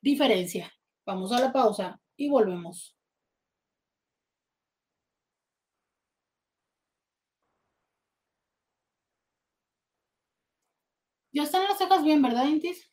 diferencia. 0.00 0.72
Vamos 1.06 1.32
a 1.32 1.40
la 1.40 1.52
pausa 1.52 2.00
y 2.16 2.28
volvemos. 2.28 2.94
Ya 11.32 11.44
están 11.44 11.64
las 11.64 11.78
cejas 11.78 12.02
bien, 12.02 12.20
¿verdad, 12.22 12.46
Intis? 12.46 12.90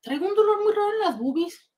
Traigo 0.00 0.26
un 0.26 0.34
dolor 0.34 0.62
muy 0.64 0.72
raro 0.72 0.92
en 0.94 0.98
las 1.00 1.18
boobies. 1.18 1.71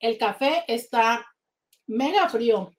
El 0.00 0.18
café 0.18 0.64
está 0.68 1.26
mega 1.86 2.28
frío. 2.28 2.72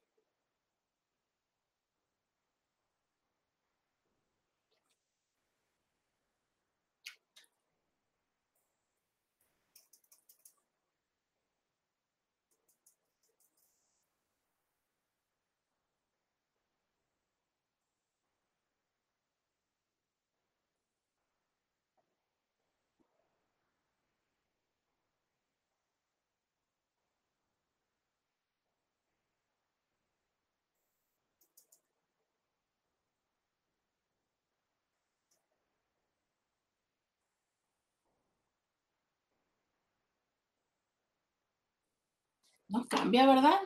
No 42.69 42.85
cambia, 42.87 43.25
¿verdad? 43.27 43.59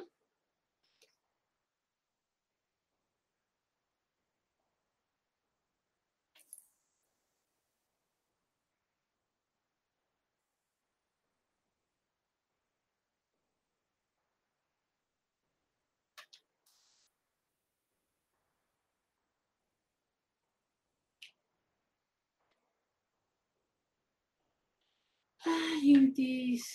Ay, 25.46 25.92
Intis. 25.94 26.66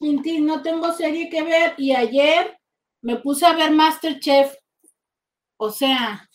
Intis, 0.00 0.40
no 0.40 0.62
tengo 0.62 0.92
serie 0.92 1.28
que 1.28 1.42
ver 1.42 1.74
y 1.76 1.92
ayer 1.92 2.58
me 3.02 3.16
puse 3.16 3.46
a 3.46 3.54
ver 3.54 3.72
Masterchef. 3.72 4.54
O 5.56 5.70
sea, 5.70 6.28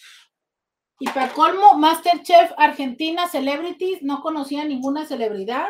y 0.99 1.05
para 1.05 1.33
colmo, 1.33 1.73
Masterchef 1.77 2.51
Argentina 2.57 3.27
Celebrities, 3.27 4.01
no 4.03 4.21
conocía 4.21 4.63
ninguna 4.63 5.05
celebridad. 5.05 5.67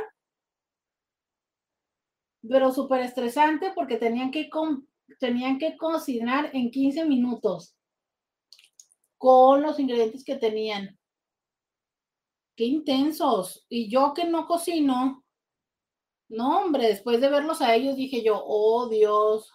pero 2.48 2.72
súper 2.74 3.02
estresante 3.02 3.72
porque 3.74 3.98
tenían 3.98 4.30
que, 4.30 4.50
tenían 5.20 5.58
que 5.58 5.78
cocinar 5.78 6.50
en 6.54 6.72
15 6.72 7.06
minutos 7.06 7.76
con 9.18 9.62
los 9.62 9.80
ingredientes 9.80 10.24
que 10.24 10.36
tenían. 10.36 11.00
Qué 12.56 12.66
intensos. 12.66 13.66
Y 13.70 13.90
yo 13.90 14.14
que 14.14 14.26
no 14.26 14.46
cocino, 14.46 15.24
no, 16.30 16.60
hombre, 16.60 16.88
después 16.88 17.22
de 17.22 17.30
verlos 17.30 17.62
a 17.62 17.76
ellos 17.76 17.96
dije 17.96 18.24
yo, 18.24 18.42
oh 18.46 18.90
Dios. 18.90 19.50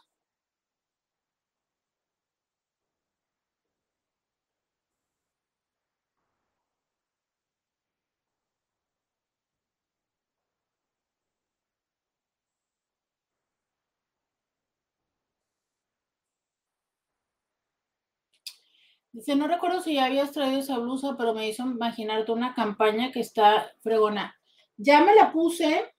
Dice, 19.13 19.37
no 19.37 19.47
recuerdo 19.49 19.83
si 19.83 19.95
ya 19.95 20.07
habías 20.07 20.33
traído 20.33 20.61
esa 20.61 20.79
blusa, 20.79 21.15
pero 21.19 21.35
me 21.35 21.47
hizo 21.49 21.63
imaginarte 21.65 22.33
una 22.33 22.55
campaña 22.55 23.11
que 23.13 23.21
está 23.21 23.71
fregona. 23.83 24.35
Ya 24.79 25.03
me 25.05 25.15
la 25.15 25.33
puse. 25.33 25.93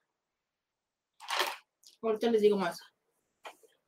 Ahorita 2.02 2.32
les 2.32 2.42
digo 2.42 2.58
más. 2.58 2.82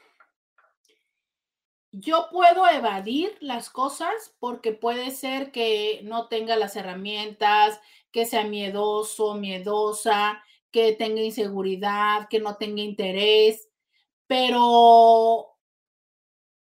yo 1.98 2.28
puedo 2.31 2.68
evadir 2.68 3.36
las 3.40 3.70
cosas 3.70 4.35
porque 4.39 4.73
puede 4.73 5.10
ser 5.10 5.51
que 5.51 6.01
no 6.05 6.28
tenga 6.28 6.56
las 6.56 6.77
herramientas, 6.77 7.81
que 8.10 8.27
sea 8.27 8.44
miedoso, 8.44 9.35
miedosa, 9.35 10.43
que 10.70 10.93
tenga 10.93 11.23
inseguridad, 11.23 12.28
que 12.28 12.39
no 12.39 12.56
tenga 12.56 12.82
interés, 12.82 13.70
pero 14.27 15.56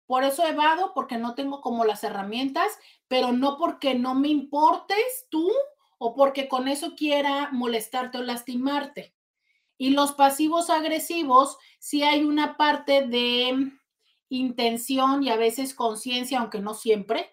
por 0.05 0.23
eso 0.23 0.45
evado, 0.45 0.93
porque 0.93 1.17
no 1.17 1.33
tengo 1.33 1.59
como 1.59 1.85
las 1.85 2.03
herramientas, 2.03 2.77
pero 3.07 3.31
no 3.31 3.57
porque 3.57 3.95
no 3.95 4.13
me 4.13 4.27
importes 4.27 5.25
tú 5.29 5.51
o 5.97 6.13
porque 6.13 6.47
con 6.47 6.67
eso 6.67 6.95
quiera 6.95 7.49
molestarte 7.51 8.19
o 8.19 8.21
lastimarte. 8.21 9.15
Y 9.77 9.89
los 9.89 10.11
pasivos 10.11 10.69
agresivos, 10.69 11.57
sí 11.79 12.03
hay 12.03 12.23
una 12.23 12.57
parte 12.57 13.07
de 13.07 13.71
intención 14.29 15.23
y 15.23 15.29
a 15.29 15.37
veces 15.37 15.73
conciencia, 15.73 16.39
aunque 16.39 16.59
no 16.59 16.73
siempre, 16.73 17.29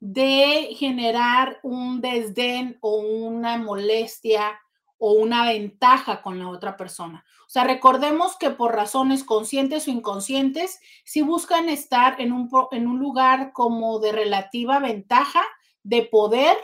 de 0.00 0.74
generar 0.78 1.60
un 1.62 2.00
desdén 2.00 2.78
o 2.80 2.96
una 2.96 3.56
molestia 3.56 4.60
o 4.98 5.12
una 5.12 5.44
ventaja 5.44 6.22
con 6.22 6.38
la 6.38 6.48
otra 6.48 6.76
persona. 6.76 7.24
O 7.46 7.50
sea, 7.50 7.64
recordemos 7.64 8.36
que 8.36 8.50
por 8.50 8.74
razones 8.74 9.24
conscientes 9.24 9.86
o 9.86 9.90
inconscientes, 9.90 10.80
si 11.04 11.22
buscan 11.22 11.68
estar 11.68 12.20
en 12.20 12.32
un, 12.32 12.50
en 12.72 12.86
un 12.86 12.98
lugar 12.98 13.52
como 13.52 13.98
de 13.98 14.12
relativa 14.12 14.78
ventaja, 14.78 15.42
de 15.82 16.02
poder, 16.02 16.56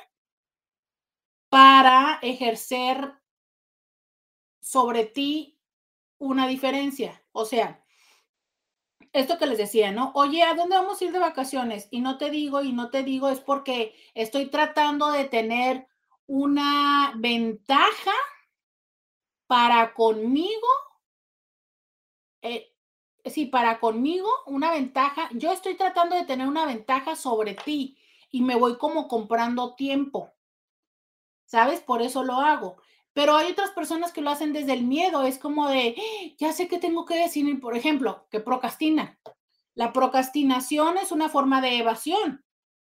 para 1.48 2.18
ejercer 2.22 3.12
sobre 4.60 5.04
ti 5.04 5.58
una 6.18 6.46
diferencia. 6.46 7.22
O 7.32 7.44
sea, 7.44 7.84
esto 9.12 9.38
que 9.38 9.46
les 9.46 9.58
decía, 9.58 9.92
¿no? 9.92 10.12
Oye, 10.14 10.42
¿a 10.42 10.54
dónde 10.54 10.76
vamos 10.76 11.00
a 11.00 11.04
ir 11.04 11.12
de 11.12 11.18
vacaciones? 11.18 11.88
Y 11.90 12.00
no 12.00 12.18
te 12.18 12.30
digo, 12.30 12.62
y 12.62 12.72
no 12.72 12.90
te 12.90 13.02
digo, 13.02 13.28
es 13.28 13.40
porque 13.40 13.94
estoy 14.14 14.46
tratando 14.46 15.10
de 15.10 15.24
tener 15.24 15.88
una 16.26 17.12
ventaja 17.16 18.12
para 19.46 19.94
conmigo, 19.94 20.68
eh, 22.42 22.72
sí, 23.24 23.46
para 23.46 23.80
conmigo, 23.80 24.28
una 24.46 24.70
ventaja, 24.70 25.28
yo 25.32 25.52
estoy 25.52 25.74
tratando 25.74 26.14
de 26.14 26.24
tener 26.24 26.46
una 26.46 26.66
ventaja 26.66 27.16
sobre 27.16 27.54
ti 27.54 27.98
y 28.30 28.42
me 28.42 28.54
voy 28.54 28.78
como 28.78 29.08
comprando 29.08 29.74
tiempo, 29.74 30.32
¿sabes? 31.46 31.80
Por 31.80 32.00
eso 32.00 32.22
lo 32.22 32.34
hago. 32.34 32.76
Pero 33.12 33.36
hay 33.36 33.52
otras 33.52 33.70
personas 33.70 34.12
que 34.12 34.20
lo 34.20 34.30
hacen 34.30 34.52
desde 34.52 34.72
el 34.72 34.84
miedo, 34.84 35.24
es 35.24 35.38
como 35.38 35.68
de, 35.68 35.96
¡Ah! 35.98 36.34
ya 36.38 36.52
sé 36.52 36.68
qué 36.68 36.78
tengo 36.78 37.04
que 37.04 37.16
decir, 37.16 37.60
por 37.60 37.76
ejemplo, 37.76 38.26
que 38.30 38.40
procrastinan. 38.40 39.18
La 39.74 39.92
procrastinación 39.92 40.98
es 40.98 41.12
una 41.12 41.28
forma 41.28 41.60
de 41.60 41.78
evasión, 41.78 42.44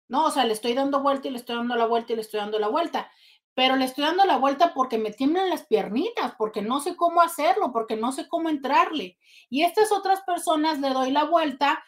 ¿no? 0.08 0.26
O 0.26 0.32
sea, 0.32 0.46
le 0.46 0.54
estoy 0.54 0.74
dando 0.74 1.02
vuelta 1.02 1.28
y 1.28 1.32
le 1.32 1.38
estoy 1.38 1.56
dando 1.56 1.76
la 1.76 1.86
vuelta 1.86 2.14
y 2.14 2.16
le 2.16 2.22
estoy 2.22 2.40
dando 2.40 2.60
la 2.60 2.68
vuelta 2.68 3.10
pero 3.56 3.76
le 3.76 3.86
estoy 3.86 4.04
dando 4.06 4.26
la 4.26 4.38
vuelta 4.38 4.74
porque 4.74 4.98
me 4.98 5.12
tiemblan 5.12 5.50
las 5.50 5.66
piernitas, 5.66 6.34
porque 6.38 6.62
no 6.62 6.80
sé 6.80 6.96
cómo 6.96 7.22
hacerlo, 7.22 7.72
porque 7.72 7.96
no 7.96 8.12
sé 8.12 8.28
cómo 8.28 8.50
entrarle. 8.50 9.18
Y 9.50 9.64
estas 9.64 9.92
otras 9.92 10.22
personas 10.22 10.80
le 10.80 10.90
doy 10.90 11.12
la 11.12 11.26
vuelta 11.26 11.84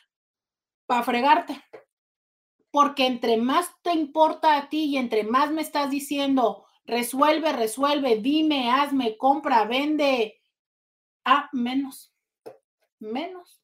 para 0.85 1.03
fregarte. 1.03 1.63
Porque 2.69 3.07
entre 3.07 3.37
más 3.37 3.71
te 3.81 3.93
importa 3.93 4.57
a 4.57 4.69
ti 4.69 4.85
y 4.85 4.97
entre 4.97 5.23
más 5.23 5.51
me 5.51 5.61
estás 5.61 5.89
diciendo, 5.89 6.65
resuelve, 6.85 7.51
resuelve, 7.53 8.17
dime, 8.17 8.69
hazme, 8.71 9.17
compra, 9.17 9.65
vende, 9.65 10.41
a 11.23 11.49
menos, 11.53 12.13
menos 12.99 13.61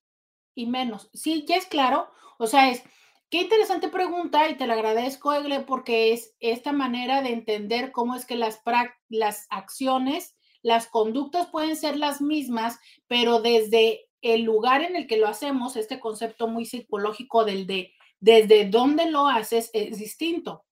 y 0.55 0.65
menos. 0.65 1.09
Sí, 1.13 1.45
ya 1.47 1.55
es 1.55 1.65
claro. 1.65 2.11
O 2.37 2.47
sea, 2.47 2.69
es, 2.69 2.83
Qué 3.31 3.37
interesante 3.37 3.87
pregunta 3.87 4.49
y 4.49 4.57
te 4.57 4.67
la 4.67 4.73
agradezco, 4.73 5.31
Egle, 5.31 5.61
porque 5.61 6.11
es 6.11 6.35
esta 6.41 6.73
manera 6.73 7.21
de 7.21 7.29
entender 7.29 7.93
cómo 7.93 8.13
es 8.13 8.25
que 8.25 8.35
las, 8.35 8.61
las 9.07 9.47
acciones, 9.49 10.35
las 10.61 10.87
conductas 10.87 11.47
pueden 11.47 11.77
ser 11.77 11.95
las 11.95 12.19
mismas, 12.19 12.77
pero 13.07 13.41
desde 13.41 14.09
el 14.21 14.41
lugar 14.41 14.81
en 14.81 14.97
el 14.97 15.07
que 15.07 15.15
lo 15.15 15.29
hacemos, 15.29 15.77
este 15.77 15.97
concepto 15.97 16.49
muy 16.49 16.65
psicológico 16.65 17.45
del 17.45 17.67
de 17.67 17.93
desde 18.19 18.65
dónde 18.65 19.09
lo 19.09 19.27
haces 19.27 19.69
es 19.71 19.97
distinto. 19.97 20.65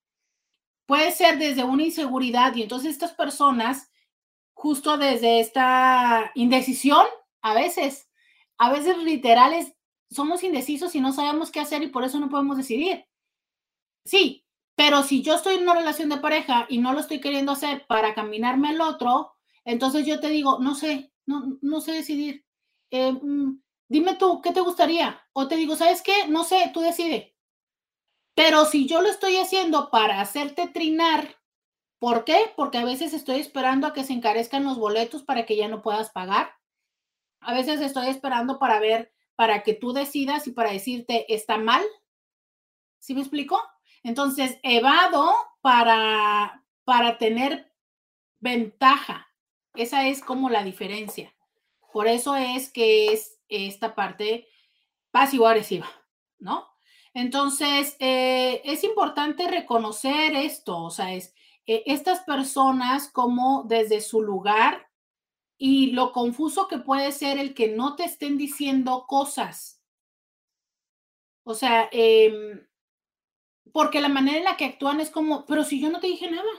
Puede 0.89 1.11
ser 1.11 1.37
desde 1.37 1.63
una 1.63 1.83
inseguridad 1.83 2.55
y 2.55 2.63
entonces 2.63 2.89
estas 2.89 3.13
personas, 3.13 3.91
justo 4.55 4.97
desde 4.97 5.39
esta 5.39 6.31
indecisión, 6.33 7.05
a 7.43 7.53
veces, 7.53 8.09
a 8.57 8.71
veces 8.71 8.97
literales, 8.97 9.75
somos 10.09 10.43
indecisos 10.43 10.95
y 10.95 10.99
no 10.99 11.13
sabemos 11.13 11.51
qué 11.51 11.59
hacer 11.59 11.83
y 11.83 11.89
por 11.89 12.05
eso 12.05 12.19
no 12.19 12.31
podemos 12.31 12.57
decidir. 12.57 13.05
Sí, 14.03 14.47
pero 14.73 15.03
si 15.03 15.21
yo 15.21 15.35
estoy 15.35 15.57
en 15.57 15.61
una 15.61 15.75
relación 15.75 16.09
de 16.09 16.17
pareja 16.17 16.65
y 16.69 16.79
no 16.79 16.91
lo 16.93 17.01
estoy 17.01 17.21
queriendo 17.21 17.51
hacer 17.51 17.85
para 17.85 18.15
caminarme 18.15 18.69
al 18.69 18.81
otro, 18.81 19.33
entonces 19.65 20.07
yo 20.07 20.19
te 20.19 20.29
digo, 20.29 20.57
no 20.59 20.73
sé, 20.73 21.13
no, 21.27 21.59
no 21.61 21.81
sé 21.81 21.91
decidir. 21.91 22.47
Eh, 22.89 23.11
mm, 23.11 23.61
dime 23.89 24.15
tú, 24.15 24.41
¿qué 24.41 24.53
te 24.53 24.61
gustaría? 24.61 25.21
O 25.33 25.47
te 25.47 25.55
digo, 25.55 25.75
¿sabes 25.75 26.01
qué? 26.01 26.27
No 26.29 26.43
sé, 26.43 26.71
tú 26.73 26.79
decide. 26.79 27.35
Pero 28.39 28.63
si 28.63 28.87
yo 28.87 29.01
lo 29.01 29.09
estoy 29.09 29.35
haciendo 29.35 29.89
para 29.89 30.21
hacerte 30.21 30.69
trinar, 30.69 31.35
¿por 31.99 32.23
qué? 32.23 32.53
Porque 32.55 32.77
a 32.77 32.85
veces 32.85 33.13
estoy 33.13 33.41
esperando 33.41 33.85
a 33.85 33.91
que 33.91 34.05
se 34.05 34.13
encarezcan 34.13 34.63
los 34.63 34.77
boletos 34.77 35.23
para 35.23 35.45
que 35.45 35.57
ya 35.57 35.67
no 35.67 35.81
puedas 35.81 36.09
pagar. 36.11 36.53
A 37.41 37.53
veces 37.53 37.81
estoy 37.81 38.07
esperando 38.07 38.57
para 38.57 38.79
ver 38.79 39.11
para 39.35 39.61
que 39.61 39.73
tú 39.73 39.91
decidas 39.91 40.47
y 40.47 40.51
para 40.51 40.71
decirte 40.71 41.25
está 41.33 41.57
mal. 41.57 41.83
¿Sí 42.97 43.13
me 43.13 43.19
explico? 43.19 43.61
Entonces, 44.03 44.57
evado 44.63 45.33
para, 45.59 46.63
para 46.85 47.17
tener 47.17 47.73
ventaja. 48.39 49.27
Esa 49.73 50.07
es 50.07 50.23
como 50.23 50.49
la 50.49 50.63
diferencia. 50.63 51.35
Por 51.91 52.07
eso 52.07 52.37
es 52.37 52.71
que 52.71 53.11
es 53.11 53.37
esta 53.49 53.95
parte 53.95 54.47
pasivo-agresiva, 55.11 55.91
¿no? 56.37 56.69
Entonces, 57.13 57.95
eh, 57.99 58.61
es 58.65 58.83
importante 58.83 59.47
reconocer 59.47 60.35
esto, 60.35 60.77
o 60.77 60.89
sea, 60.91 61.13
es 61.13 61.33
eh, 61.65 61.83
estas 61.85 62.21
personas 62.21 63.09
como 63.11 63.63
desde 63.67 64.01
su 64.01 64.21
lugar 64.21 64.89
y 65.57 65.91
lo 65.91 66.11
confuso 66.13 66.67
que 66.67 66.79
puede 66.79 67.11
ser 67.11 67.39
el 67.39 67.53
que 67.53 67.69
no 67.69 67.95
te 67.95 68.05
estén 68.05 68.37
diciendo 68.37 69.05
cosas. 69.07 69.81
O 71.43 71.53
sea, 71.55 71.89
em, 71.91 72.65
porque 73.71 74.01
la 74.01 74.09
manera 74.09 74.37
en 74.37 74.43
la 74.45 74.57
que 74.57 74.65
actúan 74.65 74.99
es 74.99 75.09
como, 75.09 75.45
pero 75.45 75.63
si 75.63 75.79
yo 75.81 75.89
no 75.89 75.99
te 75.99 76.07
dije 76.07 76.29
nada, 76.29 76.49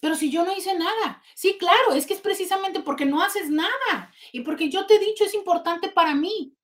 pero 0.00 0.14
si 0.16 0.30
yo 0.30 0.44
no 0.44 0.56
hice 0.56 0.74
nada. 0.78 1.22
Sí, 1.34 1.56
claro, 1.58 1.92
es 1.94 2.06
que 2.06 2.14
es 2.14 2.20
precisamente 2.20 2.80
porque 2.80 3.04
no 3.06 3.22
haces 3.22 3.50
nada 3.50 4.12
y 4.32 4.40
porque 4.40 4.68
yo 4.70 4.86
te 4.86 4.96
he 4.96 4.98
dicho 4.98 5.24
es 5.24 5.34
importante 5.34 5.88
para 5.88 6.14
mí. 6.14 6.56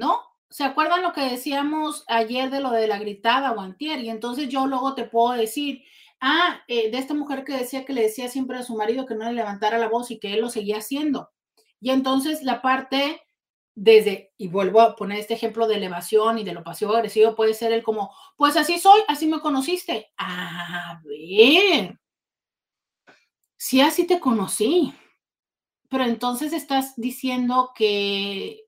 ¿no? 0.00 0.22
¿Se 0.50 0.64
acuerdan 0.64 1.02
lo 1.02 1.12
que 1.12 1.22
decíamos 1.22 2.04
ayer 2.08 2.50
de 2.50 2.60
lo 2.60 2.70
de 2.70 2.88
la 2.88 2.98
gritada 2.98 3.52
o 3.52 3.60
antier? 3.60 4.00
Y 4.00 4.10
entonces 4.10 4.48
yo 4.48 4.66
luego 4.66 4.94
te 4.94 5.04
puedo 5.04 5.32
decir, 5.32 5.84
ah, 6.20 6.60
eh, 6.66 6.90
de 6.90 6.98
esta 6.98 7.14
mujer 7.14 7.44
que 7.44 7.56
decía 7.56 7.84
que 7.84 7.92
le 7.92 8.02
decía 8.02 8.28
siempre 8.28 8.58
a 8.58 8.64
su 8.64 8.76
marido 8.76 9.06
que 9.06 9.14
no 9.14 9.24
le 9.26 9.32
levantara 9.32 9.78
la 9.78 9.88
voz 9.88 10.10
y 10.10 10.18
que 10.18 10.34
él 10.34 10.40
lo 10.40 10.50
seguía 10.50 10.78
haciendo. 10.78 11.30
Y 11.80 11.90
entonces 11.90 12.42
la 12.42 12.62
parte 12.62 13.22
desde, 13.74 14.32
y 14.36 14.48
vuelvo 14.48 14.80
a 14.80 14.96
poner 14.96 15.18
este 15.18 15.34
ejemplo 15.34 15.66
de 15.66 15.76
elevación 15.76 16.38
y 16.38 16.44
de 16.44 16.52
lo 16.52 16.64
pasivo 16.64 16.94
agresivo, 16.94 17.34
puede 17.36 17.54
ser 17.54 17.72
el 17.72 17.82
como, 17.82 18.12
pues 18.36 18.56
así 18.56 18.78
soy, 18.78 19.00
así 19.08 19.26
me 19.26 19.40
conociste. 19.40 20.10
A 20.18 21.00
ver, 21.04 21.98
sí, 23.56 23.80
así 23.80 24.06
te 24.06 24.20
conocí, 24.20 24.92
pero 25.88 26.04
entonces 26.04 26.52
estás 26.52 26.94
diciendo 26.96 27.70
que, 27.74 28.64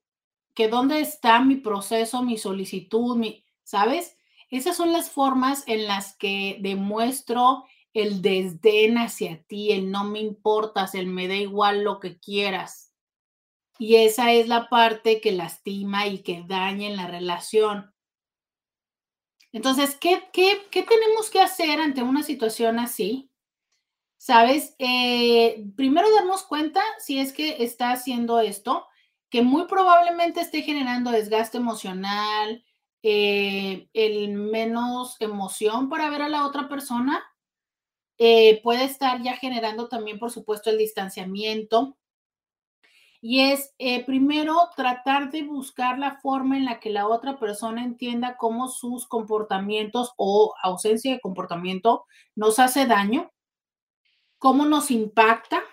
que 0.53 0.67
dónde 0.67 0.99
está 0.99 1.41
mi 1.41 1.55
proceso, 1.55 2.23
mi 2.23 2.37
solicitud, 2.37 3.15
mi, 3.17 3.43
¿sabes? 3.63 4.17
Esas 4.49 4.77
son 4.77 4.91
las 4.91 5.09
formas 5.09 5.63
en 5.67 5.87
las 5.87 6.15
que 6.15 6.57
demuestro 6.61 7.65
el 7.93 8.21
desdén 8.21 8.97
hacia 8.97 9.43
ti, 9.43 9.71
el 9.71 9.91
no 9.91 10.03
me 10.03 10.19
importas, 10.19 10.95
el 10.95 11.07
me 11.07 11.27
da 11.27 11.35
igual 11.35 11.83
lo 11.83 11.99
que 11.99 12.19
quieras. 12.19 12.93
Y 13.79 13.95
esa 13.95 14.31
es 14.31 14.47
la 14.47 14.69
parte 14.69 15.21
que 15.21 15.31
lastima 15.31 16.07
y 16.07 16.19
que 16.19 16.43
daña 16.47 16.87
en 16.87 16.97
la 16.97 17.07
relación. 17.07 17.93
Entonces, 19.51 19.95
¿qué, 19.95 20.29
qué, 20.33 20.67
qué 20.71 20.83
tenemos 20.83 21.29
que 21.29 21.41
hacer 21.41 21.79
ante 21.79 22.01
una 22.01 22.23
situación 22.23 22.79
así? 22.79 23.31
¿Sabes? 24.17 24.75
Eh, 24.79 25.65
primero 25.75 26.11
darnos 26.11 26.43
cuenta 26.43 26.81
si 26.97 27.19
es 27.19 27.33
que 27.33 27.63
está 27.63 27.91
haciendo 27.91 28.39
esto, 28.39 28.87
que 29.33 29.41
muy 29.41 29.65
probablemente 29.65 30.41
esté 30.41 30.61
generando 30.61 31.09
desgaste 31.09 31.57
emocional, 31.57 32.63
eh, 33.01 33.89
el 33.91 34.29
menos 34.33 35.17
emoción 35.19 35.89
para 35.89 36.07
ver 36.11 36.21
a 36.21 36.29
la 36.29 36.45
otra 36.45 36.69
persona. 36.69 37.19
Eh, 38.19 38.61
puede 38.61 38.83
estar 38.83 39.23
ya 39.23 39.35
generando 39.35 39.87
también, 39.87 40.19
por 40.19 40.29
supuesto, 40.29 40.69
el 40.69 40.77
distanciamiento, 40.77 41.97
y 43.21 43.39
es 43.39 43.73
eh, 43.79 44.05
primero 44.05 44.55
tratar 44.75 45.31
de 45.31 45.41
buscar 45.41 45.97
la 45.97 46.19
forma 46.19 46.55
en 46.55 46.65
la 46.65 46.79
que 46.79 46.91
la 46.91 47.07
otra 47.07 47.39
persona 47.39 47.83
entienda 47.83 48.37
cómo 48.37 48.67
sus 48.67 49.07
comportamientos 49.07 50.13
o 50.15 50.53
ausencia 50.61 51.11
de 51.11 51.21
comportamiento 51.21 52.05
nos 52.35 52.59
hace 52.59 52.85
daño, 52.85 53.31
cómo 54.37 54.65
nos 54.65 54.91
impacta. 54.91 55.63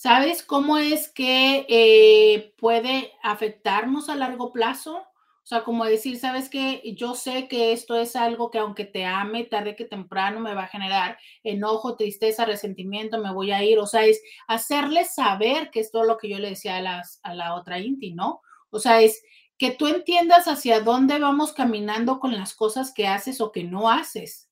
¿Sabes 0.00 0.44
cómo 0.44 0.78
es 0.78 1.12
que 1.12 1.66
eh, 1.68 2.54
puede 2.56 3.10
afectarnos 3.20 4.08
a 4.08 4.14
largo 4.14 4.52
plazo? 4.52 4.98
O 4.98 5.42
sea, 5.42 5.64
como 5.64 5.84
decir, 5.84 6.20
sabes 6.20 6.48
que 6.48 6.94
yo 6.96 7.16
sé 7.16 7.48
que 7.48 7.72
esto 7.72 7.96
es 7.96 8.14
algo 8.14 8.52
que 8.52 8.58
aunque 8.58 8.84
te 8.84 9.04
ame, 9.04 9.42
tarde 9.42 9.74
que 9.74 9.84
temprano 9.84 10.38
me 10.38 10.54
va 10.54 10.62
a 10.62 10.68
generar 10.68 11.18
enojo, 11.42 11.96
tristeza, 11.96 12.44
resentimiento, 12.44 13.18
me 13.18 13.32
voy 13.32 13.50
a 13.50 13.64
ir. 13.64 13.80
O 13.80 13.88
sea, 13.88 14.04
es 14.04 14.22
hacerle 14.46 15.04
saber 15.04 15.72
que 15.72 15.80
es 15.80 15.90
todo 15.90 16.04
lo 16.04 16.16
que 16.16 16.28
yo 16.28 16.38
le 16.38 16.50
decía 16.50 16.76
a, 16.76 16.80
las, 16.80 17.18
a 17.24 17.34
la 17.34 17.56
otra 17.56 17.80
Inti, 17.80 18.12
¿no? 18.12 18.40
O 18.70 18.78
sea, 18.78 19.00
es 19.00 19.20
que 19.58 19.72
tú 19.72 19.88
entiendas 19.88 20.46
hacia 20.46 20.78
dónde 20.78 21.18
vamos 21.18 21.52
caminando 21.52 22.20
con 22.20 22.36
las 22.36 22.54
cosas 22.54 22.94
que 22.94 23.08
haces 23.08 23.40
o 23.40 23.50
que 23.50 23.64
no 23.64 23.90
haces. 23.90 24.48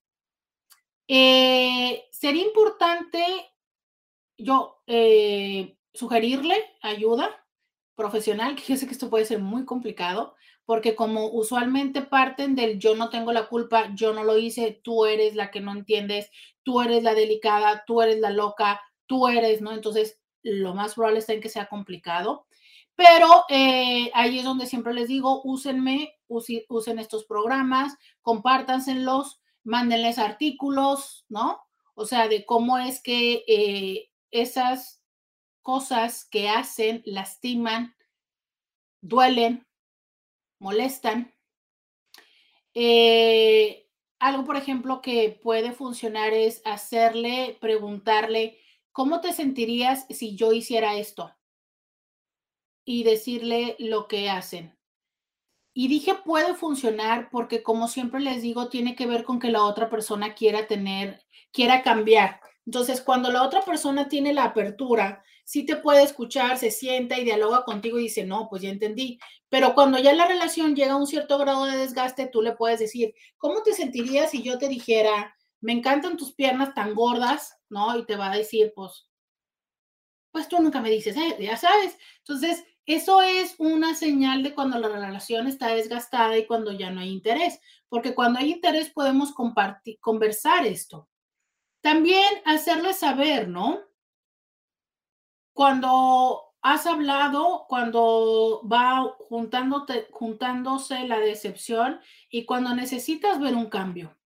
Eh, 1.06 2.02
sería 2.10 2.42
importante 2.42 3.22
yo 4.38 4.82
eh, 4.86 5.76
sugerirle 5.94 6.56
ayuda 6.82 7.44
profesional, 7.94 8.54
que 8.54 8.62
yo 8.64 8.76
sé 8.76 8.86
que 8.86 8.92
esto 8.92 9.10
puede 9.10 9.24
ser 9.24 9.40
muy 9.40 9.64
complicado, 9.64 10.34
porque 10.66 10.94
como 10.94 11.28
usualmente 11.28 12.02
parten 12.02 12.54
del 12.54 12.78
yo 12.78 12.94
no 12.94 13.08
tengo 13.08 13.32
la 13.32 13.48
culpa, 13.48 13.94
yo 13.94 14.12
no 14.12 14.24
lo 14.24 14.36
hice, 14.36 14.80
tú 14.82 15.06
eres 15.06 15.34
la 15.34 15.50
que 15.50 15.60
no 15.60 15.72
entiendes, 15.72 16.30
tú 16.62 16.80
eres 16.80 17.02
la 17.02 17.14
delicada, 17.14 17.84
tú 17.86 18.02
eres 18.02 18.20
la 18.20 18.30
loca, 18.30 18.82
tú 19.06 19.28
eres, 19.28 19.62
¿no? 19.62 19.72
Entonces, 19.72 20.20
lo 20.42 20.74
más 20.74 20.94
probable 20.94 21.20
es 21.20 21.26
que 21.26 21.48
sea 21.48 21.66
complicado. 21.66 22.46
Pero 22.96 23.44
eh, 23.48 24.10
ahí 24.14 24.38
es 24.38 24.44
donde 24.44 24.66
siempre 24.66 24.94
les 24.94 25.08
digo, 25.08 25.42
úsenme, 25.44 26.14
usen 26.28 26.98
estos 26.98 27.24
programas, 27.26 27.96
compártanselos, 28.22 29.40
mándenles 29.64 30.18
artículos, 30.18 31.26
¿no? 31.28 31.60
O 31.94 32.06
sea, 32.06 32.28
de 32.28 32.44
cómo 32.44 32.78
es 32.78 33.02
que 33.02 33.44
eh, 33.46 34.08
esas 34.40 35.02
cosas 35.62 36.24
que 36.24 36.48
hacen 36.48 37.02
lastiman, 37.04 37.96
duelen, 39.00 39.66
molestan. 40.58 41.34
Eh, 42.74 43.88
algo, 44.18 44.44
por 44.44 44.56
ejemplo, 44.56 45.02
que 45.02 45.38
puede 45.42 45.72
funcionar 45.72 46.32
es 46.32 46.62
hacerle, 46.64 47.58
preguntarle, 47.60 48.58
¿cómo 48.92 49.20
te 49.20 49.32
sentirías 49.32 50.06
si 50.08 50.36
yo 50.36 50.52
hiciera 50.52 50.96
esto? 50.96 51.34
Y 52.84 53.02
decirle 53.02 53.76
lo 53.78 54.08
que 54.08 54.30
hacen. 54.30 54.76
Y 55.74 55.88
dije 55.88 56.14
puede 56.14 56.54
funcionar 56.54 57.28
porque, 57.30 57.62
como 57.62 57.88
siempre 57.88 58.20
les 58.20 58.40
digo, 58.40 58.68
tiene 58.68 58.96
que 58.96 59.06
ver 59.06 59.24
con 59.24 59.38
que 59.38 59.50
la 59.50 59.64
otra 59.64 59.90
persona 59.90 60.34
quiera 60.34 60.66
tener, 60.66 61.22
quiera 61.52 61.82
cambiar. 61.82 62.40
Entonces, 62.66 63.00
cuando 63.00 63.30
la 63.30 63.42
otra 63.44 63.62
persona 63.62 64.08
tiene 64.08 64.34
la 64.34 64.44
apertura, 64.44 65.22
sí 65.44 65.64
te 65.64 65.76
puede 65.76 66.02
escuchar, 66.02 66.58
se 66.58 66.72
sienta 66.72 67.18
y 67.18 67.24
dialoga 67.24 67.64
contigo 67.64 67.98
y 67.98 68.04
dice, 68.04 68.24
no, 68.24 68.48
pues 68.50 68.62
ya 68.62 68.70
entendí. 68.70 69.18
Pero 69.48 69.74
cuando 69.74 69.98
ya 69.98 70.12
la 70.12 70.26
relación 70.26 70.74
llega 70.74 70.94
a 70.94 70.96
un 70.96 71.06
cierto 71.06 71.38
grado 71.38 71.66
de 71.66 71.76
desgaste, 71.76 72.26
tú 72.26 72.42
le 72.42 72.52
puedes 72.52 72.80
decir, 72.80 73.14
¿cómo 73.38 73.62
te 73.62 73.72
sentirías 73.72 74.32
si 74.32 74.42
yo 74.42 74.58
te 74.58 74.68
dijera, 74.68 75.36
me 75.60 75.72
encantan 75.72 76.16
tus 76.16 76.32
piernas 76.34 76.74
tan 76.74 76.94
gordas, 76.94 77.56
¿no? 77.68 77.96
Y 77.96 78.04
te 78.04 78.16
va 78.16 78.32
a 78.32 78.36
decir, 78.36 78.72
pues, 78.74 79.08
pues 80.32 80.48
tú 80.48 80.60
nunca 80.60 80.80
me 80.80 80.90
dices, 80.90 81.16
ya 81.38 81.56
sabes. 81.56 81.96
Entonces, 82.18 82.64
eso 82.84 83.22
es 83.22 83.54
una 83.58 83.94
señal 83.94 84.42
de 84.42 84.54
cuando 84.54 84.78
la 84.78 84.88
relación 84.88 85.46
está 85.46 85.68
desgastada 85.68 86.36
y 86.36 86.46
cuando 86.46 86.72
ya 86.72 86.90
no 86.90 87.00
hay 87.00 87.10
interés, 87.10 87.60
porque 87.88 88.14
cuando 88.14 88.40
hay 88.40 88.52
interés 88.52 88.90
podemos 88.90 89.32
compartir, 89.32 89.98
conversar 90.00 90.66
esto. 90.66 91.08
También 91.86 92.42
hacerle 92.44 92.94
saber, 92.94 93.46
¿no? 93.46 93.78
Cuando 95.52 96.52
has 96.60 96.84
hablado, 96.84 97.64
cuando 97.68 98.60
va 98.66 99.14
juntándote, 99.28 100.08
juntándose 100.10 101.06
la 101.06 101.20
decepción 101.20 102.00
y 102.28 102.44
cuando 102.44 102.74
necesitas 102.74 103.38
ver 103.38 103.54
un 103.54 103.66
cambio 103.66 104.18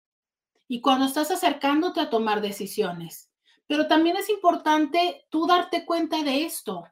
y 0.68 0.80
cuando 0.80 1.04
estás 1.04 1.30
acercándote 1.30 2.00
a 2.00 2.08
tomar 2.08 2.40
decisiones. 2.40 3.30
Pero 3.66 3.88
también 3.88 4.16
es 4.16 4.30
importante 4.30 5.26
tú 5.28 5.46
darte 5.46 5.84
cuenta 5.84 6.22
de 6.22 6.46
esto. 6.46 6.88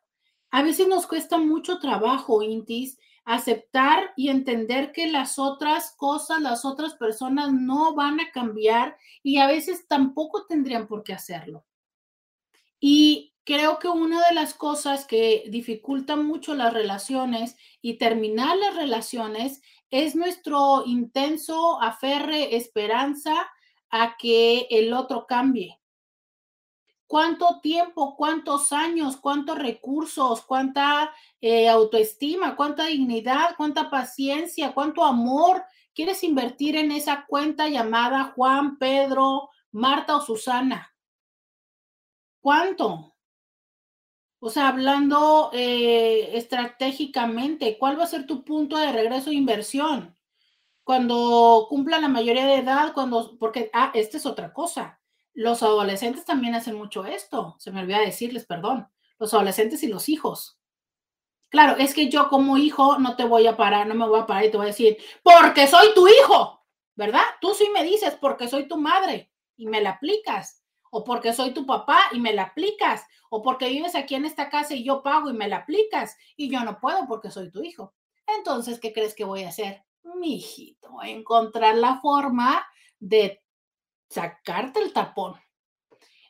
A 0.51 0.62
veces 0.62 0.86
nos 0.86 1.07
cuesta 1.07 1.39
mucho 1.39 1.78
trabajo, 1.78 2.43
Intis, 2.43 2.99
aceptar 3.29 4.15
y 4.17 4.31
entender 4.31 4.91
que 4.91 5.07
las 5.07 5.39
otras 5.39 5.95
cosas, 5.99 6.41
las 6.41 6.65
otras 6.65 6.95
personas 6.95 7.53
no 7.53 7.95
van 7.95 8.21
a 8.21 8.31
cambiar 8.33 8.97
y 9.23 9.37
a 9.37 9.47
veces 9.47 9.87
tampoco 9.87 10.47
tendrían 10.47 10.87
por 10.87 11.05
qué 11.05 11.13
hacerlo. 11.13 11.67
Y 12.81 13.35
creo 13.45 13.79
que 13.79 13.89
una 13.89 14.27
de 14.27 14.35
las 14.35 14.55
cosas 14.55 15.07
que 15.07 15.45
dificulta 15.51 16.17
mucho 16.17 16.55
las 16.55 16.73
relaciones 16.73 17.57
y 17.83 17.99
terminar 17.99 18.57
las 18.57 18.77
relaciones 18.77 19.61
es 19.91 20.17
nuestro 20.17 20.85
intenso 20.87 21.83
aferre, 21.83 22.57
esperanza 22.57 23.35
a 23.91 24.17
que 24.17 24.69
el 24.71 24.95
otro 24.95 25.27
cambie 25.27 25.78
cuánto 27.09 27.59
tiempo, 27.61 28.15
cuántos 28.17 28.71
años, 28.71 29.17
cuántos 29.17 29.59
recursos, 29.59 30.43
cuánta 30.43 31.13
eh, 31.41 31.69
autoestima, 31.69 32.55
cuánta 32.55 32.85
dignidad, 32.85 33.57
cuánta 33.57 33.91
paciencia, 33.91 34.73
cuánto 34.75 35.03
amor 35.03 35.65
quieres 35.95 36.23
invertir 36.23 36.77
en 36.77 36.93
esa 36.93 37.25
cuenta 37.27 37.67
llamada 37.69 38.33
Juan, 38.37 38.79
Pedro, 38.79 39.49
Marta 39.73 40.17
o 40.17 40.21
Susana. 40.21 40.95
¿Cuánto? 42.41 43.17
O 44.41 44.51
sea, 44.51 44.69
hablando 44.69 45.51
eh, 45.53 46.37
estratégicamente, 46.37 47.79
¿cuál 47.79 47.99
va 47.99 48.05
a 48.05 48.07
ser 48.07 48.27
tu 48.27 48.45
punto 48.45 48.77
de 48.77 48.93
regreso 48.93 49.31
de 49.31 49.37
inversión? 49.37 50.17
Cuando 50.85 51.67
cumpla 51.69 51.99
la 51.99 52.09
mayoría 52.09 52.47
de 52.47 52.57
edad, 52.57 52.93
cuando, 52.93 53.37
porque, 53.39 53.71
ah, 53.73 53.91
esta 53.95 54.19
es 54.19 54.27
otra 54.27 54.53
cosa 54.53 54.98
los 55.39 55.62
adolescentes 55.62 56.24
también 56.24 56.56
hacen 56.56 56.74
mucho 56.74 57.05
esto. 57.05 57.55
Se 57.60 57.70
me 57.70 57.81
olvida 57.81 58.01
decirles, 58.01 58.44
perdón. 58.44 58.89
Los 59.20 59.32
adolescentes 59.32 59.85
y 59.85 59.86
los 59.86 60.09
hijos. 60.09 60.59
Claro, 61.48 61.77
es 61.77 61.94
que 61.94 62.09
yo 62.09 62.28
como 62.28 62.59
hijo 62.59 62.98
no 62.98 63.15
te 63.15 63.24
voy 63.24 63.47
a 63.47 63.56
parar, 63.56 63.86
no 63.86 63.94
me 63.94 64.09
voy 64.09 64.19
a 64.19 64.27
parar 64.27 64.44
y 64.44 64.51
te 64.51 64.56
voy 64.56 64.66
a 64.66 64.70
decir, 64.70 64.98
porque 65.23 65.69
soy 65.69 65.94
tu 65.94 66.09
hijo, 66.09 66.66
¿verdad? 66.97 67.23
Tú 67.40 67.55
sí 67.55 67.69
me 67.73 67.85
dices, 67.85 68.16
porque 68.20 68.48
soy 68.48 68.66
tu 68.66 68.78
madre 68.78 69.31
y 69.56 69.66
me 69.66 69.81
la 69.81 69.90
aplicas. 69.90 70.65
O 70.90 71.05
porque 71.05 71.32
soy 71.32 71.55
tu 71.55 71.65
papá 71.65 72.01
y 72.10 72.19
me 72.19 72.32
la 72.32 72.43
aplicas. 72.43 73.05
O 73.31 73.40
porque 73.40 73.69
vives 73.69 73.94
aquí 73.94 74.16
en 74.16 74.24
esta 74.24 74.51
casa 74.51 74.74
y 74.74 74.82
yo 74.82 75.05
pago 75.05 75.31
y 75.31 75.35
me 75.35 75.47
la 75.47 75.59
aplicas. 75.59 76.16
Y 76.36 76.51
yo 76.51 76.65
no 76.65 76.81
puedo 76.81 77.06
porque 77.06 77.31
soy 77.31 77.52
tu 77.52 77.62
hijo. 77.62 77.94
Entonces, 78.27 78.81
¿qué 78.81 78.93
crees 78.93 79.15
que 79.15 79.23
voy 79.23 79.44
a 79.44 79.51
hacer? 79.51 79.85
Mijito, 80.16 81.01
encontrar 81.05 81.77
la 81.77 82.01
forma 82.01 82.66
de 82.98 83.40
sacarte 84.09 84.81
el 84.81 84.93
tapón 84.93 85.37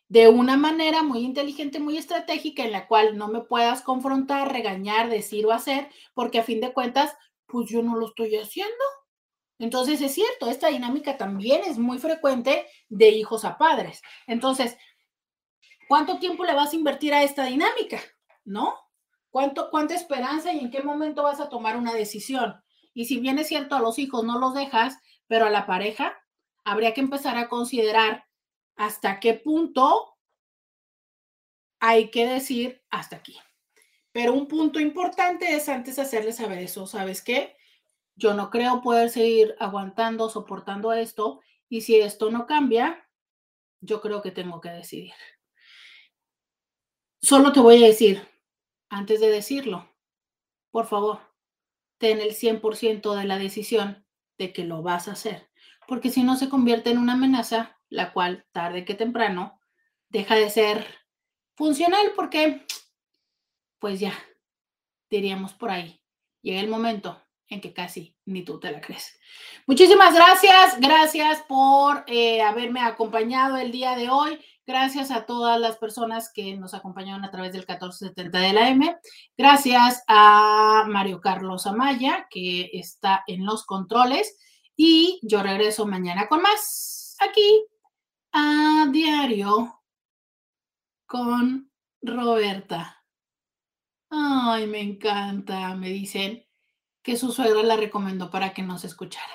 de 0.08 0.28
una 0.28 0.56
manera 0.56 1.02
muy 1.02 1.20
inteligente, 1.20 1.80
muy 1.80 1.98
estratégica, 1.98 2.64
en 2.64 2.72
la 2.72 2.86
cual 2.88 3.16
no 3.18 3.28
me 3.28 3.42
puedas 3.42 3.82
confrontar, 3.82 4.50
regañar, 4.50 5.10
decir 5.10 5.44
o 5.46 5.52
hacer, 5.52 5.90
porque 6.14 6.38
a 6.38 6.44
fin 6.44 6.60
de 6.60 6.72
cuentas, 6.72 7.14
pues 7.46 7.68
yo 7.68 7.82
no 7.82 7.94
lo 7.96 8.06
estoy 8.06 8.34
haciendo. 8.36 8.74
Entonces 9.58 10.00
es 10.00 10.14
cierto, 10.14 10.48
esta 10.48 10.68
dinámica 10.68 11.18
también 11.18 11.62
es 11.64 11.78
muy 11.78 11.98
frecuente 11.98 12.66
de 12.88 13.08
hijos 13.10 13.44
a 13.44 13.58
padres. 13.58 14.00
Entonces, 14.26 14.78
¿cuánto 15.88 16.18
tiempo 16.18 16.44
le 16.44 16.54
vas 16.54 16.72
a 16.72 16.76
invertir 16.76 17.12
a 17.12 17.22
esta 17.22 17.44
dinámica? 17.44 18.00
¿No? 18.44 18.74
¿Cuánto, 19.30 19.68
¿Cuánta 19.70 19.94
esperanza 19.94 20.52
y 20.54 20.60
en 20.60 20.70
qué 20.70 20.82
momento 20.82 21.22
vas 21.22 21.40
a 21.40 21.50
tomar 21.50 21.76
una 21.76 21.92
decisión? 21.92 22.62
Y 22.94 23.04
si 23.04 23.18
bien 23.20 23.38
es 23.38 23.48
cierto, 23.48 23.76
a 23.76 23.80
los 23.80 23.98
hijos 23.98 24.24
no 24.24 24.38
los 24.38 24.54
dejas, 24.54 24.98
pero 25.26 25.44
a 25.44 25.50
la 25.50 25.66
pareja 25.66 26.16
habría 26.64 26.94
que 26.94 27.00
empezar 27.00 27.36
a 27.36 27.48
considerar 27.48 28.26
hasta 28.76 29.20
qué 29.20 29.34
punto 29.34 30.16
hay 31.80 32.10
que 32.10 32.26
decir 32.26 32.82
hasta 32.90 33.16
aquí. 33.16 33.36
Pero 34.12 34.32
un 34.32 34.48
punto 34.48 34.80
importante 34.80 35.54
es 35.54 35.68
antes 35.68 35.98
hacerles 35.98 36.36
saber 36.36 36.58
eso, 36.58 36.86
¿sabes 36.86 37.22
qué? 37.22 37.56
Yo 38.16 38.34
no 38.34 38.50
creo 38.50 38.80
poder 38.82 39.10
seguir 39.10 39.54
aguantando, 39.60 40.28
soportando 40.28 40.92
esto, 40.92 41.40
y 41.68 41.82
si 41.82 41.96
esto 41.96 42.30
no 42.30 42.46
cambia, 42.46 43.08
yo 43.80 44.00
creo 44.00 44.22
que 44.22 44.32
tengo 44.32 44.60
que 44.60 44.70
decidir. 44.70 45.12
Solo 47.20 47.52
te 47.52 47.60
voy 47.60 47.82
a 47.82 47.86
decir, 47.86 48.26
antes 48.88 49.20
de 49.20 49.28
decirlo, 49.28 49.88
por 50.70 50.86
favor, 50.86 51.20
ten 51.98 52.20
el 52.20 52.34
100% 52.34 53.14
de 53.14 53.24
la 53.24 53.38
decisión 53.38 54.06
de 54.38 54.52
que 54.52 54.64
lo 54.64 54.82
vas 54.82 55.08
a 55.08 55.12
hacer, 55.12 55.47
porque 55.88 56.10
si 56.10 56.22
no 56.22 56.36
se 56.36 56.50
convierte 56.50 56.90
en 56.90 56.98
una 56.98 57.14
amenaza 57.14 57.76
la 57.88 58.12
cual 58.12 58.46
tarde 58.52 58.84
que 58.84 58.94
temprano 58.94 59.58
deja 60.10 60.34
de 60.36 60.50
ser 60.50 60.86
funcional 61.56 62.12
porque, 62.14 62.64
pues 63.78 63.98
ya, 63.98 64.12
diríamos 65.10 65.54
por 65.54 65.70
ahí, 65.70 66.00
llega 66.42 66.60
el 66.60 66.68
momento 66.68 67.20
en 67.48 67.62
que 67.62 67.72
casi 67.72 68.14
ni 68.26 68.42
tú 68.42 68.60
te 68.60 68.70
la 68.70 68.82
crees. 68.82 69.18
Muchísimas 69.66 70.14
gracias, 70.14 70.78
gracias 70.78 71.42
por 71.48 72.04
eh, 72.06 72.42
haberme 72.42 72.80
acompañado 72.80 73.56
el 73.56 73.72
día 73.72 73.96
de 73.96 74.10
hoy. 74.10 74.38
Gracias 74.66 75.10
a 75.10 75.24
todas 75.24 75.58
las 75.58 75.78
personas 75.78 76.30
que 76.30 76.54
nos 76.58 76.74
acompañaron 76.74 77.24
a 77.24 77.30
través 77.30 77.52
del 77.52 77.62
1470 77.62 78.38
de 78.38 78.52
la 78.52 78.68
M. 78.68 78.98
Gracias 79.38 80.04
a 80.06 80.84
Mario 80.86 81.22
Carlos 81.22 81.66
Amaya, 81.66 82.26
que 82.28 82.68
está 82.74 83.24
en 83.26 83.46
los 83.46 83.64
controles. 83.64 84.36
Y 84.80 85.18
yo 85.22 85.42
regreso 85.42 85.86
mañana 85.86 86.28
con 86.28 86.40
más 86.40 87.16
aquí 87.18 87.66
a 88.30 88.86
diario 88.92 89.82
con 91.04 91.72
Roberta. 92.00 93.04
Ay, 94.08 94.68
me 94.68 94.80
encanta. 94.80 95.74
Me 95.74 95.88
dicen 95.88 96.46
que 97.02 97.16
su 97.16 97.32
suegra 97.32 97.64
la 97.64 97.76
recomendó 97.76 98.30
para 98.30 98.54
que 98.54 98.62
nos 98.62 98.84
escuchara. 98.84 99.32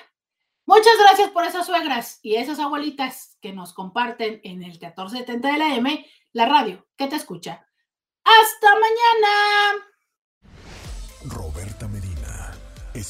Muchas 0.66 0.98
gracias 0.98 1.30
por 1.32 1.44
esas 1.44 1.66
suegras 1.66 2.20
y 2.22 2.36
esas 2.36 2.60
abuelitas 2.60 3.38
que 3.42 3.52
nos 3.52 3.74
comparten 3.74 4.40
en 4.46 4.64
el 4.64 4.72
1470 4.72 5.52
de 5.52 5.58
la 5.58 5.76
M, 5.76 6.10
la 6.32 6.46
radio 6.46 6.88
que 6.96 7.08
te 7.08 7.18
escucha. 7.18 7.68
¡Hasta 8.24 8.70
mañana! 8.76 9.93